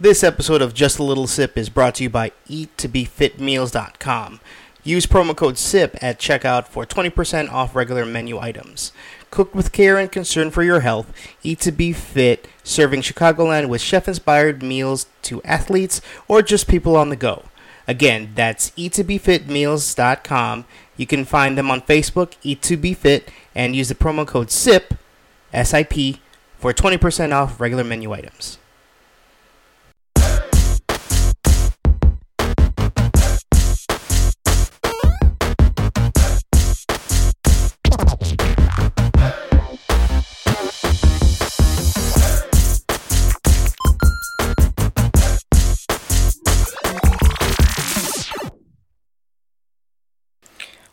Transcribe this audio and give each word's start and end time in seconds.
This 0.00 0.22
episode 0.22 0.62
of 0.62 0.74
Just 0.74 1.00
a 1.00 1.02
Little 1.02 1.26
Sip 1.26 1.58
is 1.58 1.68
brought 1.68 1.96
to 1.96 2.04
you 2.04 2.08
by 2.08 2.30
EatToBeFitMeals.com. 2.48 4.38
Use 4.84 5.06
promo 5.06 5.34
code 5.34 5.58
SIP 5.58 5.98
at 6.00 6.20
checkout 6.20 6.68
for 6.68 6.86
20% 6.86 7.50
off 7.50 7.74
regular 7.74 8.06
menu 8.06 8.38
items. 8.38 8.92
Cooked 9.32 9.56
with 9.56 9.72
care 9.72 9.98
and 9.98 10.12
concern 10.12 10.52
for 10.52 10.62
your 10.62 10.78
health, 10.80 11.12
Eat 11.42 11.58
to 11.62 11.72
Be 11.72 11.92
Fit, 11.92 12.46
serving 12.62 13.00
Chicagoland 13.00 13.68
with 13.68 13.80
chef 13.80 14.06
inspired 14.06 14.62
meals 14.62 15.06
to 15.22 15.42
athletes 15.42 16.00
or 16.28 16.42
just 16.42 16.68
people 16.68 16.94
on 16.94 17.08
the 17.08 17.16
go. 17.16 17.46
Again, 17.88 18.30
that's 18.36 18.70
eat2befitmeals.com. 18.76 20.64
You 20.96 21.06
can 21.08 21.24
find 21.24 21.58
them 21.58 21.72
on 21.72 21.80
Facebook, 21.80 22.34
Eat 22.44 22.62
to 22.62 22.76
Be 22.76 22.94
Fit, 22.94 23.28
and 23.52 23.74
use 23.74 23.88
the 23.88 23.96
promo 23.96 24.24
code 24.24 24.52
SIP, 24.52 24.94
SIP, 25.52 26.18
for 26.56 26.72
20% 26.72 27.32
off 27.32 27.60
regular 27.60 27.82
menu 27.82 28.12
items. 28.12 28.58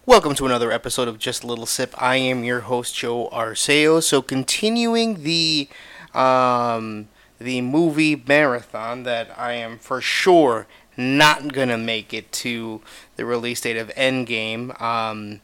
Welcome 0.08 0.36
to 0.36 0.46
another 0.46 0.72
episode 0.72 1.08
of 1.08 1.18
Just 1.18 1.44
a 1.44 1.48
Little 1.48 1.66
Sip. 1.66 2.00
I 2.00 2.18
am 2.18 2.44
your 2.44 2.60
host 2.60 2.96
Joe 2.96 3.28
Arceo. 3.34 4.04
So 4.04 4.22
continuing 4.22 5.24
the 5.24 5.68
um, 6.14 7.08
the 7.40 7.62
movie 7.62 8.16
marathon 8.16 9.02
that 9.02 9.34
I 9.36 9.54
am 9.54 9.80
for 9.80 10.02
sure 10.02 10.68
not 10.96 11.54
gonna 11.54 11.80
make 11.80 12.14
it 12.14 12.32
to 12.34 12.82
the 13.16 13.26
release 13.26 13.62
date 13.62 13.78
of 13.78 13.88
Endgame. 13.96 14.80
Um, 14.80 15.42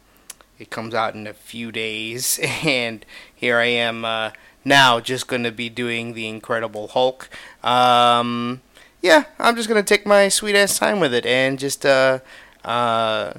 it 0.60 0.70
comes 0.70 0.94
out 0.94 1.16
in 1.16 1.26
a 1.26 1.34
few 1.34 1.72
days, 1.72 2.40
and 2.64 3.04
here 3.34 3.58
I 3.58 3.66
am 3.66 4.06
uh, 4.06 4.30
now, 4.64 5.00
just 5.00 5.28
gonna 5.28 5.52
be 5.52 5.70
doing 5.70 6.14
the 6.14 6.28
Incredible 6.28 6.90
Hulk. 6.90 7.30
Um, 7.64 8.62
yeah, 9.02 9.24
I'm 9.40 9.56
just 9.56 9.68
gonna 9.68 9.82
take 9.82 10.06
my 10.06 10.28
sweet 10.30 10.56
ass 10.56 10.78
time 10.78 11.00
with 11.00 11.16
it 11.16 11.26
and 11.26 11.58
just 11.58 11.84
uh, 11.84 12.20
uh 12.64 13.34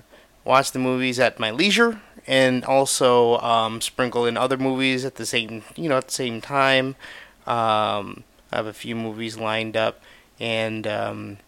watch 0.45 0.73
the 0.73 0.79
movies 0.79 1.21
at 1.21 1.39
my 1.39 1.51
leisure 1.51 2.01
and 2.27 2.65
also 2.65 3.39
um, 3.39 3.81
sprinkle 3.81 4.27
in 4.27 4.37
other 4.37 4.57
movies 4.57 5.05
at 5.05 5.17
the 5.17 5.27
same 5.27 5.63
you 5.77 5.89
know 5.89 5.99
at 5.99 6.09
the 6.09 6.15
same 6.15 6.41
time. 6.41 6.97
Um, 7.47 8.25
I 8.51 8.57
have 8.57 8.67
a 8.67 8.73
few 8.73 8.95
movies 8.95 9.37
lined 9.37 9.77
up, 9.77 10.01
and 10.39 10.87
um, 10.87 11.39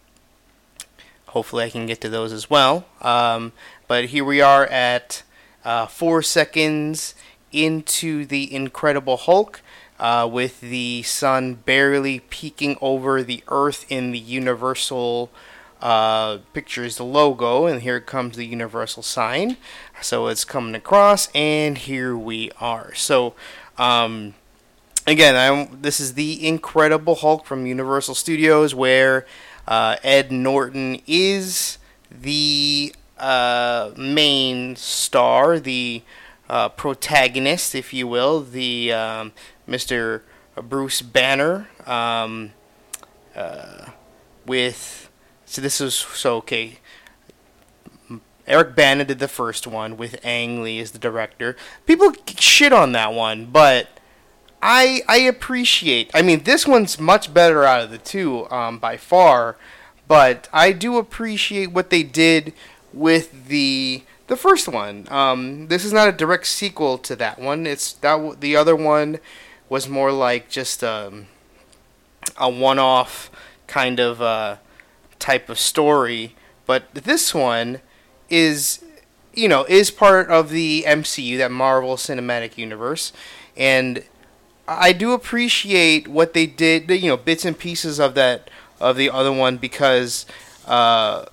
hopefully 1.27 1.65
I 1.65 1.69
can 1.69 1.85
get 1.85 2.01
to 2.01 2.09
those 2.09 2.33
as 2.33 2.49
well. 2.49 2.85
Um, 3.01 3.53
but 3.87 4.05
here 4.05 4.25
we 4.25 4.41
are 4.41 4.65
at 4.65 5.23
uh, 5.63 5.85
four 5.85 6.21
seconds 6.21 7.15
into 7.51 8.25
the 8.25 8.53
Incredible 8.53 9.17
Hulk. 9.17 9.61
Uh, 9.97 10.27
with 10.29 10.59
the 10.59 11.01
sun 11.03 11.53
barely 11.53 12.19
peeking 12.19 12.77
over 12.81 13.23
the 13.23 13.41
Earth 13.47 13.85
in 13.87 14.11
the 14.11 14.19
Universal 14.19 15.31
uh, 15.85 16.39
is 16.55 16.97
the 16.97 17.05
logo, 17.05 17.67
and 17.67 17.83
here 17.83 17.99
comes 17.99 18.35
the 18.35 18.45
universal 18.45 19.03
sign. 19.03 19.55
So 20.01 20.25
it's 20.25 20.43
coming 20.43 20.73
across, 20.73 21.29
and 21.35 21.77
here 21.77 22.17
we 22.17 22.49
are. 22.59 22.95
So, 22.95 23.35
um, 23.77 24.33
again, 25.05 25.35
I'm, 25.35 25.83
this 25.83 25.99
is 25.99 26.15
the 26.15 26.47
Incredible 26.47 27.13
Hulk 27.13 27.45
from 27.45 27.67
Universal 27.67 28.15
Studios, 28.15 28.73
where 28.73 29.27
uh, 29.67 29.97
Ed 30.03 30.31
Norton 30.31 31.01
is 31.05 31.77
the 32.09 32.95
uh, 33.19 33.91
main 33.95 34.75
star, 34.75 35.59
the 35.59 36.01
uh, 36.49 36.69
protagonist, 36.69 37.75
if 37.75 37.93
you 37.93 38.07
will, 38.07 38.41
the 38.41 38.91
um, 38.91 39.33
Mr. 39.69 40.21
Bruce 40.63 41.03
Banner, 41.03 41.69
um, 41.85 42.53
uh, 43.35 43.91
with 44.47 45.04
so 45.45 45.61
this 45.61 45.79
was 45.79 45.95
so 45.95 46.37
okay. 46.37 46.79
Eric 48.47 48.75
Bana 48.75 49.05
did 49.05 49.19
the 49.19 49.27
first 49.27 49.65
one 49.65 49.97
with 49.97 50.23
Ang 50.23 50.61
Lee 50.61 50.79
as 50.79 50.91
the 50.91 50.99
director. 50.99 51.55
People 51.85 52.13
shit 52.37 52.71
on 52.71 52.91
that 52.91 53.13
one, 53.13 53.47
but 53.47 53.87
I 54.61 55.01
I 55.07 55.17
appreciate. 55.17 56.11
I 56.13 56.21
mean, 56.21 56.43
this 56.43 56.67
one's 56.67 56.99
much 56.99 57.33
better 57.33 57.63
out 57.63 57.81
of 57.81 57.91
the 57.91 57.97
two 57.97 58.49
um, 58.51 58.77
by 58.79 58.97
far, 58.97 59.57
but 60.07 60.47
I 60.53 60.71
do 60.71 60.97
appreciate 60.97 61.71
what 61.71 61.89
they 61.89 62.03
did 62.03 62.53
with 62.93 63.47
the 63.47 64.03
the 64.27 64.35
first 64.35 64.67
one. 64.67 65.07
Um, 65.09 65.67
this 65.67 65.85
is 65.85 65.93
not 65.93 66.07
a 66.07 66.11
direct 66.11 66.47
sequel 66.47 66.97
to 66.99 67.15
that 67.15 67.39
one. 67.39 67.65
It's 67.65 67.93
that 67.93 68.41
the 68.41 68.55
other 68.55 68.75
one 68.75 69.19
was 69.69 69.87
more 69.87 70.11
like 70.11 70.49
just 70.49 70.83
um, 70.83 71.27
a 72.37 72.49
one-off 72.49 73.31
kind 73.67 73.99
of. 73.99 74.21
Uh, 74.21 74.57
type 75.19 75.49
of 75.49 75.59
story, 75.59 76.35
but 76.65 76.93
this 76.93 77.33
one 77.33 77.81
is 78.29 78.83
you 79.33 79.47
know 79.47 79.65
is 79.65 79.91
part 79.91 80.29
of 80.29 80.49
the 80.49 80.83
MCU, 80.87 81.37
that 81.37 81.51
Marvel 81.51 81.95
Cinematic 81.95 82.57
Universe, 82.57 83.11
and 83.55 84.03
I 84.67 84.93
do 84.93 85.13
appreciate 85.13 86.07
what 86.07 86.33
they 86.33 86.45
did. 86.45 86.89
You 86.89 87.09
know, 87.09 87.17
bits 87.17 87.45
and 87.45 87.57
pieces 87.57 87.99
of 87.99 88.15
that 88.15 88.49
of 88.79 88.97
the 88.97 89.09
other 89.09 89.31
one 89.31 89.57
because 89.57 90.25
uh, 90.65 91.25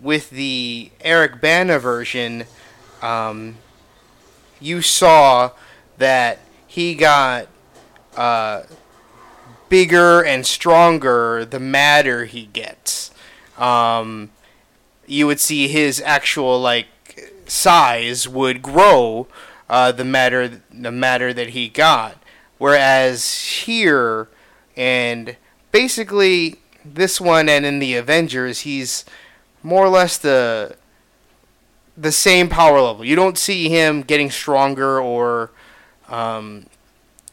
with 0.00 0.30
the 0.30 0.90
Eric 1.00 1.40
Bana 1.40 1.78
version, 1.78 2.44
um, 3.02 3.56
you 4.60 4.82
saw 4.82 5.50
that 5.98 6.38
he 6.66 6.94
got 6.94 7.48
uh, 8.16 8.62
bigger 9.68 10.22
and 10.24 10.46
stronger 10.46 11.44
the 11.44 11.60
madder 11.60 12.24
he 12.24 12.46
gets 12.46 13.10
um, 13.58 14.30
you 15.06 15.26
would 15.26 15.40
see 15.40 15.68
his 15.68 16.00
actual 16.04 16.60
like 16.60 16.86
size 17.46 18.28
would 18.28 18.62
grow 18.62 19.26
uh, 19.68 19.92
the 19.92 20.04
matter 20.04 20.62
the 20.72 20.92
matter 20.92 21.32
that 21.32 21.50
he 21.50 21.68
got. 21.68 22.22
Whereas 22.58 23.34
here 23.64 24.28
and 24.76 25.36
basically 25.72 26.56
this 26.84 27.20
one 27.20 27.48
and 27.48 27.66
in 27.66 27.78
the 27.78 27.96
Avengers, 27.96 28.60
he's 28.60 29.04
more 29.62 29.84
or 29.84 29.88
less 29.88 30.18
the 30.18 30.76
the 31.96 32.12
same 32.12 32.48
power 32.48 32.80
level. 32.80 33.04
You 33.04 33.16
don't 33.16 33.38
see 33.38 33.68
him 33.68 34.02
getting 34.02 34.30
stronger 34.30 35.00
or 35.00 35.50
um, 36.08 36.66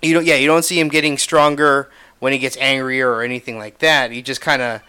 you 0.02 0.14
don't 0.14 0.26
yeah 0.26 0.36
you 0.36 0.48
don't 0.48 0.66
see 0.66 0.80
him 0.80 0.90
getting 0.90 1.18
stronger 1.18 1.90
when 2.20 2.34
he 2.34 2.40
gets 2.40 2.58
angrier 2.58 3.12
or 3.12 3.24
anything 3.24 3.58
like 3.58 3.80
that. 3.80 4.12
He 4.12 4.22
just 4.22 4.42
kind 4.42 4.62
of 4.62 4.82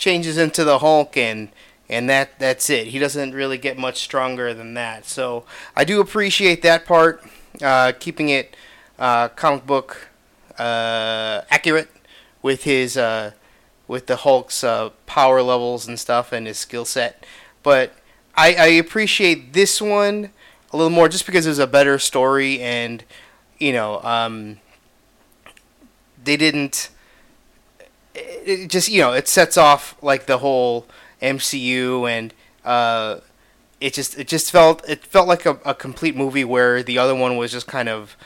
changes 0.00 0.36
into 0.36 0.64
the 0.64 0.80
Hulk 0.80 1.16
and 1.16 1.50
and 1.88 2.08
that 2.08 2.38
that's 2.38 2.70
it. 2.70 2.88
He 2.88 2.98
doesn't 2.98 3.32
really 3.32 3.58
get 3.58 3.78
much 3.78 3.98
stronger 3.98 4.54
than 4.54 4.74
that. 4.74 5.06
So 5.06 5.44
I 5.76 5.84
do 5.84 6.00
appreciate 6.00 6.62
that 6.62 6.86
part, 6.86 7.22
uh, 7.62 7.92
keeping 7.98 8.28
it 8.30 8.56
uh, 8.98 9.28
comic 9.28 9.66
book 9.66 10.08
uh, 10.58 11.42
accurate 11.50 11.90
with 12.42 12.64
his 12.64 12.96
uh, 12.96 13.32
with 13.88 14.06
the 14.06 14.16
Hulk's 14.16 14.64
uh, 14.64 14.90
power 15.06 15.42
levels 15.42 15.86
and 15.86 15.98
stuff 15.98 16.32
and 16.32 16.46
his 16.46 16.58
skill 16.58 16.84
set. 16.84 17.26
But 17.62 17.92
I, 18.36 18.54
I 18.54 18.66
appreciate 18.66 19.52
this 19.52 19.82
one 19.82 20.30
a 20.72 20.76
little 20.76 20.90
more 20.90 21.08
just 21.08 21.26
because 21.26 21.46
it 21.46 21.50
was 21.50 21.58
a 21.58 21.66
better 21.66 21.98
story 21.98 22.60
and 22.60 23.04
you 23.58 23.72
know 23.72 24.00
um, 24.02 24.60
they 26.22 26.36
didn't 26.36 26.90
it 28.14 28.68
just 28.68 28.88
you 28.88 29.00
know 29.00 29.12
it 29.12 29.28
sets 29.28 29.56
off 29.56 29.96
like 30.02 30.26
the 30.26 30.38
whole 30.38 30.86
MCU 31.22 32.10
and 32.10 32.34
uh, 32.64 33.20
it 33.80 33.94
just 33.94 34.18
it 34.18 34.28
just 34.28 34.50
felt 34.50 34.86
it 34.88 35.04
felt 35.04 35.28
like 35.28 35.46
a, 35.46 35.58
a 35.64 35.74
complete 35.74 36.16
movie 36.16 36.44
where 36.44 36.82
the 36.82 36.98
other 36.98 37.14
one 37.14 37.36
was 37.36 37.52
just 37.52 37.66
kind 37.66 37.88
of 37.88 38.16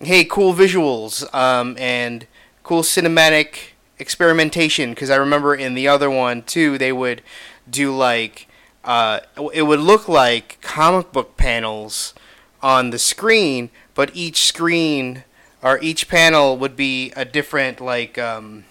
hey 0.00 0.24
cool 0.24 0.54
visuals 0.54 1.32
um, 1.34 1.76
and 1.78 2.26
cool 2.62 2.82
cinematic 2.82 3.72
experimentation. 3.98 4.90
Because 4.90 5.10
I 5.10 5.16
remember 5.16 5.54
in 5.54 5.74
the 5.74 5.88
other 5.88 6.10
one 6.10 6.42
too 6.42 6.78
they 6.78 6.92
would 6.92 7.22
do 7.68 7.94
like 7.94 8.48
uh, 8.84 9.20
it 9.52 9.62
would 9.62 9.80
look 9.80 10.08
like 10.08 10.58
comic 10.60 11.12
book 11.12 11.36
panels 11.36 12.14
on 12.62 12.90
the 12.90 12.98
screen 12.98 13.70
but 13.94 14.10
each 14.14 14.44
screen 14.44 15.24
or 15.62 15.78
each 15.80 16.08
panel 16.08 16.56
would 16.56 16.76
be 16.76 17.10
a 17.12 17.24
different 17.24 17.80
like 17.80 18.18
um, 18.18 18.64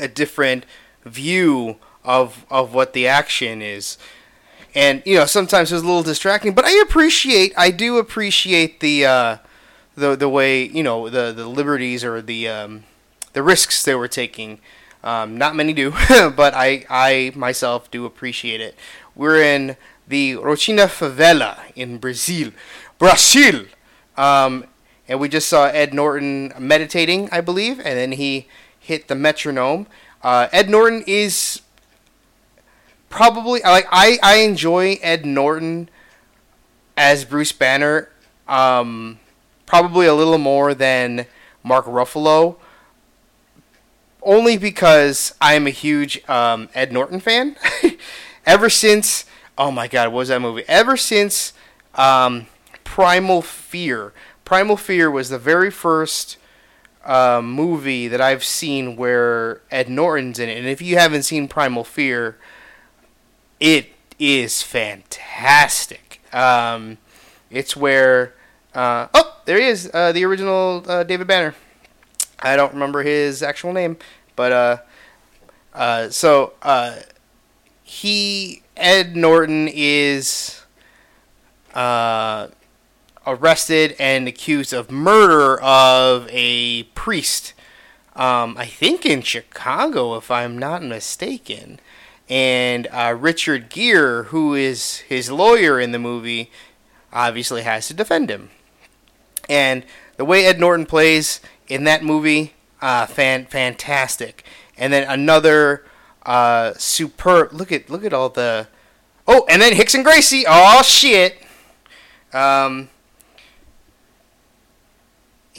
a 0.00 0.08
different 0.08 0.64
view 1.04 1.76
of 2.04 2.44
of 2.50 2.74
what 2.74 2.92
the 2.92 3.06
action 3.06 3.62
is. 3.62 3.98
And 4.74 5.02
you 5.04 5.16
know, 5.16 5.26
sometimes 5.26 5.72
it's 5.72 5.82
a 5.82 5.86
little 5.86 6.02
distracting, 6.02 6.54
but 6.54 6.64
I 6.64 6.80
appreciate 6.80 7.52
I 7.56 7.70
do 7.70 7.98
appreciate 7.98 8.80
the 8.80 9.06
uh, 9.06 9.36
the 9.96 10.16
the 10.16 10.28
way, 10.28 10.64
you 10.64 10.82
know, 10.82 11.08
the 11.08 11.32
the 11.32 11.46
liberties 11.48 12.04
or 12.04 12.22
the 12.22 12.48
um, 12.48 12.84
the 13.32 13.42
risks 13.42 13.82
they 13.82 13.94
were 13.94 14.08
taking 14.08 14.60
Um, 15.02 15.38
not 15.38 15.56
many 15.56 15.72
do, 15.72 15.90
but 16.36 16.52
I, 16.54 16.84
I 16.90 17.32
myself 17.34 17.90
do 17.90 18.04
appreciate 18.04 18.60
it. 18.60 18.76
We're 19.14 19.42
in 19.42 19.76
the 20.06 20.34
Rocinha 20.34 20.88
Favela 20.88 21.56
in 21.74 21.98
Brazil. 21.98 22.52
Brazil! 22.98 23.64
Um, 24.16 24.66
and 25.08 25.18
we 25.18 25.28
just 25.28 25.48
saw 25.48 25.66
Ed 25.66 25.94
Norton 25.94 26.52
meditating, 26.58 27.30
I 27.32 27.40
believe, 27.40 27.78
and 27.80 27.96
then 27.96 28.12
he 28.12 28.46
hit 28.80 29.06
the 29.06 29.14
metronome. 29.14 29.86
Uh, 30.22 30.48
Ed 30.52 30.68
Norton 30.68 31.04
is 31.06 31.62
probably 33.08 33.60
like 33.60 33.86
I, 33.92 34.18
I 34.22 34.36
enjoy 34.38 34.98
Ed 35.02 35.24
Norton 35.24 35.88
as 36.96 37.24
Bruce 37.24 37.52
Banner 37.52 38.08
um, 38.48 39.20
probably 39.66 40.06
a 40.06 40.14
little 40.14 40.38
more 40.38 40.74
than 40.74 41.26
Mark 41.62 41.86
Ruffalo 41.86 42.56
only 44.22 44.58
because 44.58 45.34
I'm 45.40 45.66
a 45.66 45.70
huge 45.70 46.28
um, 46.28 46.68
Ed 46.74 46.92
Norton 46.92 47.20
fan. 47.20 47.56
Ever 48.46 48.68
since, 48.68 49.24
oh 49.56 49.70
my 49.70 49.88
God, 49.88 50.08
what 50.08 50.18
was 50.18 50.28
that 50.28 50.40
movie? 50.40 50.64
Ever 50.68 50.96
since 50.96 51.52
um, 51.94 52.46
Primal 52.84 53.42
Fear. 53.42 54.12
Primal 54.44 54.76
Fear 54.76 55.10
was 55.10 55.28
the 55.28 55.38
very 55.38 55.70
first 55.70 56.36
uh, 57.04 57.40
movie 57.42 58.08
that 58.08 58.20
I've 58.20 58.44
seen 58.44 58.96
where 58.96 59.62
Ed 59.70 59.88
Norton's 59.88 60.38
in 60.38 60.48
it. 60.48 60.58
And 60.58 60.66
if 60.66 60.82
you 60.82 60.96
haven't 60.96 61.22
seen 61.22 61.48
Primal 61.48 61.84
Fear, 61.84 62.38
it 63.58 63.90
is 64.18 64.62
fantastic. 64.62 66.20
Um, 66.32 66.98
it's 67.50 67.76
where, 67.76 68.34
uh, 68.74 69.08
oh, 69.14 69.40
there 69.44 69.58
he 69.58 69.66
is, 69.66 69.90
uh, 69.92 70.12
the 70.12 70.24
original 70.24 70.84
uh, 70.86 71.02
David 71.04 71.26
Banner. 71.26 71.54
I 72.42 72.56
don't 72.56 72.72
remember 72.72 73.02
his 73.02 73.42
actual 73.42 73.72
name, 73.72 73.98
but 74.36 74.52
uh, 74.52 74.76
uh, 75.74 76.08
so 76.08 76.54
uh, 76.62 76.96
he 77.82 78.62
Ed 78.76 79.14
Norton 79.14 79.68
is 79.70 80.62
uh, 81.74 82.48
arrested 83.26 83.94
and 83.98 84.26
accused 84.26 84.72
of 84.72 84.90
murder 84.90 85.60
of 85.60 86.28
a 86.30 86.84
priest. 86.94 87.54
Um, 88.16 88.56
I 88.58 88.66
think 88.66 89.06
in 89.06 89.22
Chicago, 89.22 90.16
if 90.16 90.30
I'm 90.30 90.58
not 90.58 90.82
mistaken. 90.82 91.80
And 92.28 92.86
uh, 92.92 93.16
Richard 93.18 93.70
Gere, 93.70 94.24
who 94.24 94.54
is 94.54 94.98
his 94.98 95.30
lawyer 95.30 95.80
in 95.80 95.92
the 95.92 95.98
movie, 95.98 96.50
obviously 97.12 97.62
has 97.62 97.88
to 97.88 97.94
defend 97.94 98.30
him. 98.30 98.50
And 99.48 99.84
the 100.16 100.24
way 100.24 100.44
Ed 100.44 100.60
Norton 100.60 100.86
plays 100.86 101.40
in 101.66 101.84
that 101.84 102.04
movie, 102.04 102.54
uh, 102.80 103.06
fan 103.06 103.46
fantastic. 103.46 104.44
And 104.76 104.92
then 104.92 105.08
another 105.08 105.84
uh, 106.24 106.74
superb. 106.76 107.52
Look 107.52 107.72
at 107.72 107.90
look 107.90 108.04
at 108.04 108.12
all 108.12 108.28
the. 108.28 108.68
Oh, 109.26 109.46
and 109.48 109.60
then 109.60 109.72
Rickson 109.72 110.04
Gracie. 110.04 110.44
Oh 110.48 110.82
shit. 110.82 111.36
Um, 112.32 112.88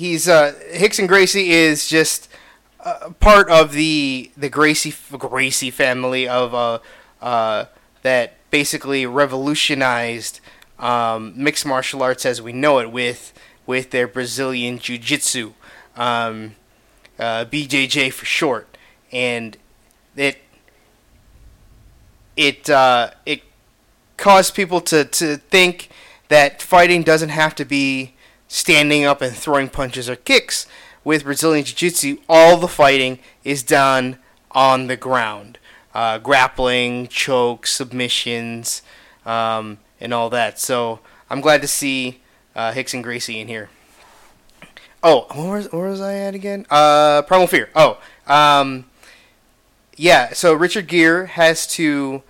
he's 0.01 0.27
uh, 0.27 0.53
Rickson 0.73 1.07
Gracie 1.07 1.51
is 1.51 1.87
just 1.87 2.27
uh, 2.83 3.11
part 3.19 3.49
of 3.49 3.71
the 3.73 4.31
the 4.35 4.49
Gracie 4.49 4.93
Gracie 5.11 5.71
family 5.71 6.27
of 6.27 6.53
uh, 6.53 6.79
uh, 7.21 7.65
that 8.01 8.33
basically 8.49 9.05
revolutionized 9.05 10.41
um, 10.79 11.33
mixed 11.35 11.65
martial 11.65 12.01
arts 12.01 12.25
as 12.25 12.41
we 12.41 12.51
know 12.51 12.79
it 12.79 12.91
with 12.91 13.31
with 13.67 13.91
their 13.91 14.07
Brazilian 14.07 14.79
Jiu 14.79 14.97
Jitsu, 14.97 15.53
um, 15.95 16.55
uh, 17.19 17.45
BJJ 17.45 18.11
for 18.11 18.25
short, 18.25 18.75
and 19.11 19.55
it 20.15 20.39
it 22.35 22.69
uh, 22.71 23.11
it 23.27 23.43
caused 24.17 24.55
people 24.55 24.81
to, 24.81 25.05
to 25.05 25.37
think 25.37 25.89
that 26.29 26.59
fighting 26.59 27.03
doesn't 27.03 27.29
have 27.29 27.53
to 27.55 27.65
be 27.65 28.13
standing 28.51 29.05
up 29.05 29.21
and 29.21 29.33
throwing 29.33 29.69
punches 29.69 30.09
or 30.09 30.15
kicks. 30.17 30.67
With 31.03 31.23
Brazilian 31.23 31.65
Jiu 31.65 31.73
Jitsu, 31.73 32.17
all 32.29 32.57
the 32.57 32.67
fighting 32.67 33.17
is 33.43 33.63
done 33.63 34.17
on 34.51 34.87
the 34.87 34.97
ground. 34.97 35.57
Uh, 35.95 36.19
grappling, 36.19 37.07
chokes, 37.07 37.71
submissions, 37.71 38.81
um, 39.25 39.79
and 39.99 40.13
all 40.13 40.29
that. 40.29 40.59
So 40.59 40.99
I'm 41.29 41.41
glad 41.41 41.61
to 41.61 41.67
see 41.67 42.19
uh, 42.55 42.73
and 42.93 43.03
Gracie 43.03 43.39
in 43.39 43.47
here. 43.47 43.69
Oh, 45.01 45.25
where 45.33 45.53
was, 45.53 45.71
where 45.71 45.89
was 45.89 46.01
I 46.01 46.15
at 46.15 46.35
again? 46.35 46.67
Uh, 46.69 47.23
Primal 47.23 47.47
Fear. 47.47 47.69
Oh, 47.73 47.99
um, 48.27 48.85
yeah. 49.95 50.33
So 50.33 50.53
Richard 50.53 50.87
Gere 50.87 51.25
has 51.25 51.65
to 51.67 52.21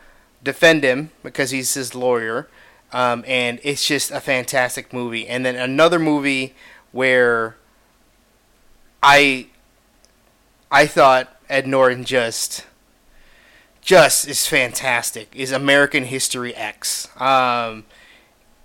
defend 0.44 0.84
him 0.84 1.12
because 1.24 1.50
he's 1.50 1.74
his 1.74 1.94
lawyer, 1.94 2.48
um, 2.94 3.24
and 3.28 3.60
it's 3.64 3.86
just 3.86 4.12
a 4.12 4.20
fantastic 4.20 4.94
movie. 4.94 5.28
And 5.28 5.46
then 5.46 5.56
another 5.56 6.00
movie 6.00 6.54
where 6.92 7.56
I 9.02 9.48
I 10.70 10.88
thought 10.88 11.36
Ed 11.50 11.68
Norton 11.68 12.04
just 12.04 12.66
just 13.82 14.28
is 14.28 14.48
fantastic 14.48 15.30
is 15.36 15.52
American 15.52 16.06
History 16.06 16.56
X. 16.56 17.10
Um, 17.20 17.86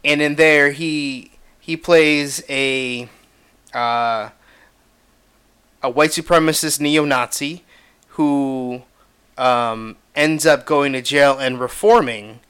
and 0.05 0.20
in 0.20 0.37
there 0.37 0.70
he 0.73 1.32
he 1.58 1.76
plays 1.76 2.43
a 2.49 3.08
uh, 3.75 4.31
a 5.82 5.90
white 5.90 6.11
supremacist 6.11 6.81
neo-Nazi 6.81 7.64
who 8.11 8.82
um, 9.37 9.96
ends 10.14 10.46
up 10.46 10.64
going 10.64 10.93
to 10.94 11.02
jail 11.02 11.37
and 11.38 11.61
reforming, 11.61 12.40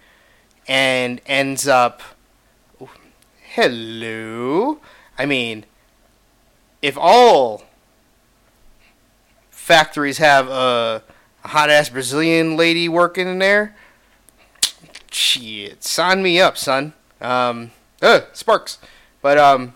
and 0.68 1.20
ends 1.26 1.68
up. 1.68 2.02
Hello, 3.42 4.78
I 5.18 5.24
mean, 5.24 5.64
if 6.82 6.98
all 6.98 7.64
factories 9.50 10.18
have 10.18 10.48
a, 10.48 11.02
hot 11.40 11.70
ass 11.70 11.88
Brazilian 11.88 12.56
lady 12.56 12.88
working 12.88 13.28
in 13.28 13.38
there, 13.38 13.74
shit, 15.10 15.82
sign 15.82 16.22
me 16.22 16.40
up, 16.40 16.58
son. 16.58 16.92
Um, 17.20 17.70
uh, 18.02 18.22
Sparks, 18.32 18.78
but 19.22 19.38
um, 19.38 19.74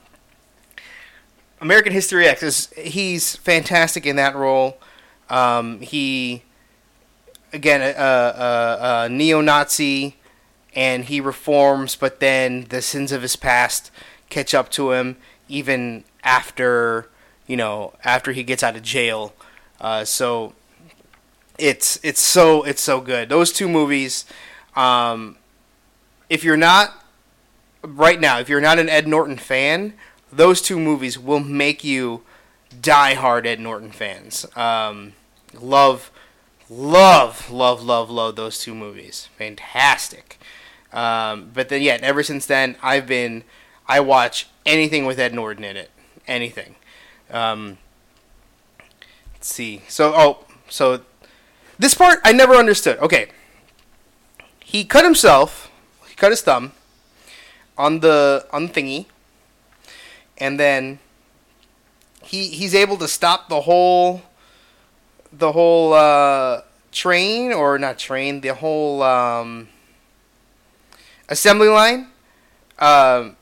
American 1.60 1.92
History 1.92 2.26
X 2.26 2.42
is 2.42 2.66
he's 2.76 3.36
fantastic 3.36 4.04
in 4.04 4.16
that 4.16 4.34
role. 4.34 4.78
Um, 5.28 5.80
he 5.80 6.42
again 7.52 7.80
a, 7.80 8.00
a, 8.00 9.04
a 9.04 9.08
neo-Nazi, 9.08 10.16
and 10.80 11.04
he 11.04 11.20
reforms, 11.20 11.94
but 11.94 12.20
then 12.20 12.64
the 12.70 12.80
sins 12.80 13.12
of 13.12 13.20
his 13.20 13.36
past 13.36 13.90
catch 14.30 14.54
up 14.54 14.70
to 14.70 14.92
him 14.92 15.18
even 15.46 16.04
after 16.24 17.10
you 17.46 17.54
know 17.54 17.92
after 18.02 18.32
he 18.32 18.42
gets 18.42 18.62
out 18.62 18.74
of 18.76 18.82
jail. 18.82 19.34
Uh, 19.78 20.06
so 20.06 20.54
it's 21.58 22.00
it's 22.02 22.22
so 22.22 22.62
it's 22.62 22.80
so 22.80 23.02
good. 23.02 23.28
Those 23.28 23.52
two 23.52 23.68
movies. 23.68 24.24
Um, 24.74 25.36
if 26.30 26.44
you're 26.44 26.56
not 26.56 27.04
right 27.82 28.18
now, 28.18 28.38
if 28.38 28.48
you're 28.48 28.62
not 28.62 28.78
an 28.78 28.88
Ed 28.88 29.06
Norton 29.06 29.36
fan, 29.36 29.92
those 30.32 30.62
two 30.62 30.80
movies 30.80 31.18
will 31.18 31.40
make 31.40 31.84
you 31.84 32.22
die 32.80 33.12
hard 33.12 33.46
Ed 33.46 33.60
Norton 33.60 33.90
fans. 33.90 34.46
Um, 34.56 35.12
love 35.52 36.10
love, 36.70 37.50
love, 37.50 37.82
love, 37.82 38.08
love 38.08 38.36
those 38.36 38.58
two 38.58 38.74
movies. 38.74 39.28
Fantastic. 39.36 40.38
Um, 40.92 41.50
but 41.52 41.68
then, 41.68 41.82
yeah, 41.82 41.98
ever 42.02 42.22
since 42.22 42.46
then, 42.46 42.76
I've 42.82 43.06
been, 43.06 43.44
I 43.86 44.00
watch 44.00 44.48
anything 44.66 45.06
with 45.06 45.18
Ed 45.18 45.34
Norton 45.34 45.64
in 45.64 45.76
it. 45.76 45.90
Anything. 46.26 46.76
Um, 47.30 47.78
let's 49.34 49.52
see. 49.52 49.82
So, 49.88 50.12
oh, 50.14 50.44
so 50.68 51.02
this 51.78 51.94
part 51.94 52.20
I 52.24 52.32
never 52.32 52.54
understood. 52.54 52.98
Okay. 52.98 53.30
He 54.64 54.84
cut 54.84 55.04
himself, 55.04 55.70
he 56.06 56.14
cut 56.14 56.30
his 56.30 56.42
thumb 56.42 56.72
on 57.76 58.00
the, 58.00 58.46
on 58.52 58.66
the 58.66 58.72
thingy, 58.72 59.06
and 60.38 60.60
then 60.60 61.00
he, 62.22 62.48
he's 62.48 62.74
able 62.74 62.96
to 62.98 63.08
stop 63.08 63.48
the 63.48 63.62
whole 63.62 64.22
the 65.32 65.52
whole 65.52 65.92
uh, 65.92 66.62
train 66.92 67.52
or 67.52 67.78
not 67.78 67.98
train, 67.98 68.40
the 68.40 68.54
whole 68.54 69.02
um, 69.02 69.68
assembly 71.30 71.68
line. 71.68 72.08
Um, 72.78 73.36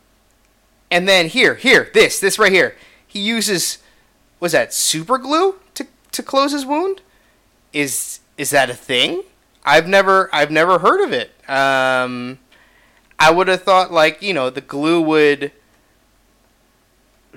and 0.90 1.09
then 1.09 1.28
here, 1.28 1.54
here, 1.57 1.90
this, 1.95 2.21
this 2.21 2.38
right 2.38 2.52
here. 2.52 2.76
He 3.07 3.18
uses, 3.21 3.78
was 4.38 4.52
that 4.52 4.73
super 4.73 5.18
glue 5.18 5.57
to 5.75 5.87
to 6.12 6.23
close 6.23 6.52
his 6.52 6.64
wound? 6.64 7.00
Is 7.73 8.21
is 8.37 8.50
that 8.50 8.71
a 8.71 8.75
thing? 8.75 9.23
I've 9.64 9.88
never 9.88 10.28
I've 10.33 10.50
never 10.50 10.78
heard 10.78 11.04
of 11.04 11.12
it. 11.12 11.33
Um, 11.49 12.38
I 13.18 13.30
would 13.30 13.49
have 13.49 13.62
thought 13.62 13.92
like 13.92 14.23
you 14.23 14.35
know 14.35 14.50
the 14.50 14.61
glue 14.61 15.00
would 15.00 15.52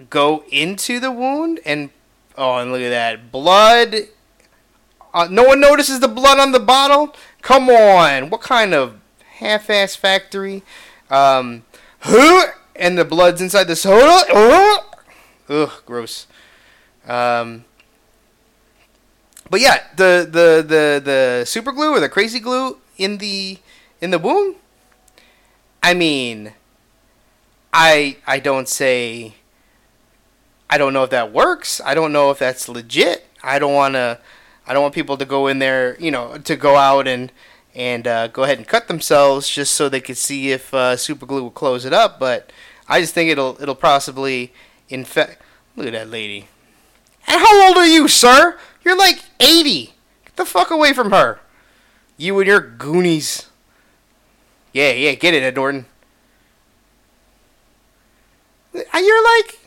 go 0.10 0.44
into 0.52 1.00
the 1.00 1.12
wound 1.12 1.60
and 1.66 1.90
oh 2.38 2.58
and 2.58 2.72
look 2.72 2.82
at 2.82 2.90
that 2.90 3.32
blood 3.32 3.96
Uh, 5.14 5.28
no 5.30 5.44
one 5.44 5.60
notices 5.60 6.00
the 6.00 6.08
blood 6.08 6.40
on 6.40 6.54
the 6.54 6.60
bottle. 6.60 7.14
Come 7.42 7.70
on, 7.70 8.30
what 8.30 8.42
kind 8.42 8.74
of 8.74 9.01
half-ass 9.42 9.96
factory? 9.96 10.64
Um? 11.10 11.64
And 12.76 12.98
the 12.98 13.06
blood's 13.06 13.42
inside 13.42 13.66
the 13.66 13.76
soda. 13.76 14.24
Ugh, 15.50 15.72
gross. 15.86 16.28
Um, 17.08 17.66
but 19.50 19.60
yeah, 19.60 19.84
the 19.98 20.28
the 20.30 20.64
the 20.66 21.02
the 21.04 21.46
super 21.46 21.72
glue 21.74 21.94
or 21.94 22.00
the 22.00 22.10
crazy 22.10 22.40
glue 22.40 22.78
in 22.98 23.18
the 23.18 23.58
in 24.00 24.12
the 24.12 24.18
wound. 24.18 24.56
I 25.84 25.94
mean, 25.94 26.54
I 27.74 28.18
I 28.26 28.40
don't 28.40 28.70
say. 28.70 29.36
I 30.70 30.78
don't 30.78 30.94
know 30.94 31.04
if 31.04 31.10
that 31.10 31.34
works. 31.34 31.82
I 31.84 31.94
don't 31.94 32.14
know 32.14 32.32
if 32.32 32.40
that's 32.40 32.70
legit. 32.70 33.28
I 33.44 33.60
don't 33.60 33.74
want 33.74 33.96
to. 33.96 34.20
I 34.66 34.74
don't 34.74 34.84
want 34.84 34.96
people 34.96 35.18
to 35.18 35.26
go 35.26 35.48
in 35.48 35.60
there, 35.60 35.98
you 36.00 36.12
know, 36.12 36.38
to 36.38 36.56
go 36.56 36.78
out 36.78 37.08
and 37.08 37.32
and 37.76 38.08
uh, 38.08 38.28
go 38.28 38.44
ahead 38.44 38.58
and 38.58 38.68
cut 38.68 38.88
themselves 38.88 39.50
just 39.50 39.74
so 39.74 39.88
they 39.88 40.02
could 40.02 40.18
see 40.18 40.52
if 40.52 40.74
uh, 40.74 40.98
super 40.98 41.26
glue 41.26 41.44
will 41.44 41.52
close 41.52 41.86
it 41.86 41.94
up. 41.94 42.20
But 42.20 42.52
I 42.88 43.02
just 43.02 43.14
think 43.14 43.30
it'll 43.30 43.58
it'll 43.62 43.76
possibly 43.76 44.54
infect. 44.90 45.42
Look 45.76 45.88
at 45.88 45.94
that 45.94 46.10
lady. 46.10 46.48
And 47.28 47.40
how 47.40 47.68
old 47.68 47.78
are 47.78 47.88
you, 47.88 48.08
sir? 48.08 48.60
You're 48.84 48.98
like 48.98 49.24
80. 49.40 49.94
Get 50.26 50.36
the 50.36 50.46
fuck 50.46 50.72
away 50.72 50.92
from 50.94 51.12
her. 51.12 51.40
You 52.18 52.38
and 52.40 52.48
your 52.48 52.60
Goonies. 52.60 53.48
Yeah, 54.74 54.92
yeah, 54.92 55.14
get 55.14 55.34
it, 55.34 55.44
Ed 55.44 55.56
Norton. 55.56 55.86
Uh, 58.74 58.98
You're 58.98 59.24
like, 59.38 59.60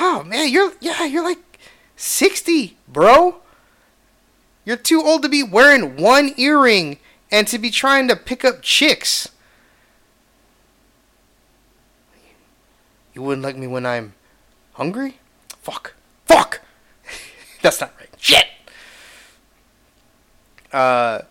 oh 0.00 0.22
man, 0.24 0.50
you're 0.50 0.72
yeah, 0.80 1.04
you're 1.04 1.24
like 1.24 1.38
sixty, 1.96 2.76
bro. 2.86 3.36
You're 4.64 4.76
too 4.76 5.02
old 5.02 5.22
to 5.22 5.28
be 5.28 5.42
wearing 5.42 5.96
one 5.96 6.32
earring 6.36 6.98
and 7.30 7.46
to 7.48 7.58
be 7.58 7.70
trying 7.70 8.08
to 8.08 8.16
pick 8.16 8.44
up 8.44 8.62
chicks. 8.62 9.28
You 13.14 13.22
wouldn't 13.22 13.42
like 13.42 13.56
me 13.56 13.66
when 13.66 13.86
I'm 13.86 14.14
hungry? 14.74 15.18
Fuck. 15.62 15.94
Fuck! 16.26 16.60
That's 17.62 17.80
not 17.80 17.92
right. 17.98 18.08
Shit! 18.18 18.46
Uh. 20.72 21.22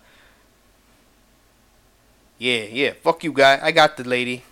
Yeah, 2.38 2.62
yeah. 2.64 2.92
Fuck 3.02 3.24
you, 3.24 3.32
guy. 3.32 3.58
I 3.62 3.70
got 3.70 3.96
the 3.96 4.04
lady. 4.04 4.44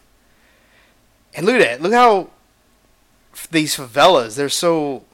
And 1.35 1.47
look 1.47 1.56
at 1.56 1.61
that. 1.61 1.82
Look 1.82 1.92
how 1.92 2.30
these 3.50 3.76
favelas, 3.76 4.37
they're 4.37 4.49
so 4.49 5.04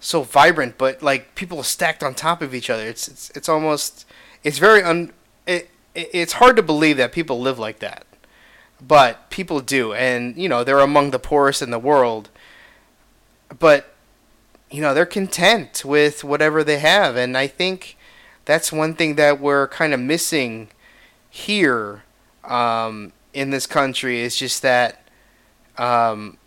so 0.00 0.22
vibrant, 0.22 0.78
but 0.78 1.02
like 1.02 1.34
people 1.34 1.62
stacked 1.62 2.02
on 2.02 2.14
top 2.14 2.42
of 2.42 2.54
each 2.54 2.70
other. 2.70 2.84
It's 2.84 3.08
it's 3.08 3.30
it's 3.30 3.48
almost 3.48 4.06
it's 4.42 4.58
very 4.58 4.82
un 4.82 5.12
it 5.46 5.70
it's 5.94 6.34
hard 6.34 6.56
to 6.56 6.62
believe 6.62 6.96
that 6.98 7.12
people 7.12 7.40
live 7.40 7.58
like 7.58 7.78
that. 7.80 8.06
But 8.80 9.30
people 9.30 9.60
do 9.60 9.92
and 9.92 10.36
you 10.36 10.48
know, 10.48 10.64
they're 10.64 10.80
among 10.80 11.10
the 11.10 11.18
poorest 11.18 11.62
in 11.62 11.70
the 11.70 11.78
world. 11.78 12.30
But 13.58 13.94
you 14.70 14.80
know, 14.80 14.92
they're 14.94 15.06
content 15.06 15.84
with 15.84 16.24
whatever 16.24 16.62
they 16.64 16.78
have 16.78 17.16
and 17.16 17.36
I 17.36 17.46
think 17.46 17.96
that's 18.44 18.72
one 18.72 18.94
thing 18.94 19.16
that 19.16 19.40
we're 19.40 19.68
kind 19.68 19.92
of 19.92 20.00
missing 20.00 20.68
here 21.28 22.04
um, 22.44 23.12
in 23.34 23.50
this 23.50 23.66
country 23.66 24.20
is 24.20 24.36
just 24.36 24.62
that 24.62 25.02
um, 25.76 26.38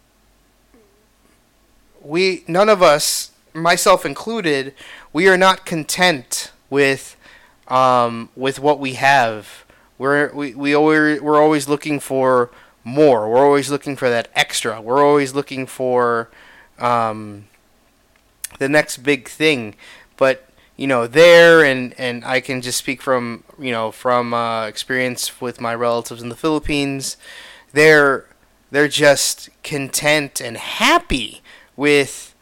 we 2.01 2.44
none 2.48 2.70
of 2.70 2.82
us, 2.82 3.32
myself 3.59 4.05
included, 4.05 4.73
we 5.13 5.27
are 5.27 5.37
not 5.37 5.65
content 5.65 6.51
with 6.69 7.15
um, 7.67 8.29
with 8.35 8.59
what 8.59 8.79
we 8.79 8.93
have. 8.93 9.65
We're 9.97 10.33
we 10.33 10.55
we 10.55 10.73
always 10.73 11.21
we're 11.21 11.41
always 11.41 11.67
looking 11.67 11.99
for 11.99 12.49
more. 12.83 13.29
We're 13.29 13.45
always 13.45 13.69
looking 13.69 13.95
for 13.95 14.09
that 14.09 14.29
extra. 14.35 14.81
We're 14.81 15.05
always 15.05 15.33
looking 15.33 15.67
for 15.67 16.29
um, 16.79 17.47
the 18.57 18.69
next 18.69 18.97
big 18.97 19.27
thing. 19.27 19.75
But 20.17 20.49
you 20.77 20.87
know, 20.87 21.07
there 21.07 21.63
and 21.63 21.93
and 21.97 22.23
I 22.23 22.39
can 22.39 22.61
just 22.61 22.77
speak 22.77 23.01
from 23.01 23.43
you 23.59 23.71
know 23.71 23.91
from 23.91 24.33
uh, 24.33 24.65
experience 24.67 25.41
with 25.41 25.59
my 25.59 25.75
relatives 25.75 26.21
in 26.21 26.29
the 26.29 26.35
Philippines. 26.35 27.17
They're 27.73 28.25
they're 28.71 28.87
just 28.87 29.49
content 29.63 30.39
and 30.39 30.57
happy 30.57 31.41
with 31.75 32.33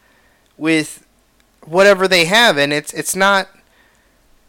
with 0.56 1.06
whatever 1.68 2.08
they 2.08 2.24
have, 2.26 2.56
and 2.56 2.72
it's 2.72 2.92
it's 2.92 3.14
not 3.14 3.48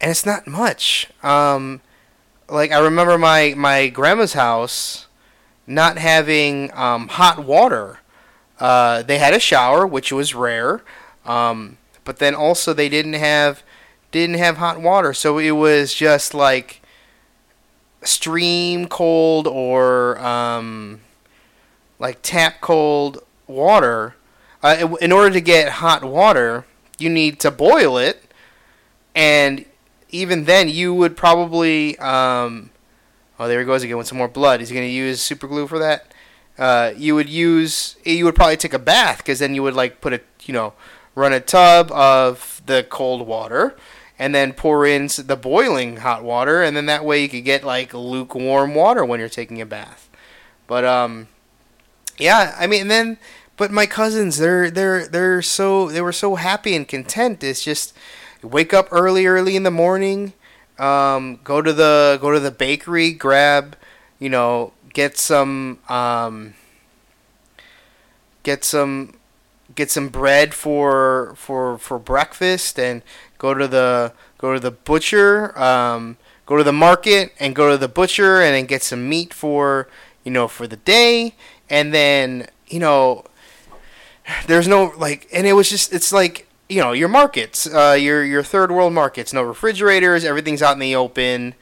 and 0.00 0.10
it's 0.10 0.26
not 0.26 0.46
much. 0.46 1.08
Um, 1.22 1.80
like 2.48 2.72
I 2.72 2.78
remember 2.78 3.18
my 3.18 3.54
my 3.56 3.88
grandma's 3.88 4.32
house 4.32 5.06
not 5.66 5.98
having 5.98 6.72
um, 6.74 7.08
hot 7.08 7.44
water. 7.44 8.00
Uh, 8.58 9.02
they 9.02 9.18
had 9.18 9.32
a 9.32 9.40
shower, 9.40 9.86
which 9.86 10.12
was 10.12 10.34
rare, 10.34 10.82
um, 11.24 11.78
but 12.04 12.18
then 12.18 12.34
also 12.34 12.74
they 12.74 12.88
didn't 12.88 13.14
have 13.14 13.62
didn't 14.10 14.36
have 14.36 14.56
hot 14.56 14.80
water, 14.80 15.14
so 15.14 15.38
it 15.38 15.52
was 15.52 15.94
just 15.94 16.34
like 16.34 16.82
stream 18.02 18.86
cold 18.86 19.46
or 19.46 20.18
um, 20.18 21.00
like 21.98 22.18
tap 22.22 22.60
cold 22.60 23.22
water. 23.46 24.16
Uh, 24.62 24.94
in 25.00 25.10
order 25.10 25.30
to 25.30 25.40
get 25.40 25.72
hot 25.74 26.04
water, 26.04 26.66
you 27.00 27.08
need 27.08 27.40
to 27.40 27.50
boil 27.50 27.98
it, 27.98 28.22
and 29.14 29.64
even 30.10 30.44
then, 30.44 30.68
you 30.68 30.94
would 30.94 31.16
probably. 31.16 31.98
Um, 31.98 32.70
oh, 33.38 33.48
there 33.48 33.60
he 33.60 33.66
goes 33.66 33.82
again 33.82 33.96
with 33.96 34.06
some 34.06 34.18
more 34.18 34.28
blood. 34.28 34.60
He's 34.60 34.72
going 34.72 34.86
to 34.86 34.92
use 34.92 35.20
super 35.20 35.46
glue 35.46 35.66
for 35.66 35.78
that. 35.78 36.12
Uh, 36.58 36.92
you 36.96 37.14
would 37.14 37.28
use. 37.28 37.96
You 38.04 38.24
would 38.24 38.34
probably 38.34 38.56
take 38.56 38.74
a 38.74 38.78
bath 38.78 39.18
because 39.18 39.38
then 39.38 39.54
you 39.54 39.62
would 39.62 39.74
like 39.74 40.00
put 40.00 40.12
a 40.12 40.20
you 40.42 40.54
know 40.54 40.74
run 41.14 41.32
a 41.32 41.40
tub 41.40 41.90
of 41.92 42.62
the 42.66 42.86
cold 42.88 43.26
water 43.26 43.76
and 44.18 44.34
then 44.34 44.52
pour 44.52 44.86
in 44.86 45.08
the 45.18 45.36
boiling 45.36 45.96
hot 45.98 46.22
water 46.22 46.62
and 46.62 46.76
then 46.76 46.86
that 46.86 47.04
way 47.04 47.22
you 47.22 47.28
could 47.28 47.44
get 47.44 47.64
like 47.64 47.92
lukewarm 47.94 48.74
water 48.74 49.04
when 49.04 49.18
you're 49.18 49.28
taking 49.28 49.60
a 49.60 49.66
bath. 49.66 50.08
But 50.66 50.84
um, 50.84 51.28
yeah, 52.18 52.54
I 52.58 52.66
mean, 52.66 52.88
then 52.88 53.18
but 53.60 53.70
my 53.70 53.84
cousins, 53.84 54.38
they're 54.38 54.70
they're 54.70 55.06
they're 55.06 55.42
so 55.42 55.90
they 55.90 56.00
were 56.00 56.14
so 56.14 56.36
happy 56.36 56.74
and 56.74 56.88
content. 56.88 57.44
It's 57.44 57.62
just 57.62 57.92
wake 58.42 58.72
up 58.72 58.88
early, 58.90 59.26
early 59.26 59.54
in 59.54 59.64
the 59.64 59.70
morning, 59.70 60.32
um, 60.78 61.40
go 61.44 61.60
to 61.60 61.70
the 61.70 62.16
go 62.22 62.30
to 62.30 62.40
the 62.40 62.50
bakery, 62.50 63.12
grab, 63.12 63.76
you 64.18 64.30
know, 64.30 64.72
get 64.94 65.18
some 65.18 65.78
um, 65.90 66.54
get 68.44 68.64
some 68.64 69.18
get 69.74 69.90
some 69.90 70.08
bread 70.08 70.54
for 70.54 71.34
for 71.36 71.76
for 71.76 71.98
breakfast, 71.98 72.78
and 72.78 73.02
go 73.36 73.52
to 73.52 73.68
the 73.68 74.14
go 74.38 74.54
to 74.54 74.58
the 74.58 74.70
butcher, 74.70 75.56
um, 75.60 76.16
go 76.46 76.56
to 76.56 76.64
the 76.64 76.72
market, 76.72 77.34
and 77.38 77.54
go 77.54 77.70
to 77.70 77.76
the 77.76 77.88
butcher, 77.88 78.40
and 78.40 78.54
then 78.54 78.64
get 78.64 78.82
some 78.82 79.06
meat 79.06 79.34
for 79.34 79.86
you 80.24 80.30
know 80.30 80.48
for 80.48 80.66
the 80.66 80.78
day, 80.78 81.34
and 81.68 81.92
then 81.92 82.46
you 82.66 82.78
know 82.78 83.26
there's 84.46 84.68
no 84.68 84.92
like 84.96 85.28
and 85.32 85.46
it 85.46 85.52
was 85.52 85.68
just 85.68 85.92
it's 85.92 86.12
like 86.12 86.46
you 86.68 86.80
know 86.80 86.92
your 86.92 87.08
markets 87.08 87.66
uh, 87.66 87.96
your 87.98 88.24
your 88.24 88.42
third 88.42 88.70
world 88.70 88.92
markets 88.92 89.32
no 89.32 89.42
refrigerators 89.42 90.24
everything's 90.24 90.62
out 90.62 90.74
in 90.74 90.78
the 90.78 90.94
open. 90.94 91.54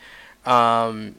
Um, 0.46 1.16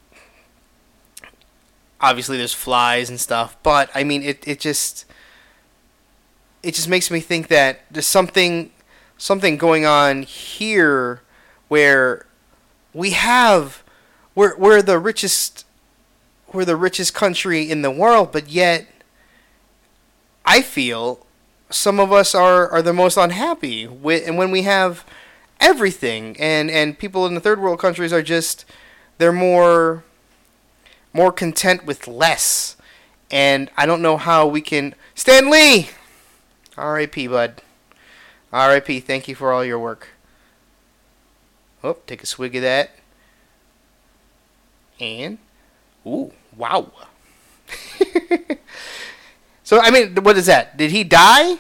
obviously 2.02 2.38
there's 2.38 2.54
flies 2.54 3.10
and 3.10 3.20
stuff 3.20 3.58
but 3.64 3.90
i 3.94 4.04
mean 4.04 4.24
it, 4.24 4.48
it 4.48 4.60
just 4.60 5.06
it 6.64 6.74
just 6.74 6.88
makes 6.88 7.12
me 7.12 7.20
think 7.20 7.48
that 7.48 7.82
there's 7.92 8.08
something 8.08 8.72
something 9.18 9.58
going 9.58 9.86
on 9.86 10.24
here 10.24 11.22
where 11.68 12.26
we 12.94 13.12
have 13.12 13.84
we're, 14.34 14.56
we're 14.58 14.82
the 14.82 14.98
richest 14.98 15.66
we're 16.54 16.66
the 16.66 16.76
richest 16.76 17.14
country 17.14 17.70
in 17.70 17.82
the 17.82 17.92
world 17.92 18.32
but 18.32 18.50
yet 18.50 18.88
i 20.46 20.62
feel 20.62 21.26
some 21.70 22.00
of 22.00 22.12
us 22.12 22.34
are, 22.34 22.70
are 22.70 22.82
the 22.82 22.94
most 22.94 23.18
unhappy 23.18 23.88
with, 23.88 24.28
and 24.28 24.38
when 24.38 24.52
we 24.52 24.64
have 24.64 25.06
everything 25.60 26.36
and, 26.40 26.72
and 26.72 26.98
people 26.98 27.26
in 27.26 27.34
the 27.34 27.40
third 27.40 27.60
world 27.60 27.80
countries 27.80 28.14
are 28.14 28.22
just 28.22 28.66
they're 29.18 29.34
more 29.34 30.04
more 31.12 31.32
content 31.32 31.86
with 31.86 32.08
less 32.08 32.78
and 33.30 33.70
I 33.78 33.86
don't 33.86 34.02
know 34.02 34.18
how 34.18 34.48
we 34.48 34.62
can 34.62 34.96
Stan 35.16 35.50
Lee 35.50 35.90
R.I.P. 36.78 37.28
bud 37.28 37.62
R.I.P. 38.54 39.02
thank 39.02 39.28
you 39.28 39.36
for 39.36 39.52
all 39.52 39.66
your 39.66 39.80
work 39.80 40.10
oh 41.84 41.98
take 42.08 42.24
a 42.24 42.26
swig 42.26 42.56
of 42.56 42.62
that 42.62 42.92
and 45.00 45.40
ooh 46.06 46.32
wow 46.56 46.92
so 49.70 49.80
I 49.80 49.92
mean, 49.92 50.16
what 50.24 50.36
is 50.36 50.48
that? 50.48 50.78
Did 50.78 50.90
he 50.90 51.04
die, 51.04 51.60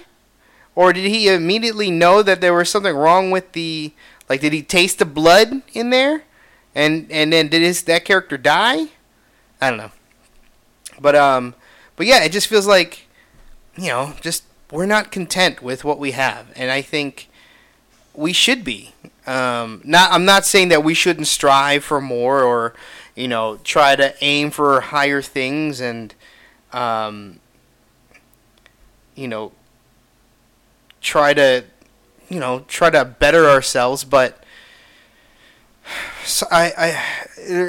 or 0.73 0.93
did 0.93 1.05
he 1.05 1.27
immediately 1.27 1.91
know 1.91 2.23
that 2.23 2.41
there 2.41 2.55
was 2.55 2.67
something 2.67 2.95
wrong 2.95 3.29
with 3.29 3.51
the 3.51 3.93
like? 4.27 4.41
Did 4.41 4.51
he 4.51 4.63
taste 4.63 4.97
the 4.97 5.05
blood 5.05 5.61
in 5.73 5.91
there, 5.91 6.23
and 6.73 7.05
and 7.11 7.31
then 7.31 7.49
did 7.49 7.61
his 7.61 7.83
that 7.83 8.05
character 8.05 8.35
die? 8.35 8.87
I 9.61 9.69
don't 9.69 9.77
know, 9.77 9.91
but 10.99 11.15
um, 11.15 11.53
but 11.97 12.07
yeah, 12.07 12.23
it 12.23 12.31
just 12.31 12.47
feels 12.47 12.65
like 12.65 13.05
you 13.77 13.89
know, 13.89 14.15
just 14.21 14.43
we're 14.71 14.87
not 14.87 15.11
content 15.11 15.61
with 15.61 15.83
what 15.83 15.99
we 15.99 16.09
have, 16.09 16.47
and 16.55 16.71
I 16.71 16.81
think 16.81 17.29
we 18.15 18.33
should 18.33 18.63
be. 18.63 18.95
Um, 19.27 19.83
not, 19.83 20.11
I'm 20.11 20.25
not 20.25 20.47
saying 20.47 20.69
that 20.69 20.83
we 20.83 20.95
shouldn't 20.95 21.27
strive 21.27 21.83
for 21.83 22.01
more 22.01 22.41
or, 22.41 22.73
you 23.15 23.27
know, 23.27 23.59
try 23.63 23.95
to 23.95 24.15
aim 24.19 24.49
for 24.49 24.81
higher 24.81 25.21
things 25.21 25.79
and, 25.79 26.15
um, 26.73 27.39
you 29.19 29.27
know, 29.27 29.51
try 31.01 31.33
to, 31.33 31.65
you 32.29 32.39
know, 32.39 32.61
try 32.67 32.89
to 32.89 33.03
better 33.05 33.49
ourselves. 33.49 34.03
But 34.03 34.43
so 36.23 36.47
I, 36.51 36.73
I, 36.77 37.03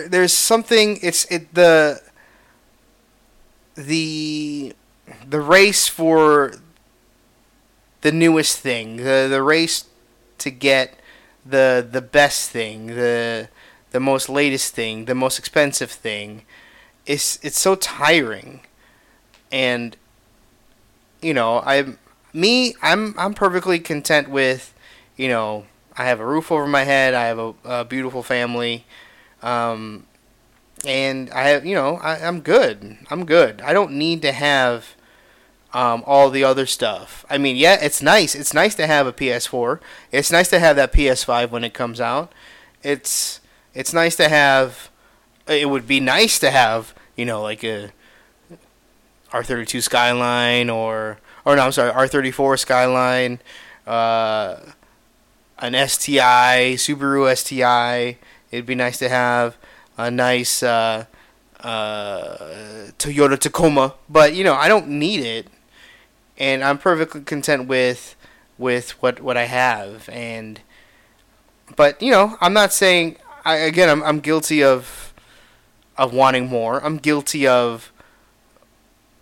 there's 0.09 0.33
something. 0.33 0.99
It's 1.03 1.25
it 1.27 1.55
the 1.55 2.01
the 3.75 4.75
the 5.29 5.41
race 5.41 5.89
for 5.89 6.55
the 8.03 8.13
newest 8.13 8.59
thing, 8.59 8.99
the 8.99 9.27
the 9.29 9.43
race 9.43 9.87
to 10.39 10.51
get 10.51 10.95
the 11.45 11.87
the 11.91 12.01
best 12.01 12.51
thing, 12.51 12.89
the 12.89 13.49
the 13.91 14.01
most 14.01 14.29
latest 14.29 14.75
thing, 14.75 15.07
the 15.07 15.15
most 15.15 15.39
expensive 15.39 15.91
thing. 15.91 16.45
It's 17.07 17.39
it's 17.43 17.59
so 17.59 17.75
tiring, 17.75 18.61
and 19.51 19.97
you 21.23 21.35
know 21.35 21.63
I'm 21.65 21.99
me 22.33 22.75
I'm 22.83 23.15
I'm 23.19 23.35
perfectly 23.35 23.79
content 23.79 24.29
with 24.31 24.75
you 25.17 25.29
know 25.29 25.67
I 25.97 26.05
have 26.05 26.21
a 26.21 26.27
roof 26.27 26.51
over 26.51 26.67
my 26.67 26.85
head, 26.85 27.15
I 27.15 27.27
have 27.27 27.39
a, 27.39 27.55
a 27.65 27.85
beautiful 27.85 28.23
family, 28.23 28.87
um, 29.43 30.07
and 30.87 31.31
I 31.31 31.49
have 31.49 31.67
you 31.67 31.75
know 31.75 31.97
I, 31.97 32.27
I'm 32.27 32.41
good. 32.41 32.99
I'm 33.11 33.27
good. 33.27 33.61
I 33.63 33.73
don't 33.73 33.93
need 33.93 34.23
to 34.23 34.33
have 34.33 34.97
um, 35.73 36.03
all 36.07 36.31
the 36.31 36.45
other 36.45 36.67
stuff. 36.67 37.25
I 37.31 37.39
mean, 37.39 37.57
yeah, 37.57 37.79
it's 37.81 38.03
nice. 38.03 38.35
It's 38.35 38.55
nice 38.55 38.75
to 38.77 38.87
have 38.87 39.07
a 39.07 39.13
PS4. 39.13 39.81
It's 40.11 40.33
nice 40.33 40.49
to 40.49 40.59
have 40.59 40.77
that 40.77 40.93
PS5 40.93 41.51
when 41.51 41.65
it 41.65 41.75
comes 41.75 42.01
out. 42.01 42.33
It's 42.83 43.41
it's 43.75 43.93
nice 43.93 44.17
to 44.17 44.29
have. 44.29 44.91
It 45.47 45.69
would 45.69 45.87
be 45.87 46.01
nice 46.01 46.39
to 46.41 46.51
have 46.51 46.95
you 47.17 47.25
know 47.25 47.43
like 47.43 47.65
a 47.65 47.91
R32 49.33 49.83
Skyline 49.83 50.71
or 50.71 51.19
or 51.45 51.57
no, 51.57 51.63
I'm 51.63 51.73
sorry, 51.73 51.91
R34 51.93 52.59
Skyline, 52.59 53.41
uh, 53.87 54.57
an 55.59 55.89
STI, 55.89 56.75
Subaru 56.75 57.35
STI. 57.37 58.19
It'd 58.51 58.67
be 58.67 58.75
nice 58.75 58.99
to 58.99 59.09
have 59.09 59.57
a 59.97 60.11
nice 60.11 60.63
uh, 60.63 61.07
uh, 61.61 62.37
Toyota 62.99 63.39
Tacoma, 63.39 63.95
but 64.09 64.35
you 64.35 64.45
know 64.45 64.55
I 64.55 64.69
don't 64.69 64.89
need 64.89 65.21
it 65.21 65.47
and 66.41 66.65
I'm 66.65 66.79
perfectly 66.79 67.21
content 67.21 67.69
with 67.69 68.17
with 68.59 68.91
what 69.03 69.21
what 69.21 69.37
I 69.37 69.45
have. 69.45 70.09
And 70.09 70.61
but 71.77 72.03
you 72.03 72.11
know, 72.11 72.37
I'm 72.41 72.55
not 72.55 72.73
saying. 72.73 73.17
I, 73.45 73.57
again, 73.57 73.89
I'm 73.89 74.03
I'm 74.03 74.21
guilty 74.21 74.65
of 74.65 75.13
of 75.97 76.13
wanting 76.13 76.49
more. 76.49 76.85
I'm 76.85 76.97
guilty 76.97 77.47
of 77.47 77.93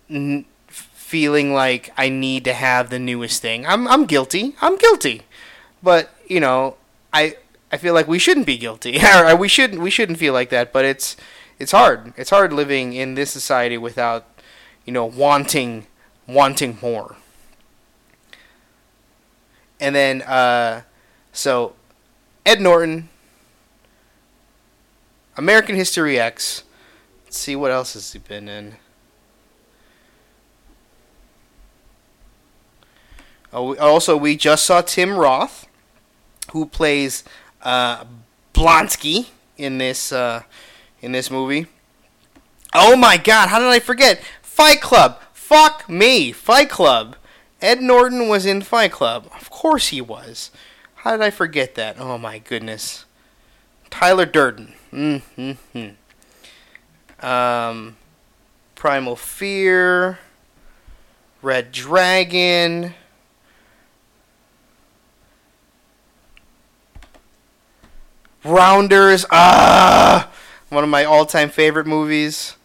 n- 0.09 0.45
feeling 0.67 1.53
like 1.53 1.91
I 1.97 2.09
need 2.09 2.43
to 2.45 2.53
have 2.53 2.89
the 2.89 2.99
newest 2.99 3.41
thing. 3.41 3.65
I'm 3.65 3.87
I'm 3.87 4.05
guilty. 4.05 4.55
I'm 4.61 4.77
guilty. 4.77 5.23
But 5.81 6.09
you 6.27 6.39
know, 6.39 6.77
I 7.13 7.37
I 7.71 7.77
feel 7.77 7.93
like 7.93 8.07
we 8.07 8.19
shouldn't 8.19 8.45
be 8.45 8.57
guilty. 8.57 8.99
we 9.37 9.47
shouldn't 9.47 9.81
we 9.81 9.89
shouldn't 9.89 10.19
feel 10.19 10.33
like 10.33 10.49
that. 10.49 10.71
But 10.73 10.85
it's 10.85 11.15
it's 11.57 11.71
hard. 11.71 12.13
It's 12.17 12.29
hard 12.29 12.53
living 12.53 12.93
in 12.93 13.15
this 13.15 13.31
society 13.31 13.77
without 13.77 14.25
you 14.85 14.93
know 14.93 15.05
wanting 15.05 15.87
wanting 16.27 16.77
more. 16.81 17.15
And 19.79 19.95
then, 19.95 20.21
uh, 20.23 20.81
so 21.31 21.73
Ed 22.45 22.59
Norton, 22.59 23.09
American 25.37 25.75
History 25.75 26.19
X. 26.19 26.63
Let's 27.25 27.37
see 27.37 27.55
what 27.55 27.71
else 27.71 27.93
has 27.93 28.11
he 28.11 28.19
been 28.19 28.49
in. 28.49 28.75
Also, 33.51 34.15
we 34.15 34.35
just 34.35 34.65
saw 34.65 34.81
Tim 34.81 35.17
Roth, 35.17 35.67
who 36.51 36.65
plays 36.65 37.23
uh, 37.61 38.05
Blonsky 38.53 39.27
in 39.57 39.77
this 39.77 40.11
uh, 40.11 40.43
in 41.01 41.11
this 41.11 41.31
movie. 41.31 41.67
Oh 42.73 42.95
my 42.95 43.17
God! 43.17 43.49
How 43.49 43.59
did 43.59 43.67
I 43.67 43.79
forget? 43.79 44.21
Fight 44.41 44.81
Club. 44.81 45.19
Fuck 45.33 45.89
me, 45.89 46.31
Fight 46.31 46.69
Club. 46.69 47.15
Ed 47.61 47.81
Norton 47.81 48.27
was 48.27 48.45
in 48.45 48.61
Fight 48.61 48.91
Club. 48.91 49.29
Of 49.39 49.49
course 49.49 49.87
he 49.89 50.01
was. 50.01 50.51
How 50.95 51.11
did 51.11 51.21
I 51.21 51.29
forget 51.29 51.75
that? 51.75 51.99
Oh 51.99 52.17
my 52.17 52.39
goodness. 52.39 53.05
Tyler 53.89 54.25
Durden. 54.25 54.73
Mm-hmm. 54.93 55.89
Um, 57.25 57.97
Primal 58.75 59.15
Fear. 59.15 60.19
Red 61.41 61.71
Dragon. 61.71 62.93
Rounders. 68.43 69.25
Ah! 69.31 70.31
One 70.69 70.83
of 70.83 70.89
my 70.89 71.03
all 71.03 71.25
time 71.25 71.49
favorite 71.49 71.87
movies. 71.87 72.55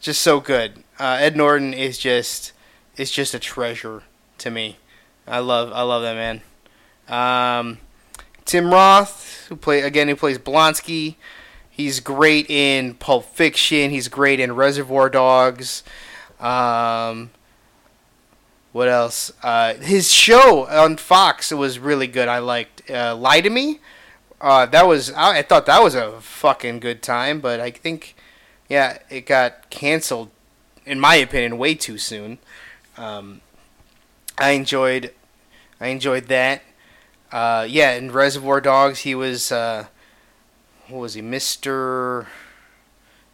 Just 0.00 0.22
so 0.22 0.40
good 0.40 0.84
uh, 0.98 1.18
Ed 1.20 1.36
Norton 1.36 1.74
is 1.74 1.98
just 1.98 2.52
is 2.96 3.10
just 3.10 3.34
a 3.34 3.38
treasure 3.38 4.02
to 4.38 4.50
me. 4.50 4.78
I 5.26 5.38
love 5.40 5.72
I 5.72 5.82
love 5.82 6.02
that 6.02 6.14
man. 6.14 6.42
Um, 7.08 7.78
Tim 8.44 8.72
Roth, 8.72 9.46
who 9.48 9.56
play 9.56 9.80
again, 9.80 10.08
who 10.08 10.16
plays 10.16 10.38
Blonsky. 10.38 11.16
He's 11.70 12.00
great 12.00 12.48
in 12.48 12.94
Pulp 12.94 13.26
Fiction. 13.26 13.90
He's 13.90 14.08
great 14.08 14.40
in 14.40 14.54
Reservoir 14.54 15.10
Dogs. 15.10 15.82
Um, 16.40 17.30
what 18.72 18.88
else? 18.88 19.30
Uh, 19.42 19.74
his 19.74 20.10
show 20.10 20.66
on 20.68 20.96
Fox 20.96 21.52
was 21.52 21.78
really 21.78 22.06
good. 22.06 22.28
I 22.28 22.38
liked 22.38 22.90
uh, 22.90 23.14
Lie 23.14 23.42
to 23.42 23.50
Me. 23.50 23.80
Uh, 24.40 24.66
that 24.66 24.86
was 24.86 25.12
I, 25.12 25.38
I 25.38 25.42
thought 25.42 25.66
that 25.66 25.82
was 25.82 25.94
a 25.94 26.20
fucking 26.20 26.80
good 26.80 27.02
time, 27.02 27.40
but 27.40 27.60
I 27.60 27.70
think 27.70 28.14
yeah, 28.68 28.98
it 29.08 29.26
got 29.26 29.70
canceled 29.70 30.30
in 30.86 31.00
my 31.00 31.16
opinion, 31.16 31.58
way 31.58 31.74
too 31.74 31.98
soon. 31.98 32.38
Um, 32.96 33.40
I 34.38 34.50
enjoyed, 34.50 35.12
I 35.80 35.88
enjoyed 35.88 36.26
that. 36.26 36.62
Uh, 37.32 37.66
yeah, 37.68 37.94
in 37.94 38.12
Reservoir 38.12 38.60
Dogs, 38.60 39.00
he 39.00 39.14
was, 39.14 39.50
uh, 39.50 39.86
what 40.88 41.00
was 41.00 41.14
he, 41.14 41.22
Mister, 41.22 42.28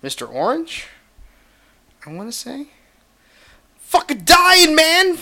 Mister 0.01 0.25
Orange? 0.25 0.87
I 2.07 2.13
want 2.13 2.33
to 2.33 2.37
say. 2.37 2.69
Fucking 3.77 4.23
dying, 4.25 4.75
man! 4.75 5.19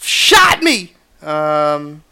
Shot 0.00 0.62
me! 0.62 0.92
Um, 1.22 2.04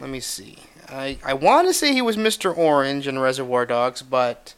let 0.00 0.08
me 0.08 0.20
see. 0.20 0.58
I, 0.92 1.18
I 1.24 1.34
want 1.34 1.68
to 1.68 1.74
say 1.74 1.92
he 1.92 2.02
was 2.02 2.16
Mr. 2.16 2.56
Orange 2.56 3.08
in 3.08 3.18
Reservoir 3.18 3.64
Dogs, 3.64 4.02
but 4.02 4.54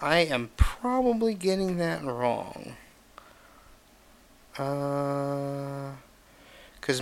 I 0.00 0.18
am 0.18 0.50
probably 0.56 1.34
getting 1.34 1.78
that 1.78 2.04
wrong. 2.04 2.76
Because 4.52 5.96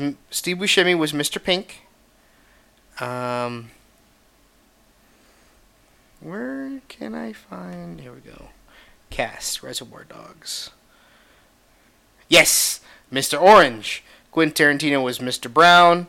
uh, 0.01 0.12
Steve 0.31 0.57
Buscemi 0.59 0.97
was 0.97 1.12
Mr. 1.12 1.42
Pink. 1.42 1.83
Um, 2.99 3.71
where 6.21 6.81
can 6.88 7.14
I 7.14 7.35
find? 7.35 8.01
Here 8.01 8.12
we 8.12 8.21
go. 8.21 8.49
Cast 9.11 9.62
Reservoir 9.62 10.05
Dogs. 10.05 10.71
Yes, 12.29 12.81
Mr. 13.12 13.40
Orange. 13.40 14.03
Quentin 14.33 14.79
Tarantino 14.79 15.03
was 15.05 15.19
Mr. 15.19 15.53
Brown. 15.53 16.07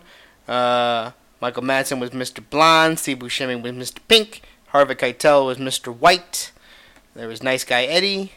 Uh, 0.48 1.12
Michael 1.40 1.64
Madsen 1.64 2.00
was 2.00 2.12
Mr. 2.12 2.44
Blonde. 2.48 3.00
Steve 3.00 3.20
Buscemi 3.20 3.62
was 3.62 3.72
Mr. 3.74 4.00
Pink. 4.08 4.42
Harvey 4.68 4.96
Keitel 4.96 5.46
was 5.46 5.58
Mr. 5.58 5.96
White. 5.96 6.52
There 7.16 7.28
was 7.28 7.44
Nice 7.44 7.64
Guy 7.64 7.84
Eddie. 7.84 8.34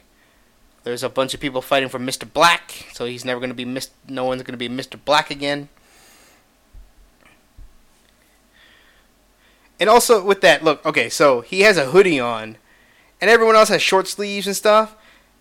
There's 0.83 1.03
a 1.03 1.09
bunch 1.09 1.35
of 1.35 1.41
people 1.41 1.61
fighting 1.61 1.89
for 1.89 1.99
Mr. 1.99 2.31
Black, 2.31 2.87
so 2.93 3.05
he's 3.05 3.25
never 3.25 3.41
going 3.41 3.51
to 3.51 3.55
be 3.55 3.67
Mr. 3.67 3.91
No 4.09 4.25
one's 4.25 4.43
going 4.43 4.59
to 4.59 4.69
be 4.69 4.69
Mr. 4.69 4.99
Black 5.03 5.31
again. 5.31 5.69
And 9.79 9.89
also 9.89 10.23
with 10.25 10.41
that, 10.43 10.63
look, 10.63 10.85
okay, 10.85 11.09
so 11.09 11.41
he 11.41 11.61
has 11.61 11.77
a 11.77 11.87
hoodie 11.87 12.21
on, 12.21 12.57
and 13.21 13.31
everyone 13.31 13.57
else 13.57 13.69
has 13.71 13.83
short 13.83 14.09
sleeves 14.09 14.47
and 14.47 14.57
stuff, 14.57 14.95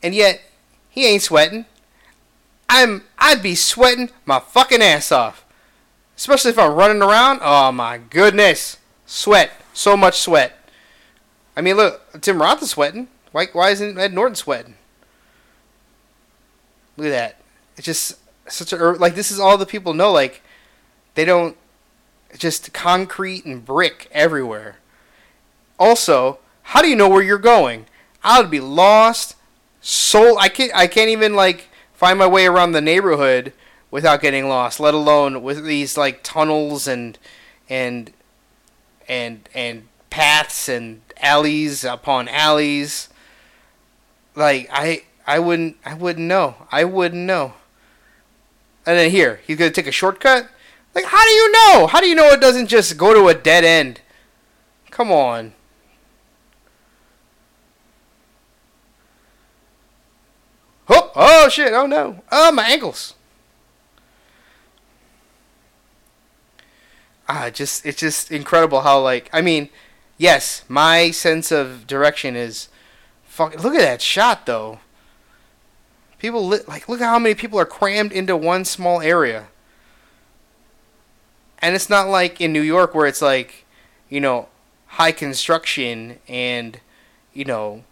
and 0.04 0.16
yet 0.16 0.42
he 0.90 1.06
ain't 1.06 1.22
sweating. 1.22 1.66
I'm 2.70 3.04
I'd 3.18 3.42
be 3.42 3.56
sweating 3.56 4.10
my 4.26 4.40
fucking 4.40 4.82
ass 4.82 5.12
off. 5.12 5.46
Especially 6.20 6.52
if 6.52 6.60
I'm 6.60 6.74
running 6.74 7.02
around. 7.02 7.40
Oh 7.42 7.72
my 7.72 7.98
goodness. 7.98 8.76
Sweat. 9.06 9.52
So 9.72 9.96
much 9.96 10.20
sweat. 10.20 10.54
I 11.56 11.62
mean, 11.62 11.78
look, 11.78 12.20
Tim 12.20 12.42
Roth 12.42 12.62
is 12.62 12.72
sweating. 12.72 13.08
Why, 13.32 13.46
why 13.54 13.70
isn't 13.70 13.98
Ed 13.98 14.14
Norton 14.14 14.36
sweating? 14.36 14.76
Look 16.98 17.08
at 17.08 17.12
that. 17.12 17.42
It's 17.78 17.86
just 17.86 18.18
such 18.52 18.74
a 18.74 18.84
er, 18.84 18.98
like 18.98 19.16
this 19.16 19.32
is 19.32 19.40
all 19.40 19.58
the 19.58 19.66
people 19.66 19.94
know. 19.94 20.12
Like 20.12 20.42
they 21.16 21.24
don't 21.24 21.56
just 22.38 22.74
concrete 22.74 23.46
and 23.46 23.64
brick 23.64 24.10
everywhere. 24.12 24.76
Also, 25.80 26.40
how 26.64 26.82
do 26.82 26.90
you 26.90 26.98
know 26.98 27.08
where 27.08 27.24
you're 27.24 27.38
going? 27.38 27.86
I 28.26 28.42
would 28.42 28.52
be 28.52 28.60
lost. 28.60 29.38
So 29.80 30.38
I 30.38 30.50
can't. 30.50 30.76
I 30.76 30.88
can't 30.88 31.12
even 31.12 31.34
like 31.34 31.70
find 31.94 32.20
my 32.20 32.28
way 32.28 32.46
around 32.46 32.74
the 32.74 32.82
neighborhood 32.82 33.54
without 33.92 34.22
getting 34.22 34.48
lost. 34.48 34.80
Let 34.80 34.94
alone 34.94 35.42
with 35.42 35.66
these 35.66 35.98
like 35.98 36.24
tunnels 36.24 36.88
and 36.88 37.18
and 37.70 38.14
and 39.08 39.50
and 39.54 39.88
paths 40.10 40.70
and 40.70 41.02
alleys 41.20 41.84
upon 41.84 42.28
alleys. 42.28 43.10
Like 44.36 44.70
I 44.72 45.04
I 45.26 45.40
wouldn't 45.40 45.78
I 45.86 45.94
wouldn't 45.94 46.28
know. 46.28 46.56
I 46.72 46.84
wouldn't 46.84 47.26
know. 47.26 47.54
And 48.86 48.98
then 48.98 49.12
here, 49.12 49.42
he's 49.46 49.58
gonna 49.58 49.72
take 49.72 49.88
a 49.88 49.92
shortcut? 49.92 50.50
Like 50.96 51.06
how 51.06 51.24
do 51.24 51.32
you 51.32 51.52
know? 51.52 51.88
How 51.88 52.00
do 52.00 52.08
you 52.08 52.16
know 52.16 52.28
it 52.30 52.42
doesn't 52.42 52.68
just 52.68 52.98
go 52.98 53.14
to 53.14 53.28
a 53.28 53.34
dead 53.34 53.64
end? 53.64 54.02
Come 54.90 55.12
on. 55.12 55.54
Oh, 60.92 61.12
oh 61.16 61.50
shit, 61.50 61.72
oh 61.74 61.86
no. 61.86 62.24
Oh 62.32 62.52
my 62.52 62.68
ankles. 62.68 63.14
Ah, 67.30 67.52
just 67.52 67.86
it's 67.86 68.00
just 68.00 68.32
incredible 68.32 68.82
how 68.82 69.00
like 69.00 69.30
I 69.32 69.42
mean, 69.42 69.70
yes, 70.18 70.66
my 70.68 71.12
sense 71.12 71.52
of 71.52 71.86
direction 71.86 72.36
is 72.36 72.70
fuck 73.24 73.64
look 73.64 73.76
at 73.76 73.82
that 73.82 74.02
shot 74.02 74.48
though. 74.48 74.80
People 76.18 76.48
li- 76.48 76.60
like 76.68 76.90
look 76.90 77.02
at 77.02 77.06
how 77.06 77.20
many 77.20 77.36
people 77.36 77.60
are 77.60 77.66
crammed 77.66 78.12
into 78.12 78.36
one 78.36 78.66
small 78.66 79.00
area. 79.00 79.48
And 81.60 81.76
it's 81.76 81.90
not 81.90 82.08
like 82.08 82.42
in 82.42 82.52
New 82.52 82.62
York 82.62 82.96
where 82.96 83.06
it's 83.06 83.22
like, 83.22 83.66
you 84.10 84.20
know, 84.20 84.48
high 84.88 85.12
construction 85.12 86.20
and, 86.28 86.80
you 87.34 87.46
know, 87.46 87.84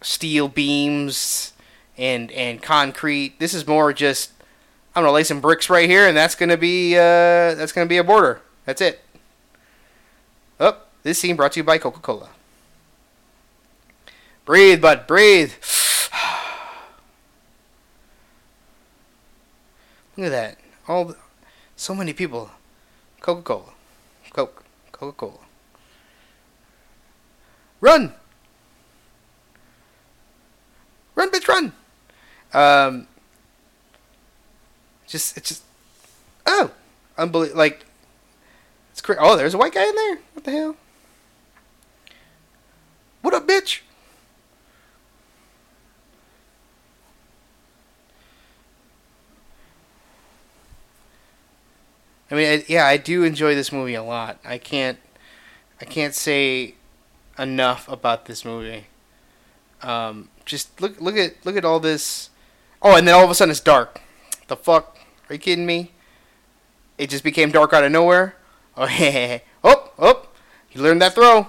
steel 0.00 0.48
beams 0.48 1.52
and 1.98 2.30
and 2.32 2.62
concrete. 2.62 3.38
This 3.38 3.54
is 3.54 3.66
more 3.66 3.92
just 3.92 4.32
I'm 4.94 5.02
gonna 5.02 5.12
lay 5.12 5.24
some 5.24 5.40
bricks 5.40 5.68
right 5.68 5.88
here, 5.88 6.06
and 6.06 6.16
that's 6.16 6.34
gonna 6.36 6.56
be 6.56 6.96
uh, 6.96 7.54
that's 7.54 7.72
gonna 7.72 7.86
be 7.86 7.96
a 7.96 8.04
border. 8.04 8.40
That's 8.64 8.80
it. 8.80 9.00
Oh, 10.60 10.78
this 11.02 11.18
scene 11.18 11.34
brought 11.36 11.52
to 11.52 11.60
you 11.60 11.64
by 11.64 11.78
Coca-Cola. 11.78 12.28
Breathe, 14.44 14.80
bud, 14.80 15.06
breathe. 15.06 15.52
Look 20.16 20.26
at 20.26 20.30
that. 20.30 20.58
All 20.86 21.06
the, 21.06 21.16
so 21.76 21.94
many 21.94 22.12
people. 22.12 22.50
Coca-Cola. 23.20 23.72
Coke. 24.32 24.64
Coca-Cola. 24.92 25.38
Run! 27.80 28.14
Run, 31.14 31.30
bitch, 31.30 31.48
run! 31.48 31.72
Um, 32.52 33.08
just 35.14 35.36
it's 35.36 35.48
just 35.48 35.62
oh, 36.44 36.72
unbelievable! 37.16 37.56
Like 37.56 37.84
it's 38.90 39.00
crazy. 39.00 39.20
Oh, 39.22 39.36
there's 39.36 39.54
a 39.54 39.58
white 39.58 39.72
guy 39.72 39.86
in 39.86 39.94
there. 39.94 40.18
What 40.32 40.44
the 40.44 40.50
hell? 40.50 40.76
What 43.22 43.32
up, 43.32 43.46
bitch? 43.46 43.80
I 52.30 52.34
mean, 52.34 52.48
I, 52.48 52.64
yeah, 52.66 52.84
I 52.84 52.96
do 52.96 53.22
enjoy 53.22 53.54
this 53.54 53.70
movie 53.70 53.94
a 53.94 54.02
lot. 54.02 54.38
I 54.44 54.58
can't, 54.58 54.98
I 55.80 55.84
can't 55.84 56.14
say 56.14 56.74
enough 57.38 57.88
about 57.88 58.24
this 58.24 58.44
movie. 58.44 58.86
Um, 59.80 60.30
just 60.44 60.80
look, 60.80 61.00
look 61.00 61.16
at, 61.16 61.34
look 61.46 61.56
at 61.56 61.64
all 61.64 61.78
this. 61.78 62.30
Oh, 62.82 62.96
and 62.96 63.06
then 63.06 63.14
all 63.14 63.22
of 63.22 63.30
a 63.30 63.34
sudden 63.34 63.52
it's 63.52 63.60
dark. 63.60 64.00
The 64.48 64.56
fuck? 64.56 64.98
Are 65.28 65.34
you 65.34 65.38
kidding 65.38 65.66
me? 65.66 65.92
It 66.98 67.10
just 67.10 67.24
became 67.24 67.50
dark 67.50 67.72
out 67.72 67.84
of 67.84 67.92
nowhere. 67.92 68.36
Oh, 68.76 68.86
hey, 68.86 69.44
oh, 69.62 69.92
oh! 70.00 70.26
He 70.68 70.80
learned 70.80 71.00
that 71.00 71.14
throw. 71.14 71.46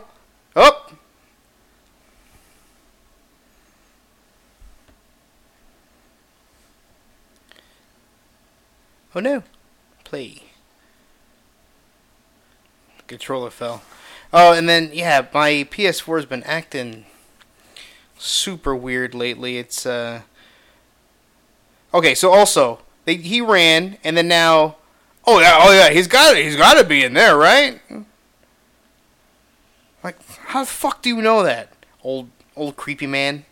Oh. 0.55 0.85
Oh 9.15 9.19
no. 9.19 9.41
Play 10.03 10.43
controller 13.07 13.49
fell. 13.49 13.81
Oh, 14.33 14.53
and 14.53 14.67
then 14.67 14.91
yeah, 14.93 15.27
my 15.33 15.67
PS4 15.71 16.17
has 16.17 16.25
been 16.25 16.43
acting 16.43 17.05
super 18.17 18.75
weird 18.75 19.13
lately. 19.13 19.57
It's 19.57 19.85
uh 19.85 20.21
Okay, 21.93 22.13
so 22.13 22.33
also 22.33 22.79
they, 23.05 23.15
he 23.15 23.41
ran 23.41 23.97
and 24.03 24.17
then 24.17 24.27
now 24.27 24.77
oh 25.25 25.39
yeah, 25.39 25.57
oh 25.59 25.71
yeah, 25.71 25.89
he's 25.89 26.07
got. 26.07 26.35
He's 26.37 26.55
got 26.55 26.75
to 26.75 26.83
be 26.83 27.03
in 27.03 27.13
there, 27.13 27.37
right? 27.37 27.79
Like 30.03 30.17
how 30.27 30.61
the 30.61 30.69
fuck 30.69 31.01
do 31.01 31.09
you 31.09 31.21
know 31.21 31.43
that? 31.43 31.69
Old 32.03 32.29
old 32.55 32.75
creepy 32.75 33.07
man. 33.07 33.45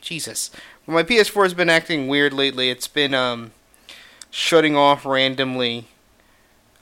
Jesus. 0.00 0.50
Well, 0.86 0.94
my 0.94 1.02
PS4 1.02 1.42
has 1.44 1.54
been 1.54 1.70
acting 1.70 2.08
weird 2.08 2.32
lately. 2.32 2.70
It's 2.70 2.88
been 2.88 3.14
um 3.14 3.52
shutting 4.30 4.76
off 4.76 5.04
randomly. 5.04 5.88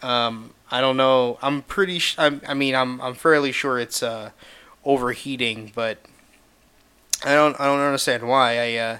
Um 0.02 0.54
I 0.70 0.80
don't 0.80 0.96
know. 0.96 1.38
I'm 1.40 1.62
pretty. 1.62 1.98
Sh- 1.98 2.16
I'm, 2.18 2.42
I 2.46 2.54
mean, 2.54 2.74
I'm 2.74 3.00
I'm 3.00 3.14
fairly 3.14 3.52
sure 3.52 3.78
it's 3.78 4.02
uh, 4.02 4.30
overheating, 4.84 5.72
but 5.74 5.98
I 7.24 7.34
don't 7.34 7.58
I 7.58 7.64
don't 7.64 7.80
understand 7.80 8.28
why. 8.28 8.58
I 8.58 8.76
uh, 8.76 8.98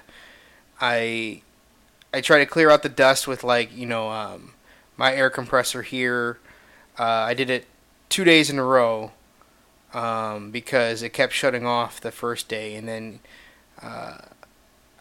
I 0.81 1.41
I 2.13 2.21
try 2.21 2.39
to 2.39 2.45
clear 2.45 2.69
out 2.69 2.83
the 2.83 2.89
dust 2.89 3.27
with 3.27 3.43
like 3.43 3.75
you 3.75 3.85
know 3.85 4.09
um, 4.09 4.53
my 4.97 5.13
air 5.13 5.29
compressor 5.29 5.81
here. 5.81 6.39
Uh, 6.97 7.03
I 7.03 7.33
did 7.33 7.49
it 7.49 7.65
two 8.09 8.23
days 8.23 8.49
in 8.49 8.59
a 8.59 8.63
row 8.63 9.11
um, 9.93 10.51
because 10.51 11.01
it 11.01 11.13
kept 11.13 11.33
shutting 11.33 11.65
off 11.65 12.01
the 12.01 12.11
first 12.11 12.47
day, 12.47 12.75
and 12.75 12.87
then 12.87 13.19
uh, 13.81 14.17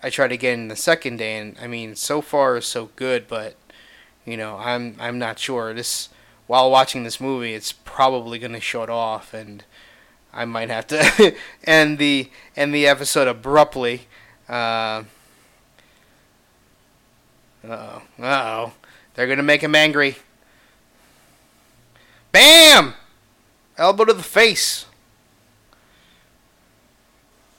I 0.03 0.11
tried 0.11 0.33
again 0.33 0.69
the 0.69 0.77
second 0.77 1.17
day, 1.17 1.39
and 1.39 1.57
I 1.61 1.67
mean, 1.67 1.97
so 1.97 2.21
far 2.21 2.61
so 2.61 2.91
good, 2.97 3.27
but 3.27 3.57
you 4.25 4.37
know, 4.37 4.59
I'm 4.59 4.97
I'm 5.01 5.19
not 5.19 5.39
sure 5.39 5.73
this 5.73 6.11
while 6.47 6.71
watching 6.71 7.05
this 7.05 7.21
movie, 7.21 7.55
it's 7.55 7.73
probably 7.73 8.39
going 8.39 8.53
to 8.53 8.61
shut 8.61 8.89
off, 8.89 9.35
and 9.35 9.65
I 10.33 10.45
might 10.45 10.71
have 10.71 10.87
to 10.89 11.35
end 11.65 11.99
the 11.99 12.31
end 12.57 12.75
the 12.75 12.87
episode 12.87 13.29
abruptly. 13.29 14.03
Uh 14.49 15.05
oh, 17.65 18.03
oh, 18.21 18.73
they're 19.15 19.27
gonna 19.27 19.43
make 19.43 19.63
him 19.63 19.75
angry. 19.75 20.17
Bam! 22.33 22.95
Elbow 23.77 24.05
to 24.05 24.13
the 24.13 24.23
face. 24.23 24.87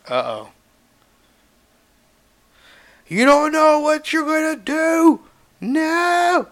Uh 0.08 0.24
oh. 0.26 0.50
You 3.08 3.26
don't 3.26 3.52
know 3.52 3.80
what 3.80 4.14
you're 4.14 4.26
gonna 4.26 4.56
do. 4.56 5.22
No. 5.62 6.48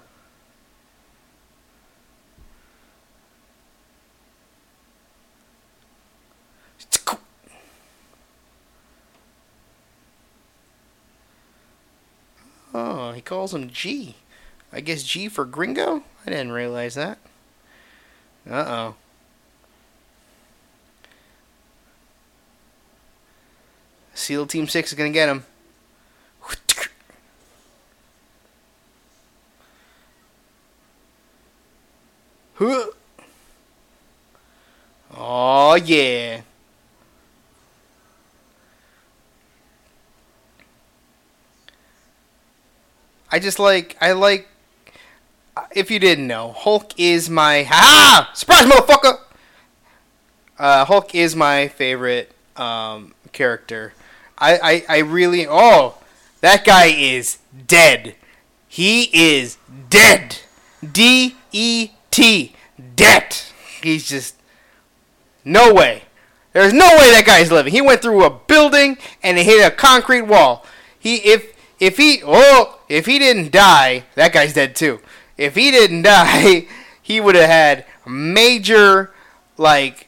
Oh, 12.80 13.12
he 13.12 13.22
calls 13.22 13.56
him 13.56 13.72
G. 13.72 14.13
I 14.72 14.82
guess 14.82 15.02
G 15.02 15.30
for 15.30 15.46
gringo? 15.46 16.04
I 16.24 16.30
didn't 16.30 16.52
realize 16.52 16.94
that. 16.94 17.18
Uh 18.48 18.66
oh. 18.68 18.96
SEAL 24.13 24.46
Team 24.46 24.68
6 24.68 24.92
is 24.92 24.98
going 24.98 25.12
to 25.12 25.13
get 25.13 25.28
him. 25.28 25.44
Oh, 35.20 35.74
yeah. 35.74 36.42
I 43.32 43.40
just 43.40 43.60
like 43.60 43.98
I 44.00 44.13
like 44.13 44.48
if 45.72 45.92
you 45.92 46.00
didn't 46.00 46.28
know, 46.28 46.52
Hulk 46.52 46.94
is 46.98 47.30
my 47.30 47.63
ha 47.63 48.30
surprise, 48.34 48.66
motherfucker. 48.66 49.20
Uh, 50.58 50.86
Hulk 50.86 51.13
is 51.13 51.36
my 51.36 51.68
favorite 51.68 52.32
um, 52.56 53.13
character. 53.32 53.94
I, 54.38 54.84
I 54.90 54.98
I 54.98 54.98
really 55.00 55.46
oh 55.48 55.96
that 56.42 56.66
guy 56.66 56.86
is 56.86 57.40
dead. 57.68 58.16
He 58.68 59.10
is 59.13 59.58
dead. 59.90 60.38
D 60.92 61.36
E 61.52 61.90
T 62.12 62.54
dead. 62.96 63.36
He's 63.82 64.08
just 64.08 64.36
no 65.44 65.74
way. 65.74 66.04
There's 66.54 66.74
no 66.74 66.88
way 66.88 67.12
that 67.12 67.24
guy's 67.26 67.52
living. 67.52 67.74
He 67.74 67.82
went 67.82 68.02
through 68.02 68.24
a 68.24 68.30
building 68.30 68.98
and 69.22 69.38
he 69.38 69.44
hit 69.44 69.66
a 69.66 69.72
concrete 69.72 70.24
wall. 70.24 70.66
He 70.98 71.18
if 71.18 71.57
if 71.80 71.98
he 71.98 72.22
oh 72.26 72.80
if 72.90 73.06
he 73.06 73.20
didn't 73.20 73.52
die, 73.52 74.06
that 74.16 74.34
guy's 74.34 74.54
dead 74.54 74.76
too. 74.76 75.00
If 75.38 75.56
he 75.56 75.72
didn't 75.72 76.02
die, 76.04 76.68
he 77.02 77.20
would 77.20 77.36
have 77.36 77.50
had 77.50 77.86
major 78.06 79.13
like 79.58 80.08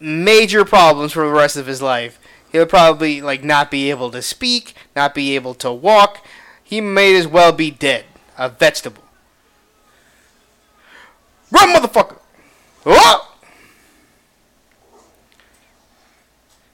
major 0.00 0.64
problems 0.64 1.12
for 1.12 1.26
the 1.26 1.32
rest 1.32 1.56
of 1.56 1.66
his 1.66 1.82
life. 1.82 2.18
He'll 2.50 2.66
probably 2.66 3.20
like 3.20 3.44
not 3.44 3.70
be 3.70 3.90
able 3.90 4.10
to 4.10 4.22
speak, 4.22 4.74
not 4.96 5.14
be 5.14 5.34
able 5.34 5.54
to 5.54 5.72
walk. 5.72 6.24
He 6.62 6.80
may 6.80 7.16
as 7.16 7.26
well 7.26 7.52
be 7.52 7.70
dead, 7.70 8.04
a 8.36 8.48
vegetable. 8.48 9.02
Run, 11.50 11.74
motherfucker! 11.74 12.18
Oh! 12.84 13.34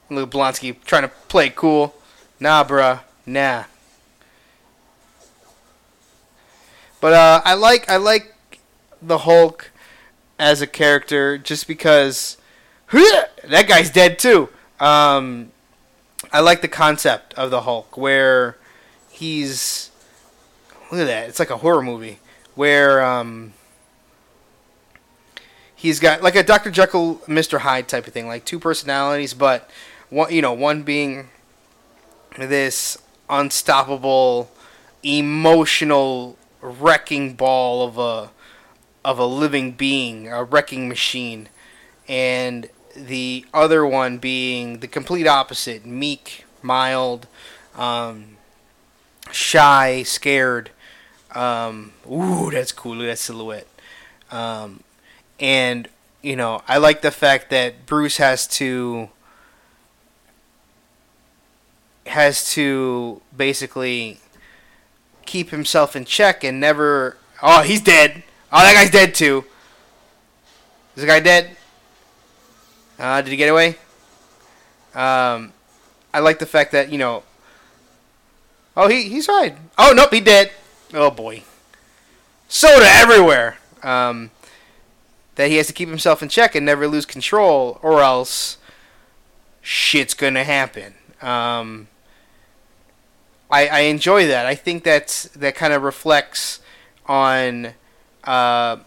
Luke 0.09 0.31
Blonsky 0.31 0.75
trying 0.83 1.03
to 1.03 1.07
play 1.29 1.49
cool. 1.49 1.95
Nah, 2.39 2.63
bruh. 2.63 3.01
Nah. 3.25 3.65
But 7.01 7.13
uh, 7.13 7.41
I 7.45 7.53
like 7.53 7.89
I 7.89 7.97
like 7.97 8.35
the 9.01 9.19
Hulk 9.19 9.71
as 10.39 10.61
a 10.61 10.67
character 10.67 11.37
just 11.37 11.67
because 11.67 12.37
that 12.91 13.65
guy's 13.67 13.89
dead 13.89 14.19
too. 14.19 14.49
Um, 14.79 15.51
I 16.31 16.39
like 16.39 16.61
the 16.61 16.67
concept 16.67 17.33
of 17.35 17.51
the 17.51 17.61
Hulk 17.61 17.97
where 17.97 18.57
he's 19.09 19.91
look 20.91 21.01
at 21.01 21.05
that. 21.05 21.29
It's 21.29 21.39
like 21.39 21.49
a 21.49 21.57
horror 21.57 21.81
movie 21.81 22.19
where 22.55 23.03
um, 23.03 23.53
he's 25.75 25.99
got 25.99 26.21
like 26.21 26.35
a 26.35 26.43
Dr. 26.43 26.71
Jekyll, 26.71 27.21
Mr. 27.27 27.59
Hyde 27.59 27.87
type 27.87 28.07
of 28.07 28.13
thing, 28.13 28.27
like 28.27 28.45
two 28.45 28.59
personalities, 28.59 29.33
but 29.33 29.69
one 30.09 30.33
you 30.33 30.41
know 30.41 30.53
one 30.53 30.83
being 30.83 31.29
this 32.37 32.97
unstoppable 33.29 34.49
emotional 35.03 36.37
wrecking 36.61 37.33
ball 37.33 37.87
of 37.87 37.97
a 37.97 38.31
of 39.03 39.19
a 39.19 39.25
living 39.25 39.71
being, 39.71 40.27
a 40.27 40.43
wrecking 40.43 40.89
machine, 40.89 41.47
and 42.07 42.69
the 42.95 43.45
other 43.53 43.85
one 43.85 44.17
being 44.17 44.79
the 44.79 44.87
complete 44.87 45.27
opposite, 45.27 45.85
meek, 45.85 46.45
mild, 46.63 47.27
um, 47.75 48.37
shy, 49.31 50.01
scared. 50.03 50.71
Um, 51.33 51.91
ooh, 52.09 52.49
that's 52.51 52.71
cool. 52.71 52.97
That 52.97 53.19
silhouette. 53.19 53.67
Um, 54.31 54.81
and 55.39 55.87
you 56.21 56.35
know, 56.35 56.63
I 56.67 56.77
like 56.77 57.01
the 57.01 57.11
fact 57.11 57.51
that 57.51 57.85
Bruce 57.85 58.17
has 58.17 58.47
to 58.47 59.09
has 62.05 62.51
to 62.53 63.21
basically 63.35 64.19
keep 65.25 65.49
himself 65.49 65.95
in 65.95 66.05
check 66.05 66.43
and 66.43 66.59
never. 66.59 67.17
Oh, 67.41 67.61
he's 67.61 67.81
dead. 67.81 68.23
Oh, 68.51 68.59
that 68.59 68.73
guy's 68.73 68.91
dead 68.91 69.13
too. 69.13 69.45
Is 70.95 71.01
the 71.01 71.07
guy 71.07 71.19
dead? 71.19 71.57
Uh, 72.97 73.21
did 73.21 73.31
he 73.31 73.37
get 73.37 73.49
away? 73.49 73.75
Um, 74.93 75.51
I 76.13 76.19
like 76.19 76.39
the 76.39 76.45
fact 76.45 76.71
that 76.71 76.89
you 76.89 76.97
know. 76.97 77.23
Oh, 78.77 78.87
he 78.87 79.03
he's 79.09 79.27
right. 79.27 79.57
Oh 79.77 79.93
nope, 79.95 80.13
he 80.13 80.21
dead. 80.21 80.51
Oh 80.93 81.11
boy. 81.11 81.43
Soda 82.47 82.85
everywhere. 82.87 83.57
Um, 83.83 84.31
that 85.35 85.49
he 85.49 85.57
has 85.57 85.67
to 85.67 85.73
keep 85.73 85.89
himself 85.89 86.23
in 86.23 86.29
check 86.29 86.55
and 86.55 86.65
never 86.65 86.87
lose 86.87 87.05
control, 87.05 87.79
or 87.81 88.01
else 88.01 88.57
shit's 89.61 90.13
gonna 90.13 90.45
happen. 90.45 90.93
Um, 91.21 91.87
I, 93.49 93.67
I 93.67 93.79
enjoy 93.81 94.27
that. 94.27 94.45
I 94.45 94.55
think 94.55 94.83
that's 94.83 95.23
that 95.29 95.55
kind 95.55 95.73
of 95.73 95.83
reflects 95.83 96.61
on 97.05 97.73
uh, 98.23 98.77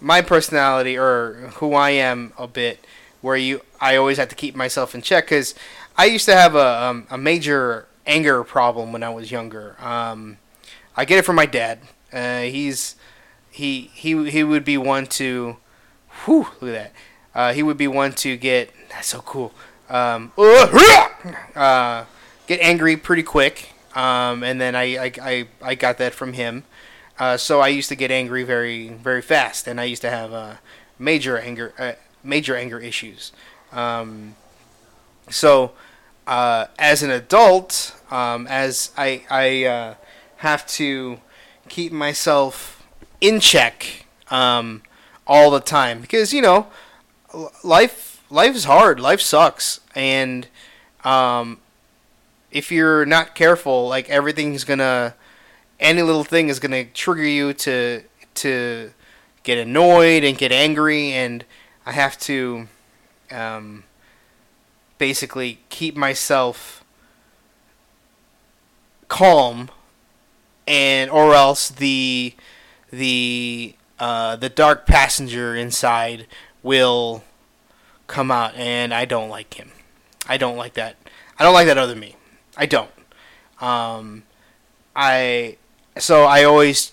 my 0.00 0.20
personality 0.20 0.98
or 0.98 1.50
who 1.54 1.74
I 1.74 1.90
am 1.90 2.32
a 2.38 2.46
bit. 2.46 2.84
Where 3.20 3.36
you, 3.36 3.62
I 3.80 3.96
always 3.96 4.18
have 4.18 4.28
to 4.30 4.34
keep 4.34 4.56
myself 4.56 4.94
in 4.94 5.02
check 5.02 5.26
because 5.26 5.54
I 5.96 6.06
used 6.06 6.24
to 6.26 6.34
have 6.34 6.54
a 6.54 6.82
um, 6.82 7.06
a 7.10 7.16
major 7.16 7.86
anger 8.06 8.42
problem 8.44 8.92
when 8.92 9.02
I 9.02 9.10
was 9.10 9.30
younger. 9.30 9.76
Um, 9.80 10.38
I 10.96 11.04
get 11.04 11.18
it 11.18 11.24
from 11.24 11.36
my 11.36 11.46
dad. 11.46 11.80
Uh, 12.12 12.42
he's 12.42 12.96
he 13.50 13.90
he 13.94 14.28
he 14.30 14.42
would 14.44 14.64
be 14.64 14.76
one 14.76 15.06
to, 15.06 15.56
whew, 16.24 16.48
look 16.60 16.74
at 16.74 16.92
that. 16.92 16.92
Uh, 17.34 17.52
he 17.54 17.62
would 17.62 17.78
be 17.78 17.88
one 17.88 18.12
to 18.12 18.36
get 18.36 18.70
that's 18.90 19.08
so 19.08 19.20
cool. 19.20 19.52
Um, 19.88 20.32
uh, 21.54 22.04
get 22.46 22.60
angry 22.60 22.96
pretty 22.96 23.22
quick 23.22 23.71
um, 23.94 24.42
and 24.42 24.60
then 24.60 24.74
I, 24.74 24.96
I, 24.96 25.12
I, 25.20 25.48
I, 25.62 25.74
got 25.74 25.98
that 25.98 26.14
from 26.14 26.32
him. 26.32 26.64
Uh, 27.18 27.36
so 27.36 27.60
I 27.60 27.68
used 27.68 27.88
to 27.90 27.96
get 27.96 28.10
angry 28.10 28.42
very 28.42 28.88
very 28.88 29.22
fast, 29.22 29.66
and 29.66 29.80
I 29.80 29.84
used 29.84 30.02
to 30.02 30.10
have 30.10 30.32
uh, 30.32 30.54
major 30.98 31.38
anger 31.38 31.74
uh, 31.78 31.92
major 32.24 32.56
anger 32.56 32.78
issues. 32.78 33.32
Um, 33.70 34.36
so 35.30 35.72
uh, 36.26 36.66
as 36.78 37.02
an 37.02 37.10
adult, 37.10 38.00
um, 38.10 38.46
as 38.46 38.92
I 38.96 39.24
I 39.30 39.64
uh, 39.64 39.94
have 40.36 40.66
to 40.68 41.20
keep 41.68 41.92
myself 41.92 42.82
in 43.20 43.40
check 43.40 44.06
um, 44.30 44.82
all 45.26 45.50
the 45.50 45.60
time 45.60 46.00
because 46.00 46.32
you 46.32 46.42
know 46.42 46.66
life 47.62 48.24
life 48.30 48.54
is 48.54 48.64
hard, 48.64 49.00
life 49.00 49.20
sucks, 49.20 49.80
and 49.94 50.48
um, 51.04 51.58
if 52.52 52.70
you're 52.70 53.06
not 53.06 53.34
careful, 53.34 53.88
like 53.88 54.08
everything's 54.10 54.64
gonna, 54.64 55.14
any 55.80 56.02
little 56.02 56.22
thing 56.22 56.48
is 56.48 56.60
gonna 56.60 56.84
trigger 56.84 57.24
you 57.24 57.52
to 57.54 58.02
to 58.34 58.92
get 59.42 59.58
annoyed 59.58 60.22
and 60.22 60.38
get 60.38 60.52
angry, 60.52 61.12
and 61.12 61.44
I 61.84 61.92
have 61.92 62.18
to 62.20 62.68
um, 63.30 63.84
basically 64.98 65.60
keep 65.70 65.96
myself 65.96 66.84
calm, 69.08 69.70
and 70.68 71.10
or 71.10 71.34
else 71.34 71.70
the 71.70 72.34
the 72.90 73.74
uh, 73.98 74.36
the 74.36 74.50
dark 74.50 74.86
passenger 74.86 75.56
inside 75.56 76.26
will 76.62 77.24
come 78.06 78.30
out, 78.30 78.54
and 78.56 78.92
I 78.92 79.06
don't 79.06 79.30
like 79.30 79.54
him. 79.54 79.72
I 80.28 80.36
don't 80.36 80.56
like 80.56 80.74
that. 80.74 80.96
I 81.38 81.44
don't 81.44 81.54
like 81.54 81.66
that 81.66 81.78
other 81.78 81.96
me. 81.96 82.16
I 82.56 82.66
don't. 82.66 82.90
Um, 83.60 84.24
I 84.96 85.56
so 85.98 86.24
I 86.24 86.44
always 86.44 86.92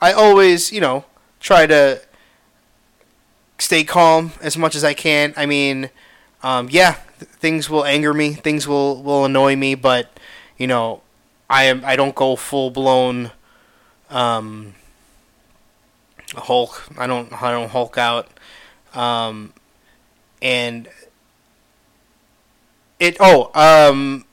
I 0.00 0.12
always 0.12 0.72
you 0.72 0.80
know 0.80 1.04
try 1.40 1.66
to 1.66 2.00
stay 3.58 3.84
calm 3.84 4.32
as 4.40 4.56
much 4.56 4.74
as 4.74 4.84
I 4.84 4.94
can. 4.94 5.34
I 5.36 5.46
mean, 5.46 5.90
um, 6.42 6.68
yeah, 6.70 6.96
th- 7.18 7.30
things 7.32 7.70
will 7.70 7.84
anger 7.84 8.12
me, 8.14 8.32
things 8.34 8.66
will 8.68 9.02
will 9.02 9.24
annoy 9.24 9.56
me, 9.56 9.74
but 9.74 10.10
you 10.58 10.66
know, 10.66 11.02
I 11.48 11.64
am 11.64 11.84
I 11.84 11.96
don't 11.96 12.14
go 12.14 12.36
full 12.36 12.70
blown 12.70 13.30
um, 14.10 14.74
Hulk. 16.34 16.88
I 16.98 17.06
don't 17.06 17.32
I 17.42 17.50
don't 17.50 17.70
Hulk 17.70 17.98
out. 17.98 18.28
Um, 18.94 19.52
and 20.42 20.88
it 22.98 23.16
oh 23.20 23.50
um 23.54 24.24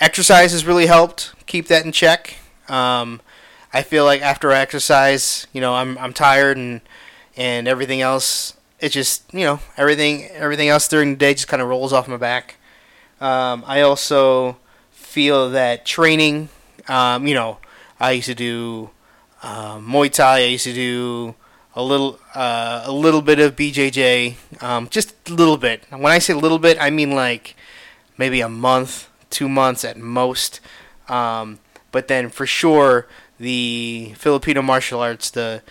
exercise 0.00 0.52
has 0.52 0.64
really 0.64 0.86
helped 0.86 1.34
keep 1.46 1.68
that 1.68 1.84
in 1.84 1.92
check. 1.92 2.36
Um, 2.68 3.20
I 3.72 3.82
feel 3.82 4.04
like 4.04 4.22
after 4.22 4.50
I 4.50 4.58
exercise, 4.60 5.46
you 5.52 5.60
know, 5.60 5.74
I'm 5.74 5.98
I'm 5.98 6.12
tired 6.12 6.56
and 6.56 6.80
and 7.36 7.68
everything 7.68 8.00
else. 8.00 8.54
It 8.80 8.90
just 8.90 9.32
you 9.32 9.44
know 9.44 9.60
everything 9.76 10.24
everything 10.28 10.68
else 10.68 10.88
during 10.88 11.10
the 11.10 11.16
day 11.16 11.34
just 11.34 11.48
kind 11.48 11.62
of 11.62 11.68
rolls 11.68 11.92
off 11.92 12.08
my 12.08 12.16
back. 12.16 12.56
Um, 13.20 13.62
I 13.66 13.82
also 13.82 14.56
feel 14.90 15.50
that 15.50 15.84
training. 15.84 16.48
Um, 16.88 17.26
you 17.26 17.34
know, 17.34 17.58
I 18.00 18.12
used 18.12 18.26
to 18.26 18.34
do 18.34 18.90
uh, 19.42 19.78
Muay 19.78 20.10
Thai. 20.10 20.38
I 20.38 20.46
used 20.46 20.64
to 20.64 20.72
do 20.72 21.34
a 21.76 21.82
little 21.82 22.18
uh, 22.34 22.82
a 22.86 22.92
little 22.92 23.22
bit 23.22 23.38
of 23.38 23.54
BJJ, 23.54 24.62
um, 24.62 24.88
just 24.88 25.14
a 25.28 25.34
little 25.34 25.58
bit. 25.58 25.84
When 25.90 26.06
I 26.06 26.18
say 26.18 26.32
a 26.32 26.38
little 26.38 26.58
bit, 26.58 26.78
I 26.80 26.90
mean 26.90 27.12
like 27.12 27.54
maybe 28.16 28.40
a 28.40 28.48
month 28.48 29.09
two 29.30 29.48
months 29.48 29.84
at 29.84 29.96
most. 29.96 30.60
Um, 31.08 31.58
but 31.92 32.08
then 32.08 32.28
for 32.28 32.46
sure 32.46 33.06
the 33.38 34.12
Filipino 34.16 34.62
martial 34.62 35.00
arts, 35.00 35.30
the 35.30 35.62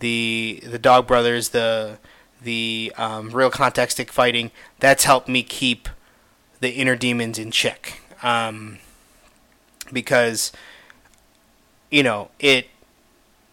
the 0.00 0.62
the 0.64 0.78
Dog 0.78 1.06
Brothers, 1.06 1.50
the 1.50 1.98
the 2.42 2.92
um, 2.96 3.30
real 3.30 3.50
contact 3.50 3.92
stick 3.92 4.12
fighting, 4.12 4.50
that's 4.78 5.04
helped 5.04 5.28
me 5.28 5.42
keep 5.42 5.88
the 6.60 6.70
inner 6.70 6.96
demons 6.96 7.38
in 7.38 7.50
check. 7.50 8.00
Um, 8.22 8.78
because 9.92 10.52
you 11.90 12.02
know 12.02 12.30
it 12.38 12.68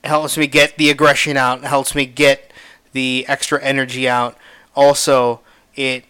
helps 0.03 0.37
me 0.37 0.47
get 0.47 0.77
the 0.77 0.89
aggression 0.89 1.37
out, 1.37 1.63
helps 1.63 1.95
me 1.95 2.05
get 2.05 2.51
the 2.91 3.25
extra 3.27 3.61
energy 3.61 4.07
out. 4.07 4.37
Also, 4.75 5.41
it 5.75 6.05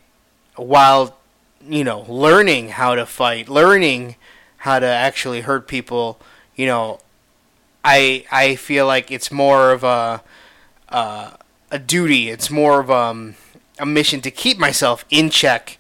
while 0.56 1.18
you 1.67 1.84
know 1.84 2.06
learning 2.08 2.69
how 2.69 2.95
to 2.95 3.06
fight, 3.06 3.50
learning 3.50 4.15
how 4.58 4.80
to 4.80 4.86
actually 4.86 5.41
hurt 5.41 5.67
people, 5.67 6.19
you 6.56 6.65
know, 6.65 7.00
I 7.84 8.26
I 8.32 8.56
feel 8.56 8.86
like 8.86 9.12
it's 9.12 9.32
more 9.32 9.71
of 9.71 9.84
a 9.84 10.21
uh, 10.89 11.32
a 11.71 11.80
duty. 11.80 12.30
It's 12.30 12.50
more 12.50 12.80
of 12.80 12.91
um, 12.91 13.36
a 13.80 13.86
mission 13.86 14.21
to 14.21 14.32
keep 14.32 14.58
myself 14.58 15.06
in 15.10 15.30
check, 15.30 15.78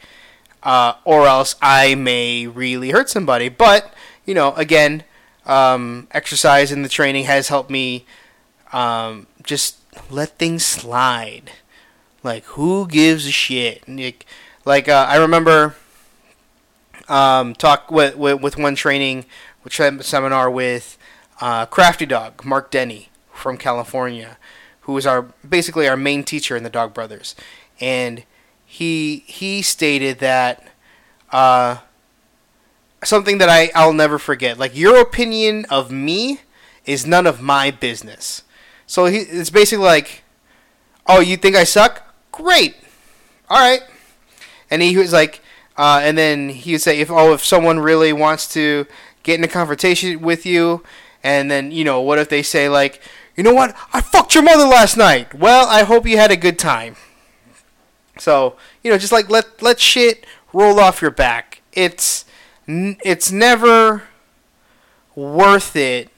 uh, 0.63 0.93
or 1.05 1.27
else 1.27 1.55
I 1.61 1.95
may 1.95 2.47
really 2.47 2.91
hurt 2.91 3.09
somebody. 3.09 3.49
But 3.49 3.93
you 4.25 4.33
know, 4.33 4.53
again, 4.53 5.03
um, 5.45 6.07
exercise 6.11 6.71
and 6.71 6.83
the 6.85 6.89
training 6.89 7.25
has 7.25 7.49
helped 7.49 7.69
me 7.69 8.05
um, 8.73 9.27
just 9.43 9.77
let 10.09 10.37
things 10.37 10.65
slide. 10.65 11.51
Like, 12.23 12.43
who 12.45 12.87
gives 12.87 13.25
a 13.25 13.31
shit? 13.31 13.87
Like, 13.87 14.25
like 14.65 14.87
uh, 14.87 15.05
I 15.09 15.17
remember 15.17 15.75
um, 17.07 17.53
talk 17.55 17.91
with, 17.91 18.15
with, 18.15 18.41
with 18.41 18.57
one 18.57 18.75
training, 18.75 19.25
which 19.63 19.77
seminar 19.77 20.49
with 20.49 20.97
uh, 21.39 21.65
Crafty 21.65 22.05
Dog, 22.05 22.45
Marc 22.45 22.71
Denny 22.71 23.09
from 23.33 23.57
California, 23.57 24.37
who 24.81 24.93
was 24.93 25.05
our 25.05 25.23
basically 25.47 25.87
our 25.87 25.97
main 25.97 26.23
teacher 26.23 26.55
in 26.55 26.63
the 26.63 26.69
Dog 26.69 26.93
Brothers, 26.93 27.35
and 27.79 28.23
he 28.65 29.23
he 29.27 29.61
stated 29.61 30.19
that 30.19 30.67
uh, 31.31 31.77
something 33.03 33.37
that 33.39 33.49
I 33.49 33.71
I'll 33.75 33.93
never 33.93 34.19
forget. 34.19 34.57
Like 34.57 34.75
your 34.75 35.01
opinion 35.01 35.65
of 35.69 35.91
me 35.91 36.41
is 36.85 37.05
none 37.05 37.27
of 37.27 37.41
my 37.41 37.71
business. 37.71 38.43
So 38.87 39.05
he, 39.05 39.19
it's 39.19 39.49
basically 39.49 39.85
like, 39.85 40.23
oh, 41.07 41.19
you 41.19 41.37
think 41.37 41.55
I 41.55 41.63
suck? 41.63 42.03
Great, 42.31 42.75
all 43.49 43.57
right. 43.57 43.81
And 44.71 44.81
he 44.81 44.97
was 44.97 45.13
like, 45.13 45.41
uh, 45.77 45.99
and 46.01 46.17
then 46.17 46.49
he 46.49 46.71
would 46.71 46.81
say, 46.81 46.99
if 46.99 47.11
oh, 47.11 47.33
if 47.33 47.45
someone 47.45 47.79
really 47.79 48.13
wants 48.13 48.51
to 48.53 48.87
get 49.23 49.37
in 49.37 49.43
a 49.43 49.47
confrontation 49.47 50.21
with 50.21 50.45
you, 50.45 50.83
and 51.23 51.51
then 51.51 51.71
you 51.71 51.83
know, 51.83 52.01
what 52.01 52.17
if 52.17 52.29
they 52.29 52.41
say 52.41 52.69
like, 52.69 53.01
you 53.35 53.43
know 53.43 53.53
what, 53.53 53.75
I 53.93 54.01
fucked 54.01 54.33
your 54.33 54.43
mother 54.43 54.65
last 54.65 54.97
night. 54.97 55.33
Well, 55.33 55.67
I 55.67 55.83
hope 55.83 56.07
you 56.07 56.17
had 56.17 56.31
a 56.31 56.37
good 56.37 56.57
time. 56.57 56.95
So 58.17 58.55
you 58.83 58.91
know, 58.91 58.97
just 58.97 59.11
like 59.11 59.29
let 59.29 59.61
let 59.61 59.79
shit 59.79 60.25
roll 60.53 60.79
off 60.79 61.01
your 61.01 61.11
back. 61.11 61.61
It's 61.73 62.25
it's 62.67 63.31
never 63.31 64.03
worth 65.15 65.75
it 65.75 66.09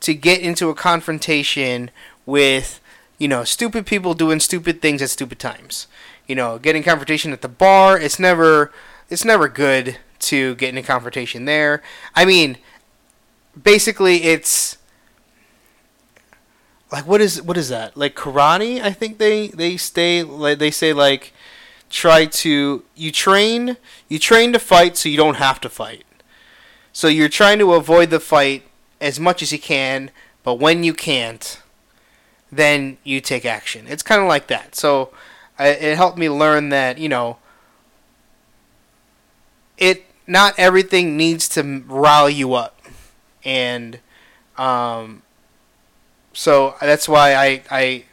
to 0.00 0.14
get 0.14 0.40
into 0.40 0.68
a 0.68 0.74
confrontation 0.74 1.90
with 2.26 2.80
you 3.18 3.28
know 3.28 3.44
stupid 3.44 3.86
people 3.86 4.14
doing 4.14 4.40
stupid 4.40 4.80
things 4.80 5.02
at 5.02 5.10
stupid 5.10 5.38
times. 5.38 5.86
You 6.26 6.34
know, 6.34 6.58
getting 6.58 6.82
confrontation 6.82 7.32
at 7.32 7.42
the 7.42 7.48
bar, 7.48 7.98
it's 7.98 8.18
never 8.18 8.72
it's 9.10 9.24
never 9.24 9.48
good 9.48 9.98
to 10.20 10.54
get 10.54 10.70
in 10.70 10.78
a 10.78 10.82
confrontation 10.82 11.44
there. 11.44 11.82
I 12.14 12.24
mean, 12.24 12.58
basically 13.60 14.24
it's 14.24 14.78
like 16.90 17.06
what 17.06 17.20
is 17.20 17.42
what 17.42 17.56
is 17.56 17.68
that? 17.70 17.96
Like 17.96 18.14
karate, 18.14 18.80
I 18.80 18.92
think 18.92 19.18
they 19.18 19.48
they 19.48 19.76
stay 19.76 20.22
like 20.22 20.58
they 20.58 20.70
say 20.70 20.92
like 20.92 21.32
try 21.90 22.24
to 22.24 22.84
you 22.94 23.12
train 23.12 23.76
you 24.08 24.18
train 24.18 24.52
to 24.52 24.58
fight 24.58 24.96
so 24.96 25.08
you 25.08 25.16
don't 25.16 25.36
have 25.36 25.60
to 25.62 25.68
fight. 25.68 26.04
So 26.92 27.08
you're 27.08 27.28
trying 27.28 27.58
to 27.58 27.72
avoid 27.72 28.10
the 28.10 28.20
fight 28.20 28.64
as 29.00 29.18
much 29.18 29.42
as 29.42 29.50
you 29.50 29.58
can, 29.58 30.10
but 30.42 30.54
when 30.54 30.84
you 30.84 30.92
can't, 30.92 31.60
then 32.50 32.98
you 33.02 33.20
take 33.20 33.46
action. 33.46 33.86
It's 33.88 34.02
kind 34.02 34.20
of 34.20 34.28
like 34.28 34.46
that. 34.48 34.74
So 34.74 35.12
it 35.58 35.96
helped 35.96 36.18
me 36.18 36.28
learn 36.28 36.70
that 36.70 36.98
you 36.98 37.08
know 37.08 37.38
it 39.78 40.04
not 40.26 40.54
everything 40.58 41.16
needs 41.16 41.48
to 41.50 41.82
rile 41.86 42.30
you 42.30 42.54
up, 42.54 42.80
and 43.44 43.98
um, 44.56 45.22
so 46.32 46.74
that's 46.80 47.08
why 47.08 47.34
I 47.34 47.62
I 47.70 48.04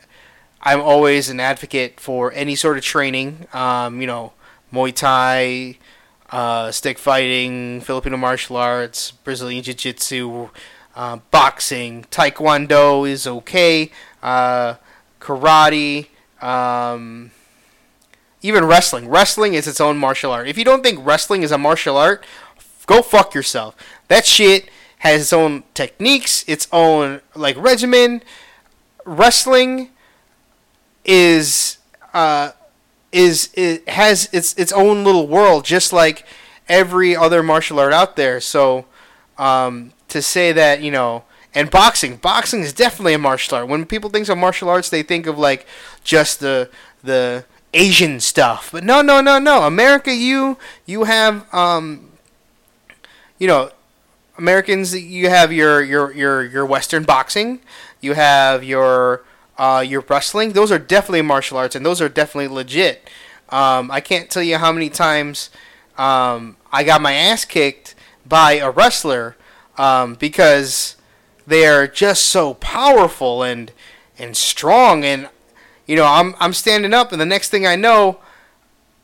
I'm 0.61 0.81
always 0.81 1.29
an 1.29 1.39
advocate 1.39 1.99
for 1.99 2.31
any 2.33 2.55
sort 2.55 2.77
of 2.77 2.83
training. 2.83 3.47
Um, 3.53 4.01
you 4.01 4.07
know, 4.07 4.33
Muay 4.73 4.93
Thai, 4.93 5.77
uh, 6.31 6.71
stick 6.71 6.97
fighting, 6.97 7.81
Filipino 7.81 8.17
martial 8.17 8.57
arts, 8.57 9.11
Brazilian 9.11 9.63
Jiu 9.63 9.73
Jitsu, 9.73 10.49
uh, 10.95 11.17
boxing, 11.31 12.05
Taekwondo 12.11 13.09
is 13.09 13.25
okay, 13.25 13.91
uh, 14.21 14.75
karate, 15.21 16.07
um, 16.41 17.31
even 18.41 18.65
wrestling. 18.65 19.09
Wrestling 19.09 19.53
is 19.53 19.67
its 19.67 19.81
own 19.81 19.97
martial 19.97 20.31
art. 20.31 20.47
If 20.47 20.57
you 20.57 20.63
don't 20.63 20.83
think 20.83 21.05
wrestling 21.05 21.43
is 21.43 21.51
a 21.51 21.57
martial 21.57 21.97
art, 21.97 22.23
go 22.85 23.01
fuck 23.01 23.33
yourself. 23.33 23.75
That 24.07 24.25
shit 24.25 24.69
has 24.99 25.21
its 25.21 25.33
own 25.33 25.63
techniques, 25.73 26.43
its 26.47 26.67
own 26.71 27.21
like 27.35 27.57
regimen. 27.57 28.21
Wrestling 29.05 29.89
is 31.05 31.77
uh, 32.13 32.51
is 33.11 33.49
it 33.53 33.87
has 33.89 34.29
its 34.31 34.53
its 34.53 34.71
own 34.71 35.03
little 35.03 35.27
world, 35.27 35.65
just 35.65 35.91
like 35.91 36.25
every 36.67 37.15
other 37.15 37.41
martial 37.41 37.79
art 37.79 37.93
out 37.93 38.15
there. 38.15 38.39
So 38.39 38.85
um, 39.37 39.93
to 40.09 40.21
say 40.21 40.51
that 40.51 40.81
you 40.81 40.91
know, 40.91 41.23
and 41.53 41.71
boxing, 41.71 42.17
boxing 42.17 42.61
is 42.61 42.73
definitely 42.73 43.13
a 43.13 43.17
martial 43.17 43.57
art. 43.57 43.67
When 43.67 43.85
people 43.85 44.09
think 44.09 44.27
of 44.29 44.37
martial 44.37 44.69
arts, 44.69 44.89
they 44.89 45.03
think 45.03 45.25
of 45.25 45.37
like 45.37 45.65
just 46.03 46.39
the 46.39 46.69
the 47.03 47.45
Asian 47.73 48.19
stuff. 48.19 48.69
But 48.71 48.83
no, 48.83 49.01
no, 49.01 49.21
no, 49.21 49.39
no. 49.39 49.63
America, 49.63 50.13
you 50.13 50.57
you 50.85 51.05
have 51.05 51.51
um, 51.53 52.11
you 53.39 53.47
know, 53.47 53.71
Americans. 54.37 54.95
You 54.95 55.29
have 55.29 55.51
your 55.51 55.81
your 55.81 56.11
your 56.11 56.43
your 56.43 56.65
Western 56.65 57.03
boxing. 57.03 57.61
You 58.01 58.13
have 58.13 58.63
your 58.63 59.23
uh, 59.57 59.83
your 59.85 60.01
wrestling. 60.07 60.53
Those 60.53 60.71
are 60.71 60.79
definitely 60.79 61.23
martial 61.23 61.57
arts, 61.57 61.75
and 61.75 61.85
those 61.85 62.01
are 62.01 62.09
definitely 62.09 62.47
legit. 62.47 63.09
Um, 63.49 63.89
I 63.89 64.01
can't 64.01 64.29
tell 64.29 64.43
you 64.43 64.57
how 64.57 64.71
many 64.71 64.89
times 64.89 65.49
um, 65.97 66.57
I 66.71 66.83
got 66.83 67.01
my 67.01 67.13
ass 67.13 67.43
kicked 67.45 67.95
by 68.25 68.53
a 68.53 68.69
wrestler 68.69 69.35
um, 69.77 70.13
because 70.13 70.95
they 71.49 71.67
are 71.67 71.87
just 71.87 72.25
so 72.25 72.53
powerful 72.55 73.43
and 73.43 73.71
and 74.17 74.37
strong 74.37 75.03
and 75.03 75.29
you 75.89 75.95
know, 75.95 76.05
I'm 76.05 76.35
I'm 76.39 76.53
standing 76.53 76.93
up, 76.93 77.11
and 77.11 77.19
the 77.19 77.25
next 77.25 77.49
thing 77.49 77.65
I 77.65 77.75
know, 77.75 78.19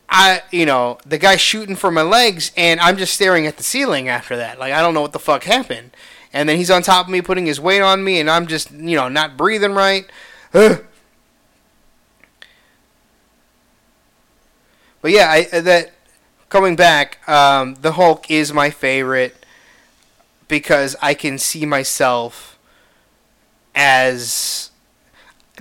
I 0.07 0.43
you 0.51 0.67
know 0.67 0.99
the 1.03 1.17
guy's 1.17 1.41
shooting 1.41 1.75
for 1.75 1.89
my 1.89 2.03
legs, 2.03 2.51
and 2.55 2.79
I'm 2.79 2.95
just 2.95 3.15
staring 3.15 3.47
at 3.47 3.57
the 3.57 3.63
ceiling 3.63 4.07
after 4.07 4.37
that. 4.37 4.59
Like 4.59 4.71
I 4.71 4.81
don't 4.81 4.93
know 4.93 5.01
what 5.01 5.11
the 5.11 5.17
fuck 5.17 5.45
happened. 5.45 5.97
And 6.31 6.47
then 6.47 6.57
he's 6.57 6.69
on 6.69 6.83
top 6.83 7.07
of 7.07 7.11
me, 7.11 7.21
putting 7.21 7.47
his 7.47 7.59
weight 7.59 7.81
on 7.81 8.03
me, 8.03 8.19
and 8.19 8.29
I'm 8.29 8.45
just 8.45 8.69
you 8.71 8.95
know 8.95 9.09
not 9.09 9.35
breathing 9.35 9.73
right. 9.73 10.05
But 10.51 10.85
yeah, 15.11 15.29
I, 15.29 15.47
uh, 15.55 15.61
that 15.61 15.93
coming 16.49 16.75
back, 16.75 17.19
um, 17.29 17.75
the 17.75 17.91
Hulk 17.91 18.31
is 18.31 18.51
my 18.51 18.71
favorite 18.71 19.44
because 20.47 20.95
I 21.01 21.13
can 21.13 21.37
see 21.37 21.65
myself 21.65 22.57
as 23.73 24.71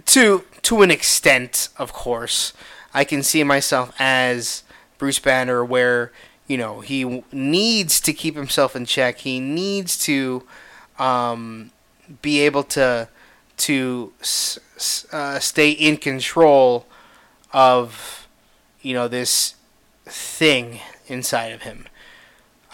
to 0.07 0.45
to 0.63 0.83
an 0.83 0.91
extent, 0.91 1.69
of 1.79 1.93
course. 1.93 2.53
I 2.93 3.05
can 3.05 3.23
see 3.23 3.43
myself 3.43 3.93
as 3.99 4.63
Bruce 4.99 5.19
Banner, 5.19 5.65
where 5.65 6.13
you 6.47 6.57
know 6.57 6.81
he 6.81 7.23
needs 7.33 8.01
to 8.01 8.13
keep 8.13 8.37
himself 8.37 8.77
in 8.77 8.87
check. 8.87 9.19
He 9.19 9.41
needs 9.41 9.99
to 10.05 10.45
um, 10.99 11.71
be 12.23 12.41
able 12.41 12.63
to 12.65 13.09
to 13.57 14.13
uh, 15.13 15.39
stay 15.39 15.71
in 15.71 15.97
control 15.97 16.87
of 17.53 18.29
you 18.81 18.95
know 18.95 19.09
this 19.09 19.55
thing 20.05 20.81
inside 21.07 21.53
of 21.53 21.63
him. 21.63 21.87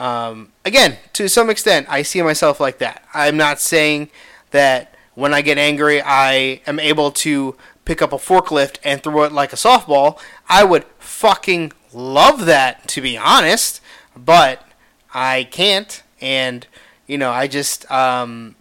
Um, 0.00 0.52
again, 0.64 0.96
to 1.12 1.28
some 1.28 1.50
extent, 1.50 1.86
I 1.90 2.00
see 2.02 2.22
myself 2.22 2.58
like 2.58 2.78
that. 2.78 3.04
I'm 3.12 3.36
not 3.36 3.60
saying 3.60 4.08
that 4.50 4.94
when 5.14 5.34
I 5.34 5.42
get 5.42 5.58
angry, 5.58 6.00
I 6.02 6.62
am 6.66 6.80
able 6.80 7.10
to 7.10 7.54
pick 7.84 8.00
up 8.00 8.14
a 8.14 8.16
forklift 8.16 8.78
and 8.82 9.02
throw 9.02 9.24
it 9.24 9.32
like 9.32 9.52
a 9.52 9.56
softball. 9.56 10.18
I 10.48 10.64
would 10.64 10.84
fucking 10.98 11.72
love 11.92 12.46
that, 12.46 12.88
to 12.88 13.02
be 13.02 13.18
honest, 13.18 13.82
but 14.16 14.66
I 15.12 15.46
can't. 15.50 16.02
And, 16.18 16.66
you 17.06 17.18
know, 17.18 17.30
I 17.30 17.46
just, 17.46 17.88
um, 17.90 18.56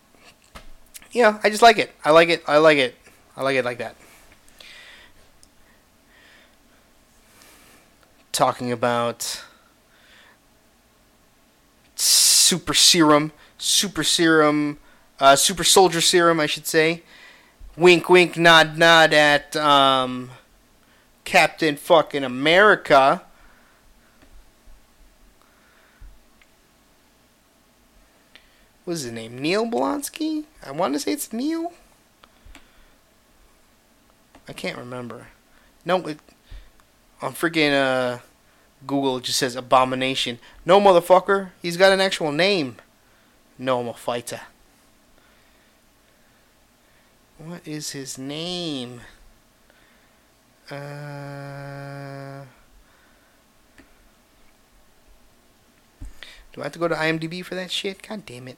you 1.14 1.24
know, 1.24 1.40
I 1.42 1.50
just 1.50 1.62
like 1.62 1.78
it. 1.78 1.92
I 2.04 2.12
like 2.12 2.28
it. 2.28 2.44
I 2.48 2.58
like 2.58 2.80
it. 2.80 2.96
I 3.38 3.44
like 3.44 3.56
it 3.56 3.64
like 3.64 3.78
that. 3.78 3.96
Talking 8.34 8.74
about 8.74 9.42
super 12.00 12.74
serum, 12.74 13.32
super 13.58 14.04
serum, 14.04 14.78
uh, 15.20 15.36
super 15.36 15.64
soldier 15.64 16.02
serum, 16.02 16.40
I 16.40 16.46
should 16.46 16.66
say. 16.66 17.04
Wink, 17.76 18.10
wink, 18.10 18.38
nod, 18.38 18.78
nod 18.78 19.14
at 19.14 19.56
um, 19.56 20.32
Captain 21.24 21.76
fucking 21.76 22.24
America. 22.24 23.22
What's 28.86 29.04
his 29.04 29.12
name? 29.12 29.38
Neil 29.38 29.66
Blonsky? 29.66 30.46
I 30.66 30.72
want 30.72 30.94
to 30.96 31.00
say 31.00 31.12
it's 31.12 31.32
Neil. 31.32 31.74
I 34.48 34.54
can't 34.54 34.78
remember. 34.78 35.28
No, 35.86 35.98
it, 36.08 36.20
on 37.22 37.34
freaking 37.34 37.72
uh, 37.72 38.20
Google 38.88 39.20
just 39.20 39.40
says 39.40 39.56
Abomination. 39.56 40.40
No, 40.66 40.80
motherfucker. 40.80 41.50
He's 41.62 41.78
got 41.78 41.92
an 41.92 42.02
actual 42.02 42.32
name. 42.32 42.78
No, 43.58 43.82
I'm 43.82 43.88
a 43.88 43.94
fighter. 43.94 44.42
What 47.38 47.68
is 47.68 47.92
his 47.92 48.18
name? 48.18 49.02
Uh, 50.70 52.44
do 56.54 56.62
I 56.62 56.64
have 56.64 56.72
to 56.74 56.80
go 56.80 56.88
to 56.88 56.96
IMDb 56.96 57.44
for 57.44 57.56
that 57.56 57.72
shit? 57.72 58.08
God 58.08 58.26
damn 58.26 58.48
it. 58.48 58.58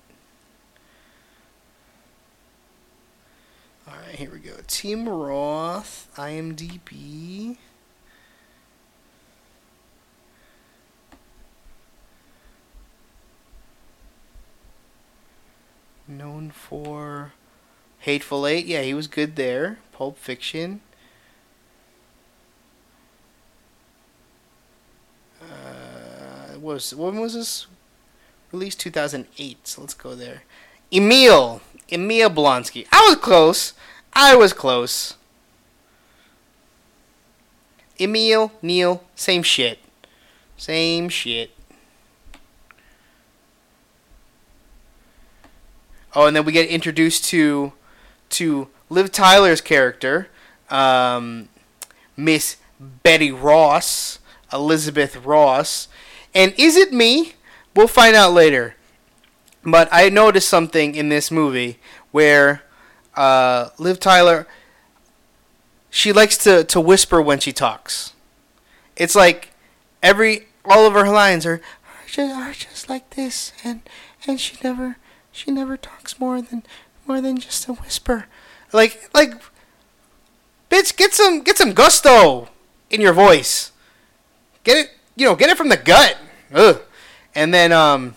Alright, 3.87 4.15
here 4.15 4.31
we 4.31 4.39
go. 4.39 4.55
Tim 4.67 5.07
Roth, 5.07 6.07
IMDb. 6.15 7.57
Known 16.17 16.51
for 16.51 17.31
Hateful 17.99 18.45
Eight. 18.45 18.65
Yeah, 18.65 18.81
he 18.81 18.93
was 18.93 19.07
good 19.07 19.37
there. 19.37 19.79
Pulp 19.93 20.17
Fiction. 20.17 20.81
Uh, 25.41 26.59
was 26.59 26.93
when 26.93 27.19
was 27.19 27.33
this 27.33 27.67
released? 28.51 28.79
2008. 28.81 29.67
So 29.67 29.81
let's 29.81 29.93
go 29.93 30.13
there. 30.13 30.43
Emil. 30.91 31.61
Emil 31.89 32.29
Blonsky. 32.29 32.85
I 32.91 33.05
was 33.07 33.17
close. 33.17 33.73
I 34.13 34.35
was 34.35 34.51
close. 34.51 35.15
Emil, 37.99 38.51
Neil, 38.61 39.03
same 39.15 39.43
shit. 39.43 39.79
Same 40.57 41.07
shit. 41.07 41.51
Oh, 46.13 46.25
and 46.25 46.35
then 46.35 46.45
we 46.45 46.51
get 46.51 46.69
introduced 46.69 47.25
to 47.25 47.73
to 48.31 48.69
Liv 48.89 49.11
Tyler's 49.11 49.61
character, 49.61 50.27
um, 50.69 51.49
Miss 52.17 52.57
Betty 52.79 53.31
Ross, 53.31 54.19
Elizabeth 54.51 55.17
Ross. 55.17 55.87
And 56.33 56.53
is 56.57 56.75
it 56.75 56.93
me? 56.93 57.33
We'll 57.75 57.87
find 57.87 58.15
out 58.15 58.33
later. 58.33 58.75
But 59.63 59.89
I 59.91 60.09
noticed 60.09 60.49
something 60.49 60.95
in 60.95 61.09
this 61.09 61.29
movie 61.29 61.79
where 62.11 62.63
uh, 63.15 63.69
Liv 63.77 63.99
Tyler, 63.99 64.47
she 65.89 66.11
likes 66.11 66.37
to, 66.39 66.63
to 66.63 66.81
whisper 66.81 67.21
when 67.21 67.39
she 67.39 67.51
talks. 67.51 68.13
It's 68.95 69.15
like 69.15 69.51
every 70.01 70.47
all 70.65 70.85
of 70.85 70.93
her 70.93 71.09
lines 71.09 71.45
are, 71.45 71.61
just, 72.07 72.35
are 72.35 72.53
just 72.53 72.89
like 72.89 73.11
this, 73.11 73.51
and 73.63 73.81
and 74.27 74.39
she 74.39 74.57
never 74.63 74.97
she 75.31 75.51
never 75.51 75.77
talks 75.77 76.19
more 76.19 76.41
than 76.41 76.63
more 77.07 77.21
than 77.21 77.37
just 77.37 77.67
a 77.67 77.73
whisper. 77.73 78.25
Like 78.71 79.09
like 79.13 79.33
bitch, 80.69 80.95
get 80.95 81.13
some 81.13 81.41
get 81.41 81.57
some 81.57 81.73
gusto 81.73 82.49
in 82.89 83.01
your 83.01 83.13
voice. 83.13 83.71
Get 84.63 84.77
it, 84.77 84.91
you 85.15 85.25
know, 85.25 85.35
get 85.35 85.49
it 85.49 85.57
from 85.57 85.69
the 85.69 85.77
gut. 85.77 86.17
Ugh. 86.53 86.81
And 87.35 87.53
then 87.53 87.71
um 87.71 88.15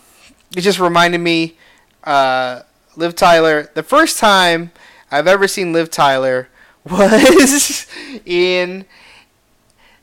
it 0.56 0.60
just 0.60 0.78
reminded 0.78 1.18
me 1.18 1.56
uh 2.04 2.62
Liv 2.96 3.16
Tyler, 3.16 3.70
the 3.74 3.82
first 3.82 4.18
time 4.18 4.70
I've 5.10 5.26
ever 5.26 5.48
seen 5.48 5.72
Liv 5.72 5.90
Tyler 5.90 6.48
was 6.84 7.86
in 8.24 8.84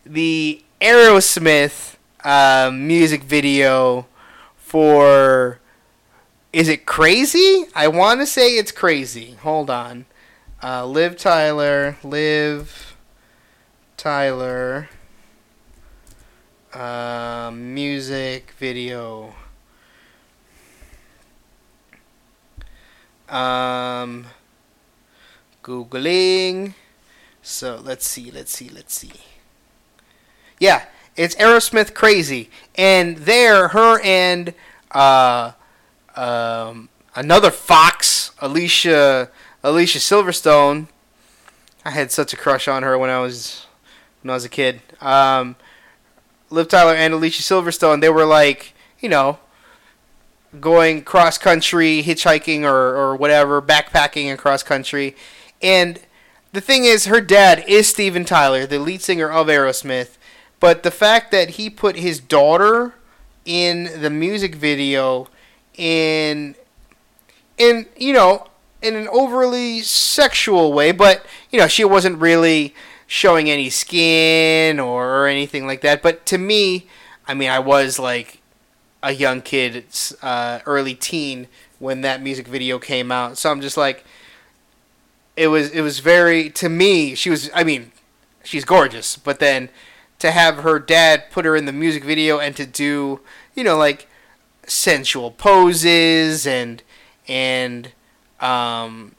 the 0.05 0.63
Aerosmith 0.81 1.95
uh, 2.23 2.71
music 2.73 3.23
video 3.23 4.07
for 4.57 5.59
is 6.53 6.67
it 6.67 6.85
crazy? 6.85 7.65
I 7.73 7.87
want 7.87 8.19
to 8.19 8.25
say 8.25 8.57
it's 8.57 8.71
crazy. 8.71 9.35
Hold 9.41 9.69
on. 9.69 10.05
Uh, 10.61 10.85
Liv 10.85 11.17
Tyler, 11.17 11.97
Liv 12.03 12.95
Tyler, 13.97 14.89
uh, 16.73 17.51
music 17.53 18.53
video. 18.57 19.33
Um, 23.29 24.27
Googling. 25.63 26.73
So 27.41 27.81
let's 27.81 28.05
see, 28.05 28.29
let's 28.29 28.51
see, 28.51 28.69
let's 28.69 28.93
see. 28.93 29.13
Yeah, 30.59 30.85
it's 31.15 31.33
Aerosmith 31.35 31.93
Crazy. 31.93 32.49
And 32.75 33.17
there, 33.17 33.69
her 33.69 33.99
and 34.01 34.53
uh, 34.91 35.53
um, 36.15 36.89
another 37.15 37.51
Fox, 37.51 38.31
Alicia 38.39 39.29
Alicia 39.63 39.99
Silverstone. 39.99 40.87
I 41.85 41.91
had 41.91 42.11
such 42.11 42.33
a 42.33 42.37
crush 42.37 42.67
on 42.67 42.83
her 42.83 42.97
when 42.97 43.09
I 43.09 43.19
was 43.19 43.65
when 44.21 44.29
I 44.29 44.33
was 44.33 44.45
a 44.45 44.49
kid. 44.49 44.81
Um, 44.99 45.55
Liv 46.49 46.67
Tyler 46.67 46.93
and 46.93 47.13
Alicia 47.13 47.41
Silverstone, 47.41 48.01
they 48.01 48.09
were 48.09 48.25
like, 48.25 48.73
you 48.99 49.09
know, 49.09 49.39
going 50.59 51.03
cross 51.03 51.37
country, 51.37 52.03
hitchhiking 52.03 52.63
or, 52.63 52.95
or 52.95 53.15
whatever, 53.15 53.61
backpacking 53.61 54.31
across 54.33 54.63
country. 54.63 55.15
And 55.61 55.99
the 56.51 56.61
thing 56.61 56.83
is, 56.83 57.05
her 57.05 57.21
dad 57.21 57.63
is 57.67 57.87
Steven 57.87 58.25
Tyler, 58.25 58.65
the 58.65 58.79
lead 58.79 59.01
singer 59.01 59.31
of 59.31 59.47
Aerosmith. 59.47 60.17
But 60.59 60.83
the 60.83 60.91
fact 60.91 61.31
that 61.31 61.51
he 61.51 61.69
put 61.69 61.95
his 61.95 62.19
daughter 62.19 62.93
in 63.45 64.01
the 64.01 64.09
music 64.09 64.55
video 64.55 65.27
in 65.75 66.55
in 67.57 67.85
you 67.97 68.13
know 68.13 68.47
in 68.81 68.95
an 68.95 69.07
overly 69.09 69.81
sexual 69.81 70.73
way, 70.73 70.91
but 70.91 71.25
you 71.51 71.59
know 71.59 71.67
she 71.67 71.83
wasn't 71.83 72.17
really 72.19 72.73
showing 73.11 73.49
any 73.49 73.69
skin 73.69 74.79
or, 74.79 75.27
anything 75.27 75.67
like 75.67 75.81
that. 75.81 76.01
But 76.01 76.25
to 76.27 76.37
me, 76.37 76.87
I 77.27 77.33
mean, 77.33 77.49
I 77.49 77.59
was 77.59 77.99
like 77.99 78.39
a 79.03 79.11
young 79.11 79.41
kid, 79.41 79.83
uh, 80.21 80.59
early 80.65 80.95
teen 80.95 81.47
when 81.77 81.99
that 82.01 82.21
music 82.21 82.47
video 82.47 82.79
came 82.79 83.11
out, 83.11 83.37
so 83.37 83.51
I'm 83.51 83.59
just 83.59 83.75
like, 83.75 84.05
it 85.35 85.47
was 85.47 85.71
it 85.71 85.81
was 85.81 85.99
very 85.99 86.49
to 86.51 86.69
me. 86.69 87.15
She 87.15 87.29
was, 87.29 87.49
I 87.53 87.63
mean, 87.65 87.91
she's 88.43 88.63
gorgeous, 88.63 89.17
but 89.17 89.39
then 89.39 89.69
to 90.19 90.31
have 90.31 90.57
her 90.57 90.79
dad 90.79 91.31
put 91.31 91.43
her 91.43 91.55
in 91.55 91.65
the 91.65 91.73
music 91.73 92.05
video 92.05 92.39
and 92.39 92.55
to 92.55 92.65
do, 92.65 93.19
you 93.55 93.63
know, 93.63 93.77
like 93.77 94.07
sensual 94.71 95.31
poses 95.31 96.47
and 96.47 96.81
and 97.27 97.91
um 98.39 99.15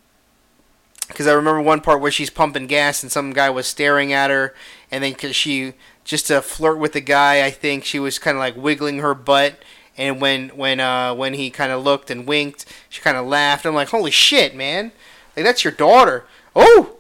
because 1.09 1.27
I 1.27 1.33
remember 1.33 1.61
one 1.61 1.83
part 1.83 2.01
where 2.01 2.11
she's 2.11 2.31
pumping 2.31 2.67
gas 2.67 3.03
and 3.03 3.13
some 3.13 3.35
guy 3.35 3.51
was 3.51 3.67
staring 3.67 4.15
at 4.15 4.31
her, 4.31 4.55
and 4.91 5.05
then 5.05 5.13
cause 5.15 5.37
she 5.37 5.75
just 6.05 6.29
to 6.29 6.41
flirt 6.41 6.79
with 6.79 6.95
the 6.95 7.03
guy, 7.03 7.45
I 7.45 7.51
think 7.51 7.85
she 7.85 7.99
was 7.99 8.19
kind 8.19 8.35
of 8.37 8.41
like 8.41 8.57
wiggling 8.57 9.01
her 9.01 9.15
butt, 9.15 9.63
and 9.99 10.23
when 10.23 10.49
when 10.51 10.81
uh 10.81 11.15
when 11.15 11.35
he 11.35 11.51
kind 11.51 11.71
of 11.71 11.85
looked 11.85 12.11
and 12.11 12.27
winked, 12.27 12.65
she 12.89 13.03
kind 13.03 13.19
of 13.19 13.27
laughed. 13.27 13.67
I'm 13.67 13.75
like, 13.75 13.89
holy 13.89 14.11
shit, 14.11 14.57
man! 14.57 14.93
Like 15.37 15.45
that's 15.45 15.65
your 15.65 15.73
daughter. 15.73 16.25
Oh, 16.57 16.97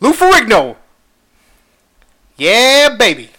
Lou 0.00 0.12
Ferrigno. 0.12 0.76
Yeah, 2.38 2.96
baby, 2.96 3.30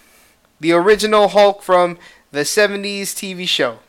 the 0.60 0.70
original 0.72 1.28
Hulk 1.28 1.62
from 1.62 1.98
the 2.30 2.40
'70s 2.40 3.08
TV 3.08 3.48
show. 3.48 3.80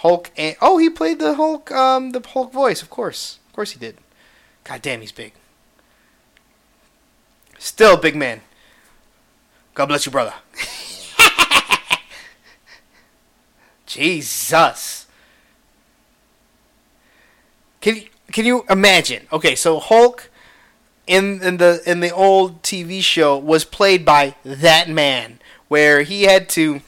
Hulk 0.00 0.30
and 0.34 0.56
oh, 0.62 0.78
he 0.78 0.88
played 0.88 1.18
the 1.18 1.34
Hulk, 1.34 1.70
um, 1.72 2.12
the 2.12 2.20
Hulk 2.26 2.52
voice, 2.54 2.80
of 2.80 2.88
course, 2.88 3.38
of 3.48 3.52
course 3.52 3.72
he 3.72 3.78
did. 3.78 3.98
God 4.64 4.80
damn, 4.80 5.02
he's 5.02 5.12
big. 5.12 5.34
Still 7.58 7.98
big 7.98 8.16
man. 8.16 8.40
God 9.74 9.86
bless 9.86 10.06
you, 10.06 10.12
brother. 10.12 10.32
Jesus. 13.86 15.06
Can 17.82 17.96
you, 17.96 18.04
can 18.32 18.46
you 18.46 18.64
imagine? 18.70 19.26
Okay, 19.30 19.54
so 19.54 19.78
Hulk 19.78 20.30
in 21.06 21.42
in 21.42 21.58
the 21.58 21.82
in 21.84 22.00
the 22.00 22.10
old 22.10 22.62
TV 22.62 23.02
show 23.02 23.36
was 23.36 23.66
played 23.66 24.06
by 24.06 24.34
that 24.44 24.88
man, 24.88 25.40
where 25.68 26.02
he 26.02 26.22
had 26.22 26.48
to 26.50 26.80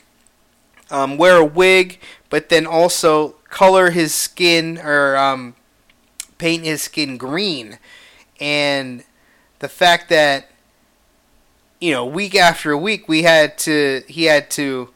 um, 0.90 1.16
wear 1.18 1.36
a 1.36 1.44
wig, 1.44 1.98
but 2.32 2.48
then 2.48 2.66
also 2.66 3.34
color 3.50 3.90
his 3.90 4.14
skin 4.14 4.78
or 4.78 5.18
um, 5.18 5.54
paint 6.38 6.64
his 6.64 6.82
skin 6.82 7.18
green, 7.18 7.78
and 8.40 9.04
the 9.58 9.68
fact 9.68 10.08
that 10.08 10.48
you 11.78 11.92
know 11.92 12.06
week 12.06 12.34
after 12.34 12.74
week 12.74 13.06
we 13.06 13.24
had 13.24 13.58
to 13.58 14.02
he 14.08 14.24
had 14.24 14.50
to 14.50 14.88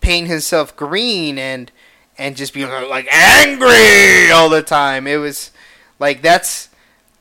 paint 0.00 0.26
himself 0.26 0.74
green 0.74 1.38
and 1.38 1.70
and 2.18 2.36
just 2.36 2.52
be 2.52 2.66
like 2.66 3.06
angry 3.12 4.32
all 4.32 4.48
the 4.48 4.64
time. 4.66 5.06
It 5.06 5.18
was 5.18 5.52
like 6.00 6.22
that's 6.22 6.70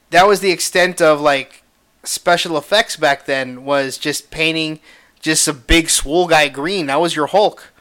that 0.09 0.27
was 0.27 0.39
the 0.39 0.49
extent 0.49 0.99
of 0.99 1.21
like 1.21 1.61
special 2.03 2.57
effects 2.57 2.95
back 2.95 3.27
then 3.27 3.65
was 3.65 3.99
just 3.99 4.31
painting 4.31 4.79
just 5.19 5.47
a 5.47 5.53
big 5.53 5.91
swole 5.91 6.25
guy 6.25 6.47
green. 6.47 6.87
That 6.87 6.99
was 6.99 7.15
your 7.15 7.27
Hulk. 7.27 7.71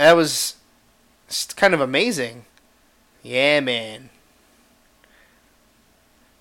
That 0.00 0.16
was 0.16 0.56
kind 1.56 1.74
of 1.74 1.82
amazing. 1.82 2.46
Yeah, 3.22 3.60
man. 3.60 4.08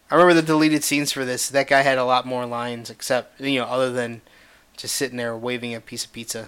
I 0.09 0.15
remember 0.15 0.33
the 0.33 0.47
deleted 0.47 0.85
scenes 0.85 1.11
for 1.11 1.25
this. 1.25 1.49
That 1.49 1.67
guy 1.67 1.81
had 1.81 1.97
a 1.97 2.05
lot 2.05 2.25
more 2.25 2.45
lines, 2.45 2.89
except 2.89 3.41
you 3.41 3.59
know, 3.59 3.65
other 3.65 3.91
than 3.91 4.21
just 4.77 4.95
sitting 4.95 5.17
there 5.17 5.35
waving 5.35 5.75
a 5.75 5.81
piece 5.81 6.05
of 6.05 6.13
pizza. 6.13 6.47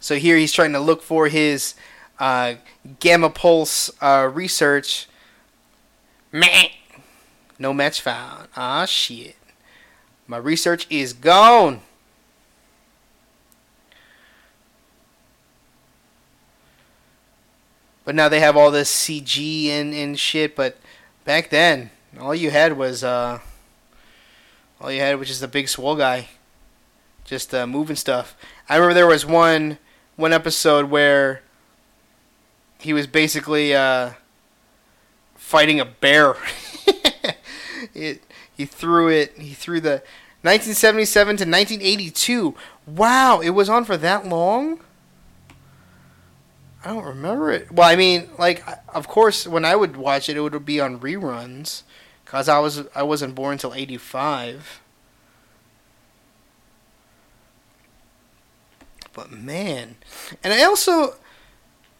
So 0.00 0.14
here 0.14 0.38
he's 0.38 0.54
trying 0.54 0.72
to 0.72 0.80
look 0.80 1.02
for 1.02 1.28
his 1.28 1.74
uh, 2.18 2.54
gamma 3.00 3.28
pulse 3.28 3.90
uh, 4.00 4.30
research. 4.32 5.08
Meh. 6.32 6.68
No 7.58 7.74
match 7.74 8.00
found. 8.00 8.48
Ah, 8.56 8.86
shit. 8.86 9.36
My 10.26 10.36
research 10.36 10.86
is 10.90 11.12
gone. 11.12 11.80
But 18.04 18.14
now 18.14 18.28
they 18.28 18.40
have 18.40 18.56
all 18.56 18.70
this 18.70 18.94
CG 18.94 19.68
and, 19.68 19.94
and 19.94 20.18
shit. 20.18 20.54
But 20.54 20.78
back 21.24 21.50
then, 21.50 21.90
all 22.20 22.34
you 22.34 22.50
had 22.50 22.76
was 22.76 23.02
uh, 23.02 23.40
all 24.80 24.92
you 24.92 25.00
had 25.00 25.18
was 25.18 25.28
just 25.28 25.42
a 25.42 25.48
big 25.48 25.68
swole 25.68 25.96
guy, 25.96 26.28
just 27.24 27.54
uh, 27.54 27.66
moving 27.66 27.96
stuff. 27.96 28.36
I 28.68 28.76
remember 28.76 28.94
there 28.94 29.06
was 29.06 29.24
one 29.24 29.78
one 30.16 30.32
episode 30.32 30.90
where 30.90 31.42
he 32.78 32.92
was 32.92 33.06
basically 33.06 33.74
uh, 33.74 34.12
fighting 35.34 35.80
a 35.80 35.84
bear. 35.84 36.36
it 37.94 38.22
he 38.56 38.64
threw 38.66 39.08
it. 39.08 39.36
He 39.38 39.54
threw 39.54 39.80
the 39.80 40.02
1977 40.42 41.36
to 41.38 41.44
1982. 41.44 42.54
Wow, 42.86 43.40
it 43.40 43.50
was 43.50 43.68
on 43.68 43.84
for 43.84 43.96
that 43.96 44.26
long. 44.26 44.80
I 46.84 46.88
don't 46.88 47.04
remember 47.04 47.50
it. 47.50 47.72
Well, 47.72 47.88
I 47.88 47.96
mean, 47.96 48.28
like, 48.38 48.62
of 48.94 49.08
course, 49.08 49.46
when 49.46 49.64
I 49.64 49.74
would 49.74 49.96
watch 49.96 50.28
it, 50.28 50.36
it 50.36 50.40
would 50.40 50.66
be 50.66 50.80
on 50.80 51.00
reruns, 51.00 51.82
cause 52.26 52.46
I 52.48 52.58
was 52.58 52.84
I 52.94 53.02
wasn't 53.02 53.34
born 53.34 53.52
until 53.52 53.72
'85. 53.72 54.82
But 59.14 59.30
man, 59.30 59.96
and 60.42 60.52
I 60.52 60.62
also 60.64 61.14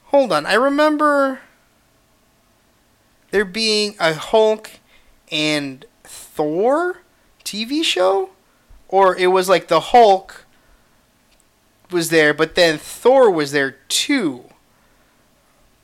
hold 0.07 0.33
on. 0.33 0.45
I 0.45 0.55
remember 0.55 1.41
there 3.31 3.45
being 3.45 3.97
a 3.99 4.13
Hulk 4.15 4.71
and 5.33 5.87
Thor 6.35 6.99
TV 7.45 7.85
show, 7.85 8.31
or 8.89 9.17
it 9.17 9.29
was 9.29 9.49
like 9.49 9.69
the 9.69 9.81
Hulk 9.81 10.45
was 11.91 12.11
there, 12.11 12.35
but 12.35 12.57
then 12.57 12.77
Thor 12.77 13.31
was 13.31 13.53
there 13.53 13.77
too. 13.89 14.45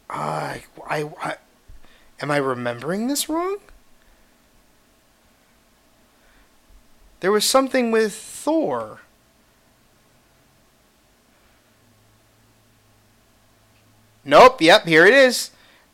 Uh, 0.09 0.59
I, 0.89 1.11
I, 1.23 1.37
am 2.21 2.33
I 2.33 2.39
remembering 2.39 3.07
this 3.07 3.29
wrong? 3.29 3.59
There 7.21 7.31
was 7.31 7.45
something 7.45 7.93
with 7.93 8.13
Thor. 8.13 9.01
Nope, 14.25 14.61
yep, 14.61 14.87
here 14.87 15.07
it 15.07 15.15
is. 15.15 15.51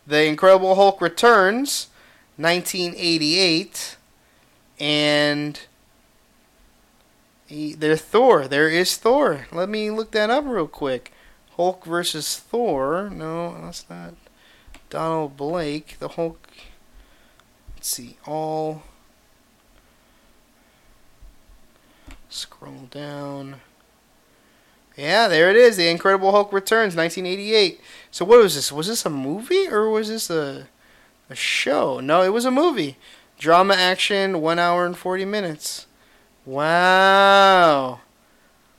The 0.07 0.25
Incredible 0.25 0.77
Hulk 0.77 1.01
returns, 1.01 1.89
1988, 2.37 3.96
and 4.79 5.61
he, 7.47 7.75
there's 7.75 8.03
Thor. 8.03 8.49
There 8.49 8.69
is 8.69 8.97
Thor. 8.97 9.47
Let 9.53 9.69
me 9.69 9.91
look 9.91 10.11
that 10.13 10.31
up 10.31 10.45
real 10.47 10.67
quick. 10.67 11.13
Hulk 11.57 11.85
versus 11.85 12.37
Thor. 12.37 13.09
No, 13.11 13.61
that's 13.63 13.89
not 13.89 14.15
Donald 14.91 15.37
Blake. 15.37 15.99
The 15.99 16.09
Hulk. 16.09 16.49
Let's 17.75 17.89
see. 17.89 18.17
All. 18.27 18.83
Scroll 22.29 22.89
down. 22.91 23.61
Yeah, 24.97 25.29
there 25.29 25.51
it 25.51 25.57
is. 25.57 25.77
The 25.77 25.89
Incredible 25.89 26.33
Hulk 26.33 26.53
returns, 26.53 26.97
1988. 26.97 27.81
So 28.11 28.25
what 28.25 28.41
was 28.41 28.55
this? 28.55 28.73
Was 28.73 28.89
this 28.89 29.07
a 29.07 29.11
movie 29.11 29.69
or 29.69 29.91
was 29.91 30.09
this 30.09 30.31
a 30.31 30.69
a 31.29 31.35
show? 31.35 32.01
No, 32.01 32.23
it 32.23 32.33
was 32.33 32.45
a 32.45 32.51
movie. 32.51 32.97
Drama 33.39 33.75
action, 33.75 34.41
one 34.41 34.59
hour 34.59 34.87
and 34.87 34.97
40 34.97 35.25
minutes. 35.25 35.87
Wow. 36.45 38.01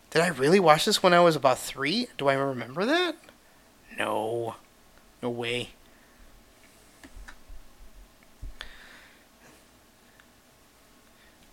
Did 0.10 0.22
I 0.22 0.30
really 0.30 0.60
watch 0.60 0.86
this 0.86 1.03
when 1.03 1.14
I 1.14 1.20
was 1.20 1.36
about 1.36 1.60
three? 1.60 2.08
Do 2.18 2.28
I 2.28 2.34
remember 2.34 2.86
that? 2.86 3.18
No. 3.97 4.55
No 5.22 5.30
way. 5.30 5.70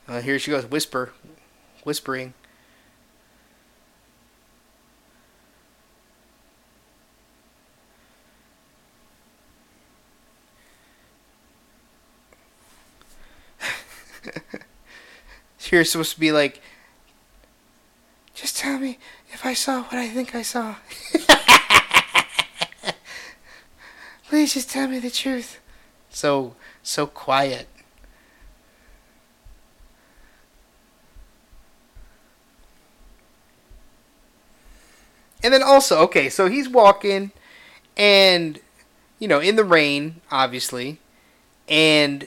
Uh, 0.07 0.21
here 0.21 0.39
she 0.39 0.51
goes, 0.51 0.67
whisper, 0.67 1.13
whispering. 1.83 2.35
You're 15.71 15.85
supposed 15.85 16.15
to 16.15 16.21
be 16.21 16.33
like, 16.33 16.61
just 18.35 18.57
tell 18.57 18.79
me 18.79 18.99
if 19.33 19.47
I 19.47 19.55
saw 19.55 19.83
what 19.83 19.95
I 19.95 20.09
think 20.09 20.35
I 20.35 20.43
saw. 20.43 20.77
Please 24.29 24.55
just 24.55 24.71
tell 24.71 24.89
me 24.89 24.99
the 24.99 25.11
truth. 25.11 25.61
So, 26.11 26.55
so 26.83 27.07
quiet. 27.07 27.69
And 35.45 35.53
then 35.53 35.63
also, 35.63 35.99
okay, 36.05 36.31
so 36.31 36.49
he's 36.49 36.71
walking 36.71 37.31
and, 37.99 38.59
you 39.19 39.29
know, 39.29 39.41
in 39.41 39.57
the 39.57 39.65
rain, 39.65 40.23
obviously. 40.31 40.99
And 41.69 42.27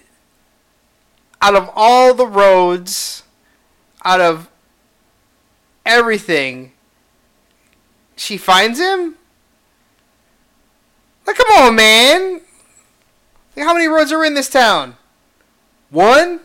out 1.47 1.55
of 1.55 1.69
all 1.77 2.13
the 2.13 2.27
roads, 2.27 3.23
out 4.03 4.19
of 4.19 4.49
everything, 5.85 6.73
she 8.17 8.35
finds 8.35 8.77
him? 8.77 9.15
Like, 11.25 11.37
come 11.37 11.47
on, 11.57 11.75
man. 11.75 12.41
How 13.55 13.73
many 13.73 13.87
roads 13.87 14.11
are 14.11 14.25
in 14.25 14.33
this 14.33 14.49
town? 14.49 14.97
One? 15.89 16.41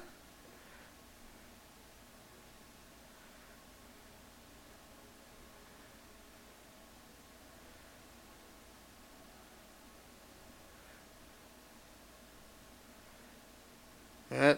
Uh, 14.31 14.55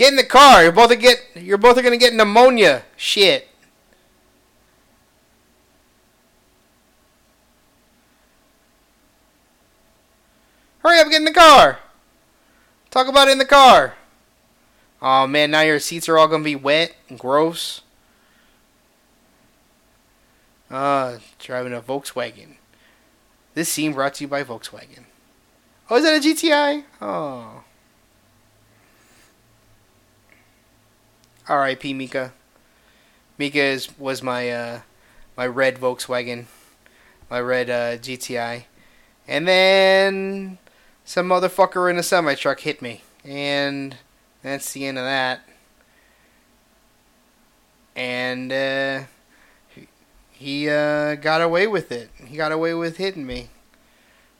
get 0.00 0.08
in 0.08 0.16
the 0.16 0.24
car. 0.24 0.62
You're 0.62 0.72
both 0.72 0.98
get. 0.98 1.18
You're 1.34 1.58
both 1.58 1.76
are 1.76 1.82
gonna 1.82 1.98
get 1.98 2.14
pneumonia. 2.14 2.84
Shit. 2.96 3.48
Hurry 10.78 10.98
up, 10.98 11.10
get 11.10 11.18
in 11.18 11.26
the 11.26 11.32
car. 11.32 11.80
Talk 12.90 13.08
about 13.08 13.28
it 13.28 13.32
in 13.32 13.38
the 13.38 13.44
car. 13.44 13.94
Oh 15.02 15.26
man, 15.26 15.50
now 15.50 15.60
your 15.60 15.78
seats 15.78 16.08
are 16.08 16.16
all 16.16 16.28
gonna 16.28 16.42
be 16.42 16.56
wet 16.56 16.96
and 17.10 17.18
gross. 17.18 17.82
Uh, 20.70 21.18
driving 21.38 21.74
a 21.74 21.82
Volkswagen. 21.82 22.54
This 23.52 23.68
scene 23.68 23.92
brought 23.92 24.14
to 24.14 24.24
you 24.24 24.28
by 24.28 24.44
Volkswagen. 24.44 25.04
Oh, 25.90 25.96
is 25.96 26.04
that 26.04 26.24
a 26.24 26.26
GTI? 26.26 26.84
Oh. 27.02 27.64
R.I.P. 31.50 31.92
Mika. 31.92 32.32
Mika 33.36 33.60
is, 33.60 33.98
was 33.98 34.22
my 34.22 34.50
uh, 34.50 34.80
my 35.36 35.46
red 35.46 35.78
Volkswagen, 35.78 36.44
my 37.30 37.40
red 37.40 37.68
uh, 37.68 37.96
GTI, 37.96 38.64
and 39.26 39.48
then 39.48 40.58
some 41.04 41.28
motherfucker 41.28 41.90
in 41.90 41.98
a 41.98 42.02
semi 42.02 42.34
truck 42.34 42.60
hit 42.60 42.80
me, 42.80 43.02
and 43.24 43.96
that's 44.42 44.72
the 44.72 44.86
end 44.86 44.98
of 44.98 45.04
that. 45.04 45.40
And 47.96 48.52
uh, 48.52 49.04
he 50.30 50.68
uh, 50.68 51.16
got 51.16 51.42
away 51.42 51.66
with 51.66 51.90
it. 51.90 52.10
He 52.24 52.36
got 52.36 52.52
away 52.52 52.74
with 52.74 52.98
hitting 52.98 53.26
me. 53.26 53.48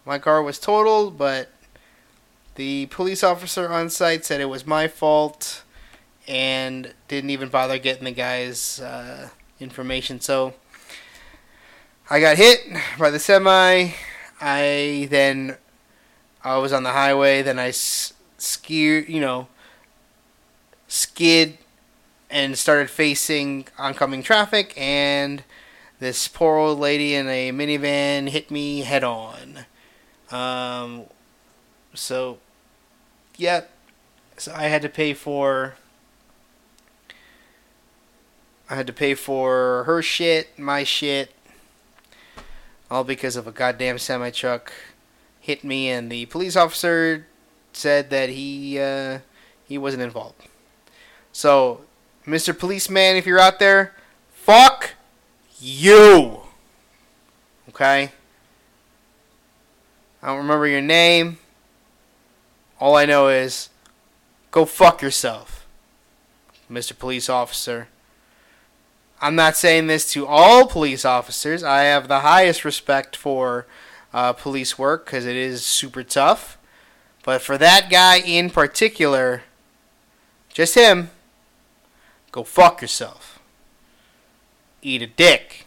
My 0.06 0.18
car 0.18 0.42
was 0.42 0.58
totaled, 0.58 1.18
but 1.18 1.48
the 2.54 2.86
police 2.86 3.24
officer 3.24 3.68
on 3.68 3.90
site 3.90 4.24
said 4.24 4.40
it 4.40 4.46
was 4.46 4.66
my 4.66 4.86
fault 4.86 5.62
and 6.30 6.94
didn't 7.08 7.30
even 7.30 7.48
bother 7.48 7.76
getting 7.76 8.04
the 8.04 8.12
guy's 8.12 8.78
uh, 8.78 9.28
information. 9.58 10.20
So 10.20 10.54
I 12.08 12.20
got 12.20 12.36
hit 12.36 12.60
by 12.96 13.10
the 13.10 13.18
semi. 13.18 13.88
I 14.40 15.08
then 15.10 15.56
I 16.44 16.56
was 16.58 16.72
on 16.72 16.84
the 16.84 16.92
highway. 16.92 17.42
Then 17.42 17.58
I 17.58 17.72
skied, 17.72 19.08
you 19.08 19.20
know, 19.20 19.48
skid 20.86 21.58
and 22.30 22.56
started 22.56 22.90
facing 22.90 23.66
oncoming 23.76 24.22
traffic, 24.22 24.72
and 24.76 25.42
this 25.98 26.28
poor 26.28 26.58
old 26.58 26.78
lady 26.78 27.16
in 27.16 27.26
a 27.26 27.50
minivan 27.50 28.28
hit 28.28 28.52
me 28.52 28.82
head 28.82 29.02
on. 29.02 29.66
Um, 30.30 31.06
so, 31.92 32.38
yeah, 33.36 33.62
so 34.36 34.52
I 34.54 34.68
had 34.68 34.80
to 34.82 34.88
pay 34.88 35.12
for. 35.12 35.74
I 38.70 38.76
had 38.76 38.86
to 38.86 38.92
pay 38.92 39.14
for 39.14 39.82
her 39.84 40.00
shit, 40.00 40.56
my 40.56 40.84
shit, 40.84 41.34
all 42.88 43.02
because 43.02 43.34
of 43.34 43.48
a 43.48 43.52
goddamn 43.52 43.98
semi 43.98 44.30
truck 44.30 44.72
hit 45.40 45.64
me, 45.64 45.88
and 45.90 46.10
the 46.10 46.26
police 46.26 46.54
officer 46.54 47.26
said 47.72 48.10
that 48.10 48.28
he 48.28 48.78
uh, 48.78 49.18
he 49.66 49.76
wasn't 49.76 50.04
involved. 50.04 50.46
So, 51.32 51.80
Mr. 52.24 52.56
Policeman, 52.56 53.16
if 53.16 53.26
you're 53.26 53.40
out 53.40 53.58
there, 53.58 53.96
fuck 54.32 54.92
you. 55.58 56.42
Okay? 57.70 58.12
I 60.22 60.26
don't 60.28 60.38
remember 60.38 60.68
your 60.68 60.80
name. 60.80 61.38
All 62.78 62.94
I 62.94 63.04
know 63.04 63.26
is 63.26 63.68
go 64.52 64.64
fuck 64.64 65.02
yourself, 65.02 65.66
Mr. 66.70 66.96
Police 66.96 67.28
Officer. 67.28 67.88
I'm 69.22 69.34
not 69.34 69.56
saying 69.56 69.86
this 69.86 70.10
to 70.12 70.26
all 70.26 70.66
police 70.66 71.04
officers. 71.04 71.62
I 71.62 71.82
have 71.82 72.08
the 72.08 72.20
highest 72.20 72.64
respect 72.64 73.14
for 73.14 73.66
uh, 74.14 74.32
police 74.32 74.78
work 74.78 75.04
because 75.04 75.26
it 75.26 75.36
is 75.36 75.64
super 75.64 76.02
tough. 76.02 76.56
But 77.22 77.42
for 77.42 77.58
that 77.58 77.90
guy 77.90 78.18
in 78.18 78.48
particular, 78.48 79.42
just 80.48 80.74
him, 80.74 81.10
go 82.32 82.44
fuck 82.44 82.80
yourself. 82.80 83.38
Eat 84.80 85.02
a 85.02 85.06
dick. 85.06 85.66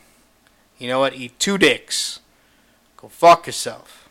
You 0.80 0.88
know 0.88 0.99
what? 0.99 1.14
Eat 1.14 1.39
two 1.39 1.60
dicks. 1.60 2.20
Go 2.97 3.08
fuck 3.08 3.45
yourself. 3.45 4.10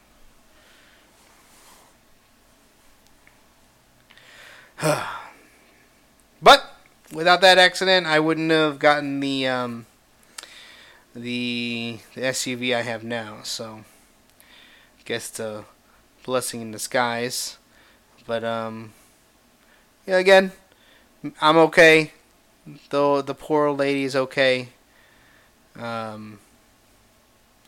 but 6.42 6.71
without 7.12 7.40
that 7.42 7.58
accident, 7.58 8.06
I 8.06 8.20
wouldn't 8.20 8.50
have 8.50 8.78
gotten 8.78 9.20
the 9.20 9.46
um, 9.46 9.86
the 11.14 11.98
the 12.14 12.24
SUV 12.24 12.74
I 12.74 12.82
have 12.82 13.04
now. 13.04 13.40
So, 13.42 13.84
I 14.98 15.02
guess 15.04 15.28
it's 15.30 15.40
a 15.40 15.64
blessing 16.24 16.60
in 16.62 16.72
disguise. 16.72 17.58
But 18.26 18.44
um, 18.44 18.92
yeah, 20.06 20.18
again, 20.18 20.52
I'm 21.40 21.56
okay. 21.58 22.12
Though 22.90 23.22
the 23.22 23.34
poor 23.34 23.66
old 23.66 23.78
lady 23.78 24.04
is 24.04 24.16
okay. 24.16 24.70
Um, 25.76 26.38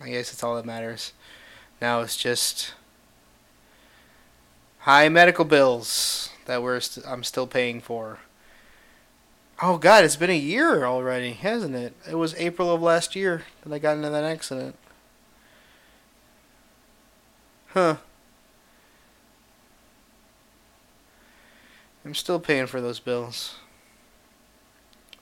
I 0.01 0.09
guess 0.11 0.31
that's 0.31 0.43
all 0.43 0.57
that 0.57 0.65
matters. 0.67 1.13
Now 1.81 2.01
it's 2.03 2.17
just 2.17 2.75
high 4.81 5.09
medical 5.09 5.45
bills 5.45 6.31
that 6.47 6.63
we're 6.63 6.81
st- 6.81 7.07
I'm 7.07 7.25
still 7.25 7.47
paying 7.47 7.81
for. 7.81 8.19
Oh 9.63 9.79
God, 9.79 10.05
it's 10.05 10.17
been 10.17 10.31
a 10.31 10.37
year 10.37 10.85
already, 10.85 11.33
hasn't 11.33 11.77
it? 11.77 11.95
It 12.11 12.17
was 12.17 12.35
April 12.35 12.75
of 12.75 12.83
last 12.83 13.15
year 13.15 13.45
that 13.63 13.73
I 13.73 13.79
got 13.79 13.97
into 13.97 14.11
that 14.11 14.25
accident. 14.25 14.75
Huh. 17.69 17.97
I'm 22.05 22.15
still 22.15 22.41
paying 22.41 22.67
for 22.67 22.81
those 22.81 22.99
bills. 22.99 23.57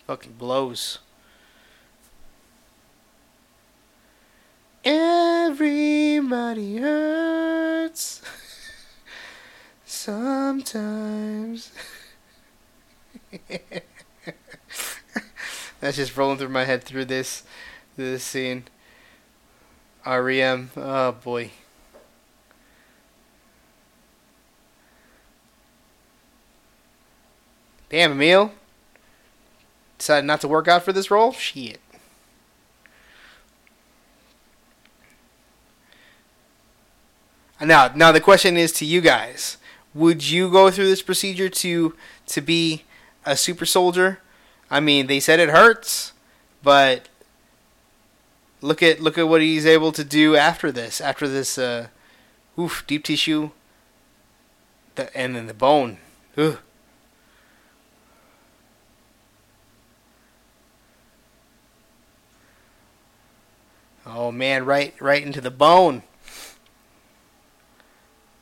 Fucking 0.07 0.33
blows. 0.33 0.99
Everybody 4.85 6.79
hurts 6.79 8.23
sometimes. 9.85 11.73
That's 15.83 15.97
just 15.97 16.17
rolling 16.17 16.39
through 16.39 16.51
my 16.51 16.65
head 16.65 16.85
through 16.85 17.07
this 17.07 17.43
this 17.97 18.23
scene. 18.23 18.67
REM. 20.07 20.71
Oh 20.77 21.11
boy. 21.11 21.51
Damn, 27.91 28.13
Emil. 28.13 28.53
Decided 29.99 30.25
not 30.25 30.41
to 30.43 30.49
work 30.49 30.69
out 30.69 30.85
for 30.85 30.93
this 30.93 31.11
role? 31.11 31.33
Shit. 31.33 31.81
Now, 37.61 37.91
now 37.93 38.13
the 38.13 38.21
question 38.21 38.57
is 38.57 38.71
to 38.75 38.85
you 38.85 39.01
guys: 39.01 39.57
Would 39.95 40.31
you 40.31 40.49
go 40.49 40.71
through 40.71 40.87
this 40.87 41.03
procedure 41.03 41.49
to 41.49 41.97
to 42.27 42.41
be 42.41 42.85
a 43.27 43.37
super 43.37 43.67
soldier? 43.67 44.22
I 44.73 44.81
mean, 44.81 45.07
they 45.07 45.21
said 45.21 45.39
it 45.39 45.51
hurts, 45.51 46.15
but 46.63 47.11
look 48.63 48.83
at 48.83 49.01
look 49.01 49.19
at 49.19 49.29
what 49.29 49.43
he's 49.43 49.67
able 49.67 49.93
to 49.93 50.03
do 50.03 50.35
after 50.35 50.73
this. 50.73 50.99
After 50.99 51.29
this, 51.29 51.59
uh, 51.59 51.89
oof, 52.59 52.83
deep 52.87 53.05
tissue, 53.05 53.51
the, 54.95 55.15
and 55.15 55.37
then 55.37 55.47
the 55.47 55.53
bone. 55.53 55.99
Ugh. 56.39 56.59
Oh 64.07 64.33
man, 64.33 64.65
right 64.65 64.95
right 64.99 65.23
into 65.23 65.43
the 65.43 65.51
bone. 65.51 66.03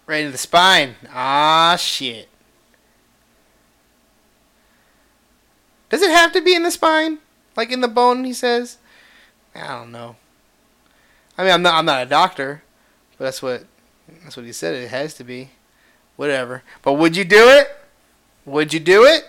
Right 0.07 0.21
into 0.21 0.31
the 0.33 0.39
spine. 0.39 0.95
Ah 1.13 1.75
shit. 1.75 2.30
Does 5.91 6.03
it 6.03 6.11
have 6.11 6.33
to 6.33 6.41
be 6.41 6.55
in 6.55 6.63
the 6.63 6.71
spine? 6.71 7.19
Like 7.57 7.71
in 7.71 7.83
the 7.83 7.89
bone, 7.89 8.25
he 8.25 8.33
says? 8.33 8.79
I 9.55 9.69
don't 9.69 9.93
know. 9.93 10.17
I 11.37 11.43
mean 11.43 11.53
I'm 11.53 11.63
not 11.63 11.75
I'm 11.75 11.85
not 11.85 12.03
a 12.03 12.09
doctor, 12.09 12.63
but 13.19 13.25
that's 13.25 13.43
what 13.43 13.65
that's 14.23 14.37
what 14.37 14.47
he 14.47 14.53
said 14.53 14.75
it 14.75 14.89
has 14.89 15.15
to 15.15 15.25
be. 15.25 15.51
Whatever. 16.17 16.63
But 16.83 16.95
would 16.95 17.17
you 17.17 17.25
do 17.25 17.49
it? 17.49 17.69
Would 18.47 18.73
you 18.73 18.81
do 18.81 19.05
it? 19.05 19.25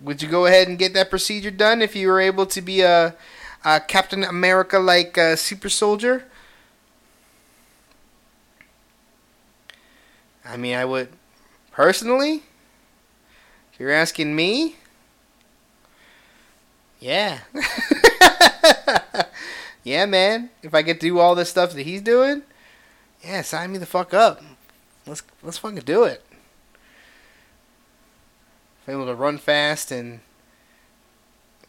Would 0.00 0.22
you 0.22 0.28
go 0.28 0.46
ahead 0.46 0.68
and 0.68 0.78
get 0.78 0.94
that 0.94 1.10
procedure 1.10 1.50
done 1.50 1.82
if 1.82 1.94
you 1.94 2.08
were 2.08 2.20
able 2.20 2.46
to 2.46 2.60
be 2.60 2.80
a 2.80 3.14
uh, 3.64 3.80
Captain 3.80 4.24
America 4.24 4.78
like 4.78 5.18
super 5.36 5.68
soldier. 5.68 6.24
I 10.44 10.56
mean, 10.56 10.74
I 10.74 10.84
would 10.84 11.10
personally. 11.72 12.44
If 13.72 13.80
you're 13.80 13.92
asking 13.92 14.34
me, 14.34 14.76
yeah, 17.00 17.40
yeah, 19.84 20.06
man. 20.06 20.50
If 20.62 20.74
I 20.74 20.82
get 20.82 21.00
to 21.00 21.06
do 21.06 21.18
all 21.18 21.34
this 21.34 21.50
stuff 21.50 21.72
that 21.72 21.82
he's 21.82 22.02
doing, 22.02 22.42
yeah, 23.24 23.42
sign 23.42 23.72
me 23.72 23.78
the 23.78 23.86
fuck 23.86 24.12
up. 24.12 24.42
Let's 25.06 25.22
let's 25.42 25.58
fucking 25.58 25.78
do 25.80 26.04
it. 26.04 26.24
If 28.82 28.88
I'm 28.88 28.94
able 28.94 29.06
to 29.06 29.14
run 29.14 29.38
fast 29.38 29.90
and 29.90 30.20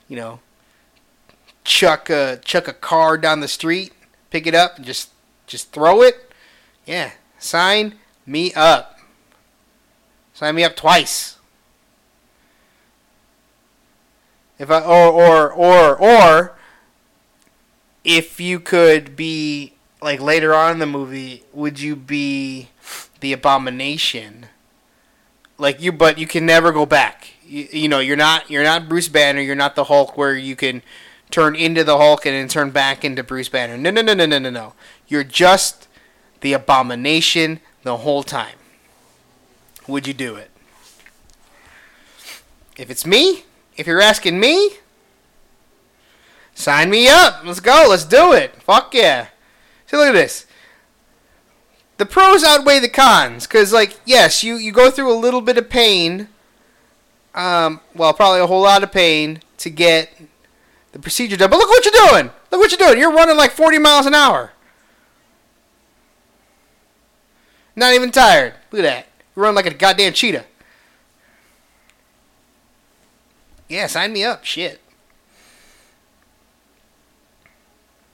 you 0.07 0.15
know 0.17 0.39
chuck 1.63 2.09
a 2.09 2.39
chuck 2.43 2.67
a 2.67 2.73
car 2.73 3.17
down 3.17 3.39
the 3.39 3.47
street, 3.47 3.93
pick 4.29 4.47
it 4.47 4.55
up 4.55 4.77
and 4.77 4.85
just 4.85 5.11
just 5.47 5.71
throw 5.71 6.01
it. 6.01 6.31
Yeah, 6.85 7.11
sign 7.37 7.95
me 8.25 8.53
up. 8.53 8.99
Sign 10.33 10.55
me 10.55 10.63
up 10.63 10.75
twice. 10.75 11.38
If 14.59 14.69
I 14.69 14.81
or 14.81 15.09
or 15.09 15.51
or 15.51 15.95
or 15.97 16.55
if 18.03 18.39
you 18.41 18.59
could 18.59 19.15
be 19.15 19.73
like 20.01 20.21
later 20.21 20.53
on 20.53 20.73
in 20.73 20.79
the 20.79 20.85
movie, 20.85 21.43
would 21.53 21.79
you 21.79 21.95
be 21.95 22.69
the 23.21 23.33
abomination? 23.33 24.47
Like 25.57 25.81
you, 25.81 25.91
but 25.91 26.17
you 26.17 26.27
can 26.27 26.45
never 26.45 26.71
go 26.71 26.85
back. 26.85 27.33
You, 27.45 27.67
you 27.71 27.87
know, 27.87 27.99
you're 27.99 28.17
not 28.17 28.49
you're 28.49 28.63
not 28.63 28.89
Bruce 28.89 29.07
Banner. 29.07 29.41
You're 29.41 29.55
not 29.55 29.75
the 29.75 29.85
Hulk 29.85 30.17
where 30.17 30.35
you 30.35 30.55
can 30.55 30.81
turn 31.31 31.55
into 31.55 31.83
the 31.83 31.97
Hulk 31.97 32.25
and 32.25 32.35
then 32.35 32.47
turn 32.47 32.71
back 32.71 33.05
into 33.05 33.23
Bruce 33.23 33.49
Banner. 33.49 33.77
No, 33.77 33.91
no, 33.91 34.01
no, 34.01 34.13
no, 34.13 34.25
no, 34.25 34.39
no, 34.39 34.49
no. 34.49 34.73
You're 35.07 35.23
just 35.23 35.87
the 36.41 36.53
abomination 36.53 37.59
the 37.83 37.97
whole 37.97 38.23
time. 38.23 38.55
Would 39.87 40.07
you 40.07 40.13
do 40.13 40.35
it? 40.35 40.51
If 42.77 42.89
it's 42.89 43.05
me, 43.05 43.43
if 43.79 43.87
you're 43.87 44.01
asking 44.01 44.39
me, 44.41 44.71
sign 46.53 46.89
me 46.89 47.07
up. 47.07 47.41
Let's 47.45 47.61
go. 47.61 47.87
Let's 47.89 48.03
do 48.03 48.33
it. 48.33 48.61
Fuck 48.61 48.93
yeah. 48.93 49.27
See, 49.87 49.95
look 49.95 50.09
at 50.09 50.11
this. 50.11 50.45
The 51.95 52.05
pros 52.05 52.43
outweigh 52.43 52.79
the 52.79 52.89
cons, 52.89 53.47
because, 53.47 53.73
like, 53.73 53.99
yes, 54.05 54.43
you, 54.43 54.55
you 54.55 54.71
go 54.71 54.91
through 54.91 55.11
a 55.11 55.15
little 55.15 55.41
bit 55.41 55.57
of 55.57 55.69
pain, 55.69 56.27
um, 57.33 57.79
well, 57.95 58.13
probably 58.13 58.41
a 58.41 58.47
whole 58.47 58.61
lot 58.61 58.83
of 58.83 58.91
pain 58.91 59.41
to 59.57 59.69
get 59.69 60.09
the 60.91 60.99
procedure 60.99 61.37
done. 61.37 61.49
But 61.49 61.57
look 61.57 61.69
what 61.69 61.85
you're 61.85 62.09
doing. 62.09 62.31
Look 62.51 62.61
what 62.61 62.71
you're 62.71 62.87
doing. 62.87 62.99
You're 62.99 63.13
running 63.13 63.37
like 63.37 63.51
40 63.51 63.79
miles 63.79 64.05
an 64.05 64.13
hour. 64.13 64.51
Not 67.75 67.93
even 67.93 68.11
tired. 68.11 68.55
Look 68.71 68.79
at 68.79 68.83
that. 68.83 69.07
You 69.35 69.41
run 69.41 69.55
like 69.55 69.65
a 69.65 69.73
goddamn 69.73 70.13
cheetah. 70.13 70.45
Yeah, 73.69 73.87
sign 73.87 74.11
me 74.11 74.23
up. 74.23 74.43
Shit. 74.43 74.81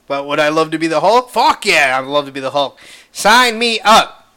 But 0.07 0.27
would 0.27 0.39
I 0.39 0.49
love 0.49 0.69
to 0.71 0.77
be 0.77 0.87
the 0.87 0.99
Hulk? 0.99 1.31
Fuck 1.31 1.65
yeah, 1.65 1.97
I'd 1.97 2.05
love 2.05 2.25
to 2.27 2.31
be 2.31 2.39
the 2.39 2.51
Hulk. 2.51 2.77
Sign 3.11 3.57
me 3.57 3.79
up. 3.79 4.27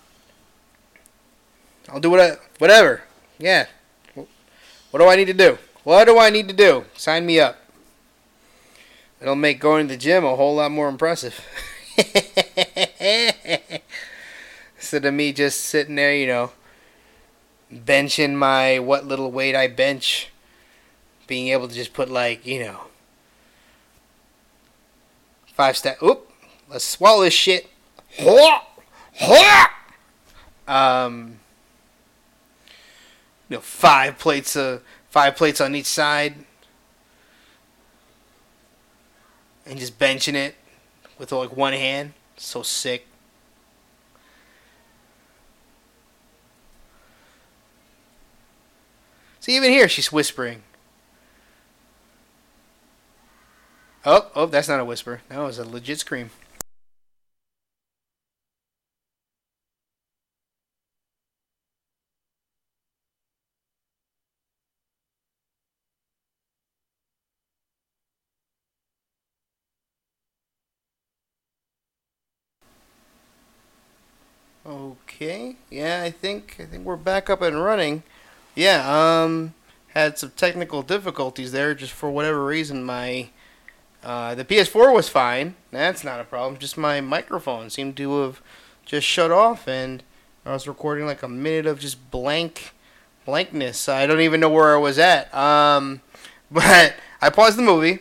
I'll 1.91 2.01
do 2.01 2.11
what 2.11 2.21
I, 2.21 2.37
whatever. 2.59 3.03
Yeah. 3.39 3.67
What 4.15 5.01
do 5.01 5.07
I 5.07 5.17
need 5.17 5.27
to 5.27 5.35
do? 5.35 5.59
What 5.85 6.07
do 6.07 6.19
I 6.19 6.31
need 6.31 6.49
to 6.49 6.55
do? 6.55 6.85
Sign 6.95 7.27
me 7.27 7.41
up. 7.41 7.59
It'll 9.21 9.35
make 9.35 9.61
going 9.61 9.89
to 9.89 9.95
the 9.95 9.99
gym 9.99 10.25
a 10.25 10.37
whole 10.37 10.55
lot 10.57 10.71
more 10.71 10.89
impressive. 10.89 11.45
Instead 14.77 15.05
of 15.05 15.13
me 15.13 15.33
just 15.33 15.61
sitting 15.63 15.97
there, 15.97 16.15
you 16.15 16.27
know, 16.27 16.53
benching 17.73 18.35
my 18.35 18.79
what 18.79 19.07
little 19.07 19.33
weight 19.33 19.57
I 19.57 19.67
bench, 19.67 20.31
being 21.29 21.49
able 21.49 21.69
to 21.69 21.75
just 21.75 21.93
put 21.93 22.11
like, 22.11 22.45
you 22.45 22.59
know, 22.59 22.81
five 25.55 25.77
step. 25.77 26.03
Oop, 26.03 26.29
let's 26.69 26.85
swallow 26.85 27.23
this 27.23 27.35
shit. 27.35 27.69
Um, 30.67 31.39
you 33.49 33.57
know, 33.57 33.61
five 33.61 34.19
plates 34.19 34.57
of 34.57 34.83
five 35.11 35.37
plates 35.37 35.61
on 35.61 35.75
each 35.75 35.87
side, 35.87 36.35
and 39.65 39.79
just 39.79 39.99
benching 39.99 40.35
it 40.35 40.57
with 41.19 41.31
like 41.31 41.57
one 41.57 41.75
hand. 41.75 42.15
So 42.37 42.63
sick. 42.63 43.07
See, 49.41 49.57
even 49.57 49.71
here, 49.71 49.89
she's 49.89 50.13
whispering. 50.13 50.63
Oh, 54.11 54.29
oh, 54.35 54.47
that's 54.47 54.67
not 54.69 54.81
a 54.81 54.85
whisper. 54.85 55.21
That 55.29 55.39
was 55.39 55.59
a 55.59 55.65
legit 55.69 56.01
scream. 56.01 56.31
Okay. 74.67 75.57
Yeah, 75.71 76.03
I 76.03 76.11
think 76.11 76.57
I 76.61 76.65
think 76.67 76.85
we're 76.85 76.97
back 76.97 77.31
up 77.31 77.43
and 77.43 77.63
running. 77.63 78.03
Yeah, 78.55 78.85
um 79.23 79.55
had 79.95 80.19
some 80.19 80.31
technical 80.37 80.83
difficulties 80.83 81.53
there 81.53 81.75
just 81.75 81.93
for 81.93 82.11
whatever 82.11 82.45
reason 82.45 82.85
my 82.85 83.31
uh, 84.05 84.35
the 84.35 84.45
PS4 84.45 84.95
was 84.95 85.09
fine. 85.09 85.57
That's 85.71 86.05
not 86.05 86.21
a 86.21 86.25
problem. 86.25 86.59
Just 86.59 86.79
my 86.79 87.01
microphone 87.01 87.71
seemed 87.71 87.97
to 87.97 88.23
have 88.23 88.41
just 88.85 89.07
shut 89.07 89.31
off 89.31 89.69
and 89.69 90.03
I 90.47 90.53
was 90.53 90.67
recording 90.67 91.05
like 91.07 91.23
a 91.23 91.29
minute 91.29 91.67
of 91.67 91.79
just 91.79 92.11
blank 92.11 92.73
blankness. 93.27 93.89
I 93.89 94.07
don't 94.07 94.21
even 94.21 94.41
know 94.41 94.49
where 94.49 94.75
I 94.75 94.79
was 94.79 94.99
at. 94.99 95.33
Um 95.35 96.01
but 96.51 96.95
I 97.21 97.31
paused 97.31 97.59
the 97.59 97.63
movie. 97.63 98.01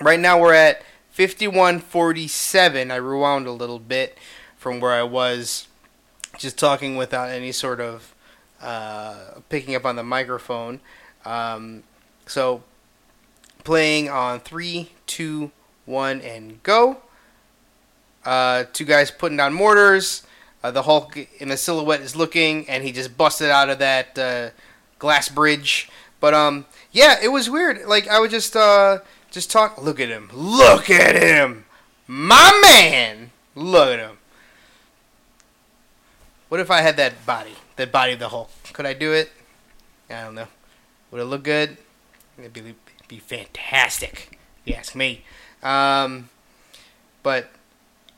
Right 0.00 0.18
now 0.18 0.40
we're 0.40 0.54
at 0.54 0.82
5147. 1.10 2.90
I 2.90 2.96
rewound 2.96 3.46
a 3.46 3.52
little 3.52 3.78
bit 3.78 4.18
from 4.56 4.80
where 4.80 4.92
I 4.92 5.02
was 5.02 5.68
just 6.38 6.58
talking 6.58 6.96
without 6.96 7.28
any 7.28 7.52
sort 7.52 7.80
of 7.80 8.14
uh, 8.60 9.40
picking 9.48 9.74
up 9.74 9.84
on 9.84 9.96
the 9.96 10.02
microphone. 10.02 10.80
Um, 11.24 11.82
so 12.26 12.62
playing 13.64 14.08
on 14.08 14.40
three, 14.40 14.90
two, 15.06 15.50
one, 15.84 16.20
and 16.20 16.62
go. 16.62 16.98
Uh, 18.24 18.64
two 18.72 18.84
guys 18.84 19.10
putting 19.10 19.36
down 19.36 19.52
mortars. 19.52 20.24
Uh, 20.62 20.70
the 20.70 20.82
Hulk 20.82 21.18
in 21.38 21.50
a 21.50 21.56
silhouette 21.56 22.00
is 22.00 22.14
looking, 22.14 22.68
and 22.68 22.84
he 22.84 22.92
just 22.92 23.16
busted 23.16 23.50
out 23.50 23.68
of 23.68 23.78
that 23.80 24.18
uh, 24.18 24.50
glass 24.98 25.28
bridge. 25.28 25.88
But 26.20 26.34
um, 26.34 26.66
yeah, 26.92 27.16
it 27.20 27.28
was 27.28 27.50
weird. 27.50 27.84
Like 27.86 28.06
I 28.06 28.20
would 28.20 28.30
just 28.30 28.54
uh, 28.54 28.98
just 29.30 29.50
talk. 29.50 29.82
Look 29.82 29.98
at 29.98 30.08
him! 30.08 30.30
Look 30.32 30.88
at 30.88 31.16
him! 31.16 31.64
My 32.06 32.60
man! 32.62 33.32
Look 33.56 33.88
at 33.88 33.98
him! 33.98 34.18
What 36.48 36.60
if 36.60 36.70
I 36.70 36.82
had 36.82 36.96
that 36.98 37.26
body? 37.26 37.56
That 37.76 37.90
body 37.90 38.12
of 38.12 38.18
the 38.18 38.28
Hulk? 38.28 38.50
Could 38.72 38.86
I 38.86 38.92
do 38.92 39.12
it? 39.12 39.32
I 40.10 40.22
don't 40.22 40.34
know. 40.34 40.48
Would 41.10 41.22
it 41.22 41.24
look 41.24 41.42
good? 41.42 41.76
It'd 42.38 42.52
be, 42.52 42.74
be 43.12 43.18
fantastic. 43.18 44.38
you 44.64 44.74
ask 44.74 44.94
me. 44.94 45.22
Um, 45.62 46.30
but 47.22 47.50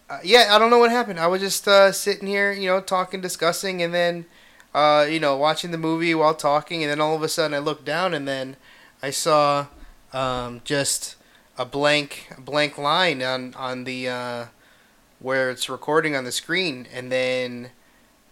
uh, 0.08 0.20
yeah, 0.22 0.50
I 0.50 0.58
don't 0.58 0.70
know 0.70 0.78
what 0.78 0.90
happened. 0.90 1.18
I 1.18 1.26
was 1.26 1.40
just 1.40 1.66
uh, 1.66 1.90
sitting 1.90 2.28
here, 2.28 2.52
you 2.52 2.68
know, 2.68 2.80
talking, 2.80 3.20
discussing, 3.20 3.82
and 3.82 3.92
then, 3.92 4.26
uh, 4.72 5.06
you 5.08 5.18
know, 5.18 5.36
watching 5.36 5.72
the 5.72 5.78
movie 5.78 6.14
while 6.14 6.34
talking, 6.34 6.82
and 6.82 6.90
then 6.90 7.00
all 7.00 7.16
of 7.16 7.22
a 7.22 7.28
sudden 7.28 7.54
I 7.54 7.58
looked 7.58 7.84
down, 7.84 8.14
and 8.14 8.28
then 8.28 8.56
I 9.02 9.10
saw 9.10 9.66
um, 10.12 10.60
just 10.64 11.16
a 11.58 11.64
blank, 11.64 12.28
blank 12.38 12.78
line 12.78 13.20
on 13.20 13.54
on 13.54 13.84
the 13.84 14.08
uh, 14.08 14.46
where 15.18 15.50
it's 15.50 15.68
recording 15.68 16.14
on 16.14 16.22
the 16.22 16.32
screen, 16.32 16.86
and 16.92 17.10
then 17.10 17.70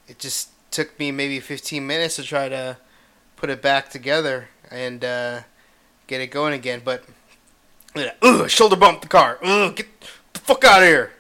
it 0.07 0.21
just 0.21 0.51
took 0.71 0.97
me 0.99 1.11
maybe 1.11 1.41
15 1.41 1.85
minutes 1.85 2.17
to 2.17 2.23
try 2.23 2.49
to 2.49 2.79
put 3.37 3.51
it 3.51 3.61
back 3.61 3.91
together 3.91 4.49
and 4.71 5.05
uh, 5.05 5.41
get 6.07 6.21
it 6.21 6.29
going 6.29 6.55
again. 6.55 6.83
But 6.85 7.05
ugh, 8.23 8.49
shoulder 8.51 8.77
bump 8.77 9.03
the 9.03 9.09
car. 9.09 9.39
Ugh, 9.43 9.77
get 9.77 9.87
the 10.33 10.41
fuck 10.41 10.65
out 10.65 10.83
of 10.83 10.89
here. 10.89 11.13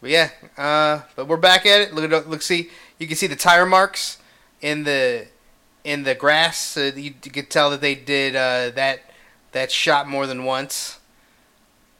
But 0.00 0.10
yeah, 0.10 0.30
uh, 0.56 1.02
but 1.14 1.28
we're 1.28 1.36
back 1.36 1.64
at 1.66 1.80
it. 1.80 1.94
Look 1.94 2.10
at 2.10 2.28
look. 2.28 2.42
See, 2.42 2.70
you 2.98 3.06
can 3.06 3.16
see 3.16 3.26
the 3.26 3.36
tire 3.36 3.66
marks 3.66 4.18
in 4.60 4.84
the 4.84 5.28
in 5.84 6.02
the 6.02 6.14
grass. 6.14 6.58
So 6.58 6.86
you, 6.86 7.14
you 7.22 7.30
can 7.30 7.46
tell 7.46 7.70
that 7.70 7.80
they 7.80 7.94
did 7.94 8.34
uh, 8.34 8.70
that 8.70 9.00
that 9.52 9.70
shot 9.70 10.08
more 10.08 10.26
than 10.26 10.44
once. 10.44 10.98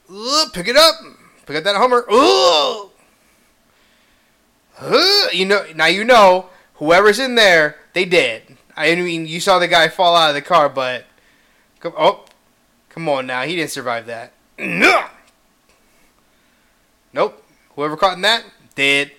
Ugh, 0.09 0.49
pick 0.53 0.67
it 0.67 0.75
up. 0.75 0.95
Pick 1.45 1.57
up 1.57 1.63
that 1.63 1.75
Hummer. 1.75 2.05
Ugh 2.09 2.89
you 5.33 5.45
know 5.45 5.65
now 5.75 5.85
you 5.85 6.03
know 6.03 6.49
whoever's 6.75 7.19
in 7.19 7.35
there 7.35 7.77
they 7.93 8.05
did. 8.05 8.57
I 8.75 8.95
mean 8.95 9.27
you 9.27 9.39
saw 9.39 9.59
the 9.59 9.67
guy 9.67 9.87
fall 9.87 10.15
out 10.15 10.29
of 10.29 10.35
the 10.35 10.41
car, 10.41 10.69
but 10.69 11.05
oh 11.83 12.25
come 12.89 13.09
on 13.09 13.27
now 13.27 13.43
he 13.43 13.55
didn't 13.55 13.71
survive 13.71 14.05
that. 14.07 14.33
Nope. 17.13 17.43
Whoever 17.75 17.95
caught 17.95 18.15
in 18.15 18.21
that 18.21 18.43
did 18.75 19.11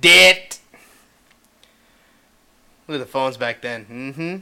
did. 0.00 0.56
Look 2.86 3.00
at 3.00 3.04
the 3.04 3.10
phones 3.10 3.36
back 3.36 3.60
then. 3.60 3.86
Mm-hmm. 3.86 4.36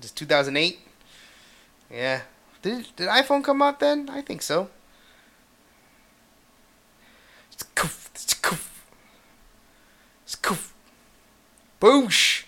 Just 0.00 0.16
2008. 0.16 0.80
Yeah. 1.90 2.22
Did 2.62 2.88
did 2.96 3.08
iPhone 3.08 3.44
come 3.44 3.62
out 3.62 3.80
then? 3.80 4.08
I 4.08 4.22
think 4.22 4.42
so. 4.42 4.70
It's 7.52 7.64
coof. 7.74 8.10
It's 8.14 8.34
coof. 8.34 8.84
It's 10.24 10.36
coof. 10.36 10.72
Boosh. 11.80 12.45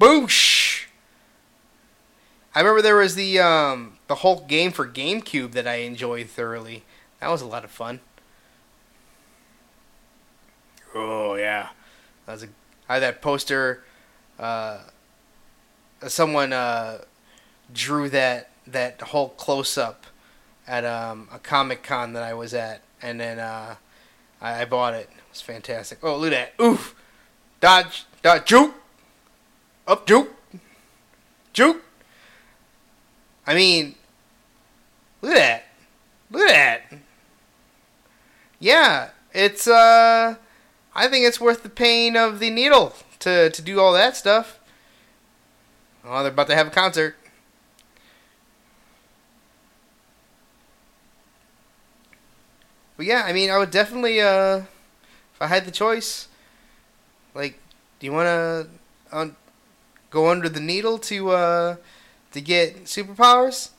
Boosh. 0.00 0.86
I 2.54 2.60
remember 2.60 2.82
there 2.82 2.96
was 2.96 3.14
the 3.14 3.38
um 3.38 3.98
the 4.08 4.16
whole 4.16 4.40
game 4.46 4.72
for 4.72 4.86
GameCube 4.86 5.52
that 5.52 5.66
I 5.66 5.76
enjoyed 5.76 6.28
thoroughly. 6.28 6.84
That 7.20 7.30
was 7.30 7.42
a 7.42 7.46
lot 7.46 7.64
of 7.64 7.70
fun. 7.70 8.00
Oh 10.94 11.34
yeah, 11.34 11.68
that 12.24 12.32
was 12.32 12.42
a. 12.44 12.48
I 12.88 12.94
had 12.94 13.02
that 13.02 13.20
poster. 13.20 13.84
Uh, 14.38 14.80
someone 16.06 16.52
uh, 16.52 16.98
drew 17.72 18.08
that 18.10 18.50
that 18.66 19.00
whole 19.00 19.30
close 19.30 19.76
up 19.76 20.06
at 20.66 20.84
um, 20.84 21.28
a 21.32 21.38
comic 21.38 21.82
con 21.82 22.12
that 22.14 22.22
I 22.22 22.34
was 22.34 22.54
at, 22.54 22.82
and 23.02 23.20
then 23.20 23.38
uh, 23.38 23.76
I, 24.40 24.62
I 24.62 24.64
bought 24.64 24.94
it. 24.94 25.10
It 25.10 25.22
was 25.30 25.40
fantastic. 25.40 25.98
Oh, 26.02 26.16
look 26.16 26.32
at 26.32 26.54
that! 26.56 26.64
Oof! 26.64 26.94
Dodge, 27.60 28.06
dodge, 28.22 28.46
juke, 28.46 28.74
up, 29.86 30.06
juke, 30.06 30.34
juke. 31.52 31.82
I 33.46 33.54
mean, 33.54 33.94
look 35.22 35.32
at 35.32 35.36
that! 35.36 35.64
Look 36.30 36.50
at 36.50 36.90
that! 36.90 36.98
Yeah, 38.58 39.10
it's 39.32 39.68
uh, 39.68 40.36
I 40.94 41.08
think 41.08 41.26
it's 41.26 41.40
worth 41.40 41.62
the 41.62 41.68
pain 41.68 42.16
of 42.16 42.40
the 42.40 42.50
needle 42.50 42.94
to 43.20 43.50
to 43.50 43.62
do 43.62 43.78
all 43.80 43.92
that 43.92 44.16
stuff. 44.16 44.58
Oh, 46.04 46.22
they're 46.22 46.32
about 46.32 46.46
to 46.48 46.54
have 46.54 46.68
a 46.68 46.70
concert. 46.70 47.16
But 52.96 53.06
yeah, 53.06 53.24
I 53.26 53.32
mean, 53.32 53.50
I 53.50 53.58
would 53.58 53.70
definitely, 53.70 54.20
uh, 54.20 54.58
if 54.58 55.40
I 55.40 55.48
had 55.48 55.66
the 55.66 55.70
choice, 55.70 56.28
like, 57.34 57.58
do 58.00 58.06
you 58.06 58.12
want 58.12 58.26
to 58.26 58.68
un- 59.12 59.36
go 60.10 60.28
under 60.30 60.48
the 60.48 60.60
needle 60.60 60.98
to 60.98 61.30
uh, 61.30 61.76
to 62.32 62.40
get 62.40 62.84
superpowers? 62.84 63.70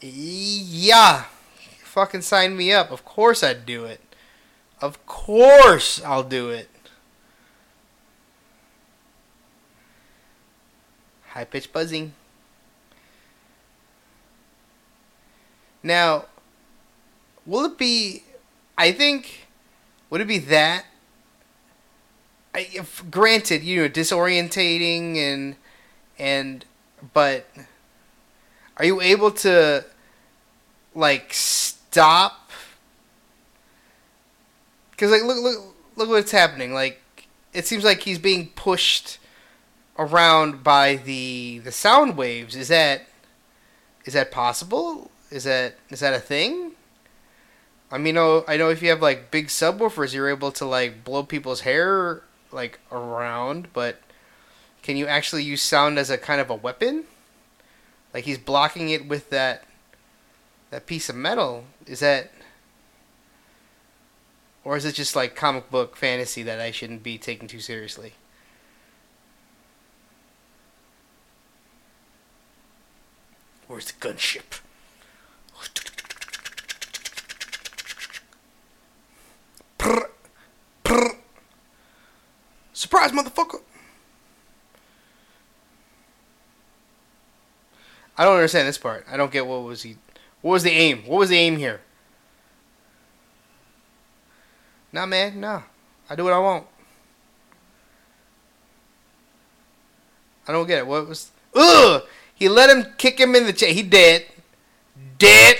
Yeah, 0.00 1.24
fucking 1.84 2.22
sign 2.22 2.56
me 2.56 2.72
up. 2.72 2.90
Of 2.90 3.04
course 3.04 3.42
I'd 3.42 3.64
do 3.66 3.84
it. 3.84 4.00
Of 4.80 5.04
course 5.06 6.02
I'll 6.02 6.24
do 6.24 6.50
it. 6.50 6.68
High 11.28 11.44
pitch 11.44 11.72
buzzing. 11.72 12.12
Now, 15.82 16.26
will 17.46 17.64
it 17.64 17.78
be? 17.78 18.24
I 18.76 18.92
think. 18.92 19.46
Would 20.10 20.20
it 20.20 20.28
be 20.28 20.38
that? 20.38 20.84
I, 22.54 22.84
granted, 23.10 23.62
you 23.62 23.80
know, 23.80 23.88
disorientating 23.88 25.16
and 25.16 25.56
and 26.18 26.64
but 27.14 27.46
are 28.76 28.84
you 28.84 29.00
able 29.00 29.30
to 29.30 29.84
like 30.94 31.32
stop? 31.32 32.50
Because 34.90 35.10
like 35.10 35.22
look 35.22 35.42
look 35.42 35.74
look 35.96 36.08
what's 36.08 36.32
happening. 36.32 36.72
Like 36.72 37.00
it 37.52 37.66
seems 37.66 37.84
like 37.84 38.02
he's 38.02 38.18
being 38.18 38.48
pushed 38.50 39.18
around 39.98 40.64
by 40.64 40.96
the 40.96 41.58
the 41.58 41.72
sound 41.72 42.16
waves. 42.16 42.56
Is 42.56 42.68
that 42.68 43.02
is 44.04 44.14
that 44.14 44.30
possible? 44.30 45.10
Is 45.30 45.44
that 45.44 45.74
is 45.90 46.00
that 46.00 46.14
a 46.14 46.20
thing? 46.20 46.72
I 47.90 47.98
mean, 47.98 48.16
oh, 48.16 48.42
I 48.48 48.56
know 48.56 48.70
if 48.70 48.82
you 48.82 48.88
have 48.88 49.02
like 49.02 49.30
big 49.30 49.48
subwoofers, 49.48 50.14
you're 50.14 50.30
able 50.30 50.50
to 50.52 50.64
like 50.64 51.04
blow 51.04 51.22
people's 51.22 51.60
hair 51.60 52.22
like 52.50 52.80
around, 52.90 53.68
but 53.72 54.00
can 54.82 54.96
you 54.96 55.06
actually 55.06 55.44
use 55.44 55.62
sound 55.62 55.98
as 55.98 56.10
a 56.10 56.18
kind 56.18 56.40
of 56.40 56.50
a 56.50 56.54
weapon? 56.54 57.04
Like 58.12 58.24
he's 58.24 58.38
blocking 58.38 58.90
it 58.90 59.08
with 59.08 59.30
that 59.30 59.64
that 60.70 60.86
piece 60.86 61.08
of 61.08 61.16
metal. 61.16 61.64
Is 61.86 62.00
that 62.00 62.32
or 64.64 64.76
is 64.76 64.84
it 64.84 64.94
just 64.94 65.16
like 65.16 65.34
comic 65.34 65.70
book 65.70 65.96
fantasy 65.96 66.42
that 66.42 66.60
I 66.60 66.70
shouldn't 66.70 67.02
be 67.02 67.18
taking 67.18 67.48
too 67.48 67.60
seriously? 67.60 68.14
Where's 73.66 73.86
the 73.86 73.94
gunship? 73.94 74.60
Prr, 79.78 80.10
prr. 80.84 81.16
Surprise, 82.72 83.12
motherfucker! 83.12 83.62
I 88.22 88.24
don't 88.24 88.34
understand 88.34 88.68
this 88.68 88.78
part. 88.78 89.04
I 89.10 89.16
don't 89.16 89.32
get 89.32 89.48
what 89.48 89.64
was 89.64 89.82
he. 89.82 89.96
What 90.42 90.52
was 90.52 90.62
the 90.62 90.70
aim? 90.70 91.02
What 91.06 91.18
was 91.18 91.30
the 91.30 91.36
aim 91.36 91.56
here? 91.56 91.80
Nah, 94.92 95.06
man, 95.06 95.40
nah. 95.40 95.62
I 96.08 96.14
do 96.14 96.22
what 96.22 96.32
I 96.32 96.38
want. 96.38 96.64
I 100.46 100.52
don't 100.52 100.68
get 100.68 100.78
it. 100.78 100.86
What 100.86 101.08
was? 101.08 101.32
Ugh! 101.56 102.04
He 102.32 102.48
let 102.48 102.70
him 102.70 102.92
kick 102.96 103.18
him 103.18 103.34
in 103.34 103.44
the 103.44 103.52
chest. 103.52 103.72
He 103.72 103.82
dead. 103.82 104.26
Dead. 105.18 105.56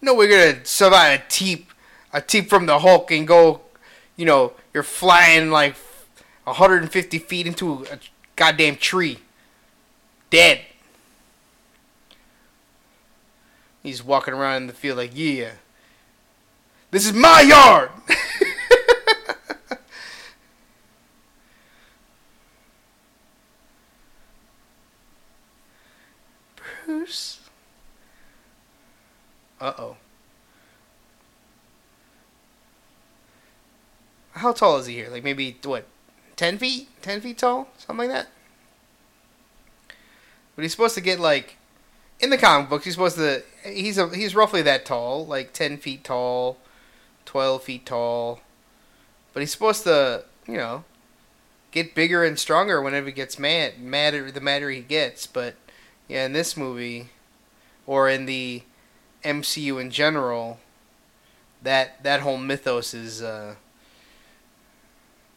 No, 0.00 0.14
we're 0.14 0.28
gonna 0.28 0.64
survive 0.64 1.18
a 1.18 1.24
teep, 1.28 1.72
a 2.12 2.20
teep 2.20 2.48
from 2.48 2.66
the 2.66 2.78
Hulk 2.78 3.10
and 3.10 3.26
go. 3.26 3.62
You 4.14 4.26
know, 4.26 4.52
you're 4.72 4.84
flying 4.84 5.50
like 5.50 5.74
150 6.44 7.18
feet 7.18 7.48
into 7.48 7.86
a 7.90 7.98
goddamn 8.36 8.76
tree. 8.76 9.18
Dead. 10.30 10.60
He's 13.82 14.02
walking 14.02 14.34
around 14.34 14.62
in 14.62 14.66
the 14.66 14.72
field 14.72 14.96
like, 14.96 15.10
yeah, 15.14 15.52
this 16.90 17.06
is 17.06 17.12
my 17.12 17.40
yard. 17.42 17.90
Bruce. 26.86 27.40
Uh 29.60 29.72
oh. 29.78 29.96
How 34.32 34.52
tall 34.52 34.78
is 34.78 34.86
he 34.86 34.94
here? 34.94 35.08
Like 35.10 35.24
maybe 35.24 35.56
what, 35.64 35.86
ten 36.36 36.58
feet? 36.58 36.88
Ten 37.02 37.20
feet 37.20 37.38
tall? 37.38 37.68
Something 37.78 38.08
like 38.08 38.16
that. 38.16 38.28
But 40.54 40.62
he's 40.62 40.72
supposed 40.72 40.94
to 40.94 41.00
get 41.00 41.18
like, 41.18 41.56
in 42.20 42.30
the 42.30 42.38
comic 42.38 42.68
books, 42.68 42.84
he's 42.84 42.94
supposed 42.94 43.16
to. 43.16 43.42
He's 43.64 43.98
a 43.98 44.08
he's 44.14 44.34
roughly 44.34 44.62
that 44.62 44.84
tall, 44.84 45.26
like 45.26 45.52
ten 45.52 45.76
feet 45.78 46.04
tall, 46.04 46.58
twelve 47.24 47.64
feet 47.64 47.86
tall. 47.86 48.40
But 49.32 49.40
he's 49.40 49.52
supposed 49.52 49.82
to, 49.84 50.24
you 50.46 50.56
know, 50.56 50.84
get 51.72 51.94
bigger 51.94 52.22
and 52.24 52.38
stronger 52.38 52.80
whenever 52.80 53.06
he 53.06 53.12
gets 53.12 53.38
mad. 53.38 53.80
Madder 53.80 54.30
the 54.30 54.40
madder 54.40 54.70
he 54.70 54.80
gets, 54.80 55.26
but 55.26 55.56
yeah, 56.08 56.24
in 56.24 56.32
this 56.32 56.56
movie, 56.56 57.08
or 57.86 58.08
in 58.08 58.26
the 58.26 58.62
MCU 59.24 59.80
in 59.80 59.90
general, 59.90 60.60
that 61.62 62.02
that 62.04 62.20
whole 62.20 62.38
mythos 62.38 62.94
is 62.94 63.22
uh, 63.22 63.56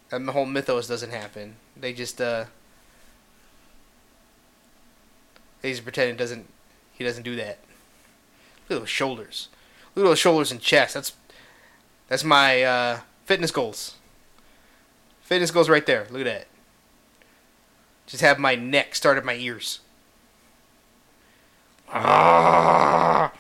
that 0.10 0.22
whole 0.28 0.46
mythos 0.46 0.88
doesn't 0.88 1.12
happen. 1.12 1.56
They 1.76 1.94
just 1.94 2.22
uh, 2.22 2.46
they 5.68 5.74
just 5.74 5.84
pretend 5.84 6.18
doesn't. 6.18 6.48
He 6.94 7.04
doesn't 7.04 7.24
do 7.24 7.36
that. 7.36 7.60
Look 8.70 8.78
at 8.78 8.82
those 8.82 8.90
shoulders. 8.90 9.50
Look 9.94 10.06
at 10.06 10.10
those 10.10 10.18
shoulders 10.20 10.50
and 10.50 10.62
chest. 10.62 10.94
That's 10.94 11.12
that's 12.08 12.24
my 12.24 12.64
uh, 12.64 13.00
fitness 13.26 13.52
goals. 13.52 13.96
Fitness 15.24 15.52
goals 15.52 15.68
right 15.68 15.86
there. 15.86 16.08
Look 16.10 16.22
at 16.22 16.26
that. 16.26 16.48
Just 18.06 18.22
have 18.22 18.40
my 18.40 18.56
neck 18.56 18.96
start 18.96 19.18
at 19.18 19.26
my 19.26 19.36
ears. 19.36 19.82
Ah, 21.92 23.34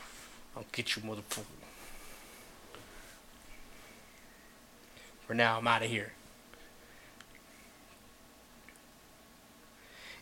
I'll 0.55 0.65
get 0.73 0.97
you, 0.97 1.01
motherfucker. 1.03 1.43
For 5.25 5.33
now, 5.33 5.59
I'm 5.59 5.67
out 5.67 5.83
of 5.83 5.89
here. 5.89 6.11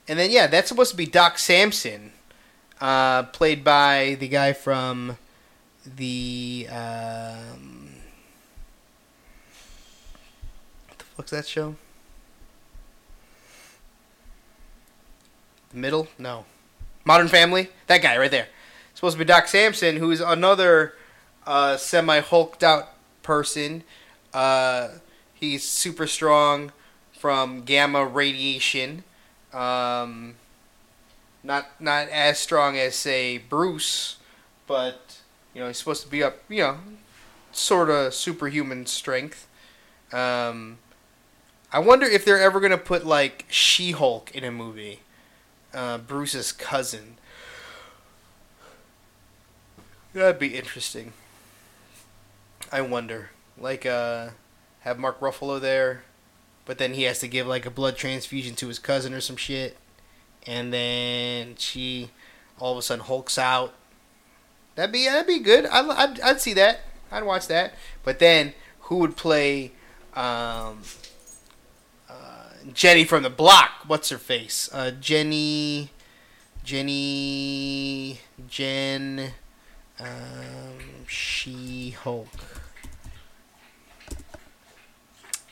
And 0.08 0.20
then 0.20 0.30
yeah, 0.32 0.48
that's 0.48 0.70
supposed 0.70 0.92
to 0.92 0.98
be 0.98 1.06
Doc 1.06 1.40
Samson, 1.40 2.12
uh, 2.80 3.24
played 3.24 3.64
by 3.64 4.18
the 4.20 4.28
guy 4.28 4.54
from 4.54 5.18
the 5.86 6.68
um, 6.70 7.90
what 10.88 10.98
the 11.00 11.06
fuck's 11.06 11.32
that 11.32 11.48
show? 11.48 11.76
The 15.72 15.78
Middle? 15.78 16.08
No, 16.20 16.46
Modern 17.04 17.28
Family. 17.28 17.70
That 17.88 18.02
guy 18.04 18.18
right 18.18 18.32
there. 18.32 18.48
Supposed 18.94 19.16
to 19.16 19.20
be 19.20 19.26
Doc 19.26 19.48
Samson, 19.48 19.98
who's 19.98 20.22
another 20.22 20.94
uh, 21.48 21.78
semi 21.78 22.20
hulked 22.20 22.64
out 22.64 22.90
person. 23.24 23.84
Uh, 24.34 24.90
he's 25.34 25.64
super 25.64 26.06
strong 26.06 26.72
from 27.12 27.64
gamma 27.64 28.06
radiation 28.06 29.04
um, 29.56 30.36
not 31.44 31.80
not 31.80 32.10
as 32.10 32.38
strong 32.40 32.78
as 32.78 32.96
say 32.96 33.38
Bruce, 33.38 34.18
but 34.68 35.22
you 35.54 35.62
know 35.62 35.68
he's 35.68 35.78
supposed 35.78 36.04
to 36.04 36.10
be 36.10 36.24
up. 36.24 36.40
You 36.50 36.62
know, 36.62 36.78
sort 37.52 37.90
of 37.90 38.14
superhuman 38.14 38.86
strength. 38.86 39.48
Um, 40.12 40.78
I 41.72 41.80
wonder 41.80 42.06
if 42.06 42.26
they're 42.26 42.42
ever 42.42 42.60
gonna 42.60 42.78
put 42.78 43.06
like 43.06 43.46
She 43.50 43.92
Hulk 43.92 44.36
in 44.36 44.44
a 44.44 44.52
movie, 44.52 45.00
uh, 45.74 46.00
Bruce's 46.00 46.52
cousin. 46.52 47.18
That'd 50.14 50.40
be 50.40 50.56
interesting. 50.56 51.14
I 52.72 52.82
wonder, 52.82 53.32
like, 53.58 53.86
uh, 53.86 54.30
have 54.82 54.98
Mark 54.98 55.20
Ruffalo 55.20 55.60
there, 55.60 56.04
but 56.66 56.78
then 56.78 56.94
he 56.94 57.04
has 57.04 57.20
to 57.20 57.28
give 57.28 57.48
like 57.48 57.66
a 57.66 57.72
blood 57.72 57.96
transfusion 57.96 58.56
to 58.56 58.68
his 58.68 58.80
cousin 58.80 59.14
or 59.14 59.22
some 59.22 59.38
shit, 59.38 59.78
and 60.46 60.74
then 60.74 61.56
she 61.58 62.10
all 62.60 62.74
of 62.74 62.78
a 62.78 62.82
sudden 62.82 63.06
hulks 63.06 63.38
out. 63.38 63.74
That'd 64.76 64.92
be 64.92 65.06
that'd 65.06 65.28
be 65.28 65.40
good. 65.40 65.66
I'd, 65.66 65.90
I'd, 65.90 66.20
I'd 66.22 66.42
see 66.42 66.54
that. 66.54 66.82
I'd 67.12 67.24
watch 67.24 67.48
that. 67.48 67.74
But 68.04 68.20
then 68.20 68.54
who 68.82 68.98
would 68.98 69.16
play 69.16 69.72
um, 70.16 70.82
uh, 72.10 72.50
Jenny 72.74 73.06
from 73.06 73.24
the 73.24 73.30
block? 73.30 73.72
What's 73.88 74.10
her 74.10 74.18
face? 74.18 74.70
Uh, 74.74 74.92
Jenny, 74.92 75.92
Jenny, 76.64 78.20
Jen, 78.48 79.32
um, 80.00 81.06
She 81.08 81.92
Hulk. 81.92 82.28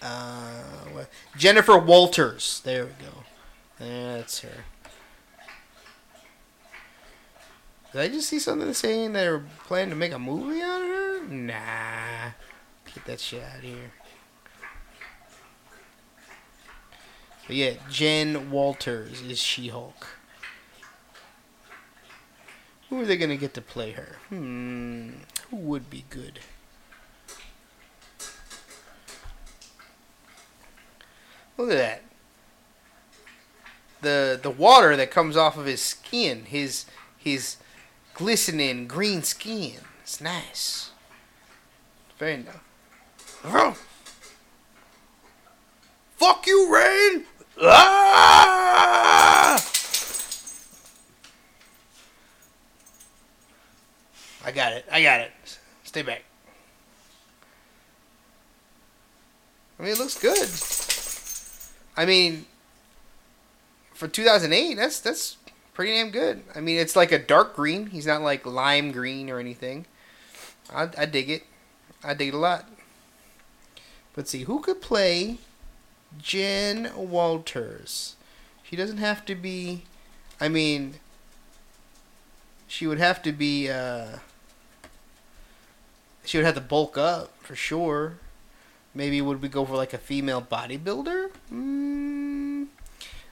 Uh, 0.03 1.05
Jennifer 1.37 1.77
Walters. 1.77 2.61
There 2.65 2.85
we 2.85 2.91
go. 3.05 3.23
That's 3.79 4.41
her. 4.41 4.65
Did 7.93 8.01
I 8.01 8.07
just 8.09 8.27
see 8.27 8.39
something 8.39 8.73
saying 8.73 9.13
they're 9.13 9.43
planning 9.65 9.91
to 9.91 9.95
make 9.95 10.11
a 10.11 10.19
movie 10.19 10.61
of 10.61 10.67
her? 10.67 11.27
Nah. 11.27 12.31
Get 12.93 13.05
that 13.05 13.19
shit 13.19 13.43
out 13.43 13.57
of 13.57 13.63
here. 13.63 13.91
But 17.47 17.55
yeah, 17.55 17.73
Jen 17.89 18.51
Walters 18.51 19.21
is 19.21 19.39
She 19.39 19.69
Hulk. 19.69 20.07
Who 22.89 23.01
are 23.01 23.05
they 23.05 23.17
gonna 23.17 23.37
get 23.37 23.53
to 23.53 23.61
play 23.61 23.91
her? 23.91 24.17
Hmm. 24.29 25.11
Who 25.49 25.57
would 25.57 25.89
be 25.89 26.05
good? 26.09 26.39
Look 31.57 31.71
at 31.71 31.77
that. 31.77 32.01
The 34.01 34.39
the 34.41 34.49
water 34.49 34.95
that 34.95 35.11
comes 35.11 35.37
off 35.37 35.57
of 35.57 35.65
his 35.65 35.81
skin, 35.81 36.45
his 36.45 36.85
his 37.17 37.57
glistening 38.13 38.87
green 38.87 39.23
skin. 39.23 39.79
It's 40.01 40.19
nice. 40.19 40.91
Very 42.17 42.37
nice. 42.37 42.55
Fuck 46.17 46.47
you, 46.47 46.73
Rain! 46.73 47.25
Ah! 47.61 48.63
I 54.45 54.51
got 54.51 54.73
it. 54.73 54.85
I 54.91 55.01
got 55.01 55.21
it. 55.21 55.31
Stay 55.83 56.01
back. 56.01 56.23
I 59.79 59.83
mean, 59.83 59.91
it 59.91 59.99
looks 59.99 60.17
good. 60.19 60.49
I 61.95 62.05
mean, 62.05 62.45
for 63.93 64.07
2008, 64.07 64.75
that's 64.75 64.99
that's 64.99 65.37
pretty 65.73 65.93
damn 65.93 66.11
good. 66.11 66.43
I 66.55 66.61
mean, 66.61 66.77
it's 66.77 66.95
like 66.95 67.11
a 67.11 67.19
dark 67.19 67.55
green. 67.55 67.87
He's 67.87 68.07
not 68.07 68.21
like 68.21 68.45
lime 68.45 68.91
green 68.91 69.29
or 69.29 69.39
anything. 69.39 69.85
I, 70.73 70.89
I 70.97 71.05
dig 71.05 71.29
it. 71.29 71.43
I 72.03 72.13
dig 72.13 72.29
it 72.29 72.33
a 72.33 72.37
lot. 72.37 72.67
Let's 74.15 74.29
see, 74.29 74.43
who 74.43 74.59
could 74.59 74.81
play 74.81 75.37
Jen 76.19 76.91
Walters? 76.95 78.15
She 78.63 78.75
doesn't 78.75 78.97
have 78.97 79.25
to 79.25 79.35
be. 79.35 79.83
I 80.39 80.49
mean, 80.49 80.95
she 82.67 82.85
would 82.85 82.99
have 82.99 83.21
to 83.23 83.31
be. 83.31 83.69
Uh, 83.69 84.17
she 86.25 86.37
would 86.37 86.45
have 86.45 86.55
to 86.55 86.61
bulk 86.61 86.97
up 86.97 87.31
for 87.39 87.55
sure. 87.55 88.17
Maybe 88.95 89.21
would 89.21 89.41
we 89.41 89.49
go 89.49 89.65
for 89.65 89.75
like 89.75 89.93
a 89.93 89.97
female 89.97 90.41
bodybuilder? 90.41 91.31
Mm, 91.51 92.67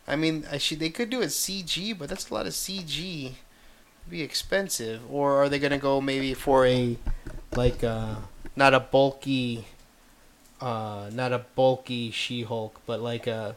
I 0.08 0.16
mean, 0.16 0.46
I 0.52 0.58
should, 0.58 0.80
they 0.80 0.90
could 0.90 1.10
do 1.10 1.22
it 1.22 1.28
CG, 1.28 1.98
but 1.98 2.10
that's 2.10 2.30
a 2.30 2.34
lot 2.34 2.48
of 2.48 2.54
CG. 2.54 3.26
It'd 3.26 3.36
be 4.10 4.22
expensive. 4.24 5.02
Or 5.10 5.36
are 5.36 5.50
they 5.50 5.60
gonna 5.60 5.78
go 5.78 6.02
maybe 6.02 6.34
for 6.34 6.66
a 6.66 6.98
like 7.56 7.84
uh, 7.84 8.16
not 8.56 8.74
a 8.74 8.80
bulky, 8.80 9.66
uh, 10.60 11.10
not 11.14 11.32
a 11.32 11.40
bulky 11.56 12.10
She-Hulk, 12.12 12.82
but 12.86 13.00
like 13.02 13.28
a 13.28 13.56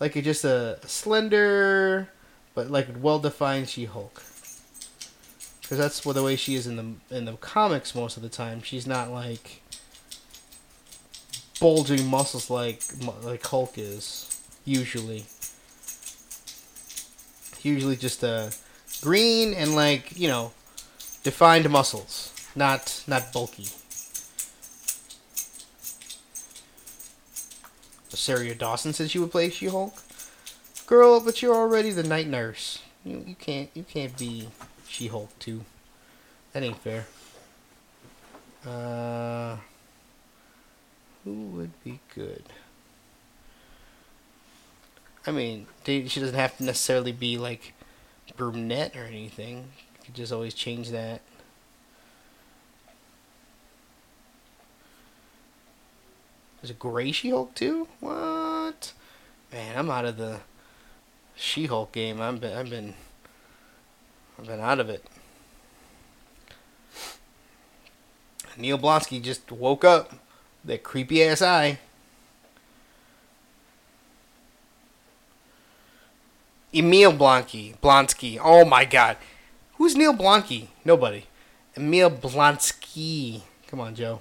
like 0.00 0.14
a, 0.16 0.22
just 0.22 0.44
a 0.44 0.78
slender, 0.86 2.10
but 2.54 2.70
like 2.70 2.88
well 3.00 3.18
defined 3.18 3.68
She-Hulk. 3.70 4.22
Because 5.62 5.78
that's 5.78 6.04
what 6.04 6.14
the 6.14 6.22
way 6.22 6.36
she 6.36 6.54
is 6.54 6.66
in 6.66 6.76
the 6.76 7.16
in 7.16 7.24
the 7.24 7.32
comics 7.34 7.94
most 7.94 8.18
of 8.18 8.22
the 8.22 8.28
time. 8.28 8.62
She's 8.62 8.86
not 8.86 9.10
like 9.10 9.62
bulging 11.60 12.06
muscles 12.06 12.50
like 12.50 12.82
like 13.22 13.44
Hulk 13.44 13.74
is 13.76 14.40
usually. 14.64 15.26
Usually 17.62 17.96
just 17.96 18.22
a 18.22 18.52
green 19.02 19.52
and 19.54 19.74
like 19.74 20.18
you 20.18 20.28
know 20.28 20.52
defined 21.22 21.68
muscles, 21.70 22.32
not 22.54 23.02
not 23.06 23.32
bulky. 23.32 23.68
Rosario 28.10 28.54
Dawson 28.54 28.92
said 28.92 29.10
she 29.10 29.18
would 29.18 29.30
play 29.30 29.50
She 29.50 29.66
Hulk. 29.66 30.02
Girl, 30.86 31.20
but 31.20 31.42
you're 31.42 31.54
already 31.54 31.90
the 31.90 32.02
night 32.02 32.26
nurse. 32.26 32.80
You 33.04 33.22
you 33.26 33.34
can't 33.34 33.70
you 33.74 33.82
can't 33.82 34.16
be 34.16 34.48
She 34.88 35.08
Hulk 35.08 35.36
too. 35.38 35.64
That 36.52 36.62
ain't 36.62 36.80
fair. 36.82 37.06
Uh. 38.66 39.56
Who 41.28 41.48
would 41.58 41.84
be 41.84 42.00
good? 42.14 42.44
I 45.26 45.30
mean, 45.30 45.66
she 45.84 46.00
doesn't 46.00 46.34
have 46.34 46.56
to 46.56 46.64
necessarily 46.64 47.12
be 47.12 47.36
like 47.36 47.74
brunette 48.38 48.96
or 48.96 49.04
anything. 49.04 49.56
You 49.98 50.06
could 50.06 50.14
just 50.14 50.32
always 50.32 50.54
change 50.54 50.88
that. 50.88 51.20
There's 56.62 56.70
a 56.70 56.74
gray 56.74 57.12
She-Hulk 57.12 57.54
too. 57.54 57.88
What? 58.00 58.94
Man, 59.52 59.76
I'm 59.76 59.90
out 59.90 60.06
of 60.06 60.16
the 60.16 60.38
She-Hulk 61.36 61.92
game. 61.92 62.22
I've 62.22 62.40
been, 62.40 62.56
I've 62.56 62.70
been, 62.70 62.94
I've 64.38 64.46
been 64.46 64.60
out 64.60 64.80
of 64.80 64.88
it. 64.88 65.04
Neil 68.56 68.78
Blonsky 68.78 69.22
just 69.22 69.52
woke 69.52 69.84
up. 69.84 70.14
That 70.64 70.82
creepy 70.82 71.22
ass 71.24 71.42
eye. 71.42 71.78
Emil 76.74 77.12
Blonsky. 77.12 77.78
Blonsky. 77.78 78.38
Oh 78.42 78.64
my 78.64 78.84
god. 78.84 79.16
Who's 79.76 79.96
Neil 79.96 80.14
Blonsky? 80.14 80.68
Nobody. 80.84 81.24
Emil 81.76 82.10
Blonsky. 82.10 83.42
Come 83.68 83.80
on, 83.80 83.94
Joe. 83.94 84.20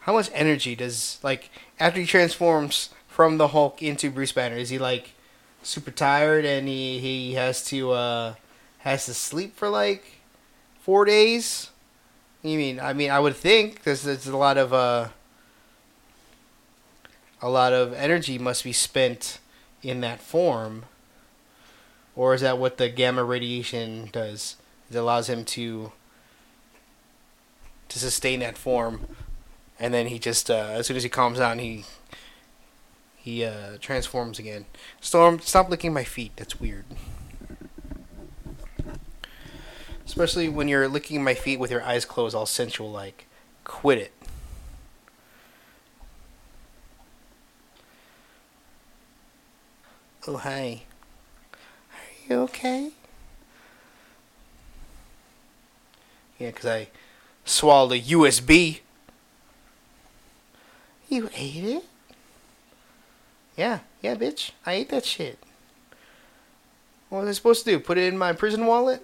How 0.00 0.12
much 0.12 0.30
energy 0.32 0.76
does 0.76 1.18
like 1.24 1.50
after 1.80 1.98
he 1.98 2.06
transforms 2.06 2.90
from 3.16 3.38
the 3.38 3.48
Hulk 3.48 3.82
into 3.82 4.10
Bruce 4.10 4.32
Banner? 4.32 4.56
Is 4.56 4.68
he 4.68 4.78
like 4.78 5.12
super 5.62 5.90
tired 5.90 6.44
and 6.44 6.68
he 6.68 6.98
he 6.98 7.32
has 7.32 7.64
to 7.64 7.92
uh 7.92 8.34
has 8.80 9.06
to 9.06 9.14
sleep 9.14 9.56
for 9.56 9.70
like 9.70 10.20
four 10.80 11.06
days? 11.06 11.70
You 12.42 12.58
mean? 12.58 12.78
I 12.78 12.92
mean, 12.92 13.10
I 13.10 13.18
would 13.18 13.34
think 13.34 13.76
because 13.76 14.02
there's 14.02 14.26
a 14.26 14.36
lot 14.36 14.58
of 14.58 14.74
uh 14.74 15.08
a 17.40 17.48
lot 17.48 17.72
of 17.72 17.94
energy 17.94 18.38
must 18.38 18.64
be 18.64 18.74
spent 18.74 19.38
in 19.82 20.02
that 20.02 20.20
form, 20.20 20.84
or 22.14 22.34
is 22.34 22.42
that 22.42 22.58
what 22.58 22.76
the 22.76 22.90
gamma 22.90 23.24
radiation 23.24 24.10
does? 24.12 24.56
It 24.90 24.96
allows 24.96 25.30
him 25.30 25.46
to 25.56 25.90
to 27.88 27.98
sustain 27.98 28.40
that 28.40 28.58
form, 28.58 29.06
and 29.80 29.94
then 29.94 30.08
he 30.08 30.18
just 30.18 30.50
uh, 30.50 30.68
as 30.72 30.86
soon 30.86 30.98
as 30.98 31.02
he 31.02 31.08
calms 31.08 31.38
down, 31.38 31.60
he 31.60 31.86
he 33.26 33.44
uh, 33.44 33.76
transforms 33.80 34.38
again. 34.38 34.66
Storm, 35.00 35.40
stop 35.40 35.68
licking 35.68 35.92
my 35.92 36.04
feet. 36.04 36.30
That's 36.36 36.60
weird. 36.60 36.84
Especially 40.04 40.48
when 40.48 40.68
you're 40.68 40.86
licking 40.86 41.24
my 41.24 41.34
feet 41.34 41.58
with 41.58 41.72
your 41.72 41.82
eyes 41.82 42.04
closed, 42.04 42.36
all 42.36 42.46
sensual 42.46 42.92
like. 42.92 43.26
Quit 43.64 43.98
it. 43.98 44.12
Oh, 50.28 50.36
hi. 50.36 50.82
Are 51.52 52.28
you 52.28 52.40
okay? 52.42 52.92
Yeah, 56.38 56.50
because 56.50 56.66
I 56.66 56.88
swallowed 57.44 57.90
a 57.90 58.00
USB. 58.00 58.82
You 61.08 61.28
ate 61.34 61.64
it? 61.64 61.84
Yeah, 63.56 63.80
yeah, 64.02 64.14
bitch. 64.14 64.50
I 64.66 64.74
ate 64.74 64.90
that 64.90 65.04
shit. 65.04 65.38
What 67.08 67.20
was 67.20 67.28
I 67.28 67.32
supposed 67.32 67.64
to 67.64 67.70
do? 67.70 67.80
Put 67.80 67.98
it 67.98 68.04
in 68.04 68.18
my 68.18 68.32
prison 68.32 68.66
wallet? 68.66 69.02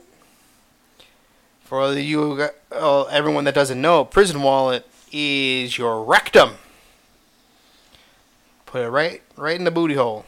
For 1.65 1.81
all 1.81 1.97
you, 1.97 2.49
uh, 2.71 3.05
everyone 3.05 3.45
that 3.45 3.55
doesn't 3.55 3.81
know, 3.81 4.05
prison 4.05 4.43
wallet 4.43 4.87
is 5.11 5.79
your 5.79 6.05
rectum. 6.05 6.57
Put 8.67 8.83
it 8.83 8.91
right, 8.91 9.23
right 9.37 9.57
in 9.57 9.65
the 9.65 9.71
booty 9.71 9.95
hole. 9.95 10.27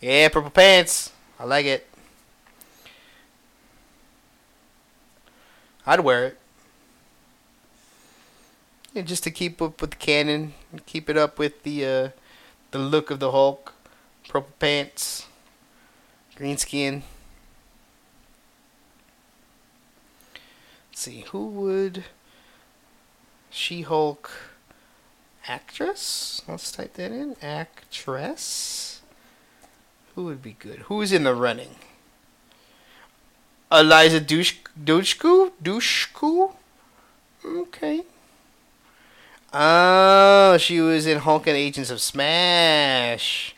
Yeah, 0.00 0.28
purple 0.28 0.50
pants. 0.50 1.12
I 1.38 1.44
like 1.44 1.66
it. 1.66 1.86
I'd 5.86 6.00
wear 6.00 6.26
it. 6.26 6.37
Yeah, 8.94 9.02
just 9.02 9.22
to 9.24 9.30
keep 9.30 9.60
up 9.60 9.80
with 9.80 9.90
the 9.90 9.96
canon, 9.96 10.54
keep 10.86 11.10
it 11.10 11.16
up 11.16 11.38
with 11.38 11.62
the 11.62 11.84
uh, 11.84 12.08
the 12.70 12.78
look 12.78 13.10
of 13.10 13.20
the 13.20 13.30
Hulk. 13.30 13.74
Purple 14.28 14.52
pants, 14.58 15.26
green 16.36 16.58
skin. 16.58 17.02
Let's 20.90 21.00
see, 21.00 21.24
who 21.28 21.46
would 21.46 22.04
She-Hulk 23.50 24.30
actress? 25.46 26.42
Let's 26.46 26.72
type 26.72 26.94
that 26.94 27.12
in. 27.12 27.36
Actress. 27.40 29.00
Who 30.14 30.24
would 30.24 30.42
be 30.42 30.56
good? 30.58 30.80
Who's 30.88 31.12
in 31.12 31.24
the 31.24 31.34
running? 31.34 31.76
Eliza 33.70 34.20
Dush 34.20 34.60
Dushku? 34.78 35.52
Dushku? 35.62 36.52
Okay. 37.46 38.02
Oh, 39.52 40.58
she 40.58 40.80
was 40.80 41.06
in 41.06 41.18
Hulk 41.18 41.46
and 41.46 41.56
Agents 41.56 41.90
of 41.90 42.00
Smash. 42.00 43.54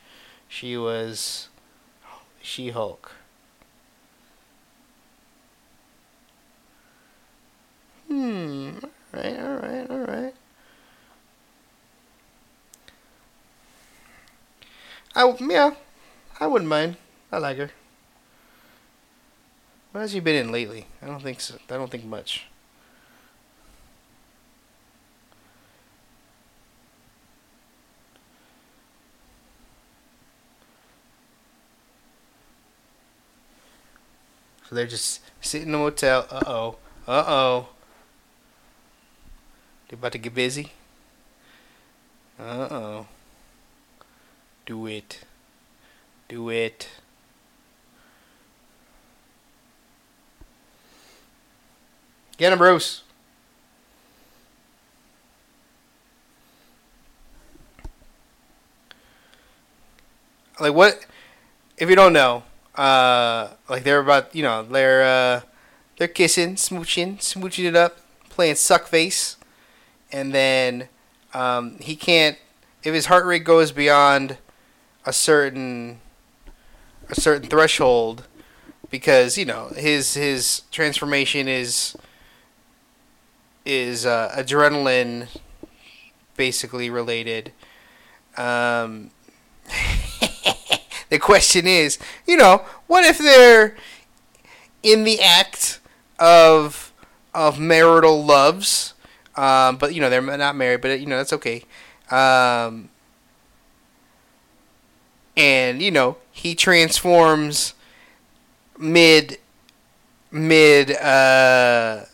She 0.48 0.76
was 0.76 1.48
She 2.40 2.70
Hulk. 2.70 3.12
Hmm. 8.06 8.78
Alright, 9.14 9.38
alright, 9.40 9.90
alright. 9.90 10.34
I, 15.14 15.36
yeah, 15.40 15.74
I 16.38 16.46
wouldn't 16.46 16.68
mind. 16.68 16.96
I 17.32 17.38
like 17.38 17.56
her. 17.56 17.70
What 19.90 20.02
has 20.02 20.12
she 20.12 20.20
been 20.20 20.36
in 20.36 20.52
lately? 20.52 20.86
I 21.02 21.06
don't 21.06 21.20
think 21.20 21.40
so. 21.40 21.56
I 21.68 21.74
don't 21.74 21.90
think 21.90 22.04
much. 22.04 22.46
So 34.70 34.76
they're 34.76 34.86
just 34.86 35.20
sitting 35.40 35.66
in 35.66 35.72
the 35.72 35.78
motel. 35.78 36.28
Uh 36.30 36.42
oh. 36.46 36.76
Uh 37.08 37.24
oh. 37.26 37.68
They're 39.88 39.98
about 39.98 40.12
to 40.12 40.18
get 40.18 40.32
busy. 40.32 40.70
Uh 42.38 42.68
oh. 42.70 43.06
Do 44.66 44.86
it. 44.86 45.24
Do 46.28 46.50
it. 46.50 46.88
Get 52.36 52.52
him, 52.52 52.58
Bruce. 52.58 53.02
Like 60.60 60.74
what? 60.74 61.04
If 61.76 61.90
you 61.90 61.96
don't 61.96 62.12
know, 62.12 62.44
uh, 62.80 63.50
like 63.68 63.84
they're 63.84 64.00
about, 64.00 64.34
you 64.34 64.42
know, 64.42 64.62
they're 64.62 65.02
uh, 65.04 65.40
they're 65.98 66.08
kissing, 66.08 66.54
smooching, 66.54 67.18
smooching 67.18 67.66
it 67.66 67.76
up, 67.76 67.98
playing 68.30 68.54
suck 68.54 68.86
face, 68.86 69.36
and 70.12 70.34
then 70.34 70.88
um, 71.34 71.76
he 71.80 71.96
can't. 71.96 72.38
If 72.82 72.94
his 72.94 73.06
heart 73.06 73.26
rate 73.26 73.44
goes 73.44 73.72
beyond 73.72 74.38
a 75.04 75.12
certain 75.12 76.00
a 77.10 77.14
certain 77.14 77.50
threshold, 77.50 78.26
because 78.90 79.36
you 79.36 79.44
know 79.44 79.68
his 79.76 80.14
his 80.14 80.62
transformation 80.70 81.48
is 81.48 81.96
is 83.66 84.06
uh, 84.06 84.32
adrenaline 84.36 85.28
basically 86.36 86.90
related. 86.90 87.52
Um, 88.36 89.10
the 91.10 91.18
question 91.18 91.66
is, 91.66 91.98
you 92.26 92.36
know, 92.36 92.64
what 92.86 93.04
if 93.04 93.18
they're 93.18 93.76
in 94.82 95.04
the 95.04 95.20
act 95.20 95.80
of 96.18 96.92
of 97.34 97.58
marital 97.58 98.24
loves, 98.24 98.94
um, 99.36 99.76
but 99.76 99.94
you 99.94 100.00
know 100.00 100.10
they're 100.10 100.22
not 100.22 100.56
married, 100.56 100.80
but 100.80 100.98
you 101.00 101.06
know 101.06 101.16
that's 101.16 101.32
okay. 101.32 101.64
Um, 102.10 102.88
and 105.36 105.80
you 105.82 105.90
know 105.90 106.16
he 106.32 106.54
transforms 106.54 107.74
mid 108.78 109.38
mid 110.30 110.92
uh, 110.92 112.04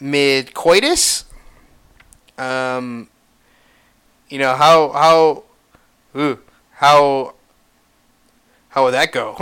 mid 0.00 0.54
coitus. 0.54 1.24
Um, 2.36 3.08
you 4.28 4.38
know 4.38 4.54
how 4.54 4.90
how 4.90 5.44
ooh, 6.20 6.40
how 6.72 7.34
how 8.74 8.82
would 8.82 8.94
that 8.94 9.12
go? 9.12 9.36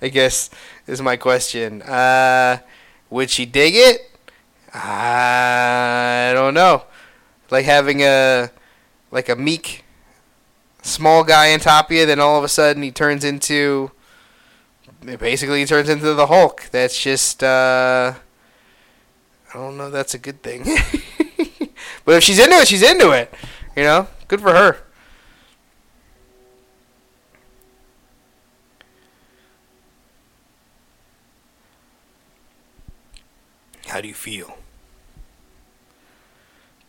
I 0.00 0.08
guess 0.08 0.48
is 0.86 1.02
my 1.02 1.18
question. 1.18 1.82
Uh, 1.82 2.60
would 3.10 3.28
she 3.28 3.44
dig 3.44 3.74
it? 3.76 4.10
I 4.72 6.30
don't 6.34 6.54
know. 6.54 6.84
Like 7.50 7.66
having 7.66 8.00
a 8.00 8.48
like 9.10 9.28
a 9.28 9.36
meek 9.36 9.84
small 10.80 11.24
guy 11.24 11.48
in 11.48 11.60
top 11.60 11.90
of 11.90 11.96
you, 11.96 12.06
then 12.06 12.20
all 12.20 12.38
of 12.38 12.44
a 12.44 12.48
sudden 12.48 12.82
he 12.82 12.90
turns 12.90 13.22
into 13.22 13.90
basically 15.04 15.60
he 15.60 15.66
turns 15.66 15.90
into 15.90 16.14
the 16.14 16.28
Hulk. 16.28 16.70
That's 16.70 16.98
just 16.98 17.44
uh, 17.44 18.14
I 19.50 19.52
don't 19.52 19.76
know. 19.76 19.90
That's 19.90 20.14
a 20.14 20.18
good 20.18 20.42
thing. 20.42 20.64
but 22.06 22.14
if 22.14 22.24
she's 22.24 22.38
into 22.38 22.56
it, 22.56 22.66
she's 22.66 22.82
into 22.82 23.10
it. 23.10 23.30
You 23.76 23.82
know, 23.82 24.06
good 24.26 24.40
for 24.40 24.52
her. 24.52 24.87
How 33.88 34.00
do 34.02 34.08
you 34.08 34.14
feel? 34.14 34.58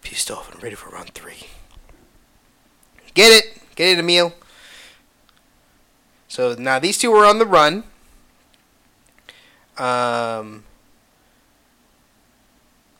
Pissed 0.01 0.29
off 0.29 0.53
and 0.53 0.61
ready 0.61 0.75
for 0.75 0.89
round 0.89 1.09
three. 1.09 1.47
Get 3.13 3.31
it? 3.31 3.61
Get 3.75 3.97
it, 3.97 3.99
Emil? 3.99 4.33
So 6.27 6.55
now 6.59 6.77
these 6.79 6.97
two 6.97 7.13
are 7.13 7.25
on 7.25 7.39
the 7.39 7.45
run. 7.45 7.83
Um, 9.77 10.65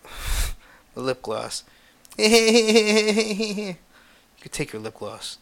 the 0.93 1.01
lip 1.01 1.21
gloss. 1.21 1.63
you 2.17 3.75
could 4.41 4.51
take 4.51 4.71
your 4.71 4.81
lip 4.81 4.95
gloss. 4.97 5.37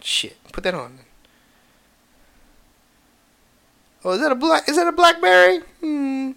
Shit, 0.00 0.36
put 0.52 0.64
that 0.64 0.74
on. 0.74 1.00
Oh, 4.04 4.12
is 4.12 4.20
that 4.20 4.32
a 4.32 4.34
black? 4.34 4.68
Is 4.68 4.76
that 4.76 4.86
a 4.86 4.92
blackberry? 4.92 5.60
Hmm. 5.80 6.32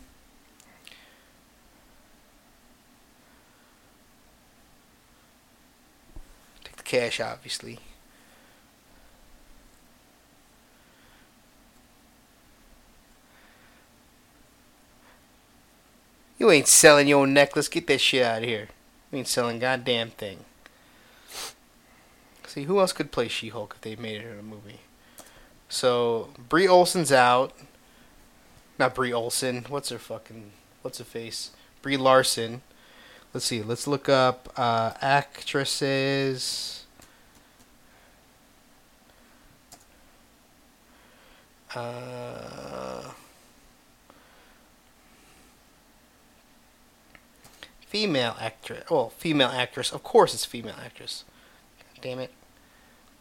cash, 6.88 7.20
obviously. 7.20 7.80
You 16.40 16.52
ain't 16.52 16.68
selling 16.68 17.08
your 17.08 17.28
necklace. 17.28 17.68
Get 17.68 17.88
that 17.88 18.00
shit 18.00 18.24
out 18.24 18.44
of 18.44 18.48
here. 18.48 18.70
You 19.12 19.20
ain't 19.20 19.28
selling 19.28 19.60
goddamn 19.60 20.12
thing. 20.12 20.46
See, 22.46 22.64
who 22.64 22.80
else 22.80 22.94
could 22.94 23.12
play 23.12 23.28
She-Hulk 23.28 23.74
if 23.76 23.82
they 23.82 23.96
made 23.96 24.22
it 24.22 24.32
in 24.32 24.40
a 24.40 24.44
movie? 24.44 24.80
So 25.68 26.30
Brie 26.50 26.68
Olson's 26.68 27.12
out. 27.12 27.54
Not 28.80 28.96
Brie 28.96 29.12
Olson. 29.12 29.66
What's 29.68 29.90
her 29.90 29.98
fucking? 29.98 30.52
What's 30.82 31.00
her 31.00 31.04
face? 31.04 31.52
Brie 31.82 31.98
Larson. 31.98 32.62
Let's 33.34 33.46
see. 33.46 33.62
Let's 33.64 33.88
look 33.88 34.08
up 34.08 34.54
uh, 34.56 34.94
actresses. 35.02 36.77
Uh, 41.76 43.12
female 47.82 48.36
actress. 48.40 48.84
Well, 48.90 49.10
female 49.10 49.50
actress. 49.50 49.92
Of 49.92 50.04
course, 50.04 50.34
it's 50.34 50.46
female 50.46 50.76
actress. 50.84 51.24
God 51.80 52.02
damn 52.02 52.20
it. 52.20 52.32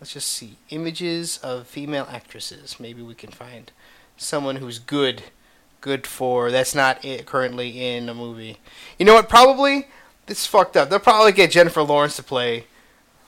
Let's 0.00 0.12
just 0.12 0.28
see 0.28 0.56
images 0.70 1.38
of 1.38 1.66
female 1.66 2.06
actresses. 2.10 2.78
Maybe 2.78 3.02
we 3.02 3.14
can 3.14 3.30
find 3.30 3.72
someone 4.16 4.56
who's 4.56 4.78
good, 4.78 5.24
good 5.80 6.06
for. 6.06 6.50
That's 6.50 6.74
not 6.74 7.04
it 7.04 7.26
currently 7.26 7.82
in 7.82 8.08
a 8.08 8.14
movie. 8.14 8.58
You 8.98 9.06
know 9.06 9.14
what? 9.14 9.28
Probably 9.28 9.88
this 10.26 10.40
is 10.40 10.46
fucked 10.46 10.76
up. 10.76 10.90
They'll 10.90 10.98
probably 10.98 11.32
get 11.32 11.50
Jennifer 11.50 11.82
Lawrence 11.82 12.16
to 12.16 12.22
play 12.22 12.66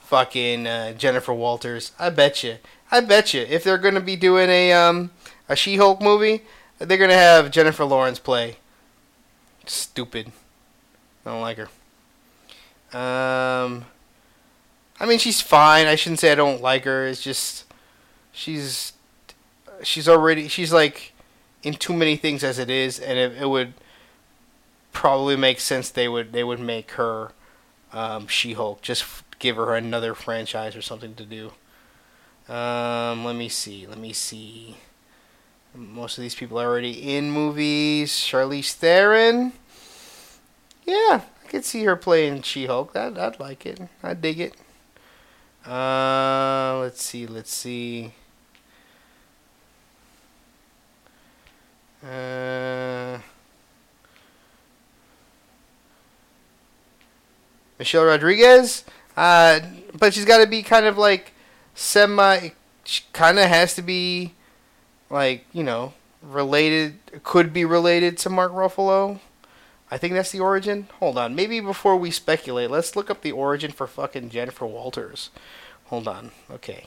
fucking 0.01 0.67
uh, 0.67 0.93
Jennifer 0.93 1.33
Walters. 1.33 1.91
I 1.97 2.09
bet 2.09 2.43
you. 2.43 2.57
I 2.91 3.01
bet 3.01 3.33
you. 3.33 3.41
If 3.41 3.63
they're 3.63 3.77
gonna 3.77 4.01
be 4.01 4.15
doing 4.15 4.49
a 4.49 4.73
um 4.73 5.11
a 5.47 5.55
She-Hulk 5.55 6.01
movie, 6.01 6.43
they're 6.77 6.97
gonna 6.97 7.13
have 7.13 7.51
Jennifer 7.51 7.85
Lawrence 7.85 8.19
play. 8.19 8.57
Stupid. 9.65 10.31
I 11.25 11.31
don't 11.31 11.41
like 11.41 11.57
her. 11.57 11.69
Um, 12.97 13.85
I 14.99 15.05
mean 15.05 15.19
she's 15.19 15.41
fine. 15.41 15.85
I 15.87 15.95
shouldn't 15.95 16.19
say 16.19 16.31
I 16.31 16.35
don't 16.35 16.61
like 16.61 16.85
her. 16.85 17.05
It's 17.05 17.21
just 17.21 17.65
she's 18.31 18.93
she's 19.83 20.09
already 20.09 20.47
she's 20.47 20.73
like 20.73 21.13
in 21.61 21.73
too 21.73 21.93
many 21.93 22.15
things 22.15 22.43
as 22.43 22.57
it 22.57 22.69
is, 22.69 22.99
and 22.99 23.19
it, 23.19 23.33
it 23.41 23.49
would 23.49 23.73
probably 24.91 25.35
make 25.35 25.59
sense 25.59 25.89
they 25.89 26.07
would 26.07 26.31
they 26.33 26.43
would 26.43 26.59
make 26.59 26.91
her 26.91 27.31
um, 27.93 28.27
She-Hulk. 28.27 28.81
Just 28.81 29.05
give 29.39 29.55
her 29.55 29.75
another 29.75 30.13
franchise 30.13 30.75
or 30.75 30.81
something 30.81 31.15
to 31.15 31.25
do. 31.25 31.53
Um, 32.49 33.25
let 33.25 33.35
me 33.35 33.47
see. 33.47 33.85
Let 33.85 33.99
me 33.99 34.11
see. 34.11 34.75
Most 35.75 36.17
of 36.17 36.23
these 36.23 36.33
people 36.33 36.59
are 36.59 36.65
already 36.65 37.15
in 37.15 37.31
movies. 37.31 38.11
Charlize 38.11 38.73
Theron. 38.73 39.53
Yeah, 40.83 41.21
I 41.43 41.47
could 41.47 41.63
see 41.63 41.83
her 41.83 41.95
playing 41.95 42.41
She-Hulk. 42.41 42.93
That 42.93 43.19
I'd 43.19 43.39
like 43.39 43.67
it. 43.67 43.79
I'd 44.01 44.21
dig 44.21 44.39
it. 44.39 44.55
Uh, 45.65 46.79
let's 46.81 47.03
see. 47.03 47.27
Let's 47.27 47.53
see. 47.53 48.13
Uh, 52.03 53.19
Michelle 57.77 58.05
Rodriguez. 58.05 58.85
Uh, 59.15 59.59
but 59.99 60.15
she's 60.15 60.25
got 60.25 60.39
to 60.39 60.47
be 60.47 60.63
kind 60.63 60.87
of 60.87 60.97
like 60.97 61.33
semi. 61.79 62.49
Kind 63.13 63.37
of 63.37 63.45
has 63.45 63.75
to 63.75 63.81
be 63.81 64.33
like 65.09 65.45
you 65.53 65.63
know 65.63 65.93
related. 66.21 66.99
Could 67.23 67.53
be 67.53 67.65
related 67.65 68.17
to 68.19 68.29
Mark 68.29 68.51
Ruffalo. 68.51 69.19
I 69.91 69.97
think 69.97 70.13
that's 70.13 70.31
the 70.31 70.39
origin. 70.39 70.87
Hold 70.99 71.17
on. 71.17 71.33
Maybe 71.33 71.59
before 71.59 71.95
we 71.95 72.11
speculate, 72.11 72.69
let's 72.69 72.95
look 72.95 73.09
up 73.09 73.21
the 73.21 73.31
origin 73.31 73.71
for 73.71 73.87
fucking 73.87 74.29
Jennifer 74.29 74.65
Walters. 74.65 75.31
Hold 75.85 76.07
on. 76.07 76.31
Okay. 76.51 76.85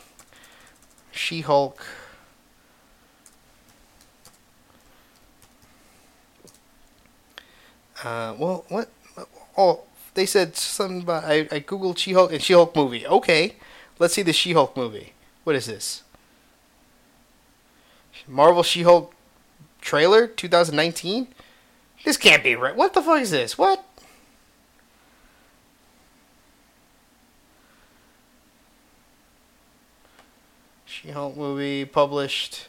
She 1.11 1.41
Hulk. 1.41 1.85
Uh, 8.05 8.35
well, 8.39 8.65
what? 8.69 8.89
Oh, 9.57 9.83
they 10.15 10.27
said 10.27 10.57
something 10.57 11.03
about. 11.03 11.25
I, 11.25 11.41
I 11.51 11.61
googled 11.61 11.99
She 11.99 12.13
Hulk 12.13 12.33
and 12.33 12.43
She 12.43 12.53
Hulk 12.53 12.75
movie. 12.77 13.07
Okay. 13.07 13.57
Let's 14.03 14.15
see 14.15 14.23
the 14.23 14.33
She 14.33 14.53
Hulk 14.53 14.77
movie. 14.77 15.13
What 15.45 15.55
is 15.55 15.67
this? 15.67 16.03
Marvel 18.27 18.65
She 18.65 18.83
Hulk 18.83 19.15
trailer 19.81 20.27
2019? 20.27 21.29
This 22.05 22.17
can't 22.17 22.43
be 22.43 22.57
right. 22.57 22.75
What 22.75 22.95
the 22.95 23.01
fuck 23.01 23.21
is 23.21 23.31
this? 23.31 23.57
What? 23.57 23.85
She 30.85 31.13
Hulk 31.13 31.37
movie 31.37 31.85
published 31.85 32.67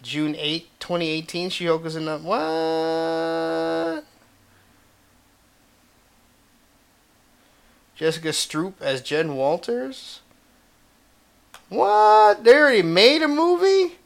June 0.00 0.34
8, 0.38 0.70
2018. 0.80 1.50
She 1.50 1.66
Hulk 1.66 1.84
is 1.84 1.96
in 1.96 2.06
the. 2.06 2.16
What? 2.16 4.06
Jessica 7.94 8.28
Stroup 8.28 8.80
as 8.80 9.02
Jen 9.02 9.36
Walters? 9.36 10.20
What? 11.68 12.44
They 12.44 12.54
already 12.54 12.82
made 12.82 13.22
a 13.22 13.28
movie? 13.28 13.96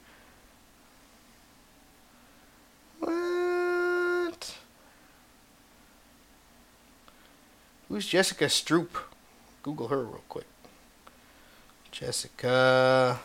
What? 3.01 4.57
Who's 7.89 8.07
Jessica 8.07 8.45
Stroup? 8.47 8.89
Google 9.63 9.89
her 9.89 10.05
real 10.05 10.23
quick. 10.29 10.47
Jessica 11.91 13.21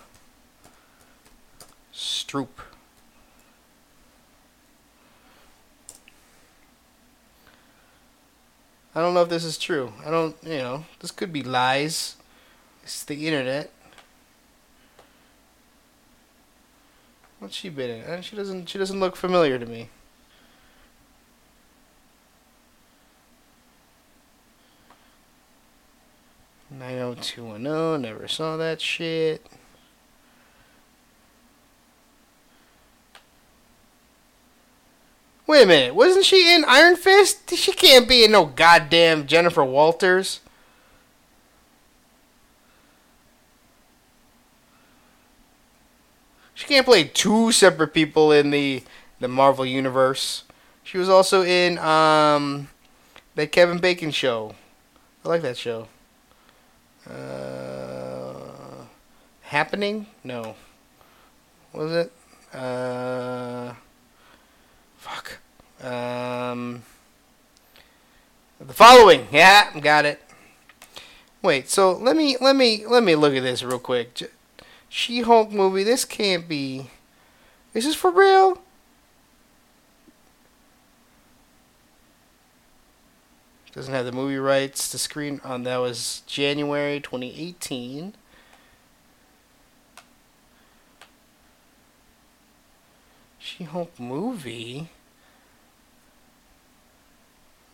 Stroup. 1.94 2.50
I 8.94 9.02
don't 9.02 9.14
know 9.14 9.24
if 9.24 9.30
this 9.30 9.44
is 9.44 9.58
true. 9.58 9.92
I 10.06 10.10
don't, 10.10 10.36
you 10.44 10.58
know, 10.58 10.86
this 11.00 11.12
could 11.12 11.32
be 11.34 11.44
lies. 11.44 12.16
It's 12.84 13.04
the 13.04 13.28
internet. 13.28 13.72
What's 17.40 17.56
she 17.56 17.70
been 17.70 17.90
in? 17.90 18.04
Uh, 18.04 18.22
She 18.22 18.36
doesn't. 18.36 18.70
She 18.70 18.78
doesn't 18.78 19.00
look 19.00 19.16
familiar 19.16 19.60
to 19.60 19.66
me. 19.66 19.90
Nine 26.70 26.96
zero 26.96 27.16
two 27.22 27.46
one 27.46 27.64
zero. 27.64 27.98
Never 27.98 28.28
saw 28.28 28.58
that 28.58 28.82
shit. 28.82 29.46
Wait 35.48 35.64
a 35.64 35.68
minute. 35.68 35.94
Wasn't 35.96 36.26
she 36.26 36.54
in 36.54 36.66
Iron 36.68 36.96
Fist? 36.96 37.56
She 37.56 37.72
can't 37.72 38.08
be 38.08 38.24
in 38.24 38.32
no 38.32 38.46
goddamn 38.46 39.28
Jennifer 39.28 39.64
Walters. 39.64 40.40
She 46.56 46.66
can't 46.66 46.86
play 46.86 47.04
two 47.04 47.52
separate 47.52 47.94
people 47.94 48.32
in 48.32 48.50
the 48.50 48.82
the 49.20 49.28
Marvel 49.28 49.66
universe. 49.66 50.44
She 50.84 50.98
was 50.98 51.10
also 51.10 51.44
in 51.44 51.78
um 51.78 52.70
that 53.36 53.52
Kevin 53.52 53.78
Bacon 53.78 54.10
show. 54.12 54.56
I 55.24 55.28
like 55.30 55.42
that 55.42 55.58
show. 55.58 55.88
Uh, 57.10 58.86
happening? 59.42 60.08
No. 60.24 60.56
Was 61.74 61.92
it? 61.92 62.12
Uh, 62.54 63.74
fuck. 64.98 65.40
Um, 65.84 66.84
the 68.60 68.74
following. 68.74 69.28
Yeah, 69.32 69.78
got 69.80 70.06
it. 70.06 70.22
Wait. 71.42 71.70
So 71.70 71.92
let 71.92 72.16
me 72.16 72.38
let 72.40 72.56
me 72.56 72.86
let 72.88 73.04
me 73.04 73.16
look 73.16 73.36
at 73.36 73.44
this 73.44 73.62
real 73.62 73.78
quick. 73.78 74.32
J- 74.90 74.96
She-Hulk 74.96 75.52
movie. 75.52 75.84
This 75.84 76.06
can't 76.06 76.48
be. 76.48 76.90
Is 77.74 77.86
this 77.86 77.96
for 77.96 78.12
real? 78.12 78.60
Doesn't 83.76 83.94
have 83.94 84.06
the 84.06 84.14
movie 84.14 84.38
rights 84.38 84.90
to 84.92 84.98
screen 84.98 85.42
on. 85.44 85.64
That 85.64 85.78
was 85.78 86.24
January 86.28 87.02
2018. 87.02 88.14
She-Hulk 93.38 94.00
movie. 94.00 94.90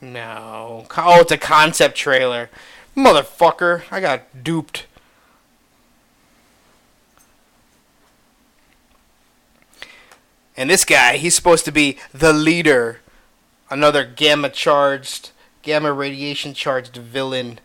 No. 0.01 0.87
Oh, 0.97 1.21
it's 1.21 1.31
a 1.31 1.37
concept 1.37 1.95
trailer. 1.95 2.49
Motherfucker. 2.97 3.83
I 3.91 4.01
got 4.01 4.43
duped. 4.43 4.87
And 10.61 10.69
this 10.69 10.85
guy, 10.85 11.17
he's 11.17 11.33
supposed 11.33 11.65
to 11.65 11.71
be 11.71 11.97
the 12.13 12.33
leader 12.33 12.99
another 13.71 14.03
gamma 14.03 14.47
charged, 14.47 15.31
gamma 15.63 15.91
radiation 15.91 16.53
charged 16.53 16.97
villain. 16.97 17.59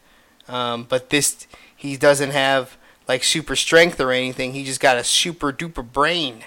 Um, 0.48 0.84
but 0.84 1.10
this, 1.10 1.46
he 1.76 1.98
doesn't 1.98 2.30
have 2.30 2.78
like 3.06 3.22
super 3.22 3.54
strength 3.54 4.00
or 4.00 4.12
anything. 4.12 4.54
He 4.54 4.64
just 4.64 4.80
got 4.80 4.96
a 4.96 5.04
super 5.04 5.52
duper 5.52 5.86
brain. 5.86 6.42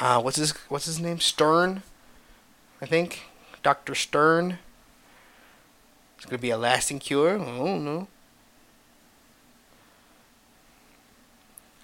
Uh, 0.00 0.20
what's 0.20 0.36
his 0.36 0.52
what's 0.68 0.86
his 0.86 1.00
name? 1.00 1.20
Stern, 1.20 1.82
I 2.80 2.86
think. 2.86 3.22
Doctor 3.62 3.94
Stern. 3.94 4.58
It's 6.16 6.26
gonna 6.26 6.38
be 6.38 6.50
a 6.50 6.58
lasting 6.58 6.98
cure. 6.98 7.38
I 7.38 7.44
don't 7.44 7.84
know. 7.84 8.08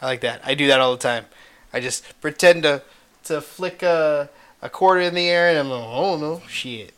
I 0.00 0.06
like 0.06 0.20
that. 0.20 0.40
I 0.44 0.54
do 0.54 0.66
that 0.66 0.80
all 0.80 0.92
the 0.92 0.98
time. 0.98 1.26
I 1.72 1.80
just 1.80 2.20
pretend 2.20 2.64
to 2.64 2.82
to 3.24 3.40
flick 3.40 3.82
a 3.82 4.28
a 4.60 4.68
quarter 4.68 5.00
in 5.00 5.14
the 5.14 5.28
air, 5.28 5.48
and 5.48 5.58
I'm 5.58 5.70
like, 5.70 5.84
oh 5.84 6.16
no, 6.16 6.42
shit. 6.48 6.94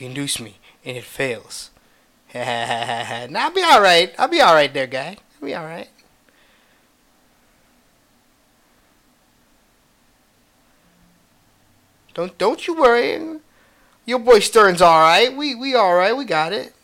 You 0.00 0.08
induce 0.08 0.40
me 0.40 0.58
and 0.84 0.96
it 0.96 1.04
fails, 1.04 1.70
nah, 2.34 2.40
I'll 2.40 3.50
be 3.52 3.62
all 3.62 3.80
right. 3.80 4.12
I'll 4.18 4.28
be 4.28 4.40
all 4.40 4.54
right 4.54 4.72
there, 4.72 4.88
guy. 4.88 5.16
I'll 5.40 5.46
be 5.46 5.54
all 5.54 5.64
right. 5.64 5.88
Don't 12.14 12.36
don't 12.38 12.66
you 12.66 12.74
worry. 12.74 13.40
Your 14.06 14.18
boy 14.18 14.38
Stern's 14.38 14.82
all 14.82 15.00
right. 15.00 15.34
We 15.34 15.54
we 15.54 15.74
all 15.74 15.94
right. 15.94 16.16
We 16.16 16.24
got 16.24 16.52
it. 16.52 16.74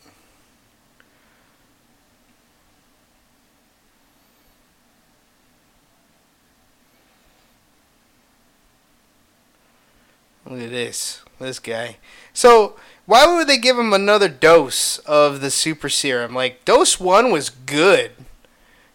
Look 10.47 10.61
at 10.61 10.71
this. 10.71 11.23
This 11.39 11.59
guy. 11.61 11.97
So 12.33 12.77
why 13.11 13.27
would 13.27 13.49
they 13.49 13.59
give 13.59 13.77
him 13.77 13.93
another 13.93 14.29
dose 14.29 14.99
of 14.99 15.41
the 15.41 15.51
super 15.51 15.89
serum? 15.89 16.33
Like 16.33 16.65
dose 16.65 17.01
one 17.01 17.33
was 17.33 17.51
good. 17.51 18.13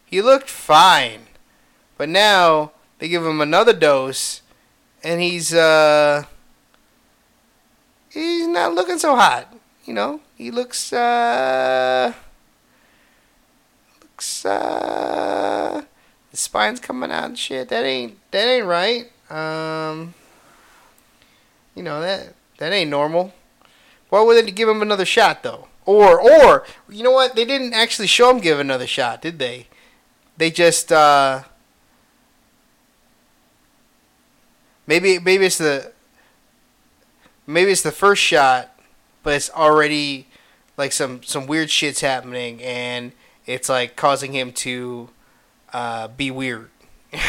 He 0.06 0.22
looked 0.22 0.50
fine. 0.50 1.24
But 1.98 2.08
now 2.08 2.72
they 3.00 3.10
give 3.10 3.26
him 3.26 3.42
another 3.42 3.74
dose 3.74 4.42
and 5.04 5.20
he's 5.20 5.54
uh 5.54 6.24
he's 8.10 8.48
not 8.48 8.74
looking 8.74 9.00
so 9.00 9.18
hot. 9.18 9.54
You 9.84 9.94
know, 9.94 10.22
he 10.36 10.50
looks 10.50 10.94
uh 10.94 12.14
looks 14.02 14.46
uh 14.46 15.84
the 16.32 16.38
spine's 16.38 16.80
coming 16.80 17.12
out 17.12 17.26
and 17.26 17.38
shit. 17.38 17.68
That 17.68 17.84
ain't 17.84 18.18
that 18.32 18.48
ain't 18.48 18.66
right. 18.66 19.12
Um 19.30 20.14
you 21.76 21.84
know 21.84 22.00
that 22.00 22.34
that 22.60 22.72
ain't 22.72 22.90
normal. 22.90 23.34
Why 24.10 24.22
would 24.22 24.46
they 24.46 24.52
give 24.52 24.70
him 24.70 24.82
another 24.82 25.06
shot 25.06 25.44
though? 25.44 25.68
Or 25.86 26.20
or 26.20 26.66
you 26.90 27.04
know 27.04 27.12
what? 27.12 27.36
They 27.36 27.46
didn't 27.46 27.74
actually 27.74 28.08
show 28.08 28.30
him 28.30 28.40
give 28.40 28.60
another 28.60 28.88
shot, 28.88 29.22
did 29.22 29.40
they? 29.40 29.68
They 30.38 30.52
just 30.52 30.92
uh 30.92 31.44
maybe 34.88 35.20
maybe 35.20 35.46
it's 35.46 35.58
the 35.58 35.92
maybe 37.48 37.72
it's 37.72 37.82
the 37.82 37.92
first 37.92 38.22
shot, 38.22 38.80
but 39.24 39.34
it's 39.34 39.50
already 39.52 40.28
like 40.78 40.92
some 40.92 41.24
some 41.24 41.48
weird 41.48 41.70
shit's 41.70 42.02
happening 42.02 42.62
and 42.62 43.12
it's 43.46 43.70
like 43.70 43.96
causing 43.96 44.34
him 44.34 44.52
to 44.52 45.10
uh, 45.74 46.08
be 46.08 46.32
weird. 46.32 46.70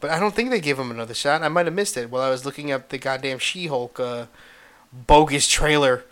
But 0.00 0.10
I 0.10 0.20
don't 0.20 0.34
think 0.34 0.50
they 0.50 0.60
gave 0.60 0.78
him 0.78 0.90
another 0.90 1.14
shot. 1.14 1.42
I 1.42 1.48
might 1.48 1.66
have 1.66 1.74
missed 1.74 1.96
it 1.96 2.10
while 2.10 2.22
I 2.22 2.30
was 2.30 2.44
looking 2.44 2.70
up 2.70 2.88
the 2.88 2.98
goddamn 2.98 3.38
She-Hulk 3.38 3.98
uh, 3.98 4.26
bogus 4.92 5.48
trailer. 5.48 6.04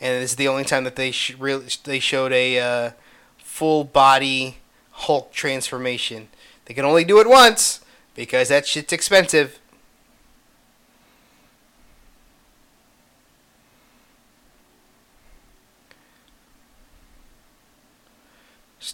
And 0.00 0.20
this 0.20 0.32
is 0.32 0.36
the 0.36 0.48
only 0.48 0.64
time 0.64 0.84
that 0.84 0.96
they 0.96 1.12
sh- 1.12 1.36
really 1.38 1.66
they 1.84 2.00
showed 2.00 2.32
a 2.32 2.58
uh, 2.58 2.90
full 3.38 3.84
body 3.84 4.58
Hulk 4.90 5.32
transformation. 5.32 6.28
They 6.64 6.74
can 6.74 6.84
only 6.84 7.04
do 7.04 7.20
it 7.20 7.28
once 7.28 7.80
because 8.14 8.48
that 8.48 8.66
shit's 8.66 8.92
expensive. 8.92 9.58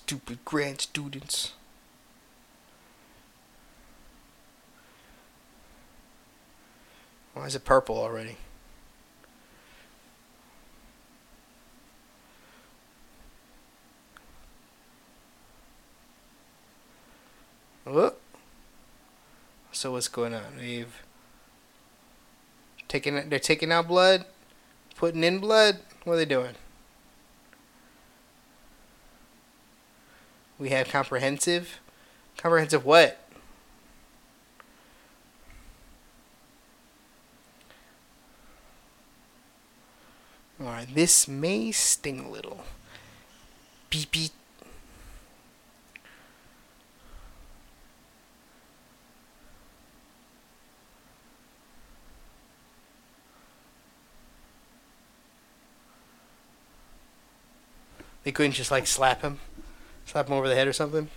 Stupid 0.09 0.43
grad 0.47 0.80
students. 0.80 1.52
Why 7.35 7.44
is 7.44 7.55
it 7.55 7.66
purple 7.66 7.98
already? 7.98 8.39
Oh. 17.86 18.14
So 19.72 19.93
what's 19.93 20.09
going 20.09 20.32
on? 20.32 20.56
They've 20.56 21.02
taken 22.89 23.28
they're 23.28 23.39
taking 23.39 23.70
out 23.70 23.86
blood, 23.89 24.24
putting 24.97 25.22
in 25.22 25.39
blood. 25.39 25.80
What 26.05 26.14
are 26.14 26.16
they 26.16 26.24
doing? 26.24 26.55
We 30.59 30.70
have 30.70 30.89
comprehensive. 30.89 31.78
Comprehensive 32.36 32.85
what? 32.85 33.18
Alright, 40.60 40.93
this 40.93 41.28
may 41.28 41.70
sting 41.70 42.20
a 42.20 42.28
little. 42.28 42.64
Beep 43.90 44.10
beep. 44.10 44.32
They 58.24 58.32
couldn't 58.32 58.52
just 58.52 58.72
like 58.72 58.86
slap 58.89 59.22
him. 59.22 59.39
Slap 60.09 60.26
him 60.26 60.32
over 60.32 60.48
the 60.48 60.55
head 60.55 60.66
or 60.66 60.72
something. 60.72 61.10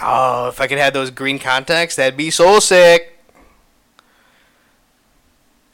Oh, 0.00 0.46
if 0.46 0.60
I 0.60 0.68
could 0.68 0.78
have 0.78 0.92
those 0.92 1.10
green 1.10 1.40
contacts, 1.40 1.96
that'd 1.96 2.16
be 2.16 2.30
so 2.30 2.60
sick. 2.60 3.18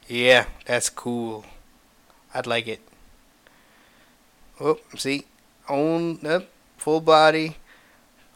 Yeah, 0.08 0.46
that's 0.64 0.88
cool. 0.88 1.44
I'd 2.32 2.46
like 2.46 2.66
it. 2.68 2.80
Oh, 4.58 4.78
see, 4.96 5.26
own 5.68 6.24
up, 6.24 6.48
full 6.78 7.02
body, 7.02 7.58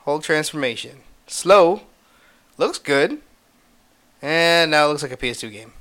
whole 0.00 0.20
transformation. 0.20 0.98
Slow, 1.26 1.84
looks 2.58 2.78
good, 2.78 3.22
and 4.20 4.72
now 4.72 4.84
it 4.84 4.88
looks 4.88 5.02
like 5.02 5.12
a 5.12 5.16
PS2 5.16 5.50
game. 5.50 5.72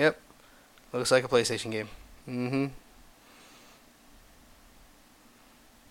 Yep. 0.00 0.18
Looks 0.94 1.10
like 1.10 1.24
a 1.24 1.28
PlayStation 1.28 1.70
game. 1.70 1.90
Mm-hmm. 2.26 2.66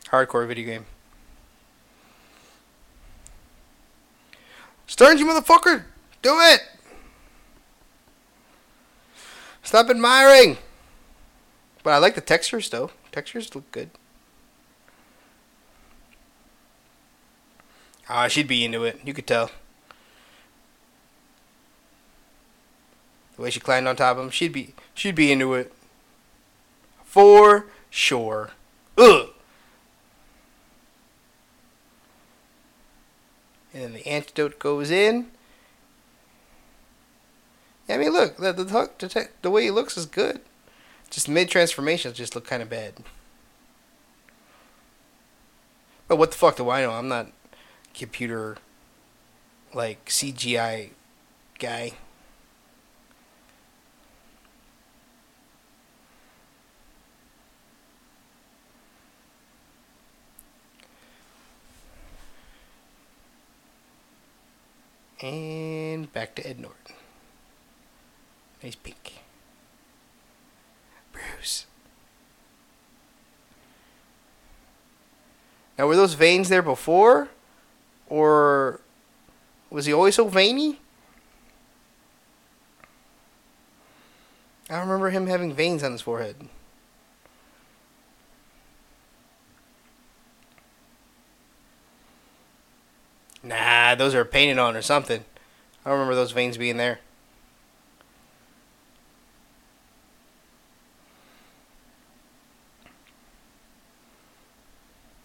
Hardcore 0.07 0.47
video 0.47 0.65
game. 0.65 0.85
Stearns, 4.87 5.19
you 5.19 5.27
motherfucker! 5.27 5.83
Do 6.23 6.39
it! 6.39 6.61
Stop 9.61 9.91
admiring! 9.91 10.57
But 11.83 11.91
I 11.91 11.99
like 11.99 12.15
the 12.15 12.21
textures, 12.21 12.67
though. 12.67 12.89
Textures 13.11 13.53
look 13.53 13.69
good. 13.71 13.91
Ah, 18.09 18.27
she'd 18.27 18.47
be 18.47 18.65
into 18.65 18.85
it. 18.85 19.01
You 19.05 19.13
could 19.13 19.27
tell. 19.27 19.51
The 23.39 23.43
way 23.43 23.51
she 23.51 23.61
climbed 23.61 23.87
on 23.87 23.95
top 23.95 24.17
of 24.17 24.23
him, 24.25 24.31
she'd 24.31 24.51
be 24.51 24.73
she'd 24.93 25.15
be 25.15 25.31
into 25.31 25.53
it. 25.53 25.71
For 27.05 27.67
sure. 27.89 28.51
Ugh. 28.97 29.29
And 33.73 33.83
then 33.83 33.93
the 33.93 34.05
antidote 34.05 34.59
goes 34.59 34.91
in. 34.91 35.27
I 37.87 37.95
mean, 37.95 38.11
look, 38.11 38.35
the 38.35 38.51
the, 38.51 38.65
the, 38.65 39.29
the 39.41 39.49
way 39.49 39.63
he 39.63 39.71
looks 39.71 39.95
is 39.95 40.05
good. 40.05 40.41
Just 41.09 41.29
mid 41.29 41.47
transformations 41.47 42.17
just 42.17 42.35
look 42.35 42.45
kind 42.45 42.61
of 42.61 42.69
bad. 42.69 42.95
But 46.09 46.17
what 46.17 46.31
the 46.31 46.37
fuck 46.37 46.57
do 46.57 46.69
I 46.69 46.81
know? 46.81 46.91
I'm 46.91 47.07
not 47.07 47.31
computer 47.93 48.57
like 49.73 50.07
CGI 50.07 50.89
guy. 51.57 51.93
And 65.21 66.11
back 66.13 66.35
to 66.35 66.47
Ed 66.47 66.59
Norton. 66.59 66.95
Nice 68.63 68.75
pink. 68.75 69.19
Bruce. 71.11 71.65
Now, 75.77 75.87
were 75.87 75.95
those 75.95 76.13
veins 76.13 76.49
there 76.49 76.61
before? 76.61 77.29
Or 78.07 78.81
was 79.69 79.85
he 79.85 79.93
always 79.93 80.15
so 80.15 80.27
veiny? 80.27 80.79
I 84.69 84.79
remember 84.79 85.09
him 85.09 85.27
having 85.27 85.53
veins 85.53 85.83
on 85.83 85.91
his 85.93 86.01
forehead. 86.01 86.35
Nah, 93.41 93.55
those 93.95 94.15
are 94.15 94.25
painted 94.25 94.57
on 94.59 94.75
or 94.75 94.81
something. 94.81 95.23
I 95.85 95.89
don't 95.89 95.99
remember 95.99 96.15
those 96.15 96.31
veins 96.31 96.57
being 96.57 96.77
there. 96.77 96.99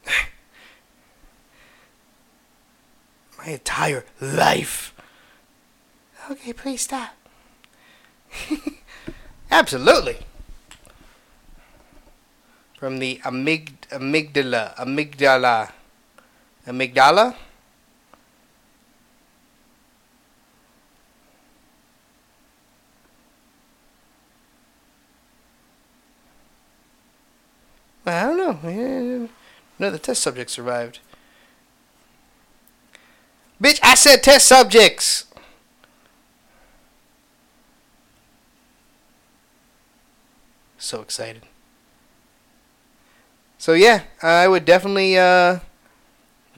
My 3.38 3.46
entire 3.46 4.04
life. 4.20 4.92
Okay, 6.30 6.52
please 6.52 6.82
stop. 6.82 7.14
Absolutely. 9.50 10.18
From 12.78 12.98
the 12.98 13.20
amyg- 13.24 13.88
amygdala, 13.90 14.74
amygdala, 14.76 15.72
amygdala. 16.66 17.34
Know. 28.52 29.28
None 29.78 29.86
of 29.86 29.92
the 29.92 29.98
test 29.98 30.22
subjects 30.22 30.52
survived. 30.52 30.98
Bitch, 33.62 33.80
I 33.82 33.94
said 33.94 34.22
test 34.22 34.46
subjects. 34.46 35.24
So 40.76 41.00
excited. 41.00 41.42
So 43.56 43.72
yeah, 43.72 44.02
I 44.22 44.46
would 44.46 44.66
definitely 44.66 45.16
uh, 45.16 45.60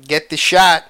get 0.04 0.28
the 0.28 0.36
shot. 0.36 0.84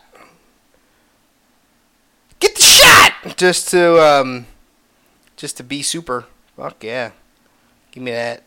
Get 2.41 2.55
the 2.55 2.63
shot 2.63 3.37
just 3.37 3.69
to 3.69 4.01
um, 4.03 4.47
just 5.37 5.59
to 5.59 5.63
be 5.63 5.83
super. 5.83 6.25
Fuck 6.57 6.83
yeah, 6.83 7.11
give 7.91 8.03
me 8.03 8.13
that. 8.13 8.43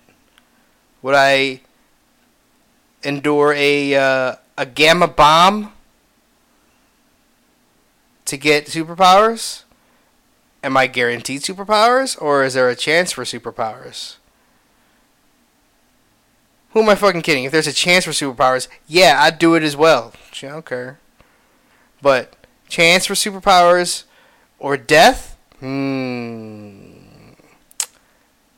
Would 1.04 1.14
I 1.14 1.62
endure 3.04 3.54
a 3.54 3.96
uh, 3.96 4.36
a 4.58 4.66
gamma 4.66 5.08
bomb 5.08 5.74
to 8.26 8.38
get 8.38 8.68
superpowers? 8.68 9.64
Am 10.62 10.76
I 10.76 10.88
guaranteed 10.88 11.42
superpowers, 11.42 12.22
or 12.22 12.44
is 12.44 12.54
there 12.54 12.70
a 12.70 12.76
chance 12.76 13.14
for 13.14 13.24
superpowers? 13.24 14.18
Who 16.72 16.82
am 16.82 16.90
I 16.90 16.96
fucking 16.96 17.24
kidding? 17.24 17.46
If 17.46 17.52
there's 17.52 17.66
a 17.66 17.74
chance 17.74 18.06
for 18.06 18.12
superpowers, 18.12 18.68
yeah, 18.86 19.18
I'd 19.22 19.40
do 19.40 19.56
it 19.56 19.64
as 19.64 19.76
well. 19.76 20.14
I 20.44 20.48
don't 20.48 20.66
care. 20.66 21.00
But 22.02 22.36
chance 22.68 23.06
for 23.06 23.16
superpowers 23.16 24.04
or 24.60 24.78
death? 24.78 25.38
Hmm. 25.60 27.00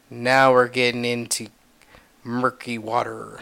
Now 0.09 0.51
we're 0.51 0.67
getting 0.67 1.05
into 1.05 1.47
murky 2.23 2.77
water. 2.77 3.39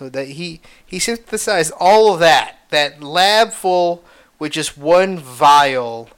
So 0.00 0.08
that 0.08 0.28
he 0.28 0.62
he 0.86 0.98
synthesized 0.98 1.74
all 1.78 2.14
of 2.14 2.20
that 2.20 2.60
that 2.70 3.02
lab 3.02 3.52
full 3.52 4.02
with 4.38 4.52
just 4.52 4.78
one 4.78 5.18
vial 5.18 6.08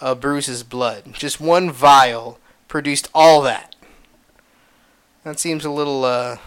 of 0.00 0.20
Bruce's 0.20 0.62
blood, 0.62 1.14
just 1.14 1.40
one 1.40 1.68
vial 1.68 2.38
produced 2.68 3.08
all 3.12 3.42
that. 3.42 3.74
That 5.24 5.40
seems 5.40 5.64
a 5.64 5.70
little 5.70 6.04
uh, 6.04 6.36
a 6.36 6.40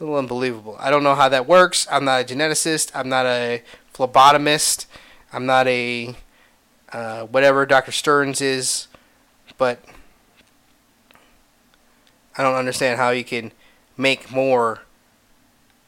little 0.00 0.16
unbelievable. 0.16 0.76
I 0.80 0.90
don't 0.90 1.04
know 1.04 1.14
how 1.14 1.28
that 1.28 1.46
works. 1.46 1.86
I'm 1.92 2.04
not 2.04 2.22
a 2.22 2.24
geneticist. 2.24 2.90
I'm 2.92 3.08
not 3.08 3.24
a 3.26 3.62
phlebotomist. 3.94 4.86
I'm 5.32 5.46
not 5.46 5.68
a 5.68 6.16
uh, 6.92 7.22
whatever 7.26 7.64
Dr. 7.66 7.92
Stearns 7.92 8.40
is, 8.40 8.88
but 9.58 9.78
I 12.36 12.42
don't 12.42 12.56
understand 12.56 12.98
how 12.98 13.10
you 13.10 13.22
can 13.22 13.52
make 13.96 14.32
more 14.32 14.80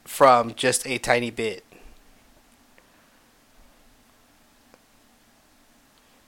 from 0.08 0.54
just 0.54 0.86
a 0.86 0.96
tiny 0.96 1.30
bit. 1.30 1.62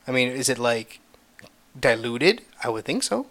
I 0.06 0.12
mean, 0.12 0.28
is 0.28 0.50
it 0.50 0.58
like 0.58 1.00
diluted? 1.78 2.42
I 2.62 2.68
would 2.68 2.84
think 2.84 3.02
so. 3.02 3.26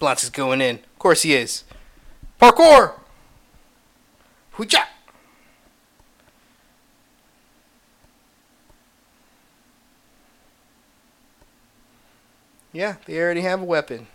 Blanche 0.00 0.24
is 0.24 0.30
going 0.30 0.60
in. 0.60 0.76
Of 0.76 0.98
course 0.98 1.22
he 1.22 1.34
is. 1.34 1.62
Parkour! 2.42 2.94
Hooja! 4.52 4.88
Yeah, 12.72 12.96
they 13.06 13.18
already 13.20 13.42
have 13.42 13.62
a 13.62 13.64
weapon. 13.64 14.08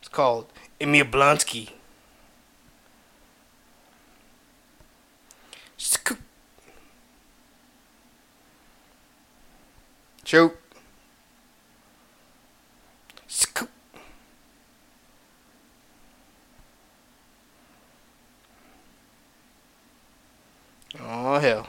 It's 0.00 0.08
called 0.08 0.46
Emil 0.84 1.06
Blonsky. 1.06 1.70
Scoop. 5.78 6.18
Shoot. 10.24 10.52
Scoop. 13.26 13.70
Oh 21.00 21.38
hell. 21.38 21.66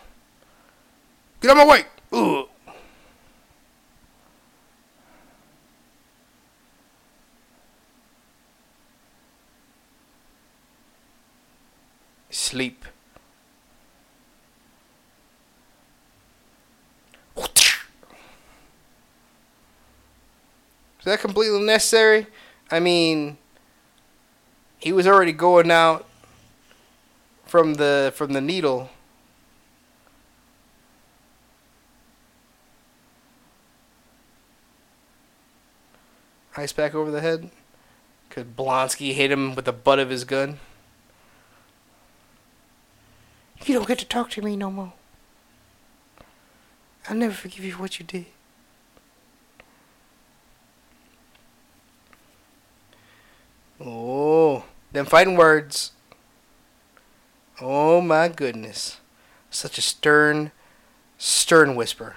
Get 1.39 1.51
out 1.51 1.57
of 1.57 1.65
my 1.65 1.71
way! 1.71 1.85
Ugh. 2.11 2.49
Sleep. 12.35 12.83
Is 17.37 17.45
that 21.05 21.21
completely 21.21 21.61
necessary? 21.61 22.27
I 22.69 22.81
mean, 22.81 23.37
he 24.77 24.91
was 24.91 25.07
already 25.07 25.31
going 25.31 25.71
out 25.71 26.05
from 27.45 27.75
the 27.75 28.11
from 28.13 28.33
the 28.33 28.41
needle. 28.41 28.89
Ice 36.57 36.73
pack 36.73 36.93
over 36.93 37.11
the 37.11 37.21
head. 37.21 37.49
Could 38.29 38.57
Blonsky 38.57 39.13
hit 39.13 39.31
him 39.31 39.55
with 39.55 39.63
the 39.63 39.73
butt 39.73 39.99
of 39.99 40.09
his 40.09 40.25
gun. 40.25 40.59
You 43.63 43.75
don't 43.75 43.87
get 43.87 43.99
to 43.99 44.05
talk 44.05 44.29
to 44.31 44.41
me 44.41 44.55
no 44.55 44.69
more. 44.69 44.93
I'll 47.07 47.15
never 47.15 47.33
forgive 47.33 47.63
you 47.63 47.73
for 47.73 47.81
what 47.81 47.99
you 47.99 48.05
did. 48.05 48.25
Oh, 53.79 54.63
them 54.91 55.05
fighting 55.05 55.35
words. 55.35 55.91
Oh 57.61 58.01
my 58.01 58.27
goodness. 58.27 58.97
Such 59.49 59.77
a 59.77 59.81
stern, 59.81 60.51
stern 61.17 61.75
whisper. 61.75 62.15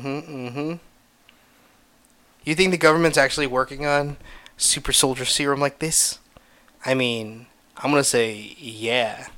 Mm-hmm, 0.00 0.46
mm-hmm. 0.46 0.72
You 2.44 2.54
think 2.54 2.70
the 2.70 2.78
government's 2.78 3.18
actually 3.18 3.46
working 3.46 3.84
on 3.84 4.16
super 4.56 4.92
soldier 4.92 5.26
serum 5.26 5.60
like 5.60 5.78
this? 5.78 6.18
I 6.86 6.94
mean, 6.94 7.46
I'm 7.76 7.90
gonna 7.90 8.02
say 8.02 8.56
yeah. 8.58 9.28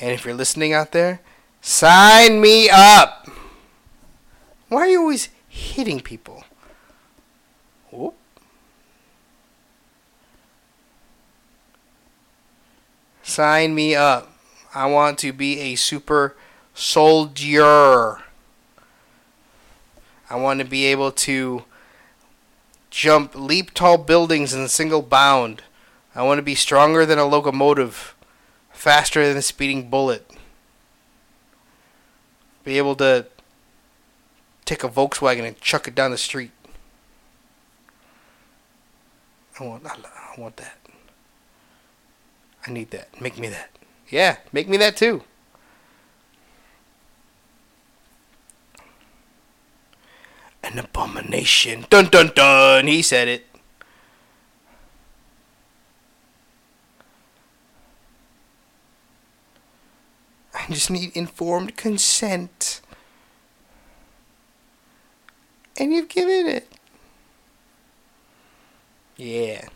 And 0.00 0.10
if 0.10 0.24
you're 0.24 0.34
listening 0.34 0.72
out 0.72 0.90
there, 0.90 1.20
sign 1.60 2.40
me 2.40 2.68
up! 2.68 3.28
Why 4.68 4.80
are 4.80 4.88
you 4.88 5.00
always 5.00 5.28
hitting 5.48 6.00
people? 6.00 6.42
Whoop. 7.90 8.14
Sign 13.22 13.74
me 13.74 13.94
up. 13.94 14.32
I 14.74 14.86
want 14.86 15.18
to 15.18 15.32
be 15.32 15.60
a 15.60 15.76
super 15.76 16.34
soldier. 16.74 18.18
I 20.30 20.36
want 20.36 20.60
to 20.60 20.66
be 20.66 20.86
able 20.86 21.10
to 21.12 21.64
jump 22.90 23.34
leap 23.34 23.72
tall 23.74 23.98
buildings 23.98 24.52
in 24.52 24.60
a 24.60 24.68
single 24.68 25.02
bound. 25.02 25.62
I 26.14 26.22
want 26.22 26.38
to 26.38 26.42
be 26.42 26.54
stronger 26.54 27.06
than 27.06 27.18
a 27.18 27.26
locomotive, 27.26 28.14
faster 28.72 29.26
than 29.26 29.36
a 29.36 29.42
speeding 29.42 29.88
bullet. 29.88 30.30
Be 32.64 32.78
able 32.78 32.96
to 32.96 33.26
take 34.64 34.84
a 34.84 34.88
Volkswagen 34.88 35.46
and 35.46 35.58
chuck 35.60 35.88
it 35.88 35.94
down 35.94 36.10
the 36.10 36.18
street. 36.18 36.50
I 39.58 39.64
want 39.64 39.86
I 39.86 40.40
want 40.40 40.56
that. 40.58 40.78
I 42.66 42.70
need 42.70 42.90
that. 42.90 43.20
Make 43.20 43.38
me 43.38 43.48
that. 43.48 43.70
Yeah, 44.08 44.36
make 44.52 44.68
me 44.68 44.76
that 44.76 44.96
too. 44.96 45.22
An 50.62 50.78
abomination. 50.78 51.86
Dun 51.88 52.06
dun 52.06 52.32
dun. 52.34 52.86
He 52.86 53.02
said 53.02 53.28
it. 53.28 53.46
I 60.54 60.72
just 60.72 60.90
need 60.90 61.16
informed 61.16 61.76
consent. 61.76 62.80
And 65.76 65.92
you've 65.92 66.08
given 66.08 66.46
it. 66.46 66.68
Yeah. 69.16 69.68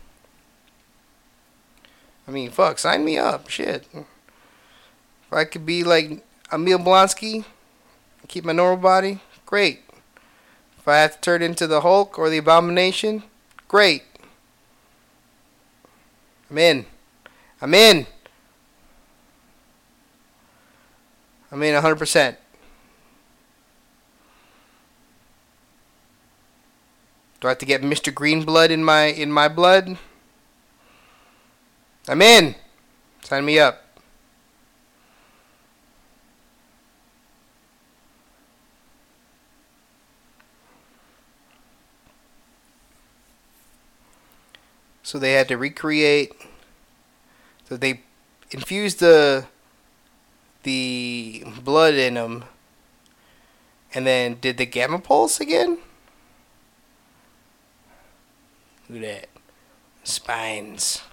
I 2.27 2.31
mean, 2.31 2.51
fuck, 2.51 2.79
sign 2.79 3.03
me 3.05 3.17
up. 3.17 3.49
Shit. 3.49 3.87
If 3.93 4.05
I 5.31 5.45
could 5.45 5.65
be 5.65 5.83
like 5.83 6.23
Emil 6.51 6.79
Blonsky, 6.79 7.45
keep 8.27 8.45
my 8.45 8.53
normal 8.53 8.77
body, 8.77 9.19
great. 9.45 9.81
If 10.83 10.89
I 10.89 10.97
have 10.97 11.13
to 11.13 11.21
turn 11.21 11.41
into 11.41 11.65
the 11.65 11.79
Hulk 11.79 12.19
or 12.19 12.29
the 12.29 12.39
Abomination, 12.39 13.23
great. 13.69 14.03
I'm 16.51 16.57
in. 16.57 16.85
I'm 17.61 17.73
in. 17.73 18.05
I'm 21.53 21.63
in 21.63 21.81
100%. 21.81 22.35
Do 27.39 27.47
I 27.47 27.51
have 27.51 27.57
to 27.59 27.65
get 27.65 27.81
Mr. 27.81 28.13
Green 28.13 28.43
blood 28.43 28.69
in 28.69 28.83
my 28.83 29.05
in 29.05 29.31
my 29.31 29.47
blood? 29.47 29.97
I'm 32.09 32.21
in. 32.21 32.55
Sign 33.23 33.45
me 33.45 33.57
up. 33.57 33.82
So 45.13 45.19
they 45.19 45.33
had 45.33 45.47
to 45.49 45.59
recreate. 45.59 46.33
So 47.69 47.77
they 47.77 48.01
infused 48.49 48.99
the 48.99 49.45
the 50.63 51.43
blood 51.63 51.93
in 51.93 52.15
them, 52.15 52.45
and 53.93 54.07
then 54.07 54.39
did 54.41 54.57
the 54.57 54.65
gamma 54.65 54.97
pulse 54.97 55.39
again. 55.39 55.77
Look 58.89 59.03
at 59.03 59.21
that 59.21 59.29
spines. 60.03 61.03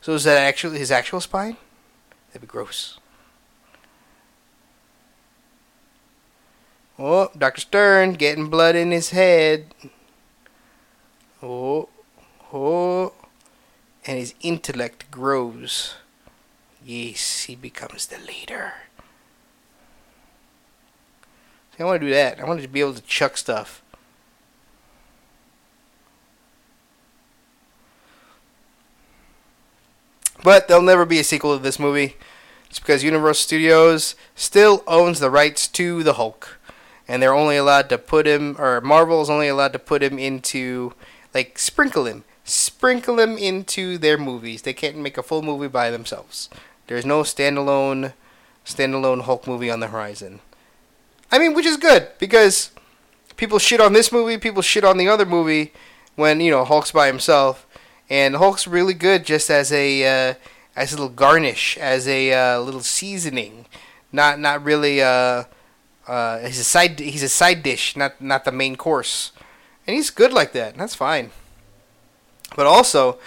So 0.00 0.14
is 0.14 0.22
that 0.22 0.38
actually 0.38 0.78
his 0.78 0.92
actual 0.92 1.20
spine? 1.20 1.56
That'd 2.28 2.42
be 2.42 2.46
gross. 2.46 3.00
Oh, 7.00 7.32
Dr. 7.36 7.62
Stern 7.62 8.12
getting 8.12 8.48
blood 8.48 8.76
in 8.76 8.92
his 8.92 9.10
head. 9.10 9.74
Oh. 11.42 11.88
Oh, 12.56 13.12
and 14.06 14.16
his 14.16 14.32
intellect 14.40 15.10
grows. 15.10 15.96
Yes, 16.86 17.42
he 17.42 17.56
becomes 17.56 18.06
the 18.06 18.18
leader. 18.18 18.74
See, 21.76 21.82
I 21.82 21.84
want 21.84 22.00
to 22.00 22.06
do 22.06 22.12
that. 22.12 22.38
I 22.38 22.44
want 22.44 22.62
to 22.62 22.68
be 22.68 22.78
able 22.78 22.94
to 22.94 23.02
chuck 23.02 23.36
stuff. 23.36 23.82
But 30.44 30.68
there'll 30.68 30.82
never 30.82 31.04
be 31.04 31.18
a 31.18 31.24
sequel 31.24 31.56
to 31.56 31.62
this 31.62 31.80
movie. 31.80 32.16
It's 32.70 32.78
because 32.78 33.02
Universal 33.02 33.42
Studios 33.42 34.14
still 34.36 34.84
owns 34.86 35.18
the 35.18 35.30
rights 35.30 35.66
to 35.68 36.04
the 36.04 36.12
Hulk. 36.12 36.60
And 37.08 37.20
they're 37.20 37.34
only 37.34 37.56
allowed 37.56 37.88
to 37.88 37.98
put 37.98 38.28
him, 38.28 38.54
or 38.60 38.80
Marvel 38.80 39.22
is 39.22 39.30
only 39.30 39.48
allowed 39.48 39.72
to 39.72 39.78
put 39.80 40.04
him 40.04 40.20
into, 40.20 40.92
like, 41.34 41.58
sprinkle 41.58 42.06
him 42.06 42.22
sprinkle 42.44 43.16
them 43.16 43.36
into 43.36 43.98
their 43.98 44.18
movies. 44.18 44.62
They 44.62 44.74
can't 44.74 44.96
make 44.98 45.18
a 45.18 45.22
full 45.22 45.42
movie 45.42 45.68
by 45.68 45.90
themselves. 45.90 46.48
There's 46.86 47.06
no 47.06 47.22
standalone 47.22 48.12
standalone 48.64 49.22
Hulk 49.22 49.46
movie 49.46 49.70
on 49.70 49.80
the 49.80 49.88
horizon. 49.88 50.40
I 51.30 51.38
mean, 51.38 51.54
which 51.54 51.66
is 51.66 51.76
good 51.76 52.08
because 52.18 52.70
people 53.36 53.58
shit 53.58 53.80
on 53.80 53.92
this 53.92 54.12
movie, 54.12 54.38
people 54.38 54.62
shit 54.62 54.84
on 54.84 54.98
the 54.98 55.08
other 55.08 55.26
movie 55.26 55.72
when 56.16 56.40
you 56.40 56.50
know 56.50 56.64
Hulk's 56.64 56.92
by 56.92 57.06
himself, 57.06 57.66
and 58.08 58.36
Hulk's 58.36 58.66
really 58.66 58.94
good 58.94 59.24
just 59.24 59.50
as 59.50 59.72
a 59.72 60.30
uh, 60.30 60.34
as 60.76 60.92
a 60.92 60.96
little 60.96 61.08
garnish, 61.08 61.76
as 61.78 62.06
a 62.06 62.32
uh, 62.32 62.60
little 62.60 62.82
seasoning, 62.82 63.66
not 64.12 64.38
not 64.38 64.62
really. 64.64 65.02
Uh, 65.02 65.44
uh, 66.06 66.40
he's 66.40 66.58
a 66.58 66.64
side 66.64 66.98
he's 66.98 67.22
a 67.22 67.28
side 67.28 67.62
dish, 67.62 67.96
not 67.96 68.20
not 68.20 68.44
the 68.44 68.52
main 68.52 68.76
course, 68.76 69.32
and 69.86 69.96
he's 69.96 70.10
good 70.10 70.32
like 70.32 70.52
that. 70.52 70.76
That's 70.76 70.94
fine. 70.94 71.30
But 72.54 72.66
also, 72.66 73.18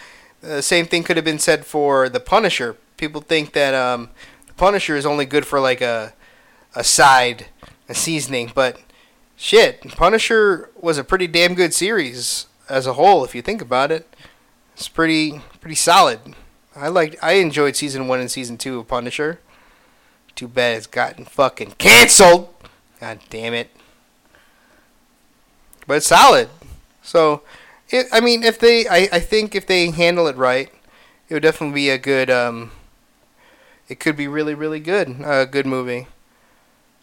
the 0.42 0.62
same 0.62 0.86
thing 0.86 1.04
could 1.04 1.18
have 1.18 1.26
been 1.26 1.40
said 1.40 1.66
for 1.66 2.10
the 2.10 2.20
Punisher. 2.20 2.78
People 2.98 3.22
think 3.22 3.54
that 3.54 3.74
um, 3.74 4.10
the 4.48 4.54
Punisher 4.54 4.96
is 4.96 5.06
only 5.06 5.26
good 5.26 5.46
for 5.46 5.60
like 5.60 5.82
a 5.82 6.14
a 6.76 6.84
side, 6.84 7.48
a 7.90 7.96
seasoning, 7.96 8.52
but 8.54 8.80
shit, 9.36 9.82
Punisher 9.82 10.70
was 10.80 10.98
a 10.98 11.04
pretty 11.04 11.26
damn 11.26 11.56
good 11.56 11.74
series 11.74 12.46
as 12.70 12.86
a 12.86 12.94
whole. 12.94 13.24
If 13.24 13.34
you 13.34 13.42
think 13.42 13.62
about 13.62 13.92
it, 13.92 14.08
it's 14.76 14.88
pretty 14.88 15.42
pretty 15.60 15.76
solid. 15.76 16.20
I 16.76 16.90
liked, 16.90 17.16
I 17.24 17.34
enjoyed 17.34 17.76
season 17.76 18.08
one 18.08 18.20
and 18.20 18.30
season 18.30 18.58
two 18.58 18.80
of 18.80 18.88
Punisher. 18.88 19.40
Too 20.36 20.48
bad 20.48 20.78
it's 20.78 20.86
gotten 20.86 21.26
fucking 21.26 21.72
canceled. 21.80 22.54
God 23.00 23.20
damn 23.32 23.56
it. 23.56 23.72
But 25.88 25.98
it's 25.98 26.08
solid. 26.08 26.50
So 27.02 27.42
it, 27.90 28.08
I 28.12 28.20
mean, 28.20 28.44
if 28.44 28.60
they, 28.60 28.88
I, 28.88 29.08
I 29.12 29.20
think 29.20 29.56
if 29.56 29.66
they 29.66 29.90
handle 29.92 30.28
it 30.28 30.36
right, 30.36 30.70
it 31.30 31.34
would 31.34 31.44
definitely 31.44 31.76
be 31.76 31.90
a 31.90 31.98
good. 31.98 32.30
Um, 32.30 32.72
it 33.90 34.00
could 34.00 34.18
be 34.18 34.28
really, 34.28 34.54
really 34.54 34.80
good. 34.80 35.22
A 35.24 35.46
good 35.46 35.66
movie. 35.66 36.08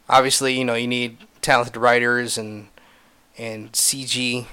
Obviously, 0.08 0.58
you 0.58 0.64
know, 0.64 0.74
you 0.74 0.86
need 0.86 1.18
talented 1.40 1.76
writers 1.76 2.36
and 2.36 2.68
and 3.38 3.72
CG. 3.72 4.46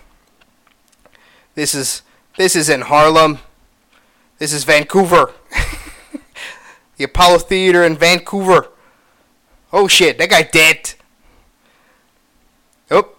This 1.55 1.75
is 1.75 2.01
this 2.37 2.55
is 2.55 2.69
in 2.69 2.81
Harlem. 2.81 3.39
This 4.37 4.53
is 4.53 4.63
Vancouver. 4.63 5.31
the 6.97 7.03
Apollo 7.03 7.39
Theater 7.39 7.83
in 7.83 7.97
Vancouver. 7.97 8.69
Oh 9.73 9.87
shit, 9.87 10.17
that 10.17 10.29
guy 10.29 10.43
dead. 10.43 10.93
Oh, 12.89 13.09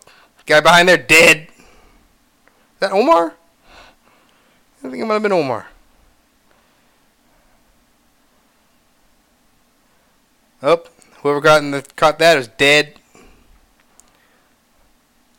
guy 0.47 0.60
behind 0.60 0.89
there 0.89 0.97
dead. 0.97 1.48
That 2.83 2.91
Omar? 2.91 3.33
I 4.83 4.91
think 4.91 5.01
it 5.01 5.07
might 5.07 5.15
have 5.15 5.23
been 5.23 5.31
Omar. 5.31 5.69
Oh, 10.65 10.83
whoever 11.19 11.41
got 11.41 11.63
in 11.63 11.71
the 11.71 11.83
caught 11.95 12.19
that 12.19 12.39
is 12.39 12.49
dead. 12.49 12.95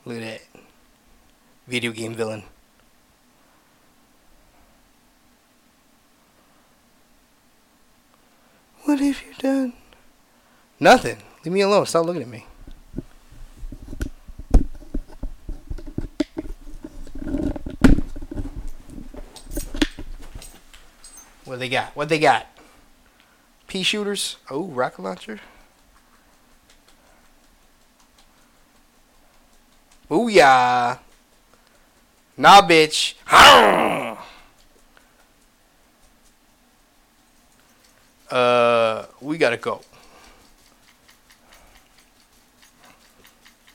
Look 0.05 0.21
at 0.21 0.23
that. 0.23 0.61
Video 1.67 1.91
game 1.91 2.15
villain. 2.15 2.43
What 8.85 9.01
have 9.01 9.21
you 9.21 9.33
done? 9.37 9.73
Nothing. 10.79 11.17
Leave 11.43 11.53
me 11.53 11.59
alone. 11.59 11.87
Stop 11.87 12.05
looking 12.05 12.21
at 12.21 12.29
me. 12.29 12.45
What 21.45 21.59
they 21.59 21.69
got? 21.69 21.95
What 21.95 22.09
they 22.09 22.19
got? 22.19 22.47
Pea 23.67 23.83
shooters. 23.83 24.37
Oh, 24.49 24.65
rocket 24.65 25.01
launcher. 25.01 25.39
Ooh 30.11 30.27
yeah. 30.27 30.97
Nah, 32.37 32.61
bitch. 32.61 33.15
Uh, 38.33 39.05
we 39.21 39.37
gotta 39.37 39.57
go. 39.57 39.79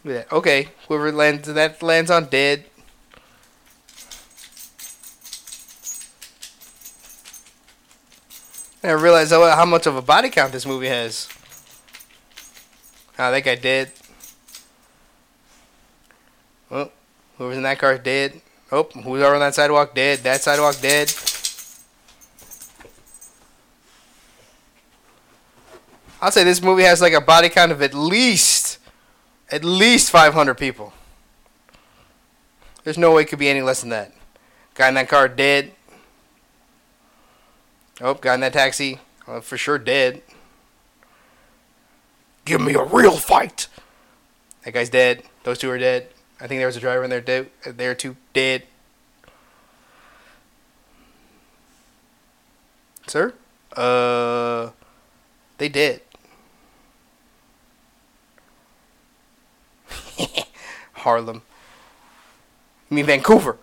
Yeah, 0.03 0.24
okay. 0.32 0.70
Whoever 0.89 1.12
lands 1.12 1.47
that 1.47 1.81
lands 1.81 2.11
on 2.11 2.24
dead. 2.24 2.65
I 8.82 8.92
realize 8.92 9.30
how, 9.30 9.64
much 9.64 9.86
of 9.86 9.96
a 9.96 10.02
body 10.02 10.30
count 10.30 10.52
this 10.52 10.64
movie 10.64 10.86
has. 10.86 11.28
Ah, 13.18 13.30
that 13.32 13.40
guy 13.40 13.56
dead. 13.56 13.90
Oh, 16.70 16.90
whoever's 17.36 17.56
in 17.56 17.64
that 17.64 17.78
car 17.78 17.98
dead. 17.98 18.40
Oh, 18.70 18.84
who's 18.84 19.22
over 19.22 19.34
on 19.34 19.40
that 19.40 19.55
sidewalk 19.55 19.94
dead. 19.94 20.20
That 20.20 20.42
sidewalk 20.42 20.80
dead. 20.80 21.12
I'll 26.20 26.30
say 26.30 26.44
this 26.44 26.62
movie 26.62 26.82
has 26.82 27.00
like 27.00 27.12
a 27.12 27.20
body 27.20 27.48
count 27.48 27.72
of 27.72 27.82
at 27.82 27.94
least, 27.94 28.78
at 29.50 29.64
least 29.64 30.10
500 30.10 30.55
people. 30.55 30.92
There's 32.84 32.98
no 32.98 33.12
way 33.12 33.22
it 33.22 33.26
could 33.26 33.38
be 33.38 33.48
any 33.48 33.62
less 33.62 33.80
than 33.80 33.90
that. 33.90 34.12
Guy 34.74 34.88
in 34.88 34.94
that 34.94 35.09
car 35.09 35.28
dead. 35.28 35.72
Oh, 38.00 38.14
got 38.14 38.34
in 38.34 38.40
that 38.40 38.52
taxi, 38.52 39.00
uh, 39.26 39.40
for 39.40 39.56
sure 39.58 39.78
dead. 39.78 40.22
Give 42.44 42.60
me 42.60 42.74
a 42.74 42.84
real 42.84 43.16
fight. 43.16 43.66
That 44.64 44.72
guy's 44.72 44.88
dead. 44.88 45.24
Those 45.42 45.58
two 45.58 45.70
are 45.70 45.78
dead. 45.78 46.08
I 46.40 46.46
think 46.46 46.60
there 46.60 46.66
was 46.66 46.76
a 46.76 46.80
driver 46.80 47.02
in 47.02 47.10
there 47.10 47.20
dead. 47.20 47.50
There 47.66 47.94
too 47.94 48.16
dead. 48.32 48.64
Sir? 53.08 53.34
Uh, 53.76 54.70
they 55.58 55.68
did. 55.68 56.02
Harlem. 60.92 61.42
You 62.90 62.96
mean 62.96 63.06
Vancouver? 63.06 63.58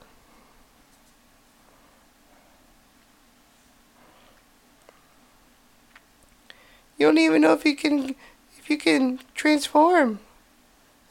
You 6.98 7.08
don't 7.08 7.18
even 7.18 7.42
know 7.42 7.54
if 7.54 7.66
you 7.66 7.76
can 7.76 8.16
if 8.58 8.70
you 8.70 8.78
can 8.78 9.20
transform. 9.34 10.20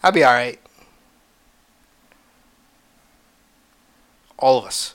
I'll 0.03 0.13
be 0.13 0.25
alright. 0.25 0.61
All 4.39 4.59
of 4.59 4.67
us. 4.67 4.95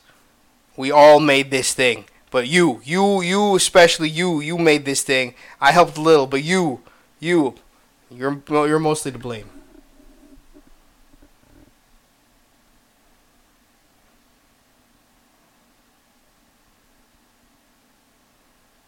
We 0.77 0.91
all 0.91 1.19
made 1.19 1.51
this 1.51 1.73
thing. 1.73 2.05
But 2.31 2.47
you, 2.47 2.81
you, 2.83 3.21
you, 3.21 3.55
especially 3.55 4.09
you, 4.09 4.39
you 4.39 4.57
made 4.57 4.85
this 4.85 5.01
thing. 5.01 5.33
I 5.59 5.71
helped 5.71 5.97
a 5.97 6.01
little, 6.01 6.27
but 6.27 6.43
you, 6.43 6.81
you, 7.19 7.55
you're 8.11 8.41
you're 8.49 8.79
mostly 8.79 9.11
to 9.11 9.17
blame. 9.17 9.49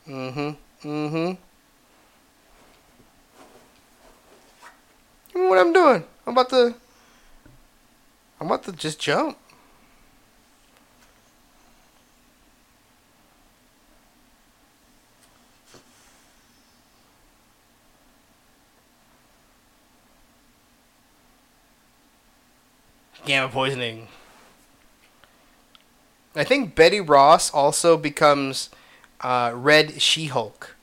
Mm-hmm. 0.07 0.87
Mm-hmm. 0.87 1.50
What 5.33 5.57
I'm 5.57 5.73
doing? 5.73 6.03
I'm 6.25 6.33
about 6.33 6.49
to. 6.49 6.75
I'm 8.39 8.47
about 8.47 8.63
to 8.63 8.71
just 8.71 8.99
jump. 8.99 9.37
Gamma 23.25 23.49
poisoning. 23.49 24.07
I 26.35 26.43
think 26.43 26.75
Betty 26.75 26.99
Ross 26.99 27.53
also 27.53 27.97
becomes 27.97 28.69
uh, 29.19 29.51
Red 29.53 30.01
She 30.01 30.25
Hulk, 30.25 30.75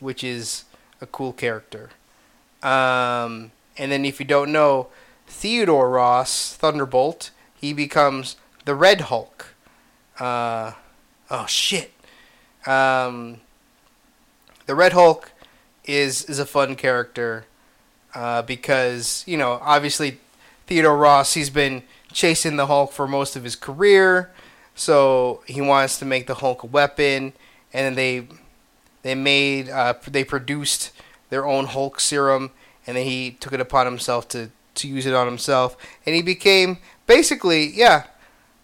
which 0.00 0.22
is 0.22 0.64
a 1.00 1.06
cool 1.06 1.32
character. 1.32 1.90
Um, 2.62 3.52
and 3.78 3.92
then 3.92 4.04
if 4.04 4.20
you 4.20 4.26
don't 4.26 4.52
know, 4.52 4.88
Theodore 5.26 5.90
Ross, 5.90 6.54
Thunderbolt, 6.54 7.30
he 7.54 7.72
becomes 7.72 8.36
the 8.64 8.74
Red 8.74 9.02
Hulk. 9.02 9.54
Uh, 10.18 10.72
oh 11.30 11.46
shit. 11.46 11.92
Um, 12.66 13.40
the 14.66 14.74
Red 14.74 14.92
Hulk 14.92 15.32
is 15.84 16.24
is 16.24 16.38
a 16.38 16.46
fun 16.46 16.74
character 16.74 17.46
uh, 18.14 18.42
because 18.42 19.22
you 19.26 19.36
know 19.36 19.60
obviously 19.62 20.18
Theodore 20.66 20.96
Ross 20.96 21.34
he's 21.34 21.50
been 21.50 21.82
chasing 22.12 22.56
the 22.56 22.66
Hulk 22.66 22.92
for 22.92 23.06
most 23.06 23.36
of 23.36 23.44
his 23.44 23.56
career, 23.56 24.32
so 24.74 25.42
he 25.46 25.60
wants 25.60 25.98
to 25.98 26.04
make 26.04 26.26
the 26.26 26.34
Hulk 26.34 26.62
a 26.62 26.66
weapon, 26.66 27.32
and 27.72 27.86
then 27.86 27.94
they 27.94 28.26
they 29.02 29.14
made 29.14 29.68
uh, 29.68 29.94
they 30.06 30.24
produced 30.24 30.90
their 31.30 31.46
own 31.46 31.66
Hulk 31.66 32.00
serum 32.00 32.50
and 32.86 32.96
then 32.96 33.04
he 33.04 33.32
took 33.32 33.52
it 33.52 33.60
upon 33.60 33.86
himself 33.86 34.28
to 34.28 34.50
to 34.76 34.88
use 34.88 35.06
it 35.06 35.14
on 35.14 35.26
himself, 35.26 35.76
and 36.04 36.14
he 36.14 36.22
became 36.22 36.78
basically 37.06 37.66
yeah, 37.66 38.04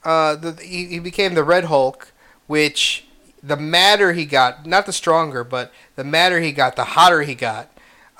uh, 0.05 0.37
the, 0.37 0.53
he, 0.63 0.87
he 0.87 0.99
became 0.99 1.35
the 1.35 1.45
Red 1.45 1.65
Hulk, 1.65 2.13
which 2.47 3.07
the 3.43 3.57
madder 3.57 4.13
he 4.13 4.25
got, 4.25 4.67
not 4.67 4.87
the 4.87 4.93
stronger, 4.93 5.43
but 5.43 5.73
the 5.97 6.05
madder 6.05 6.41
he 6.41 6.53
got, 6.53 6.77
the 6.77 6.85
hotter 6.85 7.23
he 7.23 7.35
got. 7.35 7.71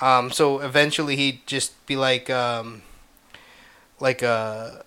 Um, 0.01 0.31
so 0.31 0.59
eventually 0.59 1.15
he'd 1.15 1.45
just 1.47 1.85
be 1.85 1.95
like, 1.95 2.29
um, 2.29 2.81
like 3.99 4.21
a, 4.21 4.83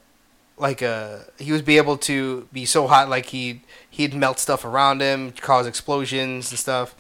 like 0.59 0.83
a, 0.83 1.25
he 1.39 1.53
would 1.53 1.65
be 1.65 1.79
able 1.79 1.97
to 1.99 2.49
be 2.53 2.67
so 2.67 2.87
hot, 2.87 3.09
like 3.09 3.27
he 3.27 3.63
he'd 3.89 4.15
melt 4.15 4.39
stuff 4.39 4.65
around 4.65 5.01
him, 5.01 5.33
cause 5.33 5.67
explosions 5.67 6.51
and 6.51 6.59
stuff 6.59 6.95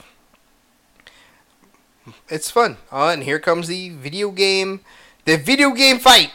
it's 2.28 2.50
fun. 2.50 2.76
Uh, 2.90 3.08
and 3.08 3.22
here 3.22 3.38
comes 3.38 3.68
the 3.68 3.90
video 3.90 4.30
game, 4.30 4.80
the 5.24 5.36
video 5.36 5.70
game 5.70 5.98
fight. 5.98 6.30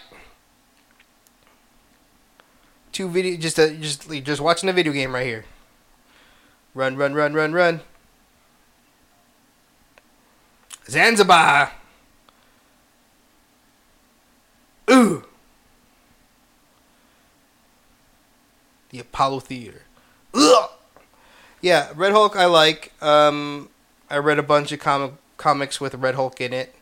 Two 2.92 3.10
video, 3.10 3.38
just 3.38 3.58
a, 3.58 3.74
just 3.76 4.10
just 4.24 4.42
watching 4.42 4.68
a 4.70 4.74
video 4.74 4.92
game 4.92 5.14
right 5.16 5.26
here. 5.26 5.46
Run, 6.74 6.98
run, 6.98 7.14
run, 7.14 7.34
run, 7.34 7.54
run. 7.54 7.82
Zanzibar. 10.90 11.72
Ooh. 14.90 15.24
The 18.90 19.00
Apollo 19.00 19.42
Theater. 19.42 19.84
Ugh. 20.34 20.70
Yeah, 21.62 21.90
Red 21.96 22.12
Hulk 22.12 22.36
I 22.36 22.46
like. 22.46 22.92
Um, 23.02 23.70
I 24.10 24.18
read 24.18 24.40
a 24.40 24.44
bunch 24.44 24.74
of 24.74 24.80
comic 24.80 25.14
comics 25.42 25.82
with 25.82 25.96
Red 25.96 26.16
Hulk 26.16 26.40
in 26.40 26.54
it. 26.54 26.76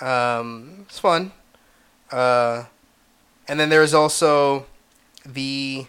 Um, 0.00 0.86
it's 0.88 0.98
fun. 0.98 1.32
Uh, 2.10 2.64
and 3.46 3.60
then 3.60 3.68
there's 3.68 3.94
also 3.94 4.66
the, 5.24 5.86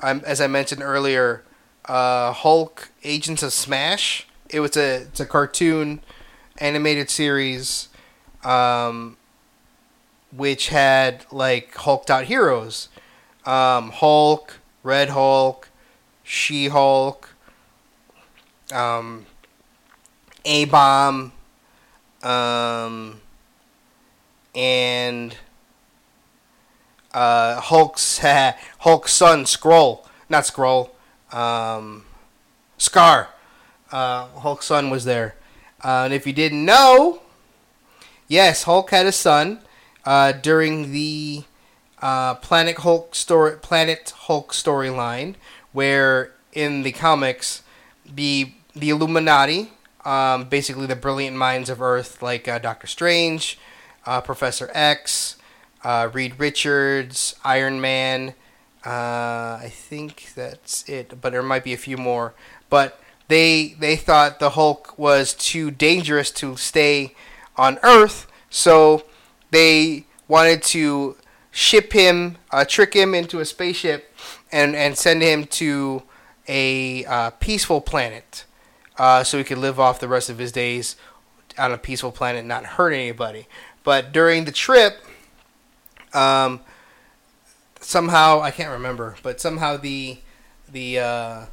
um, 0.00 0.22
as 0.26 0.40
I 0.40 0.46
mentioned 0.46 0.82
earlier, 0.82 1.44
uh, 1.84 2.32
Hulk 2.32 2.90
Agents 3.04 3.42
of 3.42 3.52
Smash. 3.52 4.26
It 4.48 4.60
was 4.60 4.76
a 4.76 5.02
it's 5.02 5.20
a 5.20 5.26
cartoon 5.26 6.00
animated 6.58 7.10
series, 7.10 7.88
um, 8.42 9.16
which 10.34 10.68
had 10.68 11.26
like 11.30 11.74
hulked 11.74 12.10
out 12.10 12.24
heroes, 12.24 12.88
um, 13.44 13.90
Hulk, 13.90 14.60
Red 14.82 15.10
Hulk, 15.10 15.68
She 16.22 16.68
Hulk, 16.68 17.34
um, 18.72 19.26
A 20.44 20.64
Bomb, 20.66 21.32
um, 22.24 23.20
and 24.54 25.36
uh, 27.12 27.60
Hulk's 27.60 28.18
Hulk's 28.78 29.12
son 29.12 29.46
Scroll, 29.46 30.06
not 30.28 30.46
Scroll, 30.46 30.94
um, 31.32 32.04
Skaar. 32.78 33.28
Uh, 33.92 34.26
Hulk's 34.26 34.66
son 34.66 34.90
was 34.90 35.04
there, 35.04 35.36
uh, 35.84 36.02
and 36.04 36.14
if 36.14 36.26
you 36.26 36.32
didn't 36.32 36.64
know, 36.64 37.20
yes, 38.26 38.64
Hulk 38.64 38.90
had 38.90 39.06
a 39.06 39.12
son 39.12 39.60
uh, 40.04 40.32
during 40.32 40.90
the 40.90 41.44
uh, 42.02 42.34
Planet 42.34 42.78
Hulk 42.78 43.14
story, 43.14 43.56
Planet 43.58 44.12
Hulk 44.16 44.52
storyline, 44.52 45.36
where 45.72 46.32
in 46.52 46.82
the 46.82 46.92
comics, 46.92 47.62
the 48.04 48.52
the 48.74 48.90
Illuminati, 48.90 49.70
um, 50.04 50.44
basically 50.44 50.86
the 50.86 50.96
brilliant 50.96 51.36
minds 51.36 51.70
of 51.70 51.80
Earth, 51.80 52.22
like 52.22 52.46
uh, 52.48 52.58
Doctor 52.58 52.86
Strange, 52.86 53.58
uh, 54.06 54.20
Professor 54.20 54.70
X, 54.74 55.36
uh, 55.82 56.08
Reed 56.12 56.34
Richards, 56.38 57.34
Iron 57.44 57.80
Man. 57.80 58.34
Uh, 58.84 59.58
I 59.62 59.70
think 59.72 60.32
that's 60.34 60.86
it, 60.88 61.20
but 61.20 61.32
there 61.32 61.42
might 61.42 61.64
be 61.64 61.72
a 61.72 61.78
few 61.78 61.96
more. 61.96 62.34
But 62.68 63.00
they 63.28 63.76
they 63.78 63.96
thought 63.96 64.40
the 64.40 64.50
Hulk 64.50 64.98
was 64.98 65.32
too 65.32 65.70
dangerous 65.70 66.30
to 66.32 66.56
stay 66.56 67.14
on 67.56 67.78
Earth, 67.82 68.26
so 68.50 69.04
they 69.50 70.04
wanted 70.28 70.62
to 70.62 71.16
ship 71.50 71.92
him, 71.92 72.36
uh, 72.50 72.64
trick 72.64 72.94
him 72.94 73.14
into 73.14 73.40
a 73.40 73.44
spaceship, 73.44 74.14
and 74.52 74.76
and 74.76 74.98
send 74.98 75.22
him 75.22 75.46
to 75.46 76.02
a 76.46 77.04
uh, 77.06 77.30
peaceful 77.30 77.80
planet, 77.80 78.44
uh, 78.98 79.24
so 79.24 79.38
he 79.38 79.44
could 79.44 79.58
live 79.58 79.80
off 79.80 80.00
the 80.00 80.08
rest 80.08 80.30
of 80.30 80.38
his 80.38 80.52
days 80.52 80.96
on 81.58 81.72
a 81.72 81.78
peaceful 81.78 82.12
planet, 82.12 82.44
not 82.44 82.64
hurt 82.64 82.92
anybody. 82.92 83.46
But 83.82 84.12
during 84.12 84.44
the 84.44 84.52
trip, 84.52 85.04
um, 86.12 86.60
somehow 87.80 88.40
I 88.40 88.50
can't 88.50 88.70
remember, 88.70 89.16
but 89.22 89.40
somehow 89.40 89.76
the 89.76 90.18
the 90.70 90.98
uh, 90.98 91.46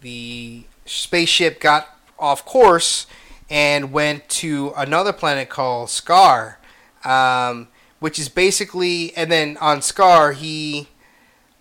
the 0.00 0.64
spaceship 0.86 1.60
got 1.60 1.98
off 2.18 2.44
course 2.44 3.06
and 3.50 3.92
went 3.92 4.28
to 4.28 4.72
another 4.76 5.12
planet 5.12 5.48
called 5.48 5.88
Sakaar, 5.88 6.56
um, 7.04 7.68
which 8.00 8.18
is 8.18 8.28
basically, 8.28 9.14
and 9.16 9.30
then 9.30 9.56
on 9.58 9.80
Sakaar 9.80 10.34
he 10.34 10.88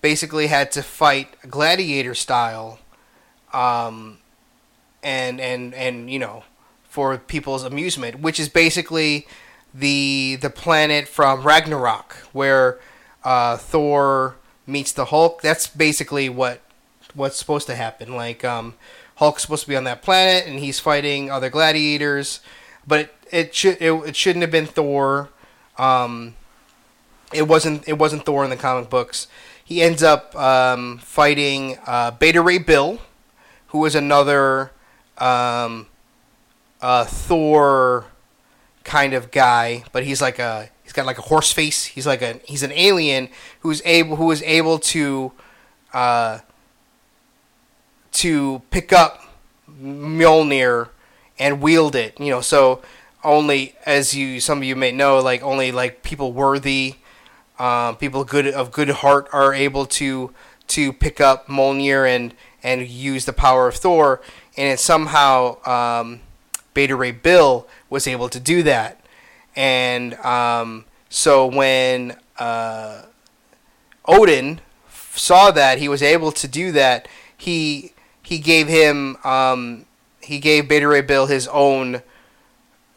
basically 0.02 0.48
had 0.48 0.72
to 0.72 0.84
fight 0.84 1.36
gladiator 1.50 2.16
style, 2.16 2.80
um, 3.54 4.20
and 5.04 5.40
and 5.40 5.74
and 5.74 6.10
you 6.10 6.20
know 6.20 6.44
for 6.84 7.18
people's 7.18 7.64
amusement, 7.64 8.20
which 8.20 8.40
is 8.40 8.50
basically 8.50 9.28
the 9.74 10.38
the 10.42 10.50
planet 10.50 11.08
from 11.08 11.44
Ragnarok 11.44 12.16
where 12.32 12.80
uh, 13.24 13.58
Thor 13.58 14.36
meets 14.68 14.92
the 14.92 15.06
Hulk. 15.06 15.42
That's 15.42 15.68
basically 15.68 16.30
what 16.30 16.62
what's 17.14 17.38
supposed 17.38 17.68
to 17.68 17.76
happen. 17.76 18.16
Like 18.16 18.44
um, 18.44 18.76
Hulk's 19.16 19.42
supposed 19.42 19.64
to 19.64 19.70
be 19.70 19.76
on 19.76 19.84
that 19.86 20.02
planet 20.02 20.48
and 20.48 20.60
he's 20.60 20.80
fighting 20.80 21.32
other 21.32 21.50
gladiators, 21.50 22.40
but 22.86 23.00
it, 23.00 23.16
it 23.32 23.56
should 23.56 23.82
it, 23.82 23.92
it 23.92 24.16
shouldn't 24.16 24.42
have 24.42 24.52
been 24.52 24.68
Thor. 24.68 25.30
Um, 25.78 26.36
it 27.34 27.48
wasn't 27.48 27.88
it 27.88 27.98
wasn't 27.98 28.26
Thor 28.26 28.44
in 28.44 28.50
the 28.50 28.56
comic 28.56 28.90
books. 28.90 29.28
He 29.66 29.82
ends 29.82 30.04
up 30.04 30.36
um, 30.36 31.00
fighting 31.00 31.78
uh, 31.88 32.12
Beta 32.12 32.42
Ray 32.42 32.58
Bill, 32.58 33.00
who 33.68 33.80
was 33.80 33.96
another 33.96 34.72
um, 35.24 35.88
uh, 36.82 37.06
Thor 37.06 38.06
kind 38.84 39.14
of 39.14 39.32
guy, 39.32 39.86
but 39.94 40.04
he's 40.04 40.22
like 40.22 40.38
a 40.38 40.70
he's 40.84 40.92
got 40.92 41.06
like 41.06 41.18
a 41.18 41.22
horse 41.22 41.52
face. 41.54 41.86
He's 41.86 42.06
like 42.06 42.22
a 42.22 42.40
he's 42.44 42.62
an 42.62 42.74
alien 42.74 43.30
who's 43.62 43.82
able 43.86 44.18
who 44.18 44.32
is 44.32 44.42
able 44.44 44.80
to 44.80 45.32
uh, 45.94 46.40
to 48.12 48.62
pick 48.70 48.92
up 48.92 49.22
Mjolnir 49.82 50.90
and 51.40 51.62
wield 51.62 51.96
it. 51.96 52.20
You 52.20 52.30
know, 52.32 52.42
so 52.42 52.82
only 53.24 53.76
as 53.86 54.14
you 54.14 54.42
some 54.42 54.58
of 54.58 54.64
you 54.66 54.76
may 54.76 54.92
know, 54.92 55.20
like 55.20 55.42
only 55.42 55.72
like 55.72 56.04
people 56.04 56.34
worthy, 56.34 56.96
um, 57.60 57.96
people 57.96 58.26
good 58.26 58.48
of 58.48 58.74
good 58.74 58.90
heart 58.90 59.30
are 59.32 59.54
able 59.54 59.86
to 59.86 60.34
to 60.68 60.92
pick 60.92 61.22
up 61.22 61.48
Mjolnir 61.48 62.06
and 62.14 62.34
and 62.64 62.88
use 62.88 63.26
the 63.26 63.34
power 63.34 63.68
of 63.68 63.76
Thor. 63.76 64.22
And 64.56 64.72
it 64.74 64.80
somehow 64.80 65.64
um, 65.66 66.22
Beta 66.74 66.96
Ray 66.96 67.12
Bill 67.12 67.68
was 67.90 68.08
able 68.08 68.30
to 68.30 68.40
do 68.40 68.64
that. 68.64 69.00
And 69.56 70.16
um, 70.16 70.86
so 71.10 71.46
when 71.46 72.18
uh, 72.40 73.04
Odin 74.06 74.62
f- 74.88 75.18
saw 75.18 75.52
that 75.52 75.78
he 75.78 75.88
was 75.88 76.02
able 76.02 76.32
to 76.32 76.48
do 76.48 76.72
that, 76.72 77.08
he 77.38 77.94
he 78.22 78.40
gave 78.40 78.68
him 78.68 79.18
um, 79.24 79.86
he 80.22 80.40
gave 80.40 80.68
Beta 80.68 80.88
Ray 80.88 81.02
Bill 81.02 81.28
his 81.28 81.48
own 81.50 82.02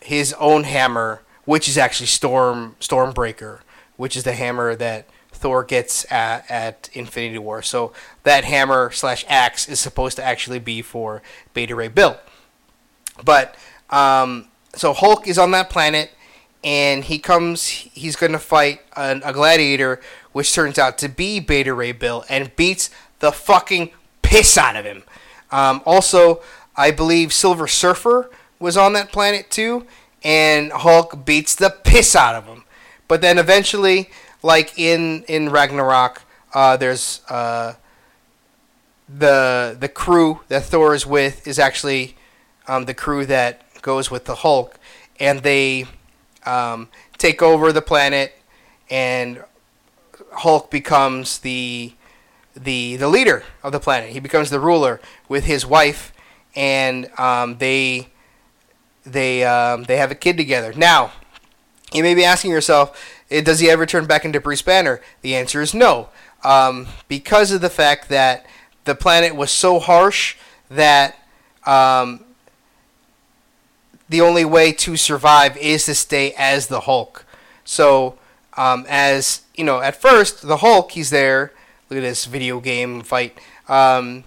his 0.00 0.32
own 0.34 0.64
hammer, 0.64 1.22
which 1.44 1.68
is 1.68 1.76
actually 1.76 2.06
Storm 2.06 2.76
Stormbreaker, 2.80 3.60
which 3.96 4.16
is 4.16 4.24
the 4.24 4.32
hammer 4.32 4.74
that 4.76 5.06
Thor 5.36 5.64
gets 5.64 6.10
at, 6.10 6.50
at 6.50 6.88
Infinity 6.92 7.38
War. 7.38 7.62
So 7.62 7.92
that 8.24 8.44
hammer 8.44 8.90
slash 8.90 9.24
axe 9.28 9.68
is 9.68 9.78
supposed 9.78 10.16
to 10.16 10.24
actually 10.24 10.58
be 10.58 10.82
for 10.82 11.22
Beta 11.54 11.74
Ray 11.74 11.88
Bill. 11.88 12.18
But 13.24 13.54
um, 13.90 14.48
so 14.74 14.92
Hulk 14.92 15.28
is 15.28 15.38
on 15.38 15.50
that 15.52 15.70
planet, 15.70 16.10
and 16.64 17.04
he 17.04 17.18
comes. 17.18 17.68
He's 17.68 18.16
going 18.16 18.32
to 18.32 18.38
fight 18.38 18.80
a, 18.96 19.20
a 19.24 19.32
gladiator, 19.32 20.00
which 20.32 20.52
turns 20.52 20.78
out 20.78 20.98
to 20.98 21.08
be 21.08 21.40
Beta 21.40 21.72
Ray 21.72 21.92
Bill, 21.92 22.24
and 22.28 22.54
beats 22.56 22.90
the 23.20 23.32
fucking 23.32 23.90
piss 24.22 24.58
out 24.58 24.76
of 24.76 24.84
him. 24.84 25.04
Um, 25.50 25.82
also, 25.86 26.42
I 26.76 26.90
believe 26.90 27.32
Silver 27.32 27.66
Surfer 27.66 28.30
was 28.58 28.76
on 28.76 28.92
that 28.94 29.12
planet 29.12 29.50
too, 29.50 29.86
and 30.24 30.72
Hulk 30.72 31.24
beats 31.24 31.54
the 31.54 31.70
piss 31.70 32.16
out 32.16 32.34
of 32.34 32.46
him. 32.46 32.64
But 33.08 33.20
then 33.20 33.38
eventually, 33.38 34.10
like 34.46 34.78
in 34.78 35.24
in 35.28 35.50
Ragnarok, 35.50 36.22
uh, 36.54 36.76
there's 36.76 37.20
uh, 37.28 37.74
the 39.08 39.76
the 39.78 39.88
crew 39.88 40.40
that 40.48 40.64
Thor 40.64 40.94
is 40.94 41.04
with 41.04 41.46
is 41.46 41.58
actually 41.58 42.16
um, 42.68 42.84
the 42.86 42.94
crew 42.94 43.26
that 43.26 43.62
goes 43.82 44.10
with 44.10 44.24
the 44.24 44.36
Hulk, 44.36 44.78
and 45.20 45.42
they 45.42 45.86
um, 46.46 46.88
take 47.18 47.42
over 47.42 47.72
the 47.72 47.82
planet, 47.82 48.38
and 48.88 49.42
Hulk 50.32 50.70
becomes 50.70 51.38
the 51.38 51.92
the 52.54 52.96
the 52.96 53.08
leader 53.08 53.42
of 53.62 53.72
the 53.72 53.80
planet. 53.80 54.10
He 54.10 54.20
becomes 54.20 54.50
the 54.50 54.60
ruler 54.60 55.00
with 55.28 55.44
his 55.44 55.66
wife, 55.66 56.12
and 56.54 57.10
um, 57.18 57.58
they 57.58 58.08
they 59.04 59.44
um, 59.44 59.84
they 59.84 59.96
have 59.96 60.10
a 60.10 60.14
kid 60.14 60.36
together. 60.36 60.72
Now, 60.72 61.12
you 61.92 62.02
may 62.02 62.14
be 62.14 62.24
asking 62.24 62.50
yourself, 62.50 63.15
eh, 63.30 63.40
does 63.40 63.60
he 63.60 63.70
ever 63.70 63.86
turn 63.86 64.06
back 64.06 64.24
into 64.24 64.40
Bruce 64.40 64.62
Banner? 64.62 65.00
The 65.22 65.34
answer 65.34 65.60
is 65.62 65.74
no, 65.74 66.08
um, 66.44 66.86
because 67.08 67.52
of 67.52 67.60
the 67.60 67.70
fact 67.70 68.08
that 68.08 68.46
the 68.84 68.94
planet 68.94 69.34
was 69.34 69.50
so 69.50 69.78
harsh 69.78 70.36
that 70.70 71.16
um, 71.64 72.24
the 74.08 74.20
only 74.20 74.44
way 74.44 74.72
to 74.72 74.96
survive 74.96 75.56
is 75.56 75.84
to 75.86 75.94
stay 75.94 76.32
as 76.38 76.68
the 76.68 76.80
Hulk. 76.80 77.24
So, 77.64 78.18
um, 78.56 78.86
as 78.88 79.42
you 79.54 79.64
know, 79.64 79.80
at 79.80 80.00
first 80.00 80.46
the 80.46 80.58
Hulk, 80.58 80.92
he's 80.92 81.10
there. 81.10 81.52
Look 81.90 81.98
at 81.98 82.02
this 82.02 82.24
video 82.24 82.60
game 82.60 83.02
fight. 83.02 83.38
Um, 83.68 84.24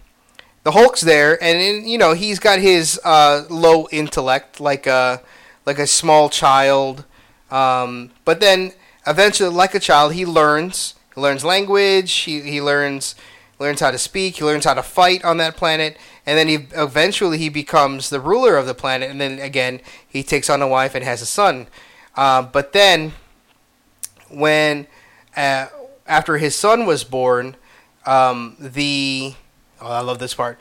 the 0.63 0.71
Hulk's 0.71 1.01
there, 1.01 1.41
and 1.41 1.57
in, 1.57 1.87
you 1.87 1.97
know 1.97 2.13
he's 2.13 2.39
got 2.39 2.59
his 2.59 2.99
uh, 3.03 3.45
low 3.49 3.87
intellect, 3.91 4.59
like 4.59 4.85
a 4.87 5.21
like 5.65 5.79
a 5.79 5.87
small 5.87 6.29
child. 6.29 7.05
Um, 7.49 8.11
but 8.25 8.39
then 8.39 8.73
eventually, 9.05 9.49
like 9.49 9.75
a 9.75 9.79
child, 9.79 10.13
he 10.13 10.25
learns. 10.25 10.95
He 11.15 11.21
learns 11.21 11.43
language. 11.43 12.11
He 12.11 12.41
he 12.41 12.61
learns 12.61 13.15
learns 13.59 13.79
how 13.79 13.91
to 13.91 13.97
speak. 13.97 14.37
He 14.37 14.45
learns 14.45 14.65
how 14.65 14.73
to 14.73 14.83
fight 14.83 15.23
on 15.23 15.37
that 15.37 15.57
planet, 15.57 15.97
and 16.25 16.37
then 16.37 16.47
he 16.47 16.67
eventually 16.75 17.37
he 17.37 17.49
becomes 17.49 18.09
the 18.09 18.19
ruler 18.19 18.55
of 18.55 18.65
the 18.65 18.73
planet. 18.73 19.09
And 19.09 19.19
then 19.19 19.39
again, 19.39 19.81
he 20.07 20.23
takes 20.23 20.49
on 20.49 20.61
a 20.61 20.67
wife 20.67 20.95
and 20.95 21.03
has 21.03 21.21
a 21.21 21.25
son. 21.25 21.67
Uh, 22.15 22.41
but 22.41 22.73
then, 22.73 23.13
when 24.29 24.87
uh, 25.35 25.67
after 26.07 26.37
his 26.37 26.55
son 26.55 26.85
was 26.85 27.03
born, 27.03 27.55
um, 28.05 28.55
the 28.59 29.35
Oh, 29.81 29.87
I 29.87 30.01
love 30.01 30.19
this 30.19 30.33
part. 30.33 30.59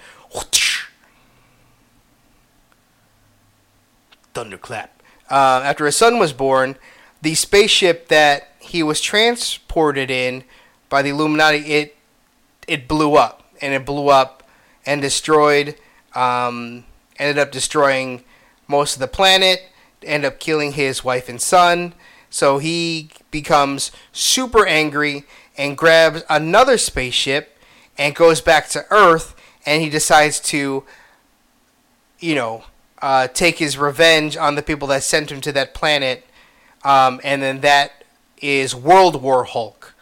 Thunderclap. 4.34 5.02
Uh, 5.28 5.60
after 5.64 5.86
his 5.86 5.96
son 5.96 6.18
was 6.18 6.32
born, 6.32 6.76
the 7.22 7.34
spaceship 7.34 8.08
that 8.08 8.48
he 8.58 8.82
was 8.82 9.00
transported 9.00 10.10
in 10.10 10.44
by 10.88 11.02
the 11.02 11.10
Illuminati, 11.10 11.58
it 11.58 11.96
it 12.66 12.86
blew 12.86 13.14
up, 13.14 13.50
and 13.60 13.74
it 13.74 13.84
blew 13.84 14.08
up 14.08 14.48
and 14.84 15.00
destroyed. 15.00 15.76
Um, 16.14 16.84
ended 17.18 17.38
up 17.38 17.50
destroying 17.50 18.24
most 18.66 18.94
of 18.94 19.00
the 19.00 19.08
planet. 19.08 19.62
Ended 20.02 20.32
up 20.32 20.38
killing 20.38 20.72
his 20.72 21.02
wife 21.02 21.28
and 21.28 21.40
son. 21.40 21.94
So 22.30 22.58
he 22.58 23.10
becomes 23.30 23.90
super 24.12 24.66
angry 24.66 25.24
and 25.56 25.76
grabs 25.76 26.22
another 26.30 26.78
spaceship 26.78 27.58
and 27.96 28.14
goes 28.14 28.40
back 28.40 28.68
to 28.70 28.86
Earth. 28.90 29.34
And 29.66 29.82
he 29.82 29.90
decides 29.90 30.38
to, 30.40 30.84
you 32.20 32.34
know, 32.34 32.64
uh, 33.02 33.28
take 33.28 33.58
his 33.58 33.76
revenge 33.76 34.36
on 34.36 34.54
the 34.54 34.62
people 34.62 34.88
that 34.88 35.02
sent 35.02 35.32
him 35.32 35.40
to 35.42 35.52
that 35.52 35.74
planet. 35.74 36.26
Um, 36.84 37.20
and 37.24 37.42
then 37.42 37.60
that 37.60 38.04
is 38.40 38.74
World 38.74 39.20
War 39.22 39.44
Hulk, 39.44 39.94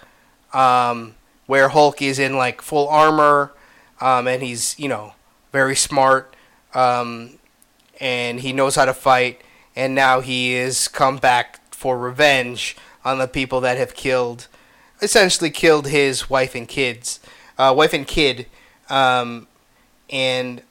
um, 0.52 1.14
where 1.46 1.68
Hulk 1.68 2.02
is 2.02 2.18
in 2.18 2.36
like 2.36 2.62
full 2.62 2.88
armor, 2.88 3.52
um, 4.00 4.28
and 4.28 4.42
he's 4.42 4.78
you 4.78 4.88
know 4.88 5.14
very 5.52 5.76
smart, 5.76 6.34
um, 6.74 7.38
and 8.00 8.40
he 8.40 8.52
knows 8.52 8.74
how 8.76 8.84
to 8.84 8.94
fight. 8.94 9.40
And 9.74 9.94
now 9.94 10.20
he 10.20 10.54
is 10.54 10.88
come 10.88 11.18
back 11.18 11.60
for 11.74 11.98
revenge 11.98 12.76
on 13.04 13.18
the 13.18 13.28
people 13.28 13.60
that 13.60 13.76
have 13.76 13.94
killed, 13.94 14.48
essentially 15.02 15.50
killed 15.50 15.88
his 15.88 16.30
wife 16.30 16.54
and 16.54 16.66
kids, 16.66 17.20
uh, 17.58 17.72
wife 17.76 17.92
and 17.92 18.06
kid, 18.06 18.46
um, 18.88 19.46
and 20.10 20.62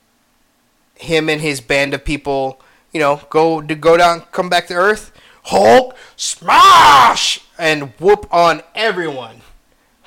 him 0.95 1.29
and 1.29 1.41
his 1.41 1.61
band 1.61 1.93
of 1.93 2.03
people, 2.03 2.59
you 2.91 2.99
know, 2.99 3.21
go 3.29 3.61
to 3.61 3.75
go 3.75 3.97
down, 3.97 4.21
come 4.31 4.49
back 4.49 4.67
to 4.67 4.73
Earth, 4.73 5.11
Hulk 5.45 5.95
smash 6.15 7.39
and 7.57 7.93
whoop 7.99 8.27
on 8.31 8.61
everyone, 8.73 9.41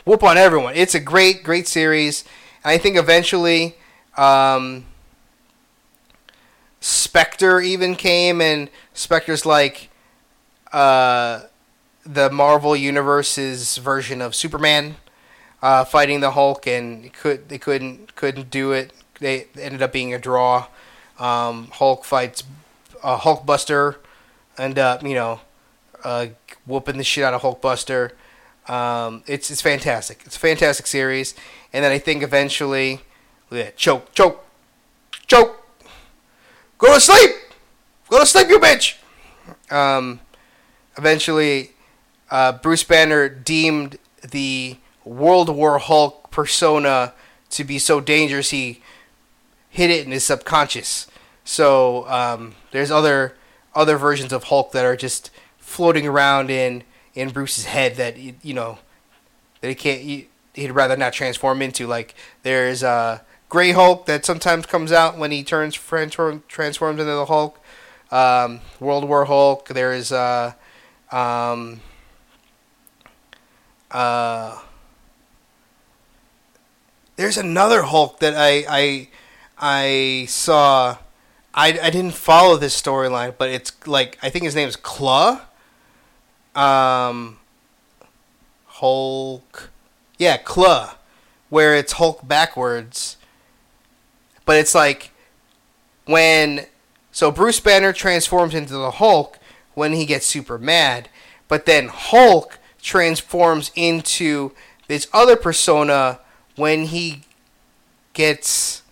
whoop 0.05 0.23
on 0.23 0.37
everyone. 0.37 0.75
It's 0.75 0.95
a 0.95 1.01
great, 1.01 1.45
great 1.45 1.69
series, 1.69 2.25
and 2.65 2.73
I 2.73 2.79
think 2.79 2.97
eventually, 2.97 3.77
um, 4.17 4.85
Spectre 6.81 7.61
even 7.61 7.95
came, 7.95 8.41
and 8.41 8.69
Spectre's 8.95 9.47
like, 9.47 9.91
uh, 10.73 11.43
the 12.05 12.31
Marvel 12.31 12.75
Universe's 12.75 13.77
version 13.77 14.21
of 14.21 14.35
Superman, 14.35 14.97
uh, 15.63 15.85
fighting 15.85 16.21
the 16.21 16.33
Hulk, 16.33 16.67
and 16.67 17.13
could 17.13 17.49
they 17.49 17.59
couldn't 17.59 18.17
couldn't 18.17 18.51
do 18.51 18.73
it. 18.73 18.93
They 19.21 19.47
ended 19.61 19.83
up 19.83 19.93
being 19.93 20.15
a 20.15 20.19
draw. 20.19 20.67
Um, 21.19 21.69
Hulk 21.73 22.05
fights 22.05 22.45
uh, 23.03 23.19
Hulkbuster, 23.19 23.97
end 24.59 24.79
up 24.79 25.03
you 25.03 25.15
know 25.15 25.41
uh, 26.05 26.27
whooping 26.67 26.99
the 26.99 27.05
shit 27.05 27.25
out 27.25 27.35
of 27.35 27.43
Hulkbuster. 27.43 28.13
Um, 28.69 29.23
it's 29.27 29.51
it's 29.51 29.63
fantastic. 29.63 30.23
It's 30.25 30.37
a 30.37 30.39
fantastic 30.39 30.87
series, 30.87 31.35
and 31.73 31.85
then 31.85 31.93
I 31.93 31.99
think 31.99 32.23
eventually, 32.23 33.01
yeah, 33.51 33.71
choke, 33.77 34.13
choke, 34.13 34.45
choke. 35.27 35.65
Go 36.77 36.95
to 36.95 37.01
sleep. 37.01 37.31
Go 38.09 38.21
to 38.21 38.27
sleep, 38.27 38.49
you 38.49 38.59
bitch. 38.59 38.97
Um, 39.71 40.21
eventually, 40.97 41.73
uh, 42.31 42.53
Bruce 42.53 42.85
Banner 42.85 43.29
deemed 43.29 43.99
the 44.31 44.77
World 45.05 45.49
War 45.49 45.79
Hulk 45.79 46.31
persona 46.31 47.15
to 47.51 47.65
be 47.65 47.79
so 47.79 48.01
dangerous 48.01 48.51
he 48.51 48.83
hid 49.71 49.91
it 49.91 50.05
in 50.05 50.13
his 50.13 50.25
subconscious. 50.25 51.07
So 51.45 52.07
um, 52.09 52.55
there's 52.73 52.91
other 52.91 53.35
other 53.79 53.97
versions 53.97 54.33
of 54.33 54.45
Hulk 54.45 54.73
that 54.73 54.85
are 54.85 54.97
just 54.97 55.31
floating 55.57 56.07
around 56.07 56.51
in 56.51 56.83
in 57.15 57.31
Bruce's 57.31 57.67
head 57.67 57.95
that 57.95 58.19
you 58.19 58.55
know 58.55 58.79
that 59.61 59.69
he 59.69 59.75
can't 59.75 60.01
he, 60.01 60.29
he'd 60.53 60.73
rather 60.73 60.97
not 60.97 61.13
transform 61.13 61.63
into. 61.63 61.87
Like 61.87 62.15
there's 62.43 62.83
uh, 62.83 63.21
Gray 63.49 63.71
Hulk 63.71 64.07
that 64.07 64.25
sometimes 64.25 64.67
comes 64.67 64.91
out 64.91 65.17
when 65.17 65.31
he 65.31 65.45
turns 65.45 65.75
transform, 65.75 66.43
transforms 66.49 67.01
into 67.01 67.13
the 67.13 67.27
Hulk. 67.27 67.61
Um, 68.11 68.61
World 68.81 69.09
War 69.09 69.27
Hulk. 69.27 69.69
There's 69.69 70.11
uh, 70.11 70.55
um, 71.13 71.81
uh, 73.93 74.61
there's 77.15 77.37
another 77.37 77.83
Hulk 77.83 78.19
that 78.19 78.35
I 78.37 78.65
I 78.69 79.09
I 79.57 80.27
saw. 80.27 80.97
I, 81.59 81.77
I 81.83 81.91
didn't 81.91 82.15
follow 82.15 82.57
this 82.57 82.81
storyline, 82.81 83.35
but 83.37 83.51
it's 83.51 83.73
like 83.85 84.17
I 84.23 84.31
think 84.31 84.45
his 84.45 84.55
name 84.55 84.69
is 84.69 84.77
Claw. 84.77 85.41
Um, 86.55 87.41
Hulk, 88.67 89.71
yeah, 90.19 90.37
Claw, 90.37 90.95
where 91.49 91.75
it's 91.75 91.95
Hulk 91.95 92.27
backwards. 92.27 93.17
But 94.45 94.59
it's 94.59 94.73
like 94.73 95.11
when 96.05 96.67
so 97.11 97.33
Bruce 97.33 97.59
Banner 97.59 97.93
transforms 97.93 98.55
into 98.55 98.75
the 98.75 98.93
Hulk 98.93 99.41
when 99.75 99.95
he 99.95 100.07
gets 100.07 100.27
super 100.27 100.59
mad, 100.59 101.09
but 101.49 101.67
then 101.67 101.89
Hulk 101.89 102.61
transforms 102.81 103.73
into 103.75 104.53
this 104.87 105.09
other 105.13 105.35
persona 105.35 106.21
when 106.55 106.85
he 106.85 107.23
gets 108.13 108.83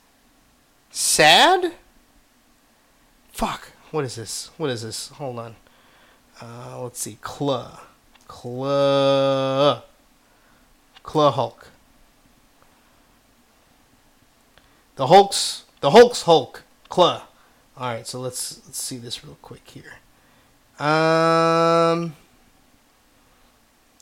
sad. 0.90 1.72
Fuck. 3.36 3.72
What 3.90 4.02
is 4.02 4.14
this? 4.14 4.48
What 4.56 4.70
is 4.70 4.80
this? 4.80 5.08
Hold 5.08 5.38
on. 5.38 5.56
Uh, 6.40 6.80
let's 6.82 6.98
see. 6.98 7.18
Claw. 7.20 7.82
Claw. 8.26 9.82
Claw 11.02 11.30
Hulk. 11.30 11.68
The 14.94 15.08
Hulk's 15.08 15.64
the 15.82 15.90
Hulk's 15.90 16.22
Hulk. 16.22 16.62
Claw. 16.88 17.24
Alright, 17.76 18.06
so 18.06 18.20
let's 18.20 18.62
let's 18.64 18.82
see 18.82 18.96
this 18.96 19.22
real 19.22 19.36
quick 19.42 19.68
here. 19.68 19.98
Um 20.78 22.16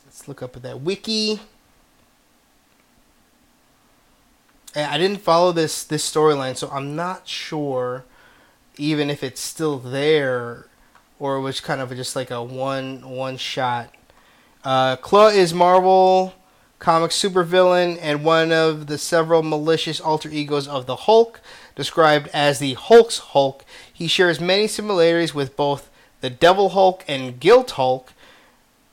let's 0.05 0.29
look 0.29 0.41
up 0.41 0.55
at 0.55 0.63
that 0.63 0.79
wiki. 0.79 1.41
I 4.73 4.97
didn't 4.97 5.19
follow 5.19 5.51
this 5.51 5.83
this 5.83 6.09
storyline, 6.09 6.55
so 6.55 6.69
I'm 6.69 6.95
not 6.95 7.27
sure 7.27 8.05
even 8.77 9.09
if 9.09 9.23
it's 9.23 9.41
still 9.41 9.79
there 9.79 10.67
or 11.19 11.37
it 11.37 11.41
was 11.41 11.59
kind 11.59 11.81
of 11.81 11.89
just 11.95 12.15
like 12.15 12.31
a 12.31 12.43
one 12.43 13.09
one 13.09 13.37
shot. 13.37 13.93
Uh, 14.63 14.95
Claw 14.95 15.27
is 15.27 15.53
Marvel 15.53 16.33
Comics 16.79 17.19
supervillain 17.19 17.97
and 18.01 18.23
one 18.23 18.51
of 18.51 18.87
the 18.87 18.97
several 18.97 19.41
malicious 19.41 19.99
alter 19.99 20.29
egos 20.29 20.67
of 20.67 20.85
the 20.85 20.95
Hulk, 20.95 21.41
described 21.75 22.27
as 22.33 22.59
the 22.59 22.73
Hulk's 22.73 23.19
Hulk. 23.19 23.65
He 23.91 24.07
shares 24.07 24.39
many 24.39 24.67
similarities 24.67 25.33
with 25.33 25.55
both 25.55 25.89
the 26.21 26.29
Devil 26.29 26.69
Hulk 26.69 27.03
and 27.07 27.39
Guilt 27.39 27.71
Hulk, 27.71 28.13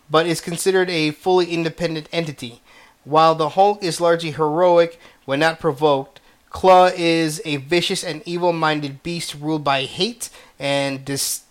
but 0.08 0.26
is 0.26 0.40
considered 0.40 0.88
a 0.88 1.10
fully 1.10 1.46
independent 1.52 2.08
entity. 2.12 2.62
While 3.04 3.34
the 3.34 3.50
Hulk 3.50 3.82
is 3.82 4.00
largely 4.00 4.30
heroic 4.30 4.98
when 5.24 5.40
not 5.40 5.60
provoked, 5.60 6.20
Claw 6.52 6.90
is 6.94 7.40
a 7.44 7.56
vicious 7.56 8.04
and 8.04 8.22
evil 8.26 8.52
minded 8.52 9.02
beast 9.02 9.34
ruled 9.34 9.64
by 9.64 9.84
hate 9.84 10.28
and 10.58 11.04
dis- 11.04 11.42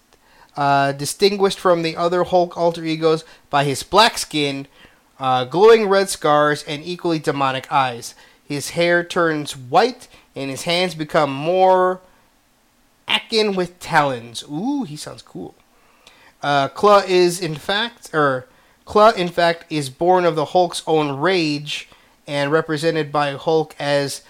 uh, 0.56 0.92
distinguished 0.92 1.60
from 1.60 1.82
the 1.82 1.98
other 1.98 2.24
Hulk 2.24 2.56
alter 2.56 2.86
egos 2.86 3.26
by 3.50 3.64
his 3.64 3.82
black 3.82 4.18
skin, 4.20 4.68
uh, 5.20 5.46
glowing 5.46 5.90
red 5.90 6.10
scars, 6.10 6.64
and 6.64 6.84
equally 6.86 7.20
demonic 7.20 7.72
eyes. 7.72 8.14
His 8.48 8.72
hair 8.72 9.04
turns 9.04 9.58
white 9.58 10.08
and 10.36 10.50
his 10.50 10.64
hands 10.64 10.94
become 10.94 11.34
more 11.34 12.00
akin 13.08 13.56
with 13.56 13.80
talons. 13.80 14.44
Ooh, 14.44 14.84
he 14.84 14.96
sounds 14.96 15.24
cool. 15.24 15.56
Uh, 16.44 16.68
Claw 16.68 17.02
is 17.08 17.42
in 17.42 17.56
fact, 17.56 18.12
or 18.14 18.48
Claw 18.86 19.12
in 19.12 19.30
fact 19.30 19.66
is 19.72 19.90
born 19.90 20.26
of 20.26 20.36
the 20.36 20.46
Hulk's 20.46 20.84
own 20.86 21.18
rage 21.20 21.90
and 22.28 22.52
represented 22.52 23.12
by 23.12 23.32
Hulk 23.34 23.76
as 23.80 24.22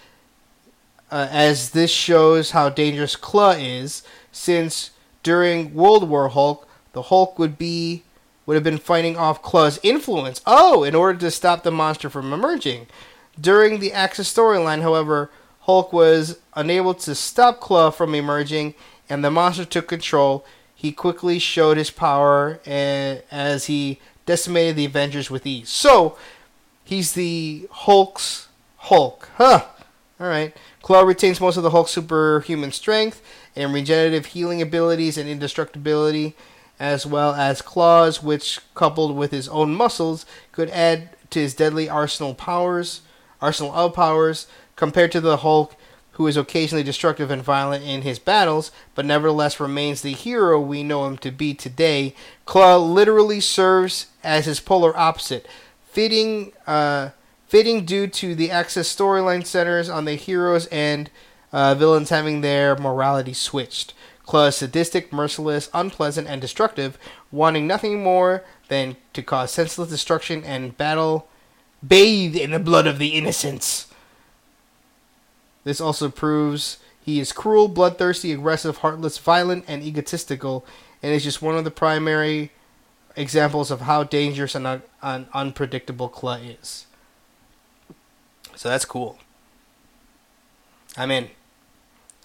uh, 1.12 1.28
as 1.30 1.72
this 1.72 1.92
shows 1.92 2.52
how 2.52 2.70
dangerous 2.70 3.16
Claw 3.16 3.52
is, 3.52 4.04
since 4.32 4.92
during 5.24 5.74
World 5.74 6.10
War 6.10 6.30
Hulk, 6.30 6.68
the 6.94 7.04
Hulk 7.04 7.38
would 7.38 7.58
be 7.58 8.04
would 8.46 8.56
have 8.56 8.64
been 8.64 8.78
fighting 8.80 9.16
off 9.18 9.44
Claw's 9.44 9.80
influence. 9.84 10.42
Oh, 10.48 10.84
in 10.84 10.96
order 10.96 11.20
to 11.20 11.32
stop 11.32 11.64
the 11.64 11.72
monster 11.72 12.10
from 12.10 12.34
emerging. 12.34 12.88
During 13.40 13.80
the 13.80 13.94
Axis 13.94 14.34
storyline, 14.34 14.82
however, 14.82 15.30
Hulk 15.62 15.94
was 15.94 16.40
unable 16.56 16.96
to 16.96 17.14
stop 17.14 17.60
Claw 17.60 17.92
from 17.92 18.16
emerging, 18.16 18.74
and 19.08 19.24
the 19.24 19.32
monster 19.32 19.64
took 19.64 19.88
control. 19.88 20.44
He 20.74 20.92
quickly 20.92 21.38
showed 21.38 21.78
his 21.78 21.92
power 21.92 22.60
and, 22.66 23.22
as 23.30 23.68
he 23.68 24.00
decimated 24.26 24.76
the 24.76 24.86
Avengers 24.86 25.30
with 25.30 25.46
ease. 25.46 25.70
So, 25.70 26.18
he's 26.84 27.14
the 27.14 27.68
Hulk's 27.72 28.48
Hulk. 28.78 29.30
Huh. 29.36 29.66
All 30.22 30.27
right. 30.27 30.56
Claw 30.84 31.02
retains 31.02 31.41
most 31.41 31.57
of 31.57 31.64
the 31.64 31.72
Hulk's 31.72 31.89
superhuman 31.89 32.72
strength 32.72 33.23
and 33.56 33.73
regenerative 33.73 34.27
healing 34.27 34.61
abilities 34.61 35.18
and 35.18 35.27
indestructibility, 35.27 36.35
as 36.80 37.07
well 37.07 37.34
as 37.34 37.64
claws, 37.64 38.22
which, 38.22 38.60
coupled 38.76 39.15
with 39.18 39.31
his 39.31 39.49
own 39.49 39.73
muscles, 39.73 40.27
could 40.52 40.69
add 40.69 41.10
to 41.31 41.39
his 41.39 41.56
deadly 41.56 41.89
arsenal 41.89 42.35
powers, 42.35 43.02
arsenal 43.41 43.73
of 43.73 43.95
powers. 43.95 44.45
Compared 44.76 45.11
to 45.11 45.22
the 45.22 45.38
Hulk, 45.38 45.76
who 46.11 46.27
is 46.27 46.38
occasionally 46.38 46.84
destructive 46.84 47.31
and 47.31 47.41
violent 47.41 47.84
in 47.84 48.03
his 48.03 48.19
battles, 48.19 48.72
but 48.93 49.06
nevertheless 49.06 49.60
remains 49.60 50.03
the 50.03 50.14
hero 50.14 50.60
we 50.60 50.84
know 50.84 51.07
him 51.07 51.18
to 51.18 51.31
be 51.31 51.56
today, 51.56 52.14
Claw 52.45 52.77
literally 52.77 53.39
serves 53.39 54.06
as 54.23 54.45
his 54.45 54.60
polar 54.60 54.95
opposite, 54.95 55.48
fitting. 55.84 56.52
Uh, 56.68 57.10
fitting 57.52 57.84
due 57.84 58.07
to 58.07 58.34
the 58.34 58.49
Axis 58.49 58.95
storyline 58.95 59.45
centers 59.45 59.90
on 59.90 60.06
the 60.06 60.15
heroes 60.15 60.68
and 60.68 61.10
uh, 61.52 61.76
villains 61.76 62.10
having 62.10 62.40
their 62.40 62.78
morality 62.78 63.34
switched. 63.34 63.94
Claw 64.26 64.45
is 64.45 64.56
sadistic, 64.56 65.11
merciless, 65.11 65.69
unpleasant, 65.73 66.30
and 66.30 66.40
destructive, 66.40 66.98
wanting 67.30 67.68
nothing 67.68 68.02
more 68.02 68.45
than 68.69 68.95
to 69.11 69.22
cause 69.22 69.52
senseless 69.52 69.90
destruction 69.90 70.45
and 70.45 70.78
battle 70.78 71.28
bathed 71.86 72.38
in 72.38 72.52
the 72.52 72.60
blood 72.60 72.88
of 72.88 72.99
the 72.99 73.10
innocents. 73.10 73.88
This 75.65 75.82
also 75.82 76.07
proves 76.07 76.78
he 77.03 77.19
is 77.19 77.34
cruel, 77.34 77.68
bloodthirsty, 77.68 78.32
aggressive, 78.32 78.78
heartless, 78.78 79.18
violent, 79.18 79.65
and 79.68 79.84
egotistical, 79.84 80.65
and 81.03 81.11
is 81.11 81.26
just 81.26 81.41
one 81.41 81.57
of 81.57 81.65
the 81.65 81.69
primary 81.69 82.53
examples 83.18 83.72
of 83.72 83.82
how 83.82 84.06
dangerous 84.06 84.56
and 84.56 84.65
un- 84.65 84.84
un- 85.02 85.28
unpredictable 85.34 86.07
Claw 86.07 86.36
is. 86.36 86.86
So 88.62 88.70
that's 88.70 88.86
cool. 88.86 89.18
I'm 90.96 91.10
in. 91.10 91.30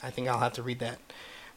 I 0.02 0.10
think 0.10 0.28
I'll 0.28 0.40
have 0.40 0.52
to 0.52 0.62
read 0.62 0.80
that. 0.80 0.98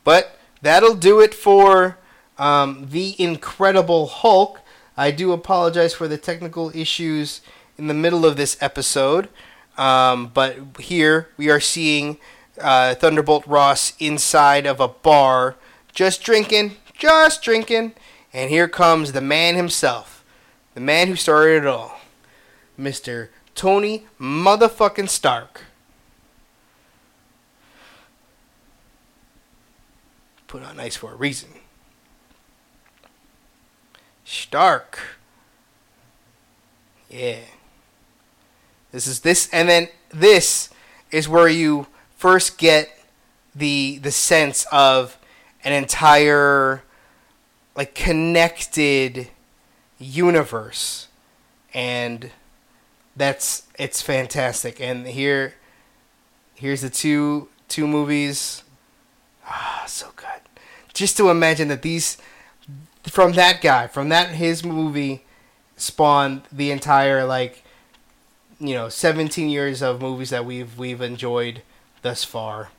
But 0.05 0.39
that'll 0.61 0.95
do 0.95 1.19
it 1.19 1.33
for 1.33 1.97
um, 2.37 2.87
The 2.89 3.13
Incredible 3.21 4.07
Hulk. 4.07 4.61
I 4.95 5.11
do 5.11 5.33
apologize 5.33 5.93
for 5.93 6.07
the 6.07 6.17
technical 6.17 6.73
issues 6.73 7.41
in 7.77 7.87
the 7.87 7.93
middle 7.93 8.25
of 8.25 8.37
this 8.37 8.55
episode. 8.61 9.27
Um, 9.77 10.27
but 10.33 10.55
here 10.79 11.27
we 11.35 11.49
are 11.49 11.59
seeing 11.59 12.17
uh, 12.61 12.95
Thunderbolt 12.95 13.45
Ross 13.45 13.91
inside 13.99 14.65
of 14.65 14.79
a 14.79 14.87
bar, 14.87 15.57
just 15.91 16.23
drinking, 16.23 16.77
just 16.97 17.41
drinking. 17.41 17.95
And 18.31 18.49
here 18.49 18.69
comes 18.69 19.11
the 19.11 19.19
man 19.19 19.55
himself, 19.55 20.23
the 20.73 20.79
man 20.79 21.09
who 21.09 21.17
started 21.17 21.63
it 21.63 21.67
all, 21.67 21.99
Mr. 22.79 23.27
Tony 23.59 24.05
motherfucking 24.21 25.09
Stark. 25.09 25.63
Put 30.47 30.63
on 30.63 30.79
ice 30.79 30.95
for 30.95 31.11
a 31.11 31.15
reason. 31.17 31.49
Stark. 34.23 34.97
Yeah. 37.09 37.39
This 38.93 39.07
is 39.07 39.19
this 39.19 39.49
and 39.51 39.67
then 39.67 39.89
this 40.09 40.69
is 41.11 41.27
where 41.27 41.49
you 41.49 41.87
first 42.15 42.57
get 42.57 42.89
the 43.53 43.99
the 44.01 44.11
sense 44.11 44.65
of 44.71 45.17
an 45.65 45.73
entire 45.73 46.83
like 47.75 47.93
connected 47.93 49.27
universe 49.97 51.09
and 51.73 52.31
that's 53.19 53.63
it's 53.77 54.01
fantastic. 54.01 54.81
And 54.81 55.05
here, 55.05 55.53
here's 56.55 56.81
the 56.81 56.89
two 56.89 57.49
two 57.67 57.85
movies. 57.85 58.63
Ah, 59.45 59.83
so 59.87 60.07
good. 60.15 60.27
Just 60.93 61.17
to 61.17 61.29
imagine 61.29 61.67
that 61.67 61.83
these 61.83 62.17
from 63.03 63.33
that 63.33 63.61
guy, 63.61 63.87
from 63.87 64.09
that 64.09 64.29
his 64.29 64.63
movie, 64.63 65.25
spawned 65.75 66.43
the 66.51 66.71
entire 66.71 67.25
like 67.25 67.63
you 68.59 68.73
know 68.73 68.89
17 68.89 69.49
years 69.49 69.81
of 69.81 70.01
movies 70.01 70.29
that 70.31 70.45
we've 70.45 70.77
we've 70.77 71.01
enjoyed 71.01 71.61
thus 72.01 72.23
far. 72.23 72.69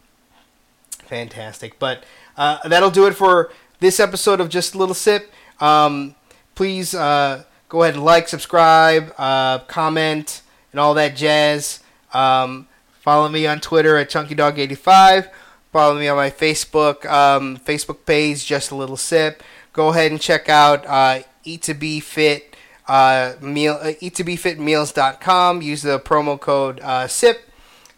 Fantastic. 1.05 1.79
But 1.79 2.05
uh, 2.37 2.67
that'll 2.67 2.91
do 2.91 3.07
it 3.07 3.15
for 3.15 3.53
this 3.81 4.01
episode 4.01 4.41
of 4.41 4.49
Just 4.49 4.75
a 4.75 4.79
Little 4.79 4.95
Sip. 4.95 5.31
Um, 5.61 6.15
please 6.55 6.95
uh, 6.95 7.45
go 7.71 7.83
ahead 7.83 7.95
and 7.95 8.05
like, 8.05 8.29
subscribe, 8.29 9.15
uh, 9.17 9.61
comment, 9.61 10.43
and 10.73 10.79
all 10.79 10.93
that 10.95 11.17
jazz. 11.17 11.81
Um, 12.13 12.69
follow 13.01 13.31
me 13.31 13.47
on 13.47 13.61
Twitter 13.61 13.97
at 13.97 14.11
ChunkyDog85. 14.11 15.31
Follow 15.73 15.99
me 15.99 16.09
on 16.09 16.17
my 16.17 16.31
Facebook 16.31 17.07
um, 17.07 17.57
Facebook 17.57 18.05
page, 18.05 18.45
Just 18.45 18.71
a 18.71 18.75
Little 18.75 18.99
Sip. 18.99 19.43
Go 19.73 19.89
ahead 19.89 20.11
and 20.11 20.21
check 20.21 20.51
out 20.51 20.85
uh, 20.85 21.23
Eat 21.45 21.63
to 21.63 21.75
Be 21.75 22.01
Fit 22.01 22.51
uh, 22.91 23.35
meal 23.41 23.79
uh. 23.81 23.93
Use 24.01 25.83
the 25.83 26.01
promo 26.05 26.41
code 26.41 26.81
uh, 26.81 27.07
SIP 27.07 27.49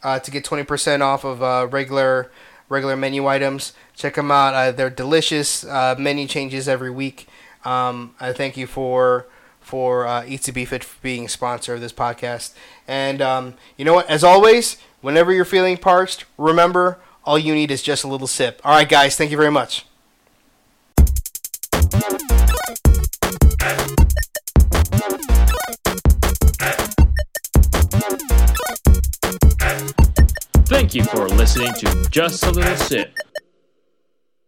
uh, 0.02 0.18
to 0.18 0.30
get 0.30 0.44
20% 0.44 1.00
off 1.00 1.24
of 1.24 1.42
uh, 1.42 1.66
regular 1.70 2.30
regular 2.68 2.96
menu 2.96 3.26
items. 3.26 3.72
Check 3.94 4.14
them 4.14 4.30
out. 4.30 4.54
Uh, 4.54 4.70
they're 4.70 4.90
delicious. 4.90 5.64
Uh, 5.64 5.94
menu 5.98 6.26
changes 6.26 6.68
every 6.68 6.90
week. 6.90 7.26
Um, 7.64 8.14
I 8.20 8.32
thank 8.32 8.56
you 8.56 8.66
for 8.66 9.26
for 9.72 10.06
uh, 10.06 10.26
Be 10.52 10.66
Fit 10.66 10.84
for 10.84 11.00
being 11.00 11.24
a 11.24 11.28
sponsor 11.30 11.72
of 11.72 11.80
this 11.80 11.94
podcast. 11.94 12.52
And 12.86 13.22
um, 13.22 13.54
you 13.78 13.86
know 13.86 13.94
what? 13.94 14.06
As 14.10 14.22
always, 14.22 14.76
whenever 15.00 15.32
you're 15.32 15.46
feeling 15.46 15.78
parched, 15.78 16.26
remember 16.36 16.98
all 17.24 17.38
you 17.38 17.54
need 17.54 17.70
is 17.70 17.82
just 17.82 18.04
a 18.04 18.06
little 18.06 18.26
sip. 18.26 18.60
All 18.64 18.74
right, 18.74 18.86
guys. 18.86 19.16
Thank 19.16 19.30
you 19.30 19.38
very 19.38 19.50
much. 19.50 19.86
Thank 30.66 30.94
you 30.94 31.04
for 31.04 31.30
listening 31.30 31.72
to 31.72 32.08
Just 32.10 32.44
a 32.44 32.50
Little 32.50 32.76
Sip. 32.76 33.16